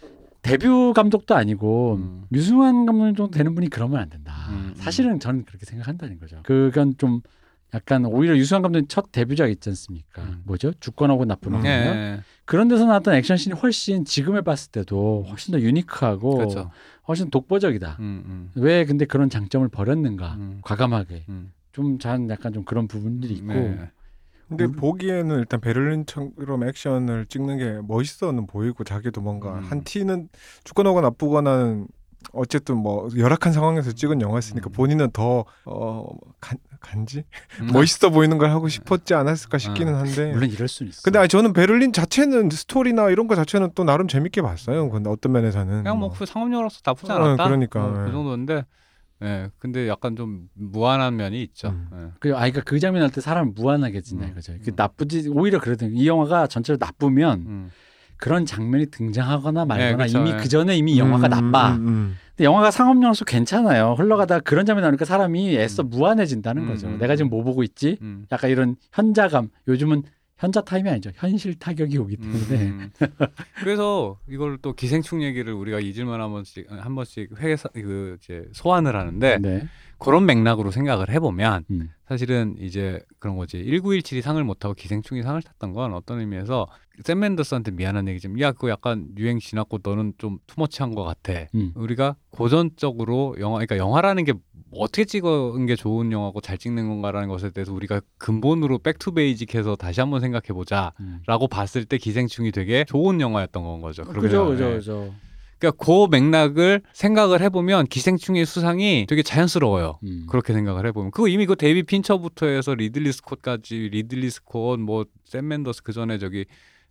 데뷔 0.43 0.67
감독도 0.95 1.35
아니고 1.35 1.95
음. 1.95 2.25
유승환 2.33 2.87
감독 2.87 3.05
정도 3.15 3.31
되는 3.31 3.55
분이 3.55 3.69
그러면 3.69 4.01
안 4.01 4.09
된다. 4.09 4.33
음, 4.51 4.55
음. 4.55 4.75
사실은 4.77 5.21
저는 5.21 5.45
그렇게 5.45 5.67
생각한다는 5.67 6.19
거죠. 6.19 6.41
그건 6.45 6.95
좀 6.97 7.21
약간 7.75 8.05
오히려 8.05 8.37
유승환 8.37 8.63
감독님 8.63 8.89
첫 8.89 9.13
데뷔작 9.13 9.51
있지 9.51 9.69
않습니까? 9.69 10.23
음. 10.23 10.43
뭐죠? 10.45 10.73
주권하고 10.81 11.25
나쁜 11.25 11.55
음. 11.55 11.65
예, 11.65 12.21
그런 12.45 12.69
데서 12.69 12.87
나왔던 12.87 13.15
액션씬이 13.15 13.55
훨씬 13.55 14.05
지금에 14.05 14.41
봤을 14.41 14.71
때도 14.73 15.27
훨씬 15.29 15.53
더 15.53 15.61
유니크하고 15.61 16.37
그렇죠. 16.37 16.71
훨씬 17.07 17.31
독보적이다. 17.31 17.97
음, 18.01 18.23
음, 18.27 18.51
왜 18.55 18.85
근데 18.85 19.05
그런 19.05 19.31
장점을 19.31 19.69
버렸는가? 19.69 20.35
음. 20.35 20.61
과감하게. 20.63 21.25
음. 21.29 21.53
좀전 21.73 22.29
약간 22.31 22.53
좀 22.53 22.65
그런 22.65 22.89
부분들이 22.89 23.35
있고 23.35 23.53
네. 23.53 23.91
근데 24.51 24.65
음. 24.65 24.73
보기에는 24.73 25.39
일단 25.39 25.61
베를린처럼 25.61 26.65
액션을 26.65 27.27
찍는 27.27 27.59
게 27.59 27.79
멋있어는 27.87 28.49
보이고 28.49 28.83
자기도 28.83 29.21
뭔가 29.21 29.55
음. 29.55 29.61
한 29.61 29.85
티는 29.85 30.29
죽거나 30.65 31.01
나쁘거나는 31.01 31.87
어쨌든 32.33 32.77
뭐 32.77 33.09
열악한 33.17 33.53
상황에서 33.53 33.93
찍은 33.93 34.21
영화였으니까 34.21 34.69
음. 34.69 34.73
본인은 34.73 35.11
더 35.13 35.45
어, 35.65 36.07
간, 36.41 36.59
간지 36.81 37.25
음. 37.61 37.69
멋있어 37.73 38.11
보이는 38.11 38.37
걸 38.39 38.51
하고 38.51 38.69
싶었지 38.69 39.15
않았을까 39.15 39.59
싶기는 39.59 39.95
한데 39.95 40.33
물론 40.33 40.51
이럴 40.51 40.67
수는 40.67 40.91
있어. 40.91 41.03
근데 41.03 41.27
저는 41.29 41.53
베를린 41.53 41.93
자체는 41.93 42.51
스토리나 42.51 43.11
이런 43.11 43.29
거 43.29 43.37
자체는 43.37 43.71
또 43.77 43.85
나름 43.85 44.09
재밌게 44.09 44.43
봤어요. 44.43 44.91
근데 44.91 45.09
어떤 45.09 45.31
면에서는 45.31 45.85
그냥 45.85 45.99
뭐. 45.99 46.09
뭐그 46.09 46.27
상업용으로서 46.27 46.81
나쁘지 46.85 47.13
어, 47.13 47.15
않았다. 47.15 47.45
그러니까, 47.45 47.85
어, 47.87 47.93
그 47.93 48.09
예. 48.09 48.13
정도인데. 48.13 48.65
예. 49.23 49.51
근데 49.59 49.87
약간 49.89 50.17
좀 50.17 50.49
무한한 50.55 51.17
면이 51.17 51.43
있죠. 51.43 51.69
음. 51.69 51.89
예. 51.93 51.97
그 52.21 52.29
아이가 52.31 52.61
그러니까 52.61 52.61
그 52.63 52.79
장면 52.81 53.03
할 53.03 53.11
때 53.11 53.21
사람 53.21 53.53
무한하게 53.55 54.01
진다 54.01 54.27
음. 54.27 54.31
이거죠. 54.33 54.55
그 54.65 54.71
음. 54.71 54.73
나쁘지 54.77 55.29
오히려 55.29 55.59
그러든 55.61 55.95
이 55.97 56.07
영화가 56.07 56.47
전체로 56.47 56.77
나쁘면 56.81 57.39
음. 57.47 57.71
그런 58.17 58.45
장면이 58.45 58.87
등장하거나 58.91 59.65
말거나 59.65 59.97
네, 59.97 60.13
그쵸, 60.13 60.19
이미 60.19 60.31
예. 60.31 60.37
그 60.37 60.49
전에 60.49 60.77
이미 60.77 60.99
영화가 60.99 61.27
음, 61.29 61.31
나빠. 61.31 61.73
음, 61.77 61.89
음. 61.89 62.17
근데 62.37 62.45
영화가 62.45 62.71
상업용으로서 62.71 63.25
괜찮아요. 63.25 63.95
흘러가다 63.99 64.41
그런 64.41 64.67
장면 64.67 64.83
나오니까 64.83 65.05
사람이 65.07 65.57
애써 65.57 65.83
음. 65.83 65.89
무한해진다는 65.91 66.63
음, 66.65 66.69
거죠. 66.69 66.87
음, 66.89 66.99
내가 66.99 67.17
지금 67.17 67.31
뭐 67.31 67.43
보고 67.43 67.63
있지? 67.63 67.97
음. 68.03 68.27
약간 68.31 68.51
이런 68.51 68.77
현자감. 68.93 69.49
요즘은 69.69 70.03
현자 70.41 70.63
타임이 70.63 70.89
아니죠. 70.89 71.11
현실 71.15 71.55
타격이 71.59 71.99
오기 71.99 72.17
때문에. 72.17 72.57
음. 72.63 72.91
그래서 73.57 74.19
이걸 74.27 74.57
또 74.63 74.73
기생충 74.73 75.23
얘기를 75.23 75.53
우리가 75.53 75.81
잊을만 75.81 76.19
한 76.19 76.33
번씩 76.33 76.67
한 76.71 76.95
번씩 76.95 77.37
회사 77.39 77.69
그 77.69 78.17
이제 78.23 78.49
소환을 78.53 78.97
하는데 78.97 79.39
네. 79.39 79.69
그런 80.01 80.27
맥락으로 80.27 80.71
생각을 80.71 81.11
해보면 81.11 81.65
음. 81.71 81.91
사실은 82.09 82.57
이제 82.59 83.01
그런 83.19 83.37
거지 83.37 83.63
1917이 83.63 84.23
상을 84.23 84.43
못하고 84.43 84.75
기생충이 84.75 85.23
상을 85.23 85.41
탔던 85.41 85.73
건 85.73 85.95
어떤 85.95 86.21
의미에서 86.21 86.67
샘 87.05 87.21
멘데스한테 87.21 87.71
미안한 87.71 88.09
얘기지만 88.09 88.41
야 88.41 88.53
그거 88.53 88.71
약간 88.71 89.07
유행 89.17 89.39
지났고 89.39 89.79
너는 89.83 90.15
좀 90.19 90.39
too 90.47 90.61
much한 90.61 90.95
것 90.95 91.05
같아 91.05 91.47
음. 91.55 91.73
우리가 91.75 92.17
고전적으로 92.31 93.37
영화 93.39 93.59
그러니까 93.59 93.77
영화라는 93.77 94.25
게 94.25 94.33
어떻게 94.73 95.05
찍은 95.05 95.67
게 95.67 95.77
좋은 95.77 96.13
영화고 96.13 96.41
잘 96.41 96.57
찍는 96.57 96.89
건가라는 96.89 97.29
것에 97.29 97.51
대해서 97.51 97.73
우리가 97.73 98.01
근본으로 98.19 98.79
back 98.79 99.01
to 99.01 99.13
basic해서 99.13 99.77
다시 99.77 100.01
한번 100.01 100.21
생각해 100.21 100.49
보자라고 100.49 100.95
음. 101.01 101.49
봤을 101.51 101.85
때 101.85 101.99
기생충이 101.99 102.53
되게 102.53 102.85
좋은 102.85 103.21
영화였던 103.21 103.63
건 103.63 103.81
거죠. 103.81 104.05
그죠, 104.05 104.47
그죠, 104.47 104.71
예. 104.71 104.75
그죠. 104.77 105.13
그러니까 105.61 105.85
그 105.85 106.09
맥락을 106.11 106.83
생각을 106.93 107.41
해보면 107.43 107.87
기생충의 107.87 108.47
수상이 108.47 109.07
되게 109.09 109.23
자연스러워요. 109.23 110.01
음. 110.03 110.27
그렇게 110.29 110.53
생각을 110.53 110.87
해보면 110.87 111.13
그거 111.13 111.29
이미 111.29 111.47
그 111.47 111.55
데이비드 111.55 111.85
핀처부터 111.85 112.47
해서 112.47 112.75
리들리 112.75 113.13
스콧까지 113.13 113.91
리들리 113.93 114.29
스콧 114.31 114.81
뭐 114.81 115.05
샘 115.31 115.47
멘데스 115.47 115.85
그 115.85 115.93
전에 115.93 116.19
저기 116.19 116.45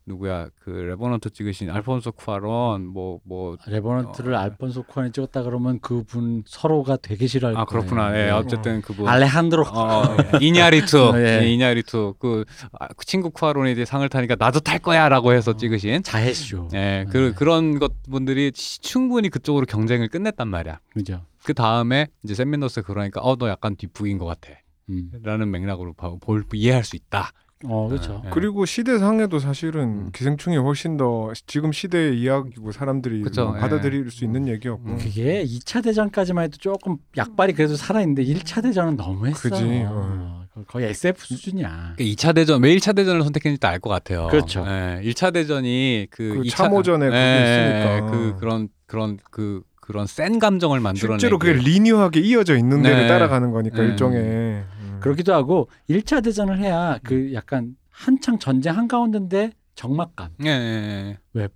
누구야 0.10 0.50
그 0.60 0.72
레버넌트 0.72 1.30
찍으신 1.30 1.70
알폰소 1.70 2.14
쿠아론 2.14 2.88
뭐뭐 2.88 3.58
레버넌트를 3.68 4.34
어. 4.34 4.40
알폰소 4.40 4.84
쿠아론이 4.84 5.12
찍었다 5.12 5.44
그러면 5.44 5.80
그분 5.80 6.44
서로가 6.48 6.98
되게 6.98 7.28
싫어할 7.28 7.56
아 7.56 7.66
거예요. 7.66 7.86
그렇구나. 7.86 8.18
예, 8.20 8.26
네. 8.26 8.32
어쨌든 8.32 8.82
그분 8.82 9.08
알레한드로 9.08 9.64
어, 9.72 10.04
이냐리투, 10.42 11.12
예. 11.22 11.42
예, 11.44 11.48
이냐리투 11.48 12.16
그, 12.18 12.44
아, 12.80 12.88
그 12.88 13.06
친구 13.06 13.30
쿠아론이 13.30 13.72
이제 13.72 13.86
상을 13.86 14.08
타니까 14.10 14.36
나도 14.38 14.60
탈 14.62 14.80
거야라고 14.80 15.32
해서 15.34 15.52
어. 15.52 15.58
찍으신. 15.58 16.02
자해쇼. 16.04 16.70
예, 16.74 17.06
그 17.10 17.18
네. 17.18 17.32
그런 17.34 17.78
것 17.78 17.94
분들이 18.10 18.52
시- 18.56 18.82
충분히 18.82 19.30
그쪽으로 19.30 19.66
경쟁을 19.68 20.08
끝냈단 20.10 20.48
말이야. 20.48 20.80
그죠. 20.94 21.24
그 21.44 21.54
다음에 21.54 22.08
이제 22.24 22.34
샘 22.34 22.50
멘데스 22.50 22.82
그러니까 22.82 23.22
어 23.22 23.36
너 23.38 23.48
약간 23.48 23.76
뒷북인 23.76 24.18
것 24.18 24.26
같아.라는 24.26 25.48
음. 25.48 25.52
맥락으로 25.52 25.94
봐- 25.94 26.16
볼 26.20 26.44
이해할 26.54 26.84
수 26.84 26.96
있다. 26.96 27.32
어, 27.66 27.90
그렇죠. 27.90 28.22
예. 28.26 28.30
그리고 28.30 28.66
시대상에도 28.66 29.40
사실은 29.40 29.82
음. 29.84 30.10
기생충이 30.14 30.56
훨씬 30.58 30.96
더 30.96 31.32
지금 31.46 31.74
시대의 31.74 32.18
이야기고 32.20 32.72
사람들이 32.72 33.22
그쵸, 33.22 33.48
뭐 33.48 33.58
예. 33.58 33.60
받아들일 33.60 34.10
수 34.12 34.24
있는 34.24 34.48
얘기였고 34.48 34.82
음. 34.86 34.98
그게 34.98 35.44
2차 35.44 35.84
대전까지만 35.84 36.46
해도 36.46 36.58
조금 36.58 36.98
약발이 37.18 37.54
그래도 37.54 37.76
살아있는데 37.76 38.24
1차 38.24 38.64
대전은 38.64 38.96
너무했어. 38.96 39.50
그지, 39.50 39.84
어, 39.88 40.46
거의 40.68 40.88
SF 40.90 41.26
수준이야. 41.26 41.96
그 41.98 42.04
2차 42.06 42.34
대전 42.34 42.64
왜 42.64 42.74
1차 42.78 42.96
대전을 42.96 43.24
선택했는지 43.24 43.66
알 43.68 43.80
것 43.82 43.90
같아요. 43.90 44.28
그렇죠. 44.28 44.64
예, 44.66 45.02
1차 45.04 45.34
대전이 45.34 46.08
그, 46.12 46.36
그 46.36 46.42
2차 46.44 46.52
참호전에 46.56 47.06
그게 47.08 47.18
있으니까. 47.44 48.12
그 48.12 48.36
그런 48.40 48.70
그런 48.86 49.18
그 49.32 49.64
그런 49.82 50.06
센 50.08 50.40
감정을 50.40 50.80
만들어내고 50.80 51.20
실제로 51.20 51.40
그게 51.40 51.54
리니어하게 51.54 52.20
이어져 52.22 52.56
있는 52.56 52.82
데를 52.84 53.02
네. 53.02 53.08
따라가는 53.08 53.52
거니까 53.52 53.82
네. 53.82 53.84
일종의 53.90 54.20
음. 54.22 54.64
그렇기도 55.00 55.34
하고 55.34 55.70
1차 55.90 56.24
대전을 56.24 56.60
해야 56.60 57.00
그 57.04 57.34
약간 57.34 57.76
한창 57.90 58.40
전쟁 58.40 58.78
한가운데인데 58.78 59.52
적막감. 59.76 60.32
예, 60.46 60.50
예, 60.50 61.18
예. 61.36 61.48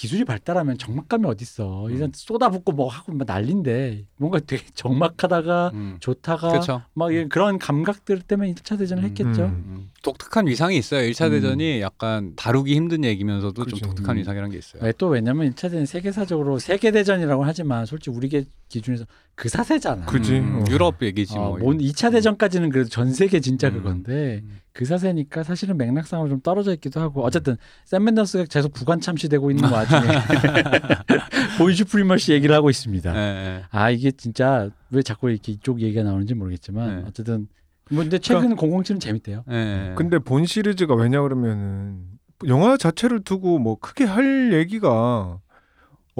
기술이 0.00 0.24
발달하면 0.24 0.78
적막감이 0.78 1.26
어딨어. 1.26 1.88
음. 1.88 1.94
이런 1.94 2.10
쏟아붓고 2.14 2.72
뭐 2.72 2.88
하고 2.88 3.12
막 3.12 3.26
난린데 3.26 4.06
뭔가 4.16 4.38
되게 4.40 4.64
적막하다가 4.72 5.72
음. 5.74 5.96
좋다가 6.00 6.48
그렇죠. 6.48 6.80
막 6.94 7.12
이런 7.12 7.28
그런 7.28 7.58
감각들 7.58 8.22
때문에 8.22 8.54
1차 8.54 8.78
대전을 8.78 9.04
음, 9.04 9.08
했겠죠. 9.10 9.42
음. 9.44 9.64
음. 9.66 9.90
독특한 10.02 10.46
위상이 10.46 10.78
있어요. 10.78 11.06
1차 11.10 11.26
음. 11.26 11.30
대전이 11.32 11.82
약간 11.82 12.32
다루기 12.34 12.74
힘든 12.76 13.04
얘기면서도 13.04 13.62
그치. 13.62 13.76
좀 13.76 13.88
독특한 13.90 14.16
음. 14.16 14.20
위상이라는 14.20 14.50
게 14.50 14.56
있어요. 14.56 14.82
왜 14.82 14.92
또 14.96 15.08
왜냐면 15.08 15.50
1차 15.52 15.62
대전 15.70 15.84
세계사적으로 15.84 16.58
세계 16.58 16.90
대전이라고 16.92 17.44
하지만 17.44 17.84
솔직히 17.84 18.16
우리 18.16 18.30
게 18.30 18.44
기준에서 18.70 19.04
그 19.34 19.50
사세잖아. 19.50 20.06
그지. 20.06 20.38
음, 20.38 20.62
어. 20.62 20.70
유럽 20.70 21.02
얘기지 21.02 21.36
어, 21.36 21.40
뭐. 21.50 21.58
뭔 21.58 21.78
2차 21.78 22.10
대전까지는 22.12 22.70
그래도 22.70 22.88
전 22.88 23.12
세계 23.12 23.40
진짜 23.40 23.68
음. 23.68 23.74
그건데 23.74 24.40
음. 24.44 24.60
그 24.80 24.86
사세니까 24.86 25.42
사실은 25.42 25.76
맥락상으로 25.76 26.30
좀 26.30 26.40
떨어져 26.40 26.72
있기도 26.72 27.02
하고 27.02 27.22
어쨌든 27.22 27.58
샘 27.84 28.02
맨더스가 28.02 28.44
계속 28.44 28.72
부관 28.72 28.98
참시되고 28.98 29.50
있는 29.50 29.70
와중에 29.70 30.00
보이슈 31.60 31.84
프리머시 31.84 32.32
얘기를 32.32 32.54
하고 32.54 32.70
있습니다. 32.70 33.14
예, 33.14 33.18
예. 33.18 33.64
아 33.68 33.90
이게 33.90 34.10
진짜 34.10 34.70
왜 34.90 35.02
자꾸 35.02 35.28
이렇게 35.28 35.52
이쪽 35.52 35.82
얘기가 35.82 36.02
나오는지 36.02 36.32
모르겠지만 36.32 36.96
네. 36.96 37.04
어쨌든 37.06 37.48
뭐 37.90 38.02
근데 38.02 38.18
최근 38.18 38.56
007은 38.56 39.00
재밌대요. 39.00 39.44
예, 39.50 39.54
예. 39.90 39.94
근데 39.96 40.18
본 40.18 40.46
시리즈가 40.46 40.94
왜냐 40.94 41.20
그러면은 41.20 42.00
영화 42.48 42.78
자체를 42.78 43.20
두고 43.20 43.58
뭐 43.58 43.78
크게 43.78 44.04
할 44.04 44.54
얘기가 44.54 45.40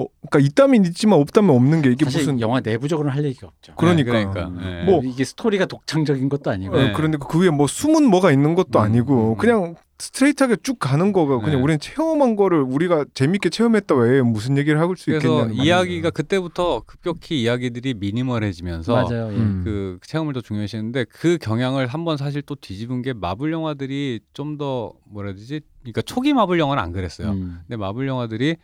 어 0.01 0.07
그러니까 0.29 0.39
있다면 0.47 0.85
있지만 0.85 1.19
없다면 1.19 1.55
없는 1.55 1.81
게 1.81 1.91
이게 1.91 2.05
사실 2.05 2.21
무슨 2.21 2.39
영화 2.39 2.59
내부적으로는 2.59 3.15
할 3.15 3.23
얘기가 3.25 3.47
없죠. 3.47 3.73
그러니까. 3.77 4.13
네, 4.13 4.25
그러니까. 4.25 4.81
예. 4.81 4.83
뭐 4.83 5.01
이게 5.03 5.23
스토리가 5.23 5.65
독창적인 5.65 6.29
것도 6.29 6.49
아니고 6.51 6.77
네. 6.77 6.89
어, 6.89 6.93
그런데 6.95 7.17
그 7.17 7.39
위에 7.39 7.49
뭐 7.49 7.67
숨은 7.67 8.05
뭐가 8.09 8.31
있는 8.31 8.55
것도 8.55 8.79
음, 8.79 8.83
아니고 8.83 9.33
음. 9.33 9.37
그냥 9.37 9.75
스트레이트하게 9.99 10.57
쭉 10.63 10.79
가는 10.79 11.13
거가 11.13 11.37
그냥 11.37 11.57
네. 11.57 11.61
우리는 11.61 11.79
체험한 11.79 12.35
거를 12.35 12.61
우리가 12.63 13.05
재밌게 13.13 13.49
체험했다 13.49 13.93
외에 13.93 14.23
무슨 14.23 14.57
얘기를 14.57 14.79
할수 14.79 15.05
그래서 15.05 15.27
있겠냐는 15.27 15.53
이야기가 15.53 15.85
말이에요. 15.85 16.11
그때부터 16.11 16.81
급격히 16.87 17.43
이야기들이 17.43 17.93
미니멀해지면서 17.95 18.93
맞아요. 18.93 19.31
예. 19.31 19.35
음. 19.37 19.61
그 19.63 19.99
체험을 20.07 20.33
더 20.33 20.41
중요시했는데 20.41 21.05
그 21.05 21.37
경향을 21.37 21.85
한번 21.85 22.17
사실 22.17 22.41
또 22.41 22.55
뒤집은 22.55 23.03
게 23.03 23.13
마블 23.13 23.51
영화들이 23.51 24.21
좀 24.33 24.57
더 24.57 24.93
뭐라 25.05 25.29
해야 25.29 25.35
되지? 25.35 25.61
그러니까 25.81 26.01
초기 26.01 26.33
마블 26.33 26.59
영화는 26.59 26.81
안 26.83 26.91
그랬어요. 26.91 27.29
음. 27.29 27.59
근데 27.67 27.77
마블 27.77 28.07
영화들이 28.07 28.57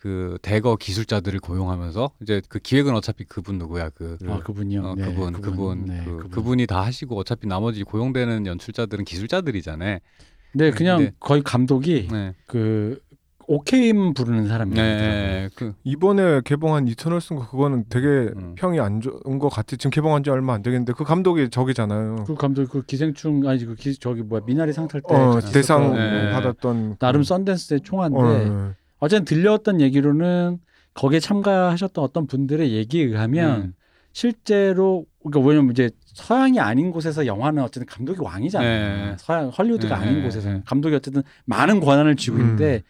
그 0.00 0.38
대거 0.40 0.76
기술자들을 0.76 1.40
고용하면서 1.40 2.12
이제 2.22 2.40
그 2.48 2.58
기획은 2.58 2.94
어차피 2.94 3.24
그분 3.24 3.58
누구야 3.58 3.90
그 3.90 4.16
아 4.26 4.38
그분이요. 4.38 4.82
어, 4.82 4.94
네, 4.96 5.04
그분 5.04 5.32
그분 5.34 5.84
네, 5.84 6.02
그, 6.04 6.10
그분. 6.16 6.30
그분이 6.30 6.66
다 6.66 6.80
하시고 6.82 7.18
어차피 7.18 7.46
나머지 7.46 7.84
고용되는 7.84 8.46
연출자들은 8.46 9.04
기술자들이잖아요. 9.04 9.98
네 10.54 10.70
그냥 10.70 10.98
네. 11.00 11.12
거의 11.20 11.42
감독이 11.42 12.08
네. 12.10 12.34
그 12.46 12.98
오케이임 13.46 14.14
부르는 14.14 14.46
사람이에요. 14.48 14.82
네. 14.82 15.48
그 15.56 15.74
이번에 15.84 16.40
개봉한 16.44 16.86
이터널스인가 16.88 17.48
그거는 17.50 17.84
되게 17.90 18.06
음. 18.36 18.54
평이 18.56 18.78
안 18.80 19.00
좋은 19.00 19.38
것 19.38 19.48
같아. 19.48 19.76
지금 19.76 19.90
개봉한 19.90 20.22
지 20.24 20.30
얼마 20.30 20.54
안 20.54 20.62
되겠는데 20.62 20.92
그 20.94 21.02
감독이 21.04 21.50
저기잖아요. 21.50 22.24
그 22.26 22.34
감독 22.36 22.68
그 22.70 22.82
기생충 22.82 23.46
아니 23.48 23.64
그 23.66 23.74
기, 23.74 23.94
저기 23.98 24.22
뭐야 24.22 24.42
미나리 24.46 24.72
상탈 24.72 25.02
때 25.06 25.14
어, 25.14 25.40
대상 25.52 25.92
네. 25.94 26.30
받았던 26.30 26.96
나름 27.00 27.20
그- 27.22 27.24
썬댄스의 27.26 27.80
총한데 27.82 28.18
어, 28.18 28.74
어쨌든 29.00 29.24
들려왔던 29.24 29.80
얘기로는 29.80 30.58
거기에 30.94 31.20
참가하셨던 31.20 32.02
어떤 32.04 32.26
분들의 32.26 32.72
얘기에 32.72 33.04
의하면 33.04 33.60
음. 33.60 33.74
실제로 34.12 35.06
그러니까 35.22 35.48
왜냐면 35.48 35.72
이제 35.72 35.90
서양이 36.04 36.58
아닌 36.58 36.90
곳에서 36.90 37.26
영화는 37.26 37.62
어쨌든 37.62 37.86
감독이 37.86 38.20
왕이잖아요. 38.20 39.06
네. 39.06 39.16
서양 39.18 39.48
헐리우드가 39.48 39.98
네, 39.98 40.04
아닌 40.04 40.18
네, 40.18 40.22
곳에서 40.24 40.50
네. 40.50 40.62
감독이 40.64 40.94
어쨌든 40.94 41.22
많은 41.44 41.80
권한을 41.80 42.16
쥐고 42.16 42.36
음. 42.36 42.40
있는데 42.40 42.82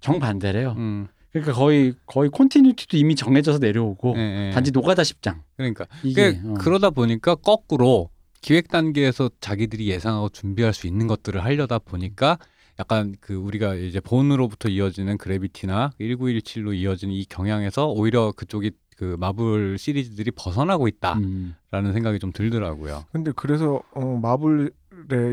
정반대래요. 0.00 0.74
음. 0.76 1.06
그러니까 1.30 1.52
거의 1.52 1.94
거의 2.06 2.30
콘티뉴티도 2.30 2.96
이미 2.96 3.16
정해져서 3.16 3.58
내려오고 3.58 4.14
예, 4.16 4.48
예. 4.48 4.50
단지 4.52 4.70
노가다 4.70 5.02
십장 5.02 5.42
그러니까 5.56 5.84
이게 6.04 6.40
어. 6.44 6.54
그러다 6.60 6.90
보니까 6.90 7.34
거꾸로 7.34 8.08
기획 8.40 8.68
단계에서 8.68 9.30
자기들이 9.40 9.88
예상하고 9.88 10.28
준비할 10.28 10.72
수 10.74 10.86
있는 10.86 11.08
것들을 11.08 11.42
하려다 11.42 11.80
보니까 11.80 12.38
약간 12.78 13.14
그 13.20 13.34
우리가 13.34 13.74
이제 13.74 14.00
본으로부터 14.00 14.68
이어지는 14.68 15.18
그래비티나 15.18 15.92
1917로 16.00 16.74
이어지는 16.74 17.14
이 17.14 17.24
경향에서 17.24 17.88
오히려 17.88 18.32
그쪽이 18.32 18.72
그 18.96 19.16
마블 19.18 19.76
시리즈들이 19.78 20.30
벗어나고 20.30 20.86
있다라는 20.88 21.24
음. 21.24 21.92
생각이 21.92 22.18
좀 22.18 22.32
들더라고요. 22.32 23.04
근데 23.12 23.32
그래서 23.34 23.82
어, 23.92 24.04
마블에 24.16 24.70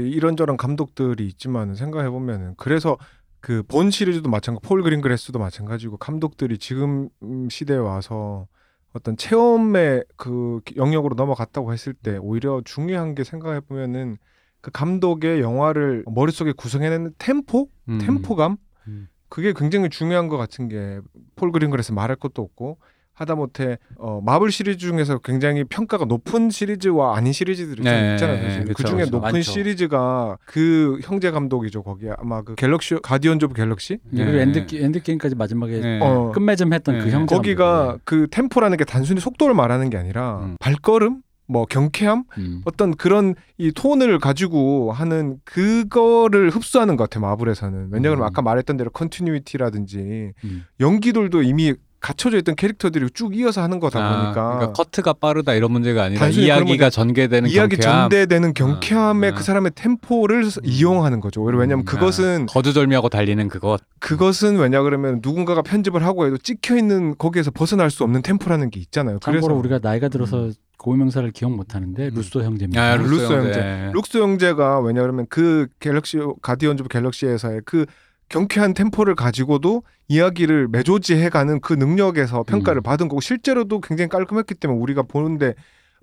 이런저런 0.10 0.58
감독들이 0.58 1.28
있지만 1.28 1.76
생각해 1.76 2.10
보면은 2.10 2.56
그래서 2.58 2.98
그 3.40 3.64
본 3.64 3.90
시리즈도 3.90 4.30
마찬가지, 4.30 4.68
폴 4.68 4.84
그린그레스도 4.84 5.40
마찬가지고 5.40 5.98
감독들이 5.98 6.58
지금 6.60 7.10
음, 7.24 7.50
시대에 7.50 7.78
와서 7.78 8.48
어떤 8.94 9.18
체험의 9.18 10.06
그 10.16 10.62
영역으로 10.76 11.16
넘어갔다고 11.16 11.74
했을 11.74 11.94
때 11.94 12.18
오히려 12.18 12.62
중요한 12.64 13.16
게 13.16 13.24
생각해 13.24 13.62
보면은 13.62 14.18
그 14.62 14.72
감독의 14.72 15.42
영화를 15.42 16.04
머릿속에 16.08 16.52
구성해내는 16.54 17.14
템포, 17.18 17.68
음. 17.90 17.98
템포감 18.00 18.58
음. 18.88 19.08
그게 19.30 19.54
굉장히 19.56 19.90
중요한 19.90 20.28
것 20.28 20.38
같은 20.38 20.68
게 20.68 21.00
폴 21.36 21.52
그린그래스 21.52 21.92
말할 21.94 22.18
것도 22.18 22.42
없고 22.42 22.78
하다못해 23.14 23.78
어, 23.98 24.22
마블 24.24 24.52
시리즈 24.52 24.78
중에서 24.78 25.20
굉장히 25.20 25.64
평가가 25.64 26.06
높은 26.06 26.50
시리즈와 26.50 27.16
아닌 27.18 27.34
시리즈들이 27.34 27.78
좀 27.78 27.86
네, 27.86 28.14
있잖아요. 28.14 28.38
네, 28.38 28.44
사실. 28.50 28.64
그쵸, 28.66 28.74
그 28.76 28.84
중에. 28.90 29.06
높은 29.06 29.20
많죠. 29.22 29.42
시리즈가 29.42 30.38
그 30.46 31.00
형제 31.04 31.30
감독이죠. 31.30 31.84
거기에 31.84 32.12
아마 32.18 32.42
그 32.42 32.56
갤럭시 32.56 32.96
가디언즈 33.02 33.46
오브 33.46 33.54
갤럭시 33.56 33.98
그리고 34.10 34.32
네. 34.32 34.42
엔드 34.44 34.66
엔드 34.76 35.02
게임까지 35.04 35.36
마지막에 35.36 35.80
네. 35.80 36.00
어, 36.02 36.32
끝맺음 36.32 36.74
했던 36.74 37.00
그 37.00 37.06
네. 37.06 37.12
형 37.12 37.26
거기가 37.26 37.98
그 38.06 38.28
템포라는 38.32 38.78
게 38.78 38.86
단순히 38.86 39.20
속도를 39.20 39.54
말하는 39.56 39.90
게 39.90 39.98
아니라 39.98 40.40
음. 40.44 40.56
발걸음, 40.60 41.22
뭐 41.52 41.66
경쾌함, 41.66 42.24
음. 42.38 42.62
어떤 42.66 42.96
그런 42.96 43.36
이 43.58 43.72
톤을 43.72 44.20
가지고 44.20 44.94
하는 44.94 45.38
그거를 45.44 46.50
흡수하는 46.50 46.96
것 46.96 47.10
같아요. 47.10 47.28
마블에서는 47.30 47.90
왜냐하면 47.92 48.20
음. 48.20 48.24
아까 48.24 48.42
말했던 48.42 48.78
대로 48.78 48.90
컨티뉴이티라든지 48.92 50.32
음. 50.46 50.64
연기들도 50.80 51.44
이미 51.44 51.74
갖춰져 52.00 52.40
있던 52.40 52.56
캐릭터들이 52.56 53.10
쭉 53.14 53.38
이어서 53.38 53.62
하는 53.62 53.80
거다 53.80 54.00
아, 54.00 54.24
보니까 54.24 54.56
그러니까 54.56 54.74
커트가 54.74 55.14
빠르다 55.14 55.54
이런 55.54 55.72
문제가 55.72 56.04
아니라 56.04 56.28
이야기가 56.30 56.90
전개되는 56.90 57.48
이야기 57.52 57.76
경쾌함, 57.76 58.10
전개되는 58.10 58.54
경쾌함의 58.56 59.30
아, 59.30 59.34
아. 59.34 59.38
그 59.38 59.44
사람의 59.44 59.72
템포를 59.76 60.46
이용하는 60.64 61.20
거죠. 61.20 61.44
왜냐하면 61.44 61.80
음, 61.80 61.86
그것은 61.86 62.48
거두절미하고 62.48 63.10
달리는 63.10 63.48
그것. 63.50 63.82
그것은 64.00 64.58
왜냐 64.58 64.82
그러면 64.82 65.20
누군가가 65.22 65.62
편집을 65.62 66.04
하고 66.04 66.26
해도 66.26 66.38
찍혀 66.40 66.76
있는 66.76 67.16
거기에서 67.20 67.52
벗어날 67.52 67.92
수 67.92 68.04
없는 68.04 68.24
템포라는 68.24 68.72
게 68.72 68.80
있잖아요. 68.80 69.20
참고로 69.20 69.42
그래서 69.42 69.60
우리가 69.60 69.80
나이가 69.84 70.10
들어서 70.10 70.50
고유명사를 70.82 71.30
기억 71.32 71.52
못하는데 71.56 72.08
음. 72.08 72.14
루소 72.16 72.42
형제입니다. 72.42 72.82
아, 72.82 72.96
루소 72.96 73.10
루소 73.12 73.34
형제. 73.36 73.48
형제. 73.60 73.92
루소 73.94 74.18
형제가 74.18 74.80
왜냐 74.80 75.02
그러면 75.02 75.28
그 75.30 75.68
갤럭시 75.80 76.18
가디언즈 76.42 76.82
오브 76.82 76.90
갤럭시에서의 76.90 77.62
그 77.66 77.86
경쾌한 78.30 78.74
템포를 78.74 79.14
가지고도 79.16 79.84
이야기를 80.08 80.70
매조지해가는 80.70 81.60
그 81.62 81.74
능력에서 81.74 82.44
평가를 82.44 82.80
음. 82.80 82.84
받은 82.84 83.10
거고 83.10 83.22
실제로도 83.22 83.82
굉장히 83.82 84.10
깔끔했기 84.10 84.56
때문에 84.56 84.80
우리가 84.80 85.04
보는데 85.04 85.54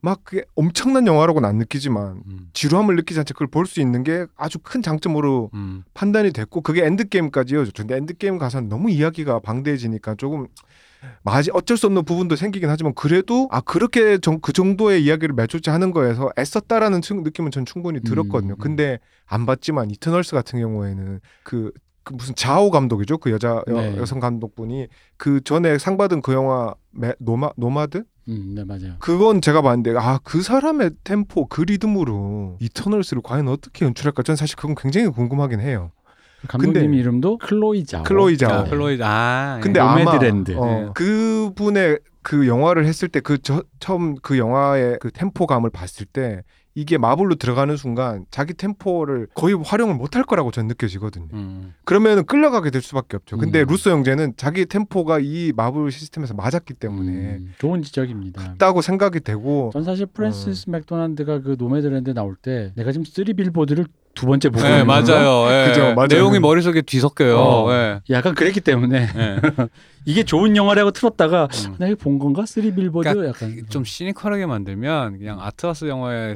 막 0.00 0.20
그게 0.22 0.44
엄청난 0.54 1.08
영화라고는 1.08 1.48
안 1.48 1.56
느끼지만 1.56 2.22
음. 2.26 2.48
지루함을 2.52 2.94
느끼지 2.96 3.18
않지 3.18 3.32
그걸 3.32 3.48
볼 3.48 3.66
수 3.66 3.80
있는 3.80 4.04
게 4.04 4.26
아주 4.36 4.58
큰 4.60 4.80
장점으로 4.80 5.50
음. 5.54 5.82
판단이 5.94 6.30
됐고 6.32 6.60
그게 6.60 6.84
엔드게임까지 6.84 7.54
이어졌죠. 7.54 7.82
근데 7.82 7.96
엔드게임 7.96 8.38
가서는 8.38 8.68
너무 8.68 8.90
이야기가 8.90 9.40
방대해지니까 9.40 10.14
조금 10.14 10.46
마지 11.22 11.50
어쩔 11.54 11.76
수 11.76 11.86
없는 11.86 12.04
부분도 12.04 12.36
생기긴 12.36 12.70
하지만 12.70 12.94
그래도 12.94 13.48
아 13.50 13.60
그렇게 13.60 14.18
정, 14.18 14.40
그 14.40 14.52
정도의 14.52 15.04
이야기를 15.04 15.34
매조지 15.34 15.70
하는 15.70 15.90
거에서 15.90 16.30
애썼다라는 16.38 17.02
층- 17.02 17.22
느낌은 17.22 17.50
전 17.50 17.64
충분히 17.66 18.00
들었거든요. 18.00 18.54
음. 18.54 18.58
근데 18.58 18.98
안 19.26 19.46
봤지만 19.46 19.90
이터널스 19.90 20.32
같은 20.32 20.58
경우에는 20.60 21.20
그, 21.44 21.72
그 22.04 22.14
무슨 22.14 22.34
자오 22.34 22.70
감독이죠. 22.70 23.18
그 23.18 23.30
여자 23.30 23.62
여, 23.68 23.74
네. 23.80 23.96
여 23.98 24.04
성 24.06 24.20
감독분이 24.20 24.88
그 25.16 25.40
전에 25.44 25.78
상 25.78 25.96
받은 25.96 26.22
그 26.22 26.32
영화 26.32 26.74
매, 26.90 27.12
노마 27.18 27.50
노마드 27.56 28.04
음, 28.28 28.52
네 28.54 28.62
맞아요. 28.64 28.96
그건 28.98 29.40
제가 29.40 29.62
봤는데 29.62 29.94
아 29.98 30.18
그 30.22 30.42
사람의 30.42 30.90
템포 31.04 31.46
그 31.46 31.62
리듬으로 31.62 32.56
이터널스를 32.60 33.22
과연 33.22 33.48
어떻게 33.48 33.84
연출할까 33.86 34.22
전 34.22 34.36
사실 34.36 34.56
그건 34.56 34.74
굉장히 34.74 35.08
궁금하긴 35.08 35.60
해요. 35.60 35.90
감독님 36.46 36.82
근데- 36.82 36.96
이름도 36.98 37.38
클로이 37.38 37.84
자오. 37.84 38.02
클로이 38.04 38.38
자오. 38.38 38.52
아, 38.52 38.64
네. 38.64 38.70
클로이 38.70 38.98
아. 39.02 39.60
근데 39.62 39.80
예. 39.80 39.84
아마 39.84 40.04
노매드랜드. 40.04 40.56
어, 40.56 40.64
네. 40.66 40.88
그분의 40.94 41.98
그 42.22 42.46
영화를 42.46 42.84
했을 42.86 43.08
때 43.08 43.20
그 43.20 43.38
처음 43.80 44.14
그 44.22 44.38
영화의 44.38 44.98
그 45.00 45.10
템포감을 45.10 45.70
봤을 45.70 46.06
때 46.06 46.42
이게 46.74 46.96
마블로 46.96 47.34
들어가는 47.36 47.76
순간 47.76 48.24
자기 48.30 48.54
템포를 48.54 49.26
거의 49.34 49.54
활용을 49.60 49.96
못할 49.96 50.22
거라고 50.22 50.52
전 50.52 50.68
느껴지거든요. 50.68 51.26
음. 51.32 51.74
그러면 51.84 52.24
끌려가게 52.24 52.70
될 52.70 52.82
수밖에 52.82 53.16
없죠. 53.16 53.36
근데 53.36 53.62
음. 53.62 53.66
루소 53.68 53.90
형제는 53.90 54.34
자기 54.36 54.64
템포가 54.64 55.18
이 55.20 55.52
마블 55.56 55.90
시스템에서 55.90 56.34
맞았기 56.34 56.74
때문에 56.74 57.10
음, 57.10 57.54
좋은 57.58 57.82
지적입니다. 57.82 58.42
맞다고 58.42 58.82
생각이 58.82 59.20
되고 59.20 59.70
전 59.72 59.82
사실 59.82 60.06
프랜시스 60.06 60.70
맥도날드가 60.70 61.40
그 61.40 61.56
노매드랜드 61.58 62.10
나올 62.14 62.36
때 62.36 62.72
내가 62.76 62.92
지금 62.92 63.04
쓰리 63.04 63.34
빌보드를 63.34 63.86
두 64.18 64.26
번째 64.26 64.48
보고 64.48 64.64
네. 64.64 64.82
맞아요. 64.82 65.46
예. 65.48 65.68
그죠, 65.68 65.94
맞아요. 65.94 66.08
내용이 66.08 66.40
머릿속에 66.40 66.82
뒤섞여요. 66.82 67.38
어. 67.38 67.72
예. 67.72 68.00
약간 68.10 68.34
그랬기 68.34 68.60
때문에 68.60 69.08
예. 69.16 69.36
이게 70.06 70.24
좋은 70.24 70.56
영화라고 70.56 70.90
틀었다가 70.90 71.46
음. 71.66 71.76
내가 71.78 71.92
이거 71.92 72.02
본 72.02 72.18
건가? 72.18 72.44
쓰리 72.44 72.74
빌보드 72.74 73.08
그러니까 73.08 73.28
약간 73.28 73.62
좀 73.68 73.84
시니컬하게 73.84 74.46
만들면 74.46 75.18
그냥 75.18 75.40
arthouse 75.40 75.84
영화의 75.84 76.34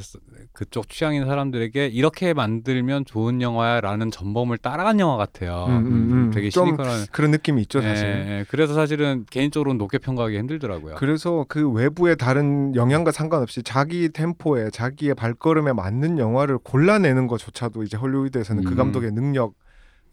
그쪽 0.52 0.88
취향인 0.88 1.24
사람들에게 1.26 1.86
이렇게 1.88 2.34
만들면 2.34 3.04
좋은 3.04 3.40
영화야라는 3.42 4.10
전범을 4.10 4.58
따라간 4.58 5.00
영화 5.00 5.16
같아요. 5.16 5.66
음, 5.68 5.76
음, 5.76 6.12
음. 6.12 6.30
되게 6.32 6.50
좀 6.50 6.66
시니컬한. 6.66 7.06
그런 7.12 7.30
느낌이 7.30 7.62
있죠 7.62 7.78
예, 7.80 7.82
사실. 7.82 8.06
예. 8.06 8.44
그래서 8.48 8.74
사실은 8.74 9.24
개인적으로는 9.30 9.78
높게 9.78 9.98
평가하기 9.98 10.36
힘들더라고요. 10.38 10.96
그래서 10.96 11.44
그 11.48 11.70
외부의 11.70 12.16
다른 12.16 12.74
영향과 12.74 13.12
상관없이 13.12 13.62
자기 13.62 14.08
템포에 14.10 14.70
자기의 14.70 15.14
발걸음에 15.14 15.72
맞는 15.72 16.18
영화를 16.18 16.58
골라내는 16.58 17.26
것조차도 17.26 17.82
이제 17.82 17.96
헐리우드에서는 17.96 18.64
그 18.64 18.72
음. 18.72 18.76
감독의 18.76 19.12
능력 19.12 19.54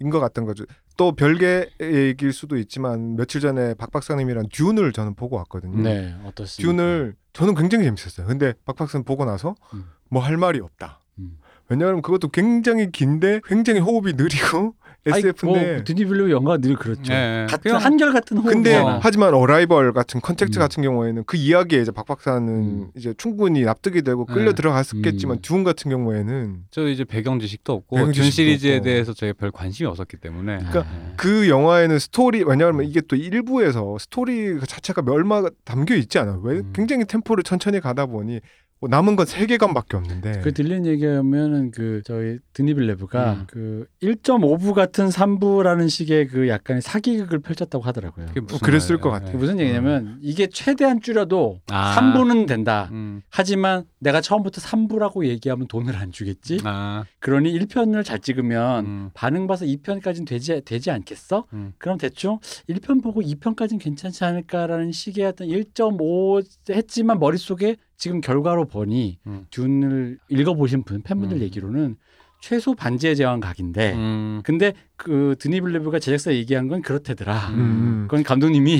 인 0.01 0.09
것 0.11 0.21
같은 0.21 0.45
거죠. 0.45 0.63
또 0.95 1.11
별개 1.11 1.67
얘기일 1.81 2.31
수도 2.31 2.57
있지만 2.57 3.17
며칠 3.17 3.41
전에 3.41 3.73
박 3.73 3.91
박사님이랑 3.91 4.47
듄을 4.49 4.93
저는 4.93 5.13
보고 5.15 5.35
왔거든요. 5.35 5.81
네 5.81 6.15
어떻습니까? 6.23 6.71
듄을 6.81 7.15
저는 7.33 7.53
굉장히 7.53 7.83
재밌었어요. 7.83 8.25
근데 8.25 8.53
박 8.65 8.77
박사님 8.77 9.03
보고 9.03 9.25
나서 9.25 9.55
음. 9.73 9.83
뭐 10.09 10.21
할 10.23 10.37
말이 10.37 10.59
없다. 10.59 10.99
음. 11.19 11.37
왜냐하면 11.69 12.01
그것도 12.01 12.29
굉장히 12.29 12.91
긴데 12.91 13.41
굉장히 13.45 13.79
호흡이 13.79 14.13
느리고 14.13 14.73
SF인데 15.05 15.73
뭐 15.75 15.83
드니 15.85 16.03
빌뇌브 16.05 16.29
영화 16.29 16.57
늘 16.57 16.75
그렇죠. 16.75 17.13
예, 17.13 17.43
예. 17.43 17.47
같은 17.49 17.71
그냥 17.71 17.81
한결 17.81 18.11
같은 18.11 18.37
호흡. 18.37 18.49
근데 18.51 18.75
어. 18.75 18.99
하지만 19.01 19.33
어라이벌 19.33 19.93
같은 19.93 20.19
컨택트 20.19 20.57
음. 20.57 20.59
같은 20.59 20.83
경우에는 20.83 21.23
그 21.25 21.37
이야기에 21.37 21.81
이제 21.81 21.91
박 21.91 22.05
박사는 22.05 22.49
음. 22.49 22.91
이제 22.97 23.13
충분히 23.17 23.61
납득이 23.61 24.01
되고 24.01 24.25
끌려 24.25 24.49
네. 24.49 24.55
들어갔었겠지만 24.55 25.37
음. 25.37 25.41
듄 25.41 25.63
같은 25.63 25.89
경우에는 25.89 26.63
저 26.71 26.87
이제 26.89 27.05
배경 27.05 27.39
지식도 27.39 27.71
없고 27.71 27.95
배경 27.95 28.11
준 28.11 28.25
지식도 28.25 28.35
시리즈에 28.35 28.75
없고. 28.77 28.83
대해서 28.83 29.13
저희가 29.13 29.37
별 29.39 29.51
관심이 29.51 29.87
없었기 29.87 30.17
때문에. 30.17 30.57
그러니까 30.57 30.79
예. 30.81 31.13
그 31.15 31.47
영화에는 31.47 31.97
스토리 31.97 32.41
음. 32.43 32.49
왜냐하면 32.49 32.85
이게 32.85 32.99
또 33.01 33.15
일부에서 33.15 33.97
스토리 33.99 34.55
그 34.55 34.67
자체가 34.67 35.01
얼마 35.07 35.43
담겨 35.63 35.95
있지 35.95 36.19
않아요. 36.19 36.41
왜 36.43 36.57
음. 36.57 36.73
굉장히 36.75 37.05
템포를 37.05 37.43
천천히 37.43 37.79
가다 37.79 38.05
보니 38.07 38.33
뭐 38.33 38.39
남은 38.87 39.15
건 39.15 39.25
세계관밖에 39.25 39.97
없는데 39.97 40.39
그 40.41 40.53
들린 40.53 40.85
얘기하면은 40.85 41.71
그 41.71 42.01
저희 42.05 42.37
드니빌레브가 42.53 43.33
음. 43.33 43.47
그 43.47 43.87
1.5부 44.01 44.73
같은 44.73 45.09
3부라는 45.09 45.89
식의 45.89 46.27
그 46.27 46.47
약간의 46.47 46.81
사기극을 46.81 47.39
펼쳤다고 47.39 47.83
하더라고요. 47.83 48.27
그게 48.27 48.39
무슨 48.39 48.59
그랬을 48.59 48.95
말이에요? 48.95 49.01
것 49.01 49.09
같아요. 49.09 49.31
그게 49.31 49.37
무슨 49.37 49.59
얘기냐면 49.59 50.17
이게 50.21 50.47
최대한 50.47 51.01
줄여도 51.01 51.59
아. 51.71 51.95
3부는 51.97 52.47
된다. 52.47 52.89
음. 52.91 53.21
하지만 53.29 53.85
내가 53.99 54.21
처음부터 54.21 54.61
3부라고 54.61 55.25
얘기하면 55.25 55.67
돈을 55.67 55.95
안 55.97 56.11
주겠지. 56.11 56.59
아. 56.63 57.03
그러니 57.19 57.39
그러니 57.39 57.57
1편을 57.57 58.03
잘 58.03 58.19
찍으면 58.19 58.85
음. 58.85 59.09
반응 59.13 59.47
봐서 59.47 59.65
2편까지는 59.65 60.27
되지 60.27 60.61
되지 60.65 60.91
않겠어? 60.91 61.45
음. 61.53 61.73
그럼 61.77 61.97
대충 61.97 62.39
1편 62.69 63.01
보고 63.01 63.21
2편까지는 63.21 63.79
괜찮지 63.79 64.23
않을까라는 64.25 64.91
식의 64.91 65.25
어떤 65.25 65.47
1.5 65.47 66.43
했지만 66.69 67.19
머릿속에 67.19 67.77
지금 67.99 68.21
결과로 68.21 68.65
보니 68.65 69.19
음. 69.27 69.45
듄을 69.51 70.17
읽어보신 70.29 70.83
분 70.83 71.03
팬분들 71.03 71.37
음. 71.37 71.41
얘기로는 71.43 71.97
최소 72.41 72.73
반지의 72.73 73.17
제왕 73.17 73.41
각인데 73.41 73.93
음. 73.93 74.41
근데 74.45 74.73
그 74.95 75.35
드니블레브가 75.39 75.99
제작사 75.99 76.33
얘기한 76.33 76.69
건 76.69 76.81
그렇대더라. 76.81 77.49
음. 77.49 77.59
음. 77.59 78.07
그건 78.07 78.23
감독님이 78.23 78.79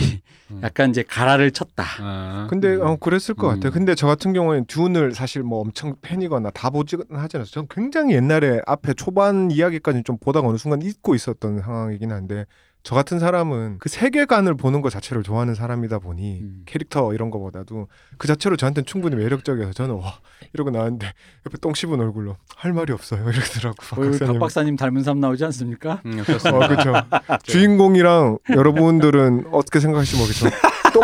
음. 0.52 0.62
약간 0.64 0.90
이제 0.90 1.04
가라를 1.04 1.52
쳤다. 1.52 1.84
아. 2.00 2.48
근데 2.50 2.76
음. 2.76 2.82
어, 2.82 2.96
그랬을 2.96 3.36
것 3.36 3.50
음. 3.50 3.56
같아요. 3.56 3.74
근데 3.74 3.94
저 3.94 4.08
같은 4.08 4.32
경우에는 4.32 4.66
듀운을 4.68 5.14
사실 5.14 5.44
뭐 5.44 5.60
엄청 5.60 5.96
팬이거나 6.02 6.52
다 6.52 6.70
보지는 6.70 7.04
하지 7.12 7.36
않았어요. 7.36 7.52
저는 7.52 7.68
굉장히 7.70 8.16
옛날에 8.16 8.62
앞에 8.66 8.94
초반 8.94 9.52
이야기까지 9.52 10.04
좀 10.04 10.18
보다가 10.18 10.48
어느 10.48 10.56
순간 10.56 10.82
잊고 10.82 11.14
있었던 11.14 11.60
상황이긴 11.60 12.14
한데 12.14 12.46
저 12.82 12.96
같은 12.96 13.20
사람은 13.20 13.78
그 13.80 13.90
세계관을 13.90 14.56
보는 14.56 14.82
것 14.82 14.90
자체를 14.90 15.22
좋아하는 15.22 15.54
사람이다 15.54 16.00
보니 16.00 16.40
음. 16.42 16.62
캐릭터 16.66 17.14
이런 17.14 17.30
거보다도 17.30 17.88
그 18.18 18.28
자체로 18.28 18.56
저한테는 18.56 18.86
충분히 18.86 19.16
매력적이어서 19.18 19.74
저는 19.74 19.96
와 19.96 20.20
이러고 20.54 20.72
나왔는데 20.72 21.08
옆에 21.46 21.58
똥 21.62 21.74
씹은 21.74 22.00
얼굴로 22.00 22.38
할 22.56 22.74
말이 22.74 22.94
없어요 22.94 23.22
이러더라고 23.30 23.76
박 23.82 24.00
박사님. 24.00 24.34
박 24.34 24.40
박사님 24.40 24.76
닮은 24.78 25.04
사람 25.04 25.20
나오지 25.20 25.44
않습니까? 25.46 26.02
음, 26.06 26.20
어. 26.20 26.68
그렇죠. 26.68 26.94
주인공이랑 27.44 28.38
여러분들은 28.50 29.48
어떻게 29.52 29.80
생각하실지 29.80 30.18
모르겠죠. 30.18 30.50
똑, 30.94 31.04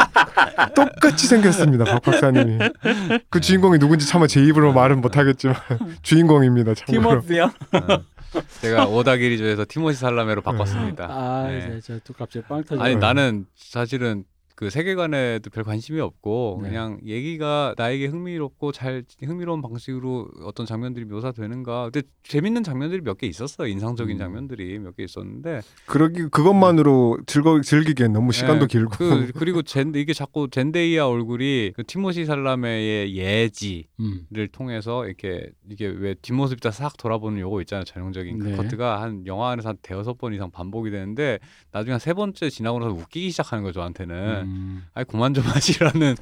똑같이 0.74 1.28
생겼습니다, 1.28 1.84
박 1.84 2.02
박사님이. 2.02 2.58
그 3.30 3.40
주인공이 3.40 3.78
누군지 3.80 4.08
차마 4.08 4.26
제 4.28 4.42
입으로 4.44 4.74
말은 4.74 5.02
못하겠지만 5.02 5.56
주인공입니다. 6.02 6.74
참고로. 6.74 7.22
티모스요? 7.22 7.52
어. 8.38 8.42
제가 8.62 8.86
오다기리조에서 8.88 9.66
티모시 9.68 10.00
살라메로 10.00 10.42
바꿨습니다. 10.42 11.08
아, 11.10 11.48
네. 11.48 11.78
이제 11.80 11.82
저또 11.82 12.14
갑자기 12.14 12.46
빵 12.48 12.64
터져. 12.64 12.82
아니 12.82 12.96
나는 12.96 13.46
사실은 13.56 14.26
그 14.56 14.70
세계관에도 14.70 15.50
별 15.50 15.66
관심이 15.66 16.00
없고 16.00 16.62
네. 16.64 16.70
그냥 16.70 16.98
얘기가 17.06 17.76
나에게 17.78 18.06
흥미롭고 18.08 18.72
잘 18.72 19.04
흥미로운 19.22 19.62
방식으로 19.62 20.30
어떤 20.44 20.66
장면들이 20.66 21.04
묘사되는가. 21.06 21.90
근데 21.92 22.08
재밌는 22.24 22.64
장면들이 22.64 23.02
몇 23.02 23.18
개 23.18 23.28
있었어요. 23.28 23.68
인상적인 23.68 24.16
음. 24.16 24.18
장면들이 24.18 24.80
몇 24.80 24.96
개 24.96 25.04
있었는데 25.04 25.62
그러기 25.88 26.30
그것만으로 26.30 27.18
즐거 27.26 27.60
즐기기엔 27.62 28.14
너무 28.14 28.32
시간도 28.32 28.68
네, 28.68 28.72
길고. 28.72 28.92
그 28.98 29.32
그리고 29.36 29.62
젠 29.62 29.94
이게 29.96 30.14
자꾸 30.14 30.50
젠데이아 30.50 31.06
얼굴이 31.08 31.74
그 31.76 31.84
티모시 31.86 32.24
살라메의 32.26 33.16
예지를 33.16 33.84
음. 34.00 34.26
통해서 34.54 35.06
이렇게 35.06 35.50
이게 35.70 35.86
왜 35.88 36.14
뒷모습이 36.22 36.62
다 36.62 36.72
싹 36.72 36.98
돌아보는 36.98 37.40
요거 37.40 37.62
있잖아요. 37.62 37.84
전형적인 37.86 38.40
그 38.40 38.48
네. 38.50 38.56
커트가 38.58 39.02
한 39.02 39.26
영화 39.28 39.52
안에서 39.52 39.70
한 39.70 39.78
대여섯 39.82 40.18
번 40.18 40.34
이상 40.34 40.50
반복이 40.52 40.92
되는데 40.92 41.40
나중에 41.72 41.92
한 41.92 42.00
세 42.00 42.14
번째 42.14 42.50
지나고 42.50 42.80
나서 42.80 42.92
웃기기 42.92 43.32
시작하는 43.32 43.64
거죠. 43.64 43.80
저한테는. 43.80 44.16
음. 44.16 44.45
아이 44.94 45.04
그만 45.06 45.34
좀 45.34 45.44
하시라는 45.48 46.16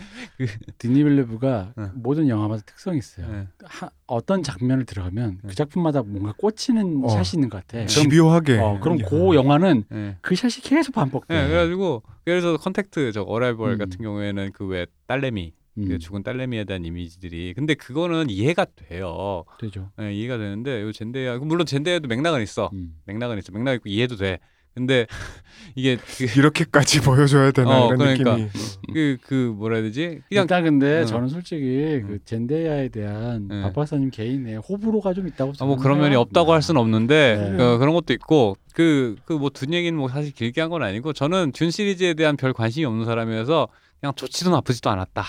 드니빌레브가 0.78 1.74
네. 1.78 1.86
모든 1.94 2.28
영화마다 2.28 2.64
특성이 2.66 2.98
있어요. 3.00 3.28
네. 3.32 3.48
하, 3.64 3.90
어떤 4.08 4.44
장면을 4.44 4.86
들어가면 4.86 5.40
네. 5.44 5.50
그 5.50 5.56
작품마다 5.56 6.02
뭔가 6.04 6.34
꽂히는 6.38 7.02
어. 7.04 7.10
샷이 7.10 7.32
있는 7.36 7.50
것 7.50 7.66
같아. 7.66 7.86
집요하게. 7.86 8.60
어, 8.60 8.80
그럼 8.82 8.98
그 8.98 9.36
영화는 9.36 9.84
네. 9.90 10.18
그 10.22 10.36
샷이 10.36 10.62
계속 10.64 10.94
반복돼. 10.94 11.34
네, 11.34 11.48
그래가지고 11.48 12.04
그래서 12.26 12.58
컨택트 12.58 13.12
저 13.12 13.22
Arrival 13.24 13.74
음. 13.74 13.78
같은 13.78 13.98
경우에는 14.02 14.52
그 14.52 14.64
왜 14.64 14.86
딸내미 15.08 15.54
음, 15.78 15.88
그 15.88 16.00
죽은 16.00 16.24
딸내미에 16.24 16.64
대한 16.64 16.86
이미지들이 16.86 17.54
근데 17.54 17.74
그거는 17.76 18.30
이해가 18.30 18.66
돼요. 18.76 19.44
되죠. 19.60 19.92
네, 19.98 20.14
이해가 20.16 20.38
되는데 20.38 20.82
요 20.82 20.92
젠데야 20.92 21.38
물론 21.40 21.66
젠데야도 21.66 22.08
맥락은 22.08 22.42
있어. 22.42 22.70
음. 22.74 22.96
맥락은 23.06 23.38
있어. 23.40 23.52
맥락 23.52 23.74
있고 23.76 23.90
이해도 23.90 24.16
돼. 24.16 24.40
근데 24.74 25.06
이게 25.76 25.98
그, 25.98 26.26
이렇게까지 26.40 27.02
보여줘야 27.02 27.52
되나 27.52 27.84
어, 27.84 27.88
이런 27.88 27.98
그러니까. 27.98 28.32
느낌이. 28.38 28.50
그, 28.94 29.18
그 29.24 29.34
뭐라 29.58 29.76
해야 29.78 29.84
되지? 29.84 30.22
그냥 30.30 30.44
일단 30.44 30.64
근데 30.64 31.02
어. 31.02 31.06
저는 31.06 31.28
솔직히 31.30 32.02
음. 32.04 32.08
그 32.08 32.20
젠데야에 32.26 32.90
대한 32.90 33.48
네. 33.48 33.62
박 33.62 33.74
박사님 33.74 34.10
개인의 34.12 34.58
호불호가 34.58 35.14
좀 35.14 35.28
있다고 35.28 35.54
아, 35.60 35.66
뭐 35.66 35.78
그런 35.78 36.00
면이. 36.00 36.16
없다고 36.16 36.54
할 36.54 36.62
수는 36.62 36.80
없는데 36.82 37.50
네. 37.52 37.58
그, 37.58 37.78
그런 37.80 37.94
것도 37.94 38.14
있고 38.14 38.56
그 38.74 39.16
그 39.26 39.34
뭐 39.38 39.50
둔 39.50 39.74
얘기는 39.74 39.98
뭐 39.98 40.10
사실 40.10 40.32
길게 40.34 40.60
한 40.62 40.70
건 40.70 40.82
아니고 40.84 41.14
저는 41.14 41.54
준 41.54 41.70
시리즈에 41.72 42.14
대한 42.16 42.36
별 42.38 42.54
관심이 42.54 42.86
없는 42.86 43.06
사람이어서 43.06 43.68
그냥 44.00 44.14
좋지도 44.16 44.50
나쁘지도 44.52 44.90
않았다. 44.90 45.24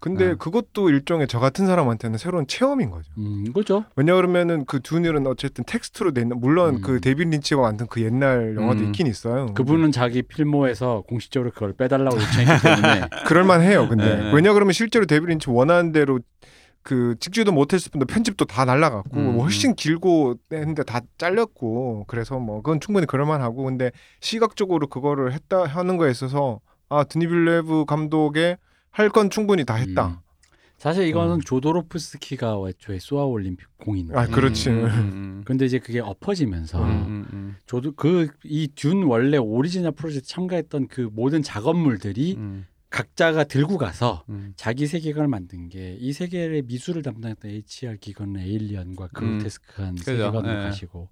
근데 0.00 0.30
아. 0.30 0.34
그것도 0.36 0.90
일종의 0.90 1.26
저 1.26 1.40
같은 1.40 1.66
사람한테는 1.66 2.18
새로운 2.18 2.46
체험인 2.46 2.90
거죠. 2.90 3.10
음, 3.18 3.52
그죠. 3.52 3.84
왜냐 3.96 4.14
그러면은 4.14 4.64
그 4.64 4.80
듀닐은 4.80 5.26
어쨌든 5.26 5.64
텍스트로 5.64 6.12
돼 6.12 6.20
있는 6.20 6.38
물론 6.38 6.76
음. 6.76 6.80
그 6.82 7.00
데빈 7.00 7.30
린치가 7.30 7.60
만든 7.60 7.86
그 7.88 8.00
옛날 8.02 8.54
영화도 8.56 8.80
음. 8.80 8.86
있긴 8.86 9.06
있어요. 9.08 9.54
그분은 9.54 9.90
자기 9.90 10.22
필모에서 10.22 11.02
공식적으로 11.08 11.50
그걸 11.50 11.72
빼달라고 11.72 12.16
요청했기 12.16 12.62
때문에 12.62 13.08
그럴 13.26 13.44
만해요. 13.44 13.88
근데 13.88 14.16
네. 14.16 14.32
왜냐 14.32 14.52
그러면 14.52 14.72
실제로 14.72 15.04
데이빗 15.04 15.30
린치 15.30 15.50
원하는 15.50 15.90
대로 15.90 16.20
그 16.82 17.16
찍지도 17.18 17.52
못했을 17.52 17.90
뿐더 17.90 18.06
편집도 18.06 18.44
다 18.44 18.64
날라갔고 18.64 19.16
음, 19.18 19.34
뭐 19.34 19.42
훨씬 19.42 19.74
길고 19.74 20.36
했는데 20.52 20.84
다 20.84 21.00
잘렸고 21.18 22.04
그래서 22.06 22.38
뭐 22.38 22.62
그건 22.62 22.80
충분히 22.80 23.06
그럴만하고 23.06 23.64
근데 23.64 23.90
시각적으로 24.20 24.86
그거를 24.86 25.32
했다 25.32 25.64
하는 25.64 25.96
거에 25.96 26.10
있어서 26.10 26.60
아 26.88 27.04
드니빌레브 27.04 27.84
감독의 27.84 28.56
할 28.90 29.10
건 29.10 29.30
충분히 29.30 29.64
다 29.64 29.74
했다. 29.74 30.06
음. 30.08 30.16
사실 30.76 31.08
이거는 31.08 31.34
어. 31.36 31.40
조도로프스키가 31.44 32.56
애초에 32.68 32.98
쏘아 33.00 33.24
올린 33.24 33.66
공인. 33.78 34.14
아, 34.14 34.26
그렇지. 34.28 34.70
음, 34.70 34.84
음, 34.86 35.42
근데 35.46 35.64
이제 35.66 35.78
그게 35.80 35.98
엎어지면서 36.00 36.80
음, 36.84 36.88
음, 36.90 37.26
음, 37.32 37.56
저도 37.66 37.92
그 37.92 38.28
이 38.44 38.68
듄 38.76 39.02
원래 39.08 39.36
오리지널 39.38 39.92
프로젝트 39.92 40.28
참가했던 40.28 40.86
그 40.88 41.08
모든 41.12 41.42
작업물들이 41.42 42.36
음, 42.36 42.64
각자가 42.90 43.44
들고 43.44 43.76
가서 43.76 44.24
음. 44.28 44.52
자기 44.56 44.86
세계관을 44.86 45.26
만든 45.28 45.68
게 45.68 45.96
이 46.00 46.12
세계의 46.12 46.62
미술을 46.62 47.02
담당했던 47.02 47.50
HR 47.50 47.96
기관은 47.98 48.40
에일리언과 48.40 49.08
그로테스크한. 49.08 49.96
세계관을 49.96 50.50
예. 50.60 50.62
가시고 50.62 51.08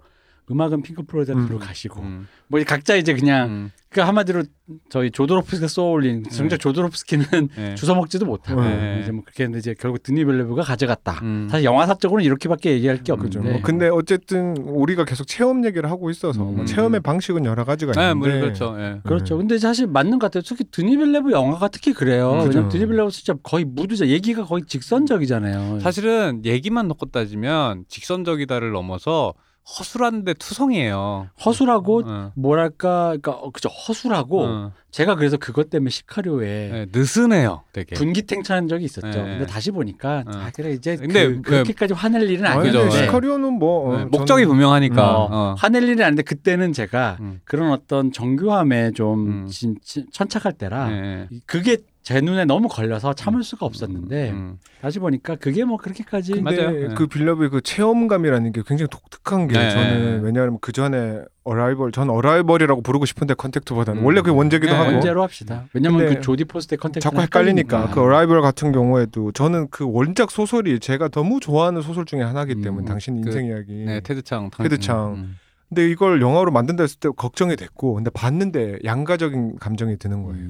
음악은 0.51 0.83
핑크 0.83 1.03
플로이드로 1.03 1.39
음. 1.39 1.59
가시고 1.59 2.01
음. 2.03 2.29
뭐 2.49 2.63
각자 2.65 2.95
이제 2.95 3.15
그냥 3.15 3.49
음. 3.49 3.71
그 3.91 4.01
한마디로 4.01 4.45
저희 4.91 5.11
조도로프스키가 5.11 5.69
쏘올린 5.69 6.23
정작 6.25 6.59
조도로프스키는 6.59 7.49
네. 7.57 7.75
주워 7.77 7.97
먹지도 7.97 8.27
못하고 8.27 8.63
네. 8.63 9.01
이제 9.03 9.11
뭐 9.11 9.23
그렇게 9.25 9.45
했는데 9.45 9.59
이제 9.59 9.75
결국 9.79 10.03
드니벨레브가 10.03 10.63
가져갔다. 10.63 11.21
음. 11.23 11.49
사실 11.51 11.65
영화사적으로는 11.65 12.25
이렇게밖에 12.25 12.73
얘기할 12.73 13.03
게. 13.03 13.13
없는데 13.13 13.39
뭐 13.39 13.61
근데 13.63 13.89
어쨌든 13.89 14.57
우리가 14.59 15.05
계속 15.05 15.27
체험 15.27 15.65
얘기를 15.65 15.91
하고 15.91 16.11
있어서 16.11 16.41
뭐 16.43 16.61
음. 16.61 16.67
체험의 16.67 17.01
방식은 17.01 17.45
여러 17.45 17.65
가지가 17.65 17.93
네, 17.93 18.11
있는데 18.13 18.31
뭐 18.31 18.41
그렇죠. 18.41 18.77
예. 18.79 19.01
그렇죠. 19.05 19.39
근데 19.39 19.59
사실 19.59 19.87
맞는 19.87 20.19
것 20.19 20.27
같아요. 20.27 20.43
특히 20.47 20.65
드니빌레브 20.71 21.31
영화가 21.31 21.69
특히 21.69 21.93
그래요. 21.93 22.33
음, 22.33 22.39
왜냐면 22.49 22.65
그죠. 22.65 22.69
드니빌레브 22.69 23.11
진짜 23.11 23.35
거의 23.43 23.65
무드자 23.65 24.07
얘기가 24.09 24.45
거의 24.45 24.65
직선적이잖아요. 24.67 25.81
사실은 25.81 26.43
얘기만 26.45 26.89
놓고 26.89 27.07
따지면 27.07 27.85
직선적이다를 27.89 28.73
넘어서 28.73 29.33
허술한데 29.69 30.35
투성이에요. 30.35 31.29
허술하고 31.45 32.03
어. 32.07 32.33
뭐랄까, 32.37 33.07
그러니까 33.21 33.33
어, 33.33 33.51
그죠 33.51 33.69
허술하고 33.69 34.45
어. 34.45 34.73
제가 34.93 35.17
그래서 35.17 35.37
그것 35.37 35.69
때문에 35.71 35.91
시카리오에 35.91 36.47
네, 36.47 36.87
느슨해요, 36.93 37.65
되게. 37.73 37.97
분기탱천한 37.97 38.69
적이 38.69 38.85
있었죠. 38.85 39.09
네. 39.09 39.15
근데 39.39 39.47
다시 39.47 39.71
보니까 39.73 40.23
어. 40.27 40.31
아 40.31 40.51
그래 40.55 40.73
이제 40.73 40.97
근데 40.97 41.27
그, 41.29 41.43
그렇게까지 41.43 41.95
화낼 41.95 42.31
일은 42.31 42.47
아니, 42.47 42.63
그죠. 42.63 42.79
근데 42.79 42.95
아닌데 42.95 43.07
시카리오는 43.07 43.53
뭐 43.55 43.91
어, 43.95 43.99
네, 43.99 44.05
목적이 44.05 44.45
저는- 44.45 44.49
분명하니까. 44.49 45.17
어, 45.17 45.29
어. 45.31 45.55
화낼 45.59 45.83
일은 45.83 46.03
아닌데 46.05 46.23
그때는 46.23 46.73
제가 46.73 47.17
음. 47.21 47.41
그런 47.45 47.73
어떤 47.73 48.13
정교함에 48.13 48.93
좀 48.93 49.27
음. 49.45 49.47
진, 49.49 49.77
진- 49.83 50.07
천착할 50.13 50.53
때라 50.53 50.91
예, 50.93 51.29
예. 51.33 51.39
그게 51.45 51.79
제 52.07 52.21
눈에 52.21 52.45
너무 52.45 52.69
걸려서 52.69 53.15
참을 53.15 53.43
수가 53.43 53.67
없었는데 53.67 54.31
음. 54.31 54.61
다시 54.81 55.01
보니까 55.01 55.35
그게 55.35 55.65
뭐 55.65 55.77
그렇게까지 55.77 56.35
근데 56.35 56.57
맞아요. 56.63 56.71
네. 56.91 56.95
그 56.95 57.09
빌려브의 57.09 57.51
그 57.51 57.61
체험감이라는 57.61 58.53
게 58.53 58.63
굉장히 58.65 58.89
독특한 58.89 59.49
게 59.49 59.59
네. 59.59 59.71
저는 59.71 60.21
왜냐하면 60.23 60.59
그 60.61 60.71
전에 60.71 61.23
Arrival 61.43 61.91
전 61.91 62.09
Arrival이라고 62.09 62.83
부르고 62.83 63.07
싶은데 63.07 63.35
컨택트보다는 63.35 64.03
음. 64.03 64.07
원래 64.07 64.21
그게 64.21 64.31
원제기도 64.31 64.71
네, 64.73 64.79
하고 64.79 64.93
원제로 64.93 65.21
합시다. 65.21 65.65
왜냐면 65.73 65.99
근데 65.99 66.15
그 66.15 66.21
조디 66.21 66.45
포스터의 66.45 66.79
컨택트 66.79 67.01
자꾸 67.03 67.21
헷갈리니까 67.23 67.91
그 67.91 68.01
Arrival 68.01 68.41
같은 68.41 68.71
경우에도 68.71 69.33
저는 69.33 69.67
그 69.73 69.85
원작 69.91 70.31
소설이 70.31 70.79
제가 70.79 71.09
너무 71.09 71.41
좋아하는 71.41 71.83
소설 71.83 72.05
중에 72.05 72.23
하나이기 72.23 72.61
때문에 72.63 72.85
음. 72.85 72.87
당신 72.87 73.21
그- 73.21 73.31
인생 73.31 73.47
이야기. 73.47 73.85
네, 73.85 73.99
테드창. 73.99 74.51
테드창. 74.57 75.15
음. 75.15 75.39
근데 75.69 75.91
이걸 75.91 76.23
영화로 76.23 76.53
만든다 76.53 76.85
했을 76.85 77.01
때 77.01 77.09
걱정이 77.09 77.57
됐고 77.57 77.95
근데 77.95 78.11
봤는데 78.11 78.79
양가적인 78.85 79.57
감정이 79.59 79.99
드는 79.99 80.23
거예요. 80.23 80.49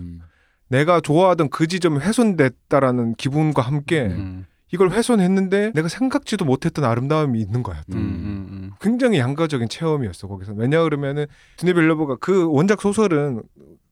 음. 0.69 0.73
내가 0.73 1.01
좋아하던 1.01 1.51
그 1.51 1.67
지점이 1.67 1.99
훼손됐다라는 1.99 3.15
기분과 3.15 3.63
함께 3.63 4.03
음. 4.03 4.47
이걸 4.73 4.91
훼손했는데 4.91 5.73
내가 5.75 5.89
생각지도 5.89 6.45
못했던 6.45 6.85
아름다움이 6.85 7.41
있는 7.41 7.63
거야. 7.63 7.83
또. 7.91 7.97
음. 7.97 8.03
음. 8.03 8.47
음. 8.51 8.71
굉장히 8.81 9.19
양가적인 9.19 9.69
체험이었어 9.69 10.29
거기서. 10.29 10.55
왜냐 10.55 10.83
그러면은 10.83 11.27
드네 11.57 11.73
빌러버가 11.73 12.17
그 12.17 12.51
원작 12.51 12.81
소설은 12.81 13.43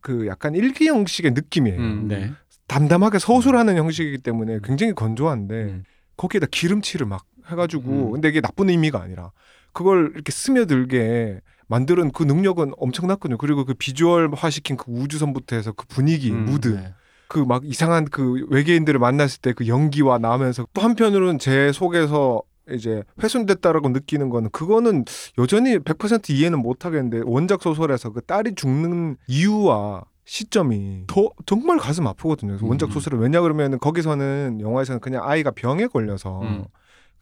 그 0.01 0.27
약간 0.27 0.55
일기 0.55 0.89
형식의 0.89 1.33
느낌이에요. 1.33 1.81
음. 1.81 2.09
네. 2.09 2.33
담담하게 2.67 3.19
서술하는 3.19 3.77
형식이기 3.77 4.19
때문에 4.19 4.59
굉장히 4.65 4.95
건조한데 4.95 5.55
음. 5.55 5.85
거기에다 6.17 6.47
기름칠을 6.51 7.07
막 7.07 7.25
해가지고 7.47 7.91
음. 7.91 8.13
근데 8.13 8.29
이게 8.29 8.41
나쁜 8.41 8.69
의미가 8.69 9.01
아니라 9.01 9.33
그걸 9.73 10.13
이렇게 10.15 10.33
스며들게 10.33 11.41
만드는 11.75 12.13
그 12.13 12.23
능력은 12.23 12.73
엄청났거든요. 12.77 13.37
그리고 13.37 13.65
그 13.65 13.75
비주얼화 13.75 14.51
시킨 14.51 14.77
그 14.77 14.93
우주선부터 14.93 15.57
해서 15.57 15.73
그 15.73 15.87
분위기, 15.87 16.31
음, 16.31 16.45
무드, 16.45 16.69
네. 16.69 16.95
그막 17.27 17.63
이상한 17.65 18.05
그 18.05 18.47
외계인들을 18.49 19.01
만났을 19.01 19.41
때 19.41 19.53
그 19.53 19.67
연기와 19.67 20.19
나면서 20.19 20.67
또 20.73 20.83
한편으로는 20.83 21.39
제 21.39 21.73
속에서 21.73 22.43
이제 22.71 23.03
훼손됐다라고 23.23 23.89
느끼는 23.91 24.31
거는 24.31 24.51
그거는 24.51 25.05
여전히 25.39 25.79
100% 25.79 26.31
이해는 26.31 26.61
못 26.61 26.85
하겠는데 26.87 27.23
원작 27.25 27.63
소설에서 27.63 28.11
그 28.11 28.21
딸이 28.23 28.55
죽는 28.55 29.17
이유와 29.27 30.05
시점이 30.25 31.05
더 31.07 31.31
정말 31.45 31.79
가슴 31.79 32.07
아프거든요. 32.07 32.57
원작 32.63 32.89
음. 32.89 32.93
소설은 32.93 33.19
왜냐 33.19 33.41
그러면은 33.43 33.79
거기서는 33.79 34.61
영화에서는 34.61 35.01
그냥 35.01 35.23
아이가 35.25 35.51
병에 35.51 35.87
걸려서 35.87 36.41
음. 36.43 36.65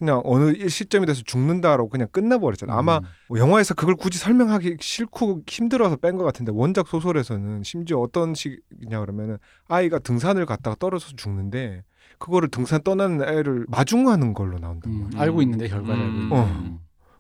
그냥 0.03 0.21
어느 0.25 0.51
일 0.51 0.69
시점이 0.69 1.07
돼서 1.07 1.23
죽는다라고 1.25 1.89
그냥 1.89 2.09
끝나버렸잖아요. 2.11 2.77
아마 2.77 2.97
음. 2.99 3.03
뭐 3.29 3.39
영화에서 3.39 3.75
그걸 3.75 3.95
굳이 3.95 4.19
설명하기 4.19 4.79
싫고 4.81 5.43
힘들어서 5.47 5.95
뺀 5.95 6.17
것 6.19 6.25
같은데 6.25 6.51
원작 6.53 6.89
소설에서는 6.89 7.63
심지어 7.63 7.99
어떤 8.01 8.35
식이냐 8.35 8.99
그러면은 8.99 9.39
아이가 9.69 10.01
등산을 10.01 10.45
갔다가 10.45 10.75
떨어져서 10.81 11.15
죽는데 11.17 11.85
그거를 12.19 12.49
등산 12.49 12.83
떠나는 12.83 13.23
애를 13.23 13.65
마중하는 13.69 14.35
걸로 14.35 14.59
나온단 14.59 14.93
말이에요. 14.93 15.11
음, 15.15 15.21
알고 15.21 15.41
있는데 15.43 15.69
결과를 15.69 15.95
알고 16.03 16.05
음. 16.05 16.17
있는데. 16.23 16.35
어. 16.37 16.79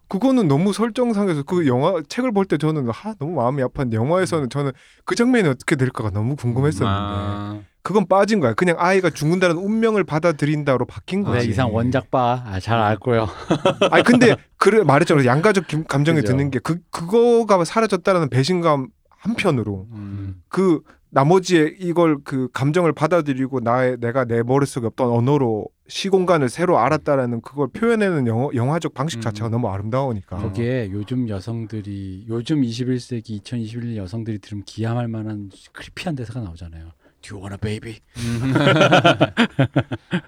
그거는 0.08 0.48
너무 0.48 0.72
설정상에서 0.72 1.44
그 1.44 1.66
영화 1.68 2.02
책을 2.08 2.32
볼 2.32 2.46
때 2.46 2.58
저는 2.58 2.90
하 2.90 3.14
너무 3.14 3.36
마음이 3.36 3.62
아팠는데 3.62 3.92
영화에서는 3.94 4.50
저는 4.50 4.72
그 5.04 5.14
장면이 5.14 5.48
어떻게 5.48 5.76
될까가 5.76 6.10
너무 6.10 6.34
궁금했었는데 6.34 6.90
아. 6.90 7.60
그건 7.82 8.06
빠진 8.06 8.38
거야. 8.40 8.54
그냥 8.54 8.76
아이가 8.78 9.10
죽는다는 9.10 9.56
운명을 9.56 10.04
받아들인다로 10.04 10.86
바뀐 10.86 11.22
네, 11.24 11.30
거지. 11.30 11.48
이상 11.50 11.74
원작 11.74 12.10
봐. 12.10 12.42
아, 12.46 12.60
잘 12.60 12.78
알고요. 12.78 13.28
아니 13.90 14.04
근데 14.04 14.36
그래 14.56 14.82
말했잖아 14.84 15.24
양가적 15.24 15.66
김- 15.66 15.84
감정이 15.84 16.20
그죠. 16.20 16.32
드는 16.32 16.50
게 16.50 16.60
그 16.60 16.78
그거가 16.90 17.64
사라졌다라는 17.64 18.28
배신감 18.30 18.88
한편으로 19.08 19.88
음. 19.92 20.42
그 20.48 20.80
나머지의 21.10 21.76
이걸 21.80 22.18
그 22.24 22.48
감정을 22.52 22.92
받아들이고 22.92 23.60
나의 23.60 23.98
내가 24.00 24.24
내 24.24 24.42
머릿속에 24.42 24.86
없던 24.86 25.10
언어로 25.10 25.66
시공간을 25.88 26.48
새로 26.48 26.78
알았다라는 26.78 27.42
그걸 27.42 27.68
표현하는 27.68 28.26
영어, 28.28 28.48
영화적 28.54 28.94
방식 28.94 29.18
음. 29.18 29.20
자체가 29.20 29.48
너무 29.50 29.68
아름다우니까 29.68 30.36
거기에 30.38 30.88
요즘 30.92 31.28
여성들이 31.28 32.26
요즘 32.28 32.62
21세기 32.62 33.42
2021년 33.42 33.96
여성들이 33.96 34.38
들으면 34.38 34.64
기함할 34.64 35.08
만한 35.08 35.50
크리피한 35.72 36.14
대사가 36.14 36.40
나오잖아요. 36.40 36.92
Do 37.22 37.36
you 37.36 37.40
want 37.40 37.54
a 37.54 37.58
baby? 37.58 38.00
음. 38.18 38.52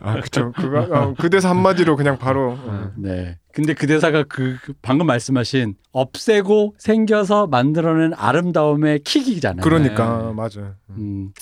아 0.00 0.20
그쵸 0.20 0.52
그거 0.56 0.80
어, 0.90 1.14
그 1.18 1.30
대사 1.30 1.50
한마디로 1.50 1.96
그냥 1.96 2.18
바로 2.18 2.58
어. 2.58 2.90
네. 2.96 3.38
근데 3.52 3.74
그 3.74 3.86
대사가 3.86 4.24
그, 4.24 4.56
그 4.62 4.72
방금 4.80 5.06
말씀하신 5.06 5.74
없애고 5.92 6.74
생겨서 6.78 7.46
만들어낸 7.46 8.14
아름다움의 8.14 9.00
킥이잖아요. 9.00 9.62
그러니까 9.62 10.28
네. 10.28 10.32
맞아 10.32 10.74
음. 10.90 11.32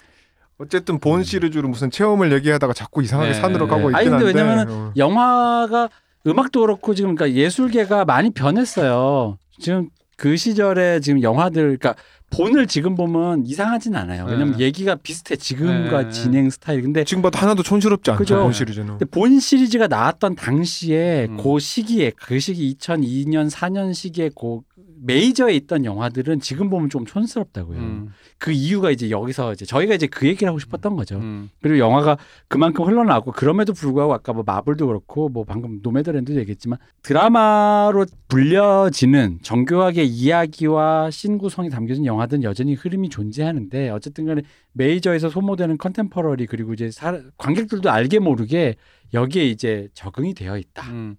어쨌든 0.58 0.98
본 0.98 1.22
시리즈로 1.22 1.68
무슨 1.68 1.90
체험을 1.90 2.32
얘기하다가 2.32 2.72
자꾸 2.72 3.02
이상하게 3.02 3.32
네. 3.32 3.40
산으로 3.40 3.68
가고 3.68 3.88
아니, 3.88 4.06
있긴 4.06 4.10
근데 4.18 4.24
한데 4.24 4.26
왜냐면은 4.26 4.66
어. 4.68 4.92
영화가 4.96 5.90
음악도 6.26 6.62
그렇고 6.62 6.94
지금 6.94 7.14
그러니까 7.14 7.38
예술계가 7.38 8.04
많이 8.04 8.30
변했어요. 8.30 9.38
지금 9.58 9.90
그 10.16 10.36
시절에 10.36 11.00
지금 11.00 11.22
영화들 11.22 11.62
그러니까 11.78 11.94
본을 12.30 12.66
지금 12.66 12.94
보면 12.94 13.46
이상하진 13.46 13.94
않아요. 13.94 14.24
왜냐면 14.26 14.56
네. 14.56 14.64
얘기가 14.64 14.96
비슷해 14.96 15.36
지금과 15.36 16.04
네. 16.04 16.10
진행 16.10 16.50
스타일. 16.50 16.82
근데 16.82 17.04
지금 17.04 17.22
봐도 17.22 17.38
하나도 17.38 17.62
촌스럽지 17.62 18.10
않죠 18.10 18.18
그죠. 18.18 18.42
본 18.42 18.52
시리즈는 18.52 18.88
근데 18.88 19.04
본 19.04 19.38
시리즈가 19.40 19.86
나왔던 19.86 20.34
당시에 20.34 21.28
음. 21.30 21.36
그 21.36 21.58
시기에 21.58 22.12
그 22.16 22.38
시기 22.38 22.76
2002년 22.76 23.50
4년 23.50 23.94
시기에 23.94 24.30
그 24.38 24.60
메이저에 25.02 25.54
있던 25.54 25.84
영화들은 25.86 26.40
지금 26.40 26.68
보면 26.68 26.90
좀 26.90 27.06
촌스럽다고요. 27.06 27.78
음. 27.78 28.08
그 28.38 28.50
이유가 28.52 28.90
이제 28.90 29.08
여기서 29.10 29.54
이제 29.54 29.64
저희가 29.64 29.94
이제 29.94 30.06
그 30.06 30.26
얘기를 30.26 30.48
하고 30.48 30.58
싶었던 30.58 30.96
거죠. 30.96 31.16
음. 31.16 31.48
그리고 31.62 31.78
영화가 31.78 32.18
그만큼 32.48 32.84
흘러나왔고 32.84 33.32
그럼에도 33.32 33.72
불구하고 33.72 34.12
아까 34.12 34.32
뭐 34.34 34.42
마블도 34.46 34.86
그렇고 34.86 35.28
뭐 35.30 35.44
방금 35.44 35.80
노매드랜드도 35.82 36.38
얘기했지만 36.40 36.78
드라마로 37.02 38.04
불려지는 38.28 39.38
정교하게 39.42 40.04
이야기와 40.04 41.10
씬 41.10 41.38
구성이 41.38 41.70
담겨진 41.70 42.04
영화들은 42.04 42.42
여전히 42.42 42.74
흐름이 42.74 43.08
존재하는데 43.08 43.88
어쨌든 43.90 44.26
간에 44.26 44.42
메이저에서 44.72 45.30
소모되는 45.30 45.78
컨템퍼러리 45.78 46.46
그리고 46.46 46.74
이제 46.74 46.90
사- 46.90 47.20
관객들도 47.38 47.90
알게 47.90 48.18
모르게 48.18 48.74
여기에 49.14 49.46
이제 49.46 49.88
적응이 49.94 50.34
되어 50.34 50.58
있다. 50.58 50.90
음. 50.90 51.16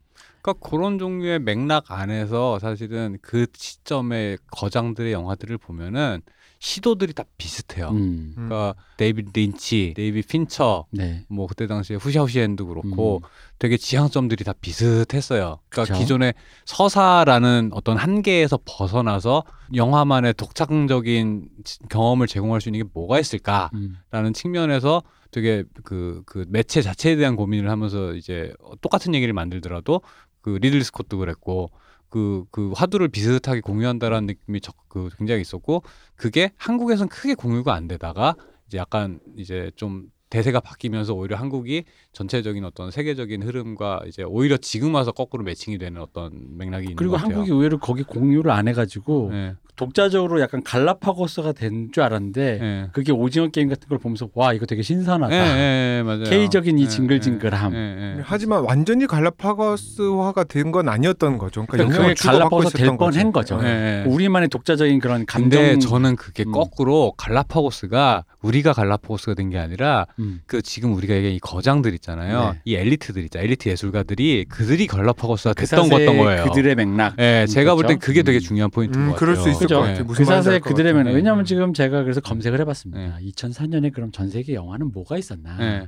그러니까 0.48 0.54
그런 0.70 0.98
종류의 0.98 1.40
맥락 1.40 1.92
안에서 1.92 2.60
사실은 2.60 3.18
그 3.22 3.48
시점의 3.54 4.38
거장들의 4.52 5.12
영화들을 5.12 5.58
보면은 5.58 6.22
시도들이 6.60 7.14
다 7.14 7.24
비슷해요. 7.38 7.90
음. 7.90 7.96
음. 7.96 8.34
그러니까 8.34 8.74
데이비드 8.96 9.32
린치, 9.38 9.94
데이비드 9.96 10.28
핀처, 10.28 10.86
네. 10.90 11.24
뭐 11.28 11.46
그때 11.46 11.68
당시에 11.68 11.98
허우샤오시엔도 11.98 12.66
그렇고 12.66 13.18
음. 13.24 13.28
되게 13.60 13.78
지향점들이 13.78 14.44
다 14.44 14.54
비슷했어요. 14.60 15.60
그러니까 15.70 15.94
그쵸. 15.94 16.00
기존의 16.00 16.34
서사라는 16.66 17.72
어떤 17.74 17.98
한계에서 17.98 18.58
벗어나서 18.66 19.44
영화만의 19.76 20.34
독창적인 20.34 21.50
지- 21.64 21.80
경험을 21.90 22.26
제공할 22.26 22.62
수 22.62 22.70
있는 22.70 22.84
게 22.84 22.90
뭐가 22.92 23.20
있을까라는 23.20 23.70
음. 24.14 24.34
측면에서 24.34 25.04
되게 25.30 25.64
그, 25.84 26.24
그 26.26 26.46
매체 26.48 26.82
자체에 26.82 27.18
대한 27.18 27.36
고민을 27.36 27.70
하면서 27.70 28.14
이제 28.14 28.54
똑같은 28.82 29.14
얘기를 29.14 29.34
만들더라도 29.34 30.02
그 30.48 30.60
리들 30.62 30.82
스콧도 30.82 31.18
그랬고 31.18 31.72
그, 32.08 32.46
그 32.52 32.72
화두를 32.74 33.10
비슷하게 33.10 33.60
공유한다라는 33.60 34.28
느낌이 34.28 34.62
적, 34.62 34.78
그 34.88 35.10
굉장히 35.18 35.42
있었고 35.42 35.84
그게 36.16 36.54
한국에선 36.56 37.10
크게 37.10 37.34
공유가 37.34 37.74
안 37.74 37.90
되다가 37.90 38.34
이제 38.66 38.78
약간 38.78 39.20
이제 39.36 39.72
좀 39.76 40.06
대세가 40.30 40.62
바뀌면서 40.62 41.14
오히려 41.14 41.36
한국이 41.36 41.84
전체적인 42.14 42.64
어떤 42.64 42.92
세계적인 42.92 43.44
흐름과 43.44 44.04
이제 44.08 44.24
오히려 44.24 44.56
지금 44.56 44.96
와서 44.96 45.12
거꾸로 45.12 45.44
매칭이 45.44 45.78
되는 45.78 46.02
어떤 46.02 46.58
맥락이 46.58 46.86
있는 46.86 46.96
그리고 46.96 47.12
것 47.12 47.18
같아요. 47.18 47.40
한국이 47.40 47.52
의외로 47.52 47.78
거기 47.78 48.04
공유를 48.04 48.50
안 48.50 48.70
해가지고 48.70 49.32
네, 49.34 49.54
독자적으로 49.78 50.42
약간 50.42 50.62
갈라파고스가 50.64 51.54
된 51.54 51.90
줄 51.94 52.04
알았는데 52.04 52.58
네. 52.60 52.88
그게 52.92 53.12
오징어 53.14 53.48
게임 53.48 53.70
같은 53.70 53.88
걸 53.88 53.98
보면서 54.00 54.28
와 54.34 54.52
이거 54.54 54.66
되게 54.66 54.82
신선하다. 54.82 55.30
네, 55.30 55.54
네, 55.54 56.04
맞아요. 56.04 56.24
K적인 56.26 56.78
이 56.80 56.84
네, 56.84 56.90
징글징글함. 56.90 57.72
네. 57.72 58.18
하지만 58.24 58.64
완전히 58.64 59.08
갈라파고스화가 59.08 60.44
된 60.44 60.68
건 60.72 60.90
아니었던 60.90 61.38
거죠. 61.38 61.66
그러니까 61.66 61.78
그러니까 61.78 61.96
영향을 61.96 62.16
그게 62.16 62.28
갈라파고스 62.30 62.78
될 62.78 62.98
뻔한 62.98 63.32
거죠. 63.32 63.58
우리만의 64.06 64.50
독자적인 64.50 65.00
그런 65.00 65.26
감정. 65.26 65.62
근데 65.62 65.80
저는 65.80 66.16
그게 66.18 66.44
음. 66.46 66.52
거꾸로 66.52 67.14
갈라파고스가 67.18 68.26
우리가 68.42 68.74
갈라파고스가 68.74 69.34
된 69.36 69.48
게 69.50 69.58
아니라 69.58 70.06
음. 70.20 70.42
그 70.46 70.62
지금 70.62 70.94
우리가 70.94 71.14
얘기한 71.16 71.36
이 71.36 71.40
거장들 71.40 71.94
있잖아요. 71.94 72.52
네. 72.54 72.60
이 72.66 72.76
엘리트들 72.76 73.24
있잖아요. 73.24 73.46
엘리트 73.48 73.70
예술가들이 73.70 74.46
그들이 74.50 74.88
갈라파고스가 74.88 75.54
그 75.54 75.66
됐던 75.66 75.88
거였던 75.90 76.18
거예요. 76.18 76.44
그들의 76.44 76.76
맥락. 76.76 77.16
예, 77.20 77.46
제가 77.48 77.76
볼 77.76 77.84
땐 77.84 77.98
그렇죠? 77.98 78.06
그게 78.06 78.24
되게 78.24 78.40
음. 78.40 78.42
중요한 78.42 78.70
포인트인 78.72 79.06
음, 79.06 79.10
것 79.12 79.16
그럴 79.16 79.36
같아요. 79.36 79.54
수 79.54 79.58
있을 79.58 79.67
그죠. 79.68 79.76
것 79.76 79.82
같아요. 79.82 80.08
네. 80.08 80.14
그 80.26 80.32
알것 80.32 80.62
그들의. 80.62 80.94
네. 81.04 81.14
왜냐하면 81.14 81.46
지금 81.46 81.74
제가 81.74 82.04
그래서 82.04 82.22
검색을 82.22 82.60
해봤습니다. 82.62 83.20
2004년에 83.22 83.94
그럼 83.94 84.12
전 84.12 84.30
세계 84.30 84.54
영화는 84.54 84.92
뭐가 84.92 85.18
있었나? 85.18 85.58
네, 85.58 85.88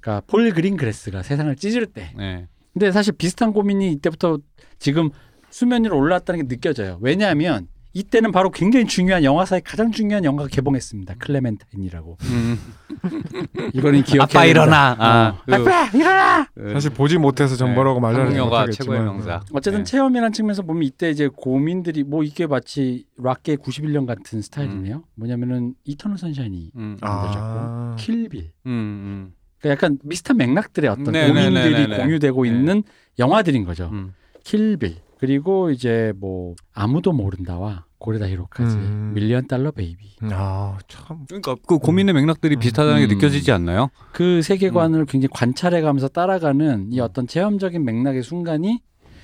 그러니까 0.00 0.24
폴 0.26 0.50
그린그레스가 0.50 1.22
세상을 1.22 1.54
찢을 1.56 1.86
때. 1.86 2.12
네. 2.16 2.48
근데 2.72 2.90
사실 2.90 3.12
비슷한 3.12 3.52
고민이 3.52 3.92
이때부터 3.92 4.38
지금 4.78 5.10
수면 5.50 5.84
위로 5.84 5.98
올라왔다는 5.98 6.46
게 6.46 6.54
느껴져요. 6.54 6.98
왜냐하면 7.02 7.68
이때는 7.94 8.32
바로 8.32 8.50
굉장히 8.50 8.86
중요한 8.86 9.22
영화사의 9.22 9.62
가장 9.62 9.92
중요한 9.92 10.24
영화가 10.24 10.48
개봉했습니다. 10.48 11.14
클레멘타인이라고. 11.18 12.16
음. 12.22 12.58
이거는 13.74 14.02
기억해야 14.02 14.40
아빠. 14.40 14.44
일어나. 14.44 14.96
아, 14.98 15.28
어. 15.28 15.54
아빠 15.54 15.90
일어나. 15.90 16.46
그, 16.54 16.72
사실 16.72 16.90
보지 16.90 17.18
못해서 17.18 17.56
전 17.56 17.74
네. 17.74 17.74
말하는 17.74 18.20
한국 18.20 18.36
영화 18.36 18.60
못하겠지만 18.60 18.72
최고의 18.72 19.00
명작. 19.02 19.44
어쨌든 19.52 19.80
네. 19.80 19.84
체험이라는 19.84 20.32
측면에서 20.32 20.62
보면 20.62 20.84
이때 20.84 21.10
이제 21.10 21.28
고민들이 21.28 22.02
뭐 22.02 22.22
이게 22.22 22.46
마치 22.46 23.04
락의 23.18 23.58
91년 23.58 24.06
같은 24.06 24.40
스타일이네요. 24.40 25.04
뭐냐면은 25.14 25.74
이터널 25.84 26.18
선샤인이 26.18 26.70
음, 26.76 26.96
아, 27.02 27.96
킬빌. 27.98 28.52
음, 28.66 28.70
음, 28.70 29.32
그러니까 29.60 29.86
약간 29.86 29.98
비슷한 30.08 30.36
맥락들의 30.38 30.90
어떤 30.90 31.12
네, 31.12 31.28
고민들이 31.28 31.54
네, 31.54 31.70
네, 31.70 31.86
네, 31.86 31.86
네. 31.88 32.02
공유되고 32.02 32.42
네. 32.42 32.48
있는 32.48 32.82
영화들인 33.18 33.64
거죠. 33.64 33.90
음. 33.92 34.14
킬빌 34.44 34.96
그리고 35.22 35.70
이제 35.70 36.12
뭐 36.16 36.56
아무도 36.74 37.12
모른다와 37.12 37.84
고레다 37.98 38.28
히로카즈 38.28 38.74
음. 38.74 39.12
밀리언 39.14 39.46
달러 39.46 39.70
베이비 39.70 40.16
아, 40.32 40.76
참. 40.88 41.26
그러니까 41.28 41.54
그 41.64 41.78
고민의 41.78 42.12
맥락들이 42.12 42.56
음. 42.56 42.58
비슷하다는 42.58 42.98
게 42.98 43.04
음. 43.06 43.16
느껴지지 43.16 43.52
않나요? 43.52 43.90
그 44.10 44.42
세계관을 44.42 45.06
굉장히 45.06 45.28
관찰해가면서 45.32 46.08
따라가는 46.08 46.88
이 46.90 46.98
어떤 46.98 47.28
체험적인 47.28 47.84
맥락의 47.84 48.24
순간이 48.24 48.80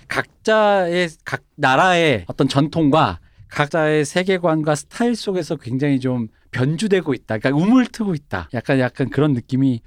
각자의 0.06 1.08
각 1.24 1.42
나라의 1.56 2.26
어떤 2.28 2.46
전통과 2.46 3.18
각자의 3.48 4.04
세계관과 4.04 4.76
스타일 4.76 5.16
속에서 5.16 5.56
굉장히 5.56 5.98
좀 5.98 6.28
변주되고 6.52 7.12
있다. 7.12 7.38
그러니까 7.38 7.60
움을 7.60 7.86
트고 7.86 8.14
있다. 8.14 8.50
약간 8.54 8.78
약간 8.78 9.10
그런 9.10 9.32
느낌이 9.32 9.82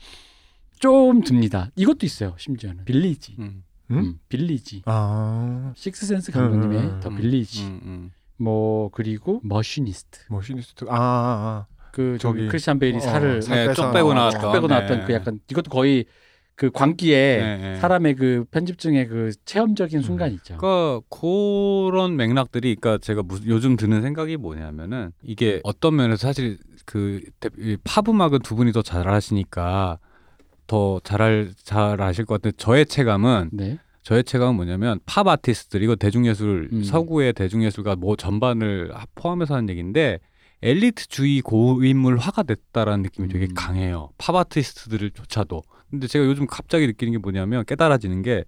좀 0.77 1.21
듭니다. 1.21 1.69
이것도 1.77 2.05
있어요. 2.05 2.35
심지어는 2.37 2.83
빌리지. 2.83 3.37
음, 3.39 3.63
음? 3.91 3.97
음, 3.99 4.19
빌리지. 4.29 4.83
아, 4.85 5.73
식스센스 5.75 6.31
감독님의 6.31 6.79
음, 6.79 6.83
음, 6.95 6.99
더 7.01 7.09
음, 7.09 7.15
빌리지. 7.17 7.63
음, 7.65 7.79
음. 7.83 8.11
뭐 8.37 8.89
그리고 8.91 9.39
머시니스트. 9.43 10.19
머시니스트. 10.29 10.85
아, 10.89 10.95
아, 10.97 11.65
그 11.91 12.17
저기 12.19 12.47
크리스찬 12.47 12.79
베일이 12.79 12.97
어, 12.97 12.99
살을 13.01 13.41
살 13.41 13.67
네, 13.67 13.73
쪽 13.73 13.91
빼고 13.91 14.13
나왔던. 14.13 14.15
나왔던. 14.15 14.41
쭉 14.41 14.51
빼고 14.53 14.67
나왔던 14.67 14.99
네. 15.01 15.05
그 15.05 15.13
약간 15.13 15.39
이것도 15.49 15.69
거의 15.69 16.05
그 16.55 16.69
광기에 16.69 17.37
네, 17.37 17.57
네. 17.57 17.75
사람의 17.79 18.15
그 18.15 18.45
편집증의 18.51 19.07
그 19.07 19.31
체험적인 19.45 20.01
순간 20.01 20.31
있죠. 20.33 20.57
그러니까 20.57 21.01
그런 21.09 22.15
맥락들이 22.15 22.75
그러니까 22.75 22.99
제가 23.03 23.23
무슨 23.23 23.47
요즘 23.47 23.75
드는 23.75 24.01
생각이 24.01 24.37
뭐냐면은 24.37 25.11
이게 25.23 25.59
어떤 25.63 25.95
면에서 25.95 26.27
사실 26.27 26.57
그 26.85 27.21
대- 27.39 27.49
이팝 27.57 28.09
음악은 28.09 28.39
두 28.39 28.55
분이 28.55 28.71
더 28.73 28.81
잘하시니까 28.81 29.97
더 30.71 31.01
잘할 31.03 31.51
잘 31.65 32.01
아실 32.01 32.23
것 32.23 32.35
같은데 32.35 32.55
저의 32.55 32.85
체감은 32.85 33.49
네. 33.51 33.77
저의 34.03 34.23
체감은 34.23 34.55
뭐냐면 34.55 35.01
팝 35.05 35.27
아티스트들 35.27 35.83
이거 35.83 35.97
대중예술 35.97 36.69
음. 36.71 36.83
서구의 36.83 37.33
대중예술가 37.33 37.97
뭐 37.97 38.15
전반을 38.15 38.93
포함해서 39.15 39.53
하는 39.55 39.67
얘기인데 39.67 40.19
엘리트주의 40.61 41.41
고인물화가 41.41 42.43
됐다라는 42.43 43.03
느낌이 43.03 43.27
되게 43.27 43.47
음. 43.47 43.53
강해요. 43.53 44.11
팝 44.17 44.33
아티스트들조차도. 44.33 45.61
근데 45.89 46.07
제가 46.07 46.23
요즘 46.23 46.47
갑자기 46.47 46.87
느끼는 46.87 47.11
게 47.11 47.17
뭐냐면 47.17 47.65
깨달아지는 47.65 48.21
게 48.21 48.45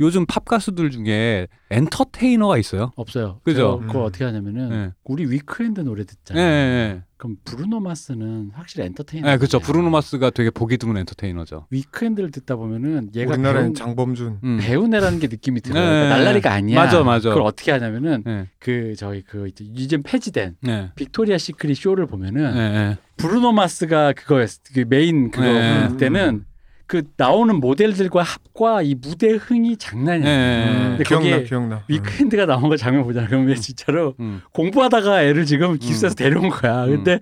요즘 0.00 0.26
팝 0.26 0.44
가수들 0.44 0.90
중에 0.90 1.48
엔터테이너가 1.70 2.56
있어요. 2.58 2.92
없어요. 2.96 3.40
그죠? 3.44 3.80
그거 3.80 4.00
음. 4.00 4.04
어떻게 4.04 4.24
하냐면은 4.24 4.68
네. 4.68 4.90
우리 5.04 5.26
위크엔드 5.30 5.80
노래 5.80 6.04
네, 6.04 6.06
듣잖아요. 6.06 6.44
네, 6.44 7.02
그럼 7.16 7.36
브루노 7.44 7.80
마스는 7.80 8.52
확실히 8.54 8.86
엔터테이너. 8.86 9.26
네. 9.26 9.32
네, 9.32 9.38
그렇죠. 9.38 9.58
브루노 9.58 9.90
마스가 9.90 10.30
되게 10.30 10.50
보기 10.50 10.78
드문 10.78 10.96
엔터테이너죠. 10.98 11.66
위크엔드를 11.70 12.30
듣다 12.30 12.56
보면은 12.56 13.10
얘가 13.14 13.32
우리나라엔 13.32 13.66
배우, 13.66 13.74
장범준. 13.74 14.38
음. 14.44 14.58
배우네라는 14.60 15.18
게 15.18 15.26
느낌이 15.26 15.60
들어요. 15.60 15.82
네. 15.82 15.90
그러니까 15.90 16.16
날라리가 16.16 16.52
아니야. 16.52 16.78
맞아, 16.82 17.02
맞아. 17.02 17.30
그걸 17.30 17.42
어떻게 17.42 17.72
하냐면은 17.72 18.22
네, 18.24 18.48
그 18.58 18.94
저희 18.96 19.22
그 19.22 19.48
이제 19.48 19.64
이젠 19.74 20.02
폐지된 20.02 20.56
네, 20.60 20.92
빅토리아 20.94 21.38
시크릿 21.38 21.76
쇼를 21.76 22.06
보면은 22.06 22.54
네, 22.54 22.72
네. 22.72 22.96
브루노 23.16 23.52
마스가 23.52 24.12
그거였 24.12 24.50
그 24.72 24.84
메인 24.88 25.30
그거 25.32 25.44
네. 25.44 25.96
때는 25.96 26.44
그 26.88 27.02
나오는 27.18 27.54
모델들과 27.60 28.22
합과 28.22 28.80
이 28.80 28.94
무대 28.94 29.32
흥이 29.32 29.76
장난이 29.76 30.26
아니에요. 30.26 30.72
네. 30.72 30.88
근데 30.88 31.04
기억나, 31.04 31.38
기억나. 31.40 31.84
위크엔드가 31.86 32.46
나온 32.46 32.68
거 32.70 32.76
장면 32.78 33.04
보잖아. 33.04 33.28
그러면 33.28 33.54
진짜로 33.56 34.14
음. 34.18 34.40
공부하다가 34.52 35.22
애를 35.22 35.44
지금 35.44 35.78
기숙사에서 35.78 36.16
데려온 36.16 36.48
거야. 36.48 36.86
음. 36.86 36.96
근데 36.96 37.20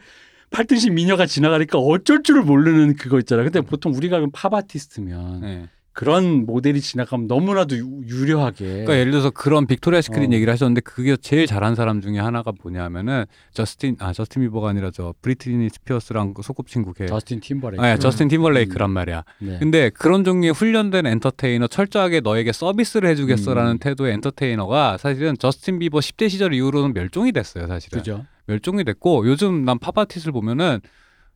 팔등신 0.51 0.95
미녀가 0.95 1.27
지나가니까 1.27 1.79
어쩔 1.79 2.23
줄을 2.23 2.43
모르는 2.43 2.95
그거 2.95 3.19
있잖아. 3.19 3.43
근데 3.43 3.61
보통 3.61 3.93
우리가 3.93 4.25
팝 4.33 4.55
아티스트면 4.55 5.41
네. 5.41 5.69
그런 5.97 6.45
모델이 6.45 6.83
지나가면 6.83 7.27
너무나도 7.27 7.75
유- 7.79 8.03
유려하게 8.07 8.65
그러니까 8.67 8.99
예를 8.99 9.13
들어서 9.13 9.31
그런 9.31 9.67
빅토리아 9.67 10.03
시크릿 10.03 10.29
어. 10.29 10.33
얘기를 10.35 10.53
하셨는데 10.53 10.83
그게 10.83 11.17
제일 11.17 11.47
잘한 11.47 11.75
사람 11.75 12.03
중에 12.03 12.19
하나가 12.19 12.53
뭐냐면은 12.63 13.25
저스틴 13.55 13.97
아 14.01 14.13
저스틴 14.13 14.43
비버가 14.43 14.69
아니라 14.69 14.91
저 14.91 15.15
브리트니 15.23 15.71
스피어스랑 15.71 16.35
그 16.35 16.43
소꿉친구 16.43 16.93
걔 16.93 17.07
저스틴 17.07 17.41
팀버레이크. 17.41 17.83
아, 17.83 17.97
저스틴 17.97 18.29
팀벌레이크란 18.29 18.91
말이야. 18.91 19.25
네. 19.39 19.59
근데 19.59 19.89
그런 19.89 20.23
종류의 20.23 20.53
훈련된 20.53 21.07
엔터테이너 21.07 21.67
철저하게 21.69 22.21
너에게 22.21 22.53
서비스를 22.53 23.09
해주겠어라는 23.09 23.73
음. 23.73 23.79
태도의 23.79 24.13
엔터테이너가 24.13 24.99
사실은 24.99 25.39
저스틴 25.39 25.79
비버 25.79 26.01
10대 26.01 26.29
시절 26.29 26.53
이후로는 26.53 26.93
멸종이 26.93 27.33
됐어요 27.33 27.67
사실은 27.69 28.01
그죠. 28.01 28.27
멸종이 28.47 28.85
됐고 28.85 29.27
요즘 29.27 29.65
난 29.65 29.79
팝아티스트를 29.79 30.33
보면은 30.35 30.81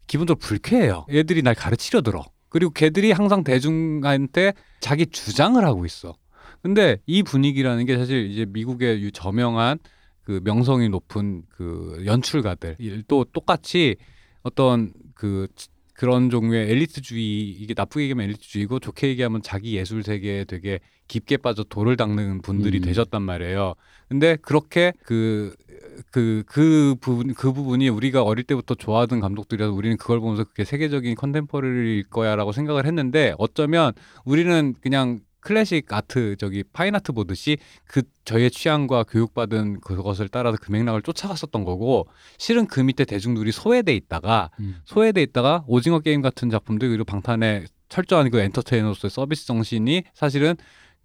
기본적으로 0.07 0.39
불쾌해요 0.39 1.07
얘들이 1.11 1.41
날 1.43 1.55
가르치려 1.55 2.03
들어 2.03 2.25
그리고 2.51 2.71
걔들이 2.73 3.13
항상 3.13 3.43
대중한테 3.43 4.53
자기 4.81 5.07
주장을 5.07 5.65
하고 5.65 5.87
있어 5.87 6.15
근데 6.63 6.99
이 7.07 7.23
분위기라는 7.23 7.87
게 7.87 7.97
사실 7.97 8.31
이제 8.31 8.45
미국의 8.47 9.03
유- 9.03 9.11
저명한 9.13 9.79
그 10.23 10.41
명성이 10.45 10.89
높은 10.91 11.43
그 11.49 12.03
연출가들 12.05 12.77
또 13.09 13.25
똑같이 13.25 13.97
어떤 14.43 14.93
그 15.15 15.47
그런 15.95 16.31
종류의 16.31 16.71
엘리트주의 16.71 17.51
이게 17.51 17.75
나쁘게 17.77 18.05
얘기하면 18.05 18.25
엘리트주의고 18.27 18.81
좋게 18.81 19.09
얘기하면 19.09 19.43
자기 19.43 19.77
예술 19.77 20.03
세계에 20.03 20.45
되게 20.45 20.81
깊게 21.09 21.39
빠져 21.39 21.63
돌을 21.65 21.97
닦는 21.97 22.41
분들이 22.43 22.79
음. 22.79 22.83
되셨단 22.83 23.21
말이에요. 23.21 23.75
근데 24.09 24.37
그렇게 24.37 24.93
그 25.03 25.55
그 26.11 26.45
그 26.47 26.95
부분 27.01 27.35
그 27.35 27.53
부분이 27.53 27.89
우리가 27.89 28.23
어릴 28.23 28.45
때부터 28.45 28.75
좋아하던 28.75 29.21
감독들이라서 29.21 29.73
우리는 29.73 29.97
그걸 29.97 30.21
보면서 30.21 30.45
그게 30.45 30.65
세계적인 30.65 31.15
contemporary일 31.15 32.05
거야라고 32.11 32.53
생각을 32.53 32.87
했는데 32.87 33.35
어쩌면 33.39 33.93
우리는 34.25 34.75
그냥 34.81 35.21
classic 35.41 35.93
art 35.93 36.37
저기 36.37 36.63
fine 36.63 36.95
art 36.95 37.13
보듯이 37.13 37.57
그 37.87 38.03
저의 38.25 38.51
취향과 38.51 39.05
교육받은 39.05 39.81
그것을 39.81 40.29
따라서 40.29 40.59
그 40.61 40.71
맥락을 40.71 41.03
쫓아갔었던 41.03 41.65
거고 41.65 42.07
실은 42.37 42.67
그 42.67 42.81
밑에 42.81 43.05
대중들이 43.05 43.51
소외돼 43.51 43.95
있다가 43.95 44.51
음. 44.61 44.77
소외돼 44.85 45.23
있다가 45.23 45.65
오징어 45.67 46.01
게임 46.01 46.21
같은 46.21 46.51
작품들 46.51 46.89
그리고 46.91 47.05
방탄의 47.05 47.67
철저한 47.89 48.31
그 48.31 48.39
엔터테이너로서의 48.39 49.11
서비스 49.11 49.47
정신이 49.47 50.05
사실은 50.15 50.57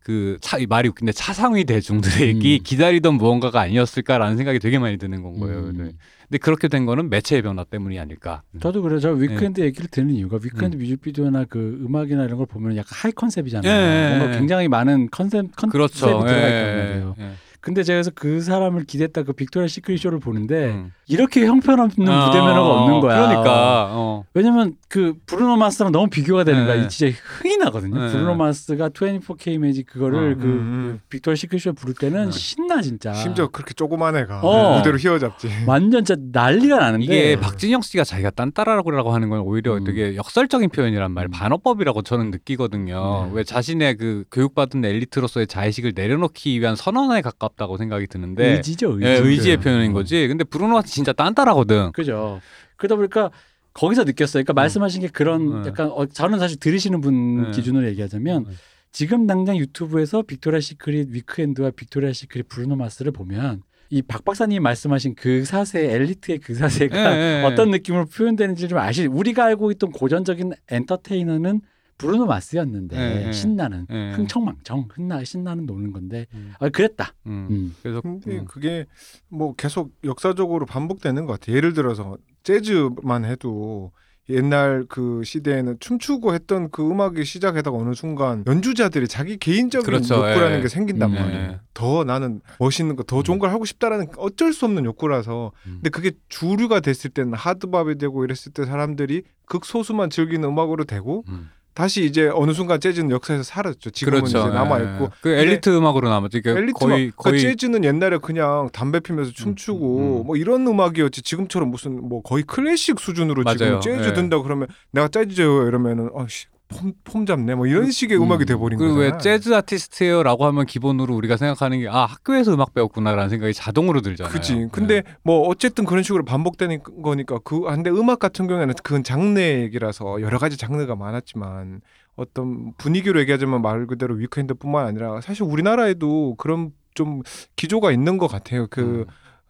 그 0.06 0.38
차, 0.40 0.60
이 0.60 0.68
말이 0.68 0.88
웃긴데 0.88 1.14
차상위 1.14 1.64
대중들이 1.64 2.34
음. 2.34 2.64
기다리던 2.64 3.16
무언가가 3.16 3.62
아니었을까라는 3.62 4.38
생각이 4.38 4.60
되게 4.60 4.78
많이 4.78 4.98
드는 4.98 5.24
건 5.24 5.40
거예요. 5.40 5.58
음. 5.62 5.78
네. 5.78 5.84
근데 6.28 6.38
그렇게 6.38 6.68
된 6.68 6.86
거는 6.86 7.10
매체의 7.10 7.42
변화 7.42 7.64
때문이 7.64 7.98
아닐까. 7.98 8.44
저도 8.62 8.84
그래요. 8.84 9.00
저 9.00 9.10
위크엔드 9.10 9.62
네. 9.62 9.66
얘기를 9.66 9.90
듣는 9.90 10.14
이유가 10.14 10.38
위크엔드 10.40 10.78
뮤직비디오나 10.78 11.46
그 11.46 11.82
음악이나 11.84 12.24
이런 12.24 12.38
걸 12.38 12.46
보면 12.46 12.78
약간 12.78 12.90
high 12.92 13.12
concept이잖아요. 13.14 13.72
예, 13.72 13.76
예, 14.14 14.18
뭔가 14.18 14.36
예. 14.36 14.38
굉장히 14.38 14.68
많은 14.68 15.10
컨셉 15.10 15.56
컨셉이 15.56 15.72
그렇죠. 15.72 16.06
들어가 16.06 16.32
예, 16.32 16.48
있단 16.50 16.78
말이에요. 16.78 17.16
예, 17.18 17.24
예. 17.24 17.32
근데 17.66 17.82
제가 17.82 17.96
그래서 17.96 18.12
그 18.14 18.42
사람을 18.42 18.84
기대했다 18.84 19.24
그 19.24 19.34
빅토리아 19.34 19.66
시크릿 19.66 20.00
쇼를 20.00 20.20
보는데 20.20 20.68
음. 20.68 20.92
이렇게 21.08 21.48
형편없는 21.48 22.08
어, 22.08 22.28
무대 22.28 22.40
매너가 22.40 22.62
없는 22.62 23.00
거야. 23.00 23.28
그러니까 23.28 23.88
어. 23.90 24.24
왜냐면 24.36 24.76
그 24.88 25.16
브루노 25.26 25.58
마스랑 25.58 25.92
너무 25.92 26.08
비교가 26.08 26.44
되는 26.44 26.60
네. 26.60 26.66
거야. 26.68 26.84
이 26.84 26.90
진짜 26.90 27.18
흥이 27.24 27.58
나거든요. 27.58 28.00
네. 28.00 28.12
브루노 28.12 28.36
마스가 28.36 28.90
24K 28.90 29.58
매직 29.58 29.88
그거를 29.88 30.34
어. 30.34 30.38
그, 30.38 30.44
음, 30.44 30.48
음. 30.48 31.00
그 31.02 31.10
빅토리아 31.10 31.36
시크릿 31.36 31.64
쇼 31.64 31.74
부를 31.74 31.96
때는 31.96 32.26
네. 32.26 32.32
신나 32.32 32.84
진짜. 32.84 33.14
심지어 33.14 33.48
그렇게 33.48 33.74
조그만 33.74 34.16
애가 34.16 34.42
어. 34.42 34.78
무대로 34.78 34.98
휘어잡지. 34.98 35.50
완전 35.66 36.06
진짜 36.06 36.22
난리가 36.32 36.78
나는데 36.78 37.04
이게 37.04 37.36
박진영 37.40 37.82
씨가 37.82 38.04
자기가 38.04 38.30
딴따라라고 38.30 39.12
하는 39.12 39.30
건 39.30 39.40
오히려 39.40 39.78
음. 39.78 39.86
되게 39.86 40.16
역설적인 40.16 40.70
표현이란 40.70 41.12
말, 41.12 41.26
음. 41.26 41.32
반어법이라고 41.32 42.04
저는 42.04 42.30
느끼거든요. 42.30 43.26
네. 43.26 43.38
왜 43.38 43.44
자신의 43.44 43.98
그 43.98 44.24
교육받은 44.32 44.86
엘리트로서의 44.86 45.48
자의식을 45.48 45.94
내려놓기 45.96 46.62
위한 46.62 46.76
선언에 46.76 47.22
가깝 47.22 47.55
다고 47.56 47.78
생각이 47.78 48.08
드는데 48.08 48.58
의지죠 48.58 48.94
의지. 48.94 49.06
예, 49.06 49.18
의지의 49.18 49.58
네. 49.58 49.64
표현인 49.64 49.94
거지. 49.94 50.28
근데 50.28 50.44
브루노가 50.44 50.82
진짜 50.84 51.14
딴따라거든. 51.14 51.92
그죠. 51.94 52.42
그러다 52.76 52.96
보니까 52.96 53.32
거기서 53.74 54.04
느꼈어요. 54.04 54.44
그러니까 54.44 54.54
말씀하신 54.54 55.02
게 55.02 55.08
그런 55.08 55.64
네. 55.64 55.70
약간 55.70 55.90
어, 55.92 56.06
저는 56.06 56.40
사실 56.40 56.60
들으시는 56.60 57.02
분 57.02 57.44
네. 57.44 57.52
기준으로 57.52 57.88
얘기하자면 57.88 58.46
네. 58.48 58.54
지금 58.92 59.28
당장 59.28 59.58
유튜브에서 59.58 60.22
빅토리아 60.22 60.60
시크릿 60.60 61.10
위크엔드와 61.12 61.72
빅토리아 61.72 62.14
시크릿 62.14 62.48
브루노 62.48 62.76
마스를 62.78 63.12
보면 63.12 63.64
이박 63.90 64.26
박사님이 64.26 64.60
말씀하신 64.62 65.16
그 65.16 65.46
사세 65.46 65.92
엘리트의 65.92 66.40
그 66.40 66.56
사세가 66.56 66.98
예, 66.98 67.18
예, 67.18 67.42
예. 67.42 67.44
어떤 67.46 67.70
느낌으로 67.72 68.06
표현되는지 68.06 68.68
좀 68.68 68.78
아시. 68.80 69.06
우리가 69.06 69.46
알고 69.46 69.72
있던 69.72 69.92
고전적인 69.92 70.54
엔터테이너는 70.70 71.62
브루노 71.98 72.26
마스였는데 72.26 72.98
예, 72.98 73.28
예. 73.28 73.32
신나는 73.32 73.88
예. 73.90 74.12
흥청망청 74.12 74.88
흥나 74.92 75.24
신나는 75.24 75.66
노는 75.66 75.94
건데 75.94 76.28
음. 76.34 76.54
아, 76.60 76.70
그랬다. 76.70 77.14
음. 77.28 77.48
음. 77.50 77.76
그래서 77.82 78.02
근데 78.02 78.40
음. 78.40 78.46
그게 78.46 78.86
뭐 79.30 79.54
계속 79.56 79.94
역사적으로 80.04 80.66
반복되는 80.66 81.26
것 81.26 81.40
같아요. 81.40 81.56
예를 81.56 81.74
들어서 81.74 82.18
재즈만 82.44 83.26
해도 83.26 83.92
옛날 84.28 84.86
그 84.90 85.24
시대에는 85.24 85.78
춤추고 85.80 86.34
했던 86.34 86.72
그 86.72 86.90
음악이 86.90 87.24
시작하다가 87.24 87.78
어느 87.78 87.94
순간 87.94 88.44
연주자들이 88.48 89.08
자기 89.08 89.38
개인적인 89.38 89.86
그렇죠. 89.86 90.16
욕구라는 90.16 90.58
예. 90.58 90.62
게 90.64 90.68
생긴단 90.68 91.12
음, 91.12 91.16
말이에요. 91.16 91.42
예. 91.42 91.60
더 91.76 92.04
나는 92.04 92.42
멋있는 92.60 92.96
거, 92.96 93.04
더 93.04 93.22
좋은 93.22 93.38
걸 93.38 93.52
하고 93.52 93.66
싶다라는 93.66 94.08
어쩔 94.18 94.52
수 94.52 94.66
없는 94.66 94.84
욕구라서. 94.86 95.52
음. 95.68 95.74
근데 95.76 95.90
그게 95.92 96.12
주류가 96.30 96.80
됐을 96.80 97.12
때는 97.12 97.36
하드밥이 97.36 98.00
되고 98.00 98.24
이랬을 98.26 98.52
때 98.54 98.66
사람들이 98.66 99.24
극소수만 99.46 100.10
즐기는 100.10 100.48
음악으로 100.48 100.86
되고 100.86 101.24
음. 101.28 101.50
다시 101.76 102.06
이제 102.06 102.30
어느 102.34 102.54
순간 102.54 102.80
재즈는 102.80 103.12
역사에서 103.12 103.44
사라졌죠. 103.44 103.92
지금은 103.92 104.22
그렇죠. 104.22 104.40
이제 104.40 104.50
남아 104.50 104.80
예. 104.80 104.84
있고. 104.86 105.12
그 105.22 105.30
엘리트 105.30 105.70
음악으로 105.78 106.10
남았지. 106.10 106.42
그러니까 106.42 106.62
엘리트 106.62 106.80
거의 106.80 107.12
거의, 107.12 107.12
거의 107.12 107.42
재즈는 107.42 107.84
옛날에 107.84 108.18
그냥 108.18 108.70
담배 108.72 109.02
피면서 109.02 109.32
춤추고 109.32 110.22
음. 110.22 110.26
뭐 110.26 110.38
이런 110.38 110.66
음악이었지 110.66 111.22
지금처럼 111.22 111.70
무슨 111.70 112.08
뭐 112.08 112.22
거의 112.22 112.44
클래식 112.44 113.00
수준으로 113.00 113.44
맞아요. 113.44 113.58
지금 113.58 113.82
재즈 113.82 114.10
예. 114.10 114.14
든다 114.14 114.42
그러면 114.42 114.68
내가 114.92 115.10
재즈요 115.10 115.68
이러면은 115.68 116.10
어씨 116.14 116.48
폼, 116.68 116.94
폼 117.04 117.26
잡네 117.26 117.56
뭐 117.56 117.68
이런 117.68 117.92
식의 117.92 118.18
음, 118.18 118.32
악이 118.32 118.44
음. 118.44 118.46
돼버린 118.46 118.80
그 118.80 118.86
거잖아. 118.86 119.00
왜 119.02 119.18
재즈 119.20 119.54
아티스트예요라고 119.54 120.46
하면 120.46 120.66
기본으로 120.66 121.16
우리가 121.16 121.38
생각하는 121.38 121.80
게 121.80 121.88
아 121.88 122.06
학교에서 122.06 122.54
음악 122.54 122.74
배웠구나라는 122.74 123.30
생각이 123.30 123.54
자동으로 123.54 124.02
들잖아요. 124.02 124.34
그지. 124.34 124.68
근데 124.72 125.04
뭐 125.24 125.48
어쨌든 125.48 125.86
그런 125.86 126.04
식으로 126.04 126.26
반복되는 126.26 126.80
거니까 127.04 127.40
그 127.44 127.62
근데 127.62 127.90
음악 127.90 128.20
같은 128.20 128.48
경우에는 128.48 128.74
그건 128.84 129.04
장르 129.04 129.40
얘기라서 129.40 130.22
여러 130.22 130.40
가지 130.40 130.58
장르가 130.58 130.96
많았지만 130.96 131.82
어떤 132.16 132.74
분위기로 132.78 133.20
얘기하자면 133.22 133.62
말 133.62 133.86
그대로 133.88 134.16
위크엔드뿐만 134.16 134.86
아니라 134.88 135.22
사실 135.22 135.44
우리나라에도 135.44 136.36
그런 136.38 136.72
좀 136.96 137.22
기조가 137.58 137.92
있는 137.92 138.18
것 138.18 138.28
같아요. 138.28 138.68
그 138.70 139.06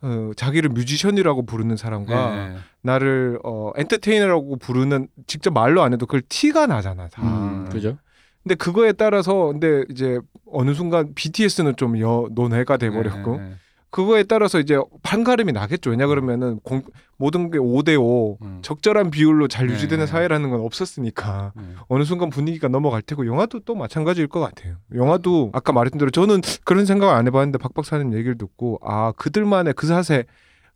어, 0.06 0.32
자기를 0.36 0.70
뮤지션이라고 0.70 1.48
부르는 1.48 1.78
사람과 1.78 2.36
네. 2.36 2.56
나를 2.82 3.40
어 3.44 3.72
엔터테이너라고 3.76 4.58
부르는 4.58 5.08
직접 5.26 5.52
말로 5.52 5.82
안 5.82 5.94
해도 5.94 6.06
그걸 6.06 6.22
티가 6.30 6.68
나잖아 6.68 7.08
다. 7.08 7.24
음, 7.24 7.68
그죠? 7.72 7.98
근데 8.44 8.54
그거에 8.54 8.92
따라서 8.92 9.48
근데 9.48 9.84
이제 9.90 10.20
어느 10.46 10.76
순간 10.76 11.16
BTS는 11.16 11.76
좀 11.78 12.00
여, 12.00 12.28
논외가 12.32 12.78
돼 12.78 12.92
버렸고 12.92 13.38
네, 13.38 13.44
네. 13.44 13.56
그거에 13.96 14.24
따라서 14.24 14.60
이제 14.60 14.78
판가름이 15.04 15.54
나겠죠. 15.54 15.92
왜냐 15.92 16.06
그러면은 16.08 16.60
공, 16.64 16.82
모든 17.16 17.50
게 17.50 17.58
5대5 17.58 18.42
음. 18.42 18.60
적절한 18.62 19.10
비율로 19.10 19.48
잘 19.48 19.70
유지되는 19.70 20.04
네. 20.06 20.12
사회라는 20.12 20.50
건 20.50 20.60
없었으니까 20.60 21.54
네. 21.56 21.64
어느 21.88 22.04
순간 22.04 22.30
분위기가 22.30 22.68
넘어갈 22.68 23.02
테고 23.02 23.26
영화도 23.26 23.62
또 23.62 23.74
마찬가지일 23.74 24.28
것 24.28 24.42
같아요. 24.42 24.76
영화도 24.94 25.52
아까 25.54 25.72
말했던 25.72 25.98
대로 25.98 26.12
저는 26.12 26.42
그런 26.66 26.86
생각을 26.86 27.16
안 27.16 27.26
해봤는데 27.26 27.58
박 27.58 27.74
박사님 27.74 28.14
얘기를 28.16 28.38
듣고 28.38 28.80
아 28.84 29.14
그들만의 29.16 29.76
그 29.78 29.88
사세 29.88 30.26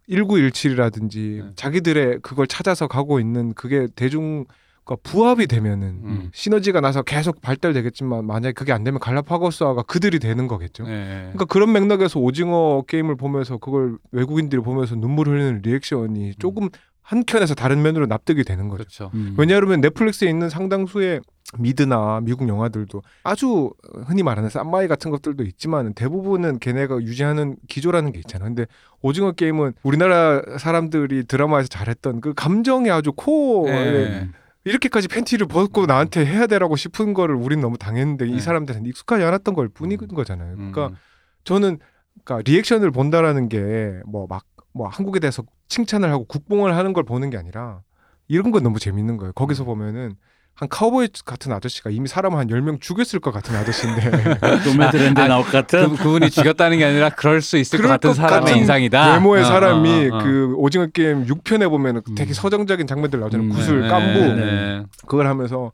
1917이라든지 0.09 1.43
네. 1.43 1.51
자기들의 1.57 2.19
그걸 2.21 2.47
찾아서 2.47 2.87
가고 2.87 3.19
있는 3.19 3.53
그게 3.53 3.89
대중 3.97 4.45
과 4.89 4.95
부합이 5.03 5.45
되면은 5.45 5.87
음. 6.03 6.29
시너지가 6.33 6.81
나서 6.81 7.03
계속 7.03 7.41
발달되겠지만 7.41 8.25
만약에 8.25 8.53
그게 8.53 8.73
안 8.73 8.83
되면 8.83 8.99
갈라파고스화가 8.99 9.83
그들이 9.83 10.17
되는 10.17 10.47
거겠죠. 10.47 10.85
네. 10.85 11.29
그러니까 11.31 11.45
그런 11.45 11.71
맥락에서 11.73 12.19
오징어 12.19 12.81
게임을 12.87 13.15
보면서 13.15 13.57
그걸 13.57 13.99
외국인들이 14.11 14.63
보면서 14.63 14.95
눈물 14.95 15.27
흘리는 15.27 15.61
리액션이 15.61 16.33
조금 16.39 16.69
한켠에서 17.03 17.53
다른 17.53 17.83
면으로 17.83 18.07
납득이 18.07 18.43
되는 18.43 18.67
거죠. 18.67 18.77
그렇죠. 18.77 19.11
음. 19.13 19.35
왜냐하면 19.37 19.79
넷플릭스에 19.81 20.27
있는 20.27 20.49
상당수의 20.49 21.21
미드나 21.59 22.21
미국 22.23 22.47
영화들도 22.47 23.03
아주 23.23 23.71
흔히 24.07 24.23
말하는 24.23 24.49
쌈마이 24.49 24.87
같은 24.87 25.11
것들도 25.11 25.43
있지만 25.43 25.93
대부분은 25.93 26.57
걔네가 26.57 27.01
유지하는 27.01 27.57
기조라는 27.67 28.11
게 28.11 28.17
있잖아. 28.19 28.45
근데 28.45 28.65
오징어 29.03 29.33
게임은 29.33 29.73
우리나라 29.83 30.41
사람들이 30.57 31.25
드라마에서 31.25 31.67
잘했던 31.67 32.21
그 32.21 32.33
감정이 32.33 32.89
아주 32.89 33.11
코어에 33.13 33.91
네. 33.91 34.29
이렇게까지 34.65 35.07
팬티를 35.07 35.47
벗고 35.47 35.85
나한테 35.85 36.25
해야 36.25 36.47
되라고 36.47 36.75
싶은 36.75 37.13
거를 37.13 37.35
우린 37.35 37.61
너무 37.61 37.77
당했는데 37.77 38.25
네. 38.25 38.31
이 38.31 38.39
사람들은 38.39 38.85
익숙하지 38.85 39.23
않았던 39.23 39.53
걸 39.53 39.69
뿐인 39.69 39.99
음. 40.01 40.07
거잖아요. 40.07 40.55
그러니까 40.55 40.87
음. 40.87 40.95
저는 41.43 41.79
그러니까 42.23 42.49
리액션을 42.49 42.91
본다라는 42.91 43.49
게 43.49 44.01
뭐막뭐 44.05 44.87
한국에 44.89 45.19
대해서 45.19 45.43
칭찬을 45.69 46.11
하고 46.11 46.25
국뽕을 46.25 46.75
하는 46.75 46.93
걸 46.93 47.03
보는 47.03 47.29
게 47.29 47.37
아니라 47.37 47.81
이런 48.27 48.51
건 48.51 48.63
너무 48.63 48.79
재밌는 48.79 49.17
거예요. 49.17 49.33
거기서 49.33 49.63
음. 49.63 49.65
보면은 49.65 50.15
한 50.59 50.67
카우보이 50.67 51.07
같은 51.23 51.53
아저씨가 51.53 51.89
이미 51.89 52.09
사람 52.09 52.35
한 52.35 52.47
10명 52.47 52.81
죽였을 52.81 53.21
것 53.21 53.31
같은 53.31 53.55
아저씨인데 53.55 54.11
노매드랜드 54.67 55.21
아, 55.21 55.27
나올 55.29 55.45
것 55.45 55.51
같은 55.53 55.91
그, 55.95 56.03
그분이 56.03 56.29
죽였다는 56.29 56.77
게 56.77 56.83
아니라 56.85 57.09
그럴 57.11 57.41
수 57.41 57.57
있을 57.57 57.77
것 57.77 57.83
그럴 57.83 57.95
같은 57.95 58.09
것 58.09 58.13
사람의 58.15 58.41
같은 58.41 58.57
인상이다. 58.57 59.13
외모의 59.13 59.43
어, 59.43 59.45
사람이 59.45 60.09
어, 60.11 60.15
어, 60.15 60.17
어. 60.19 60.23
그 60.23 60.53
오징어 60.57 60.87
게임 60.87 61.25
6편에 61.25 61.69
보면은 61.69 62.01
음. 62.09 62.15
되게 62.15 62.33
서정적인 62.33 62.87
장면들 62.87 63.21
나오잖아요. 63.21 63.47
음, 63.47 63.53
구슬 63.53 63.81
네, 63.83 63.87
깐부 63.87 64.19
네, 64.19 64.35
네. 64.35 64.83
그걸 65.07 65.27
하면서 65.27 65.71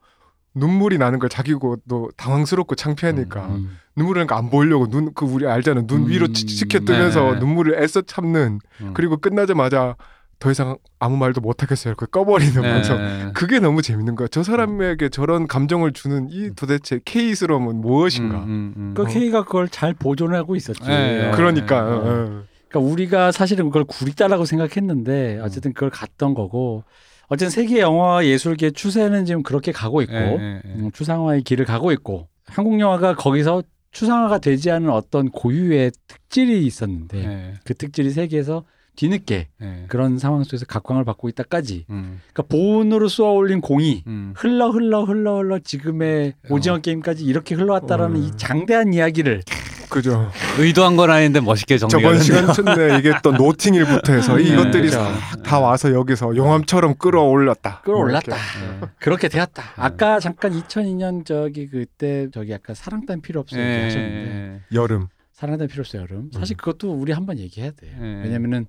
눈물이 0.54 1.00
나는 1.00 1.18
걸 1.18 1.30
자기고 1.30 1.78
또 1.90 2.12
당황스럽고 2.16 2.76
창피하니까 2.76 3.42
음. 3.48 3.78
눈물이 3.96 4.20
나니까 4.20 4.38
안 4.38 4.52
보이려고 4.52 4.88
눈 4.88 5.14
그 5.16 5.26
우리 5.26 5.48
알잖아 5.48 5.82
눈 5.88 6.04
음, 6.04 6.10
위로 6.10 6.28
치켜 6.28 6.82
뜨면서 6.86 7.34
네. 7.34 7.40
눈물을 7.40 7.82
애써 7.82 8.04
참는 8.04 8.60
음. 8.82 8.92
그리고 8.94 9.18
끝나자마자 9.18 9.96
더 10.40 10.52
이상 10.52 10.78
아무 11.00 11.18
말도 11.18 11.42
못 11.42 11.64
하겠어요. 11.64 11.96
그 11.96 12.08
꺼버리는 12.08 12.62
네, 12.62 12.72
방송. 12.72 12.98
네. 12.98 13.32
그게 13.34 13.60
너무 13.60 13.82
재밌는 13.82 14.16
거야. 14.16 14.28
저 14.30 14.44
사람에게 14.44 15.10
저런 15.10 15.48
감정을 15.48 15.94
주는 15.94 16.28
이 16.30 16.52
도대체 16.56 17.00
K스러움은 17.04 17.82
무엇인가? 17.82 18.40
음, 18.40 18.44
음, 18.44 18.74
음. 18.78 18.94
그 18.96 19.06
K가 19.06 19.44
그걸 19.44 19.70
잘 19.70 19.94
보존하고 19.94 20.56
있었지. 20.56 20.84
네, 20.84 21.32
그러니까 21.34 21.80
어. 21.84 22.02
어. 22.04 22.44
그러니까 22.68 22.92
우리가 22.92 23.32
사실은 23.32 23.66
그걸 23.66 23.86
구리다라고 23.86 24.46
생각했는데 24.46 25.40
어쨌든 25.42 25.74
그걸 25.74 25.90
갔던 25.90 26.34
거고 26.34 26.84
어쨌든 27.28 27.50
세계 27.50 27.80
영화 27.80 28.24
예술계 28.26 28.72
추세는 28.72 29.26
지금 29.26 29.44
그렇게 29.44 29.72
가고 29.72 30.02
있고 30.02 30.14
네, 30.14 30.38
네, 30.38 30.62
네. 30.64 30.74
음, 30.76 30.92
추상화의 30.92 31.44
길을 31.44 31.66
가고 31.66 31.92
있고 31.92 32.28
한국 32.46 32.80
영화가 32.80 33.16
거기서 33.16 33.64
추상화가 33.92 34.40
되지 34.40 34.72
않은 34.72 34.90
어떤 34.90 35.30
고유의 35.30 35.92
특질이 36.08 36.66
있었는데 36.66 37.18
네, 37.26 37.54
그 37.64 37.74
특질이 37.74 38.12
세계에서 38.12 38.66
뒤늦게 38.96 39.48
네. 39.60 39.86
그런 39.88 40.18
상황 40.18 40.44
속에서 40.44 40.66
각광을 40.66 41.04
받고 41.06 41.30
있다까지 41.30 41.86
음, 41.90 42.22
그러니까 42.34 42.44
본으로 42.56 43.08
쏘아 43.08 43.32
올린 43.32 43.62
공이 43.62 44.04
음. 44.08 44.34
흘러 44.36 44.70
흘러 44.70 45.04
흘러 45.04 45.38
흘러 45.38 45.60
지금의 45.60 46.34
오징어 46.50 46.80
게임까지 46.80 47.24
이렇게 47.26 47.56
흘러왔다라는 47.56 48.16
어. 48.16 48.20
이 48.20 48.32
장대한 48.38 48.94
이야기를 48.94 49.42
그죠. 49.90 50.30
의도한 50.58 50.96
건 50.98 51.12
아닌데 51.12 51.40
멋있게 51.40 51.78
정리가 51.78 52.00
저번 52.00 52.20
됐네요. 52.20 52.52
시간 52.54 52.76
전에 52.76 52.96
얘기했던 52.96 53.36
노팅힐부터 53.36 54.14
해서 54.14 54.36
네, 54.36 54.44
이것들이 54.44 54.84
그죠. 54.88 54.98
싹다 55.32 55.60
와서 55.60 55.94
여기서 55.94 56.36
용암처럼 56.36 56.96
끌어올랐다. 56.96 57.82
끌어올랐다. 57.82 58.36
네. 58.36 58.88
그렇게 59.00 59.30
되었다. 59.30 59.64
아까 59.78 60.20
잠깐 60.20 60.52
2002년 60.54 61.26
저기 61.26 61.68
그때 61.68 62.28
저기 62.34 62.54
아까 62.54 62.74
사랑 62.74 63.06
딴 63.06 63.22
필요 63.22 63.40
없어 63.42 63.56
네, 63.56 63.74
얘기하셨는데 63.74 64.30
네, 64.34 64.60
여름. 64.74 65.08
사랑 65.34 65.58
딴 65.58 65.68
필요 65.68 65.82
없어 65.82 66.00
여름. 66.00 66.30
사실 66.34 66.58
그것도 66.58 66.92
우리 66.94 67.12
한번 67.12 67.38
얘기해야 67.38 67.72
돼. 67.72 67.96
네. 68.00 68.22
왜냐면은 68.24 68.66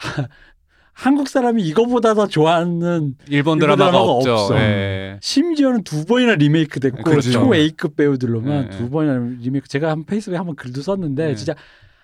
한국 0.92 1.28
사람이 1.28 1.62
이거보다 1.62 2.14
더 2.14 2.26
좋아하는 2.26 3.14
일본 3.28 3.56
일본 3.56 3.58
드라마가 3.58 3.90
드라마가 3.90 4.12
없죠. 4.12 4.34
없어. 4.34 4.54
네. 4.54 5.18
심지어는 5.22 5.82
두 5.82 6.04
번이나 6.04 6.34
리메이크 6.34 6.78
됐고 6.80 7.02
그렇죠. 7.02 7.32
초 7.32 7.54
A급 7.54 7.96
배우들로만 7.96 8.70
네. 8.70 8.76
두 8.76 8.90
번이나 8.90 9.14
리메이크. 9.40 9.68
제가 9.68 9.90
한 9.90 10.04
페이스북에 10.04 10.36
한번 10.36 10.56
글도 10.56 10.82
썼는데 10.82 11.28
네. 11.28 11.34
진짜 11.34 11.54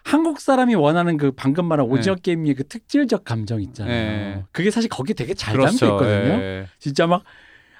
한국 0.02 0.40
사람이 0.40 0.76
원하는 0.76 1.16
그 1.16 1.32
방금 1.32 1.66
말한 1.66 1.84
오징어 1.86 2.14
네. 2.14 2.20
게임의 2.22 2.54
그 2.54 2.64
특질적 2.68 3.24
감정 3.24 3.60
있잖아요. 3.60 3.92
네. 3.92 4.44
그게 4.52 4.70
사실 4.70 4.88
거기 4.88 5.12
되게 5.12 5.34
잘 5.34 5.56
그렇죠. 5.56 5.76
담겨 5.78 5.94
있거든요. 5.94 6.42
예. 6.42 6.66
진짜 6.78 7.06
막 7.06 7.22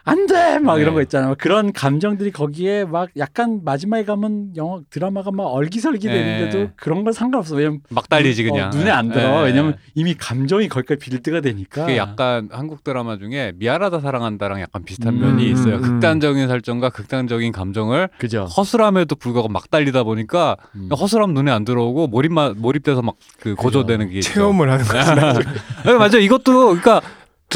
안 0.09 0.27
돼! 0.29 0.59
막 0.61 0.77
네. 0.77 0.83
이런 0.83 0.95
거 0.95 1.03
있잖아요. 1.03 1.35
그런 1.37 1.73
감정들이 1.73 2.31
거기에 2.31 2.85
막 2.85 3.09
약간 3.17 3.61
마지막에 3.65 4.05
가면 4.05 4.53
영화 4.57 4.79
드라마가 4.89 5.33
막 5.33 5.45
얼기설기 5.47 6.07
네. 6.07 6.13
되는데도 6.15 6.71
그런 6.77 7.03
건 7.03 7.13
상관없어. 7.13 7.57
왜냐면 7.57 7.81
막 7.91 8.09
달리지 8.09 8.45
눈- 8.45 8.53
어, 8.53 8.55
그냥 8.55 8.71
눈에 8.71 8.91
안 8.91 9.09
들어. 9.11 9.41
예. 9.43 9.47
왜냐면 9.47 9.77
이미 9.97 10.15
감정이 10.15 10.69
거기까지 10.69 11.01
빌드가 11.01 11.41
되니까. 11.41 11.83
그게 11.87 11.97
약간 11.97 12.49
한국 12.53 12.85
드라마 12.85 13.19
중에 13.19 13.53
미안하다 13.57 13.99
사랑한다랑 14.01 14.61
약간 14.61 14.85
비슷한 14.85 15.15
음, 15.15 15.21
면이 15.21 15.51
있어요. 15.51 15.75
음, 15.77 15.83
음. 15.85 15.91
극단적인 15.91 16.47
설정과 16.47 16.91
극단적인 16.91 17.51
감정을 17.51 18.09
그죠. 18.19 18.45
허술함에도 18.45 19.17
불구하고 19.17 19.49
막 19.49 19.69
달리다 19.71 20.05
보니까 20.05 20.57
음. 20.77 20.89
허술함 20.97 21.35
눈에 21.35 21.51
안 21.51 21.65
들어오고 21.65 22.07
몰입만 22.07 22.55
몰입돼서 22.59 23.03
막 23.03 23.17
그 23.41 23.55
고조되는 23.57 24.09
게 24.11 24.17
있죠. 24.19 24.33
체험을 24.35 24.71
하는 24.71 24.85
거지. 25.35 25.49
네, 25.85 25.95
맞아. 25.95 26.19
이것도 26.19 26.67
그러니까 26.81 27.01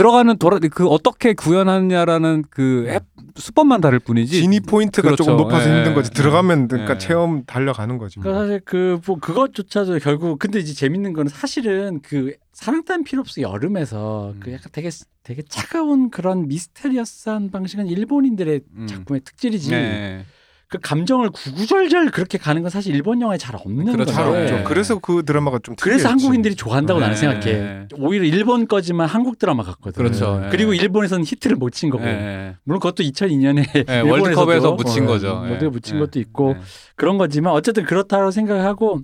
들어가는 0.01 0.39
돌아 0.39 0.59
그 0.71 0.89
어떻게 0.89 1.35
구현하냐라는 1.35 2.45
그 2.49 2.87
앱, 2.89 3.05
수법만 3.37 3.83
다를 3.83 3.99
뿐이지. 3.99 4.41
진입 4.41 4.65
포인트가 4.67 5.09
그렇죠. 5.09 5.25
조금 5.25 5.37
높아서 5.37 5.71
예. 5.71 5.77
힘든 5.77 5.95
거지. 5.95 6.11
들어가면 6.11 6.69
그러니까 6.69 6.95
예. 6.95 6.99
체험 6.99 7.45
달려가는 7.45 7.99
거지. 7.99 8.19
뭐. 8.19 8.25
그러니까 8.25 8.47
사실 8.47 8.61
그 8.65 8.99
뭐 9.07 9.19
그것조차도 9.19 9.99
결국 9.99 10.39
근데 10.39 10.59
이제 10.59 10.73
재밌는 10.73 11.13
거는 11.13 11.31
사실은 11.31 12.01
그 12.03 12.35
사랑 12.53 12.85
따윈 12.85 13.05
필요 13.05 13.21
없어 13.21 13.43
여름에서 13.43 14.35
그 14.41 14.49
음. 14.51 14.55
약간 14.55 14.69
되게 14.73 14.89
되게 15.23 15.43
차가운 15.49 16.11
그런 16.11 16.49
미스테리어스한 16.49 17.51
방식은 17.51 17.87
일본인들의 17.87 18.61
음. 18.77 18.87
작품의 18.87 19.21
특질이지. 19.21 19.71
네. 19.71 20.25
그 20.71 20.79
감정을 20.81 21.31
구구절절 21.31 22.13
그렇게 22.13 22.39
가는 22.39 22.63
건 22.63 22.71
사실 22.71 22.95
일본 22.95 23.21
영화에 23.21 23.39
잘 23.39 23.57
없는 23.57 23.91
그렇죠. 23.91 24.13
없죠. 24.13 24.33
네. 24.33 24.63
그래서 24.65 25.01
그 25.01 25.25
드라마가 25.25 25.59
좀 25.61 25.75
그래서 25.75 26.05
특이했지. 26.05 26.25
한국인들이 26.25 26.55
좋아한다고 26.55 27.01
나는 27.01 27.17
네. 27.17 27.21
생각해. 27.21 27.87
오히려 27.99 28.25
일본 28.25 28.69
거지만 28.69 29.09
한국 29.09 29.41
드라마 29.41 29.65
같거든. 29.65 29.93
그렇죠. 30.05 30.39
네. 30.39 30.47
예. 30.47 30.51
그리고 30.51 30.73
일본에서는 30.73 31.25
히트를 31.25 31.57
못 31.57 31.71
친 31.73 31.91
거고. 31.91 32.05
예. 32.05 32.55
물론 32.63 32.79
그것도 32.79 33.03
2002년에 33.03 33.89
예, 33.89 34.01
월드컵에서 34.01 34.73
묻힌 34.75 35.07
거죠. 35.07 35.41
모두에 35.41 35.67
예. 35.67 35.69
묻힌 35.69 35.97
예. 35.97 36.01
것도 36.01 36.21
있고 36.21 36.55
예. 36.57 36.61
그런 36.95 37.19
거지만 37.19 37.53
어쨌든 37.53 37.85
그렇다고 37.85 38.31
생각하고 38.31 39.01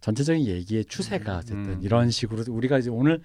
전체적인 0.00 0.44
얘기의 0.46 0.84
추세가 0.86 1.36
어쨌든 1.38 1.56
음. 1.74 1.78
이런 1.82 2.10
식으로 2.10 2.42
우리가 2.48 2.78
이제 2.78 2.90
오늘 2.90 3.20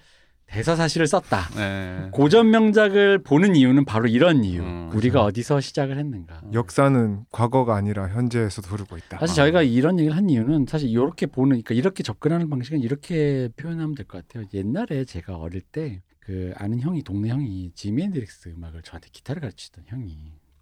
대사 0.50 0.74
사실을 0.74 1.06
썼다. 1.06 1.48
예. 1.58 2.08
고전 2.10 2.50
명작을 2.50 3.22
보는 3.22 3.54
이유는 3.54 3.84
바로 3.84 4.08
이런 4.08 4.42
이유. 4.42 4.62
음, 4.62 4.90
우리가 4.92 5.22
어디서 5.22 5.60
시작을 5.60 5.96
했는가. 5.96 6.42
역사는 6.52 7.24
과거가 7.30 7.76
아니라 7.76 8.08
현재에서 8.08 8.60
흐르고 8.62 8.96
있다. 8.98 9.18
사실 9.20 9.32
아. 9.32 9.34
저희가 9.44 9.62
이런 9.62 9.98
얘기를 10.00 10.16
한 10.16 10.28
이유는 10.28 10.66
사실 10.68 10.88
이렇게 10.88 11.26
보는 11.26 11.50
그러니까 11.62 11.74
이렇게 11.74 12.02
접근하는 12.02 12.50
방식은 12.50 12.80
이렇게 12.80 13.48
표현하면 13.56 13.94
될 13.94 14.06
것 14.06 14.26
같아요. 14.26 14.46
옛날에 14.52 15.04
제가 15.04 15.36
어릴 15.36 15.60
때 15.62 16.02
그 16.20 16.52
아는 16.56 16.80
형이 16.80 17.02
동네 17.02 17.28
형이 17.30 17.72
지미 17.74 18.02
헨드릭스 18.04 18.50
음악을 18.50 18.82
저한테 18.82 19.08
기타를 19.10 19.40
가르치던 19.40 19.84
형이 19.88 20.16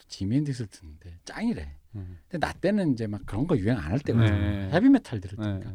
지미 0.06 0.36
헨드릭스를 0.36 0.68
듣는데 0.70 1.18
짱이래. 1.26 1.74
음. 1.96 2.18
근데 2.28 2.46
나 2.46 2.52
때는 2.54 2.92
이제 2.92 3.06
막 3.06 3.20
그런 3.26 3.46
거 3.46 3.56
유행 3.58 3.76
안 3.76 3.90
할 3.90 3.98
때거든. 3.98 4.26
네. 4.30 4.70
헤비 4.72 4.88
메탈 4.88 5.20
들을 5.20 5.36
예. 5.38 5.42
때니까 5.42 5.72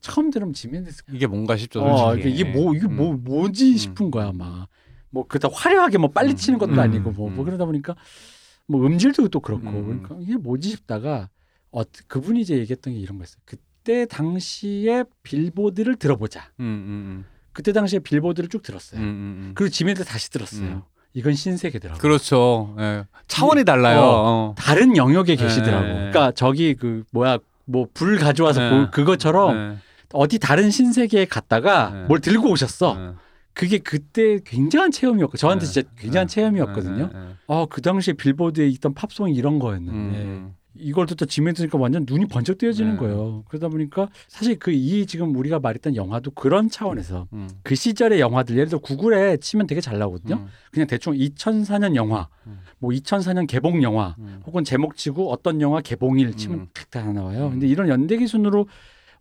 처음 0.00 0.30
들으면 0.30 0.54
앤드릭스 0.56 1.02
이게 1.12 1.26
뭔가 1.26 1.56
싶죠. 1.56 1.82
어, 1.82 2.12
솔직히. 2.12 2.30
이게 2.34 2.44
뭐 2.44 2.74
이게 2.74 2.86
뭐 2.86 3.12
음. 3.12 3.24
뭐지 3.24 3.76
싶은 3.76 4.10
거야 4.10 4.32
막. 4.32 4.68
뭐 5.10 5.26
그다 5.26 5.48
화려하게 5.52 5.98
뭐 5.98 6.10
빨리 6.10 6.30
음, 6.32 6.36
치는 6.36 6.58
것도 6.58 6.72
음, 6.72 6.78
아니고 6.78 7.12
뭐, 7.12 7.30
뭐 7.30 7.40
음. 7.40 7.44
그러다 7.44 7.64
보니까 7.64 7.94
뭐 8.66 8.84
음질도 8.86 9.28
또 9.28 9.40
그렇고 9.40 9.68
음. 9.68 9.84
그러니까 10.02 10.16
이게 10.20 10.36
뭐지 10.36 10.68
싶다가 10.70 11.28
어 11.70 11.82
그분이 12.08 12.40
이제 12.40 12.56
얘기했던 12.58 12.92
게 12.92 12.98
이런 13.00 13.16
거였어요. 13.18 13.38
그때 13.44 14.04
당시에 14.06 15.04
빌보드를 15.22 15.96
들어보자. 15.96 16.50
음, 16.60 16.64
음, 16.64 17.24
그때 17.52 17.72
당시에 17.72 18.00
빌보드를 18.00 18.48
쭉 18.48 18.58
음. 18.58 18.62
들었어요. 18.62 19.00
음, 19.00 19.04
음, 19.04 19.08
음. 19.08 19.52
그리고 19.54 19.70
지메드 19.70 20.04
다시 20.04 20.30
들었어요. 20.30 20.66
음. 20.68 20.82
이건 21.14 21.32
신세계더라고. 21.32 21.98
그렇죠. 22.00 22.74
예. 22.78 23.04
차원이 23.26 23.64
달라요. 23.64 24.00
어. 24.00 24.04
어. 24.50 24.54
다른 24.58 24.96
영역에 24.98 25.34
계시더라고. 25.36 25.86
네. 25.86 25.94
그러니까 25.94 26.32
저기 26.32 26.74
그 26.74 27.04
뭐야 27.12 27.38
뭐 27.64 27.86
불 27.94 28.18
가져와서 28.18 28.60
네. 28.60 28.70
보- 28.84 28.90
그것처럼 28.90 29.56
예. 29.56 29.76
어디 30.12 30.38
다른 30.38 30.70
신세계에 30.70 31.24
갔다가 31.26 31.90
네. 31.90 32.02
뭘 32.06 32.20
들고 32.20 32.50
오셨어. 32.50 32.96
예. 32.98 33.14
그게 33.52 33.78
그때 33.78 34.38
굉장한 34.44 34.90
체험이었고 34.90 35.38
저한테 35.38 35.64
네. 35.64 35.72
진짜 35.72 35.88
굉장한 35.96 36.28
네. 36.28 36.34
체험이었거든요. 36.34 37.10
예, 37.14 37.18
예, 37.18 37.22
예. 37.30 37.34
아그 37.48 37.80
당시에 37.80 38.12
빌보드에 38.14 38.68
있던 38.68 38.92
팝송이 38.92 39.32
이런 39.34 39.58
거였는데 39.58 40.18
음. 40.18 40.54
이걸 40.78 41.06
듣다 41.06 41.24
지메 41.24 41.54
들으니까 41.54 41.78
완전 41.78 42.04
눈이 42.06 42.26
번쩍 42.26 42.58
뜨여지는 42.58 42.92
네. 42.92 42.96
거예요. 42.98 43.44
그러다 43.48 43.68
보니까 43.68 44.08
사실 44.28 44.58
그 44.58 44.70
이 44.72 45.06
지금 45.06 45.34
우리가 45.34 45.58
말했던 45.58 45.96
영화도 45.96 46.32
그런 46.32 46.68
차원에서 46.68 47.28
음. 47.32 47.48
그 47.62 47.74
시절의 47.74 48.20
영화들 48.20 48.56
예를 48.56 48.68
들어 48.68 48.78
구글에 48.78 49.38
치면 49.38 49.66
되게 49.66 49.80
잘 49.80 49.98
나오거든요. 49.98 50.34
음. 50.36 50.48
그냥 50.70 50.86
대충 50.86 51.14
2004년 51.14 51.94
영화, 51.94 52.28
음. 52.46 52.60
뭐 52.78 52.90
2004년 52.90 53.46
개봉 53.46 53.82
영화, 53.82 54.14
음. 54.18 54.42
혹은 54.44 54.64
제목 54.64 54.96
치고 54.96 55.32
어떤 55.32 55.62
영화 55.62 55.80
개봉일 55.80 56.26
음. 56.26 56.36
치면 56.36 56.68
탁다 56.74 57.10
나와요. 57.10 57.46
음. 57.46 57.50
근데 57.52 57.66
이런 57.68 57.88
연대기 57.88 58.26
순으로 58.26 58.68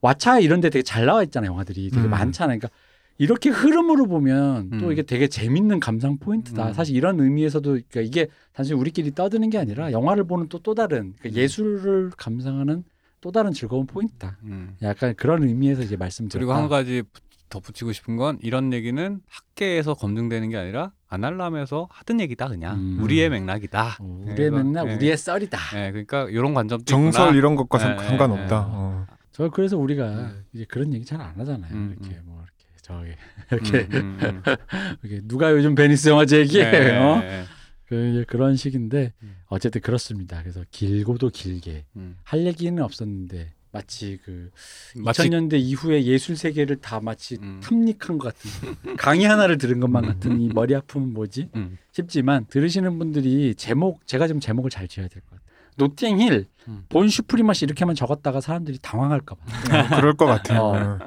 왓챠 0.01 0.43
이런 0.43 0.61
데 0.61 0.69
되게 0.69 0.83
잘 0.83 1.05
나와 1.05 1.23
있잖아요. 1.23 1.51
영화들이 1.51 1.89
되게 1.91 2.05
음. 2.05 2.09
많잖아요. 2.09 2.59
그러니까 2.59 2.69
이렇게 3.17 3.49
흐름으로 3.49 4.07
보면 4.07 4.71
또 4.79 4.87
음. 4.87 4.91
이게 4.91 5.01
되게 5.01 5.27
재밌는 5.27 5.79
감상 5.79 6.17
포인트다. 6.17 6.67
음. 6.69 6.73
사실 6.73 6.95
이런 6.95 7.19
의미에서도 7.19 7.69
그러니까 7.69 8.01
이게 8.01 8.27
단순히 8.53 8.79
우리끼리 8.79 9.11
떠드는 9.15 9.49
게 9.49 9.57
아니라 9.57 9.91
영화를 9.91 10.25
보는 10.25 10.49
또 10.49 10.59
또 10.59 10.73
다른 10.75 11.13
그러니까 11.19 11.29
음. 11.29 11.41
예술을 11.43 12.11
감상하는 12.17 12.83
또 13.21 13.31
다른 13.31 13.53
즐거운 13.53 13.85
포인트다. 13.87 14.37
음. 14.43 14.75
약간 14.81 15.13
그런 15.15 15.43
의미에서 15.43 15.81
이제 15.83 15.95
말씀드렸다. 15.95 16.37
그리고 16.39 16.53
한 16.53 16.67
가지 16.69 17.03
덧붙이고 17.49 17.91
싶은 17.93 18.17
건 18.17 18.37
이런 18.41 18.73
얘기는 18.73 19.19
학계에서 19.29 19.93
검증되는 19.93 20.49
게 20.49 20.57
아니라 20.57 20.91
아날람에서 21.07 21.87
하던 21.91 22.19
얘기다 22.19 22.49
그냥 22.49 22.75
음. 22.77 22.99
우리의 23.01 23.29
맥락이다. 23.29 23.97
어, 24.01 24.23
예, 24.27 24.31
우리의 24.33 24.51
맥락, 24.51 24.89
예. 24.89 24.95
우리의 24.95 25.15
썰이다. 25.17 25.57
예, 25.75 25.91
그러니까 25.91 26.27
이런 26.29 26.53
관점도 26.53 26.83
정설 26.85 27.27
있구나. 27.27 27.37
이런 27.37 27.55
것과 27.55 27.79
상- 27.79 27.97
예, 27.99 28.03
상관없다. 28.07 28.55
예, 28.55 28.71
예. 28.71 28.73
어. 28.75 29.05
저 29.35 29.49
그래서 29.49 29.77
우리가 29.77 30.09
음. 30.11 30.45
이제 30.53 30.63
그런 30.69 30.93
얘기 30.93 31.03
잘 31.03 31.19
안 31.19 31.37
하잖아요. 31.37 31.73
음, 31.73 31.95
이렇게 31.99 32.15
음. 32.15 32.21
뭐 32.23 32.41
이렇게 32.41 32.65
저기 32.81 33.11
이렇게 33.51 33.97
음, 33.97 34.17
음, 34.21 34.41
음. 34.47 34.55
이렇게 35.03 35.21
누가 35.27 35.51
요즘 35.51 35.75
베니스 35.75 36.07
영화제 36.07 36.39
얘기해요. 36.39 36.73
예, 36.73 36.97
어? 36.97 37.21
예, 37.21 37.43
그 37.87 38.07
이제 38.11 38.23
그런 38.25 38.55
식인데 38.55 39.11
음. 39.23 39.35
어쨌든 39.47 39.81
그렇습니다. 39.81 40.41
그래서 40.41 40.63
길고도 40.71 41.31
길게 41.31 41.83
음. 41.97 42.15
할 42.23 42.45
얘기는 42.45 42.81
없었는데 42.81 43.51
마치 43.73 44.19
그 44.23 44.51
마치 44.95 45.23
2000년대 45.23 45.59
이후의 45.59 46.05
예술 46.07 46.37
세계를 46.37 46.77
다 46.77 47.01
마치 47.01 47.37
음. 47.41 47.59
탐닉한 47.61 48.17
것 48.17 48.33
같은 48.33 48.49
강의 48.95 49.25
하나를 49.25 49.57
들은 49.57 49.81
것만 49.81 50.05
같은 50.05 50.39
이 50.39 50.47
머리 50.47 50.73
아픔은 50.75 51.11
뭐지 51.11 51.49
음. 51.57 51.77
싶지만 51.91 52.45
들으시는 52.45 52.97
분들이 52.97 53.53
제목 53.55 54.07
제가 54.07 54.29
좀 54.29 54.39
제목을 54.39 54.69
잘 54.69 54.87
지어야 54.87 55.09
될 55.09 55.21
것 55.23 55.31
같아요. 55.31 55.44
노팅힐 55.75 56.47
음. 56.67 56.85
본 56.89 57.09
슈프리머시 57.09 57.65
이렇게만 57.65 57.95
적었다가 57.95 58.41
사람들이 58.41 58.79
당황할까 58.81 59.35
봐. 59.35 59.43
어, 59.45 59.95
그럴 59.97 60.13
것 60.15 60.25
같아. 60.25 60.61
어. 60.61 60.75
어. 60.75 60.99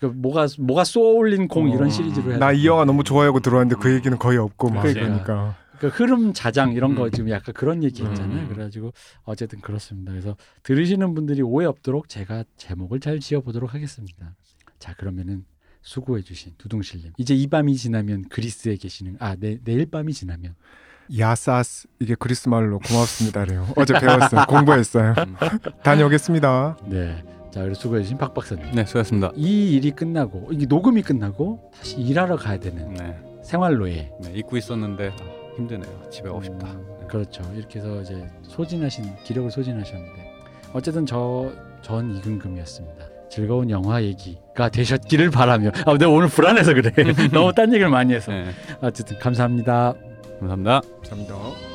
그 0.00 0.06
뭐가 0.06 0.48
뭐가 0.58 0.84
쏘올린 0.84 1.46
공 1.46 1.68
이런 1.68 1.86
어. 1.86 1.90
시리즈로 1.90 2.30
해야 2.30 2.38
나 2.38 2.50
돼. 2.50 2.58
이 2.58 2.66
영화 2.66 2.84
너무 2.84 3.04
좋아하고 3.04 3.40
들어왔는데 3.40 3.80
그 3.80 3.94
얘기는 3.94 4.16
거의 4.18 4.38
없고 4.38 4.70
막 4.70 4.82
그러니까. 4.82 5.22
그러니까. 5.22 5.56
그 5.78 5.88
흐름 5.88 6.32
자장 6.32 6.72
이런 6.72 6.94
거 6.94 7.06
음. 7.06 7.10
지금 7.10 7.30
약간 7.30 7.52
그런 7.54 7.82
얘기 7.82 8.02
있잖아요. 8.02 8.42
음. 8.42 8.48
그래가지고 8.48 8.92
어쨌든 9.24 9.60
그렇습니다. 9.60 10.12
그래서 10.12 10.36
들으시는 10.62 11.14
분들이 11.14 11.42
오해 11.42 11.66
없도록 11.66 12.08
제가 12.08 12.44
제목을 12.56 13.00
잘 13.00 13.18
지어보도록 13.18 13.74
하겠습니다. 13.74 14.34
자 14.78 14.94
그러면은 14.94 15.44
수고해주신 15.82 16.54
두둥실님 16.58 17.12
이제 17.18 17.34
이 17.34 17.48
밤이 17.48 17.76
지나면 17.76 18.28
그리스에 18.28 18.76
계시는 18.76 19.16
아 19.18 19.34
내, 19.34 19.58
내일 19.64 19.86
밤이 19.86 20.12
지나면 20.12 20.54
야사스 21.18 21.88
이게 22.00 22.14
그리스 22.18 22.48
말로 22.48 22.78
고맙습니다래요. 22.78 23.68
어제 23.76 23.98
배웠어요. 23.98 24.44
공부했어요. 24.48 25.14
음. 25.18 25.36
다녀오겠습니다. 25.82 26.76
네. 26.86 27.22
자 27.50 27.60
그리고 27.60 27.74
수고해 27.74 28.02
주신 28.02 28.16
박 28.16 28.32
박사님 28.32 28.64
네, 28.74 28.84
수고하셨습니다. 28.86 29.32
이 29.36 29.72
일이 29.74 29.90
끝나고 29.90 30.48
이게 30.52 30.64
녹음이 30.66 31.02
끝나고 31.02 31.70
다시 31.76 31.96
일하러 31.96 32.36
가야 32.36 32.58
되는 32.58 32.94
네, 32.94 33.16
생활로에 33.44 34.10
네, 34.22 34.32
잊고 34.34 34.56
있었는데 34.56 35.08
아, 35.08 35.56
힘드네요. 35.56 36.08
집에 36.10 36.28
가고 36.28 36.42
싶다. 36.42 36.66
음, 36.68 36.86
네. 37.00 37.06
그렇죠. 37.08 37.42
이렇게 37.54 37.78
해서 37.78 38.00
이제 38.00 38.26
소진하신 38.44 39.04
기력을 39.24 39.50
소진하셨는데 39.50 40.32
어쨌든 40.72 41.04
저 41.06 41.52
전 41.82 42.14
이근금이었습니다. 42.16 43.04
즐거운 43.28 43.68
영화 43.68 44.00
얘기가 44.02 44.68
되셨기를 44.68 45.30
바라며. 45.30 45.72
아, 45.84 45.98
내가 45.98 46.10
오늘 46.12 46.28
불안해서 46.28 46.74
그래. 46.74 46.92
너무 47.32 47.52
딴 47.52 47.68
얘기를 47.72 47.90
많이 47.90 48.14
해서. 48.14 48.30
네, 48.30 48.50
어쨌든 48.80 49.18
감사합니다. 49.18 49.94
감사합니다. 50.42 50.80
감사합니다. 51.02 51.71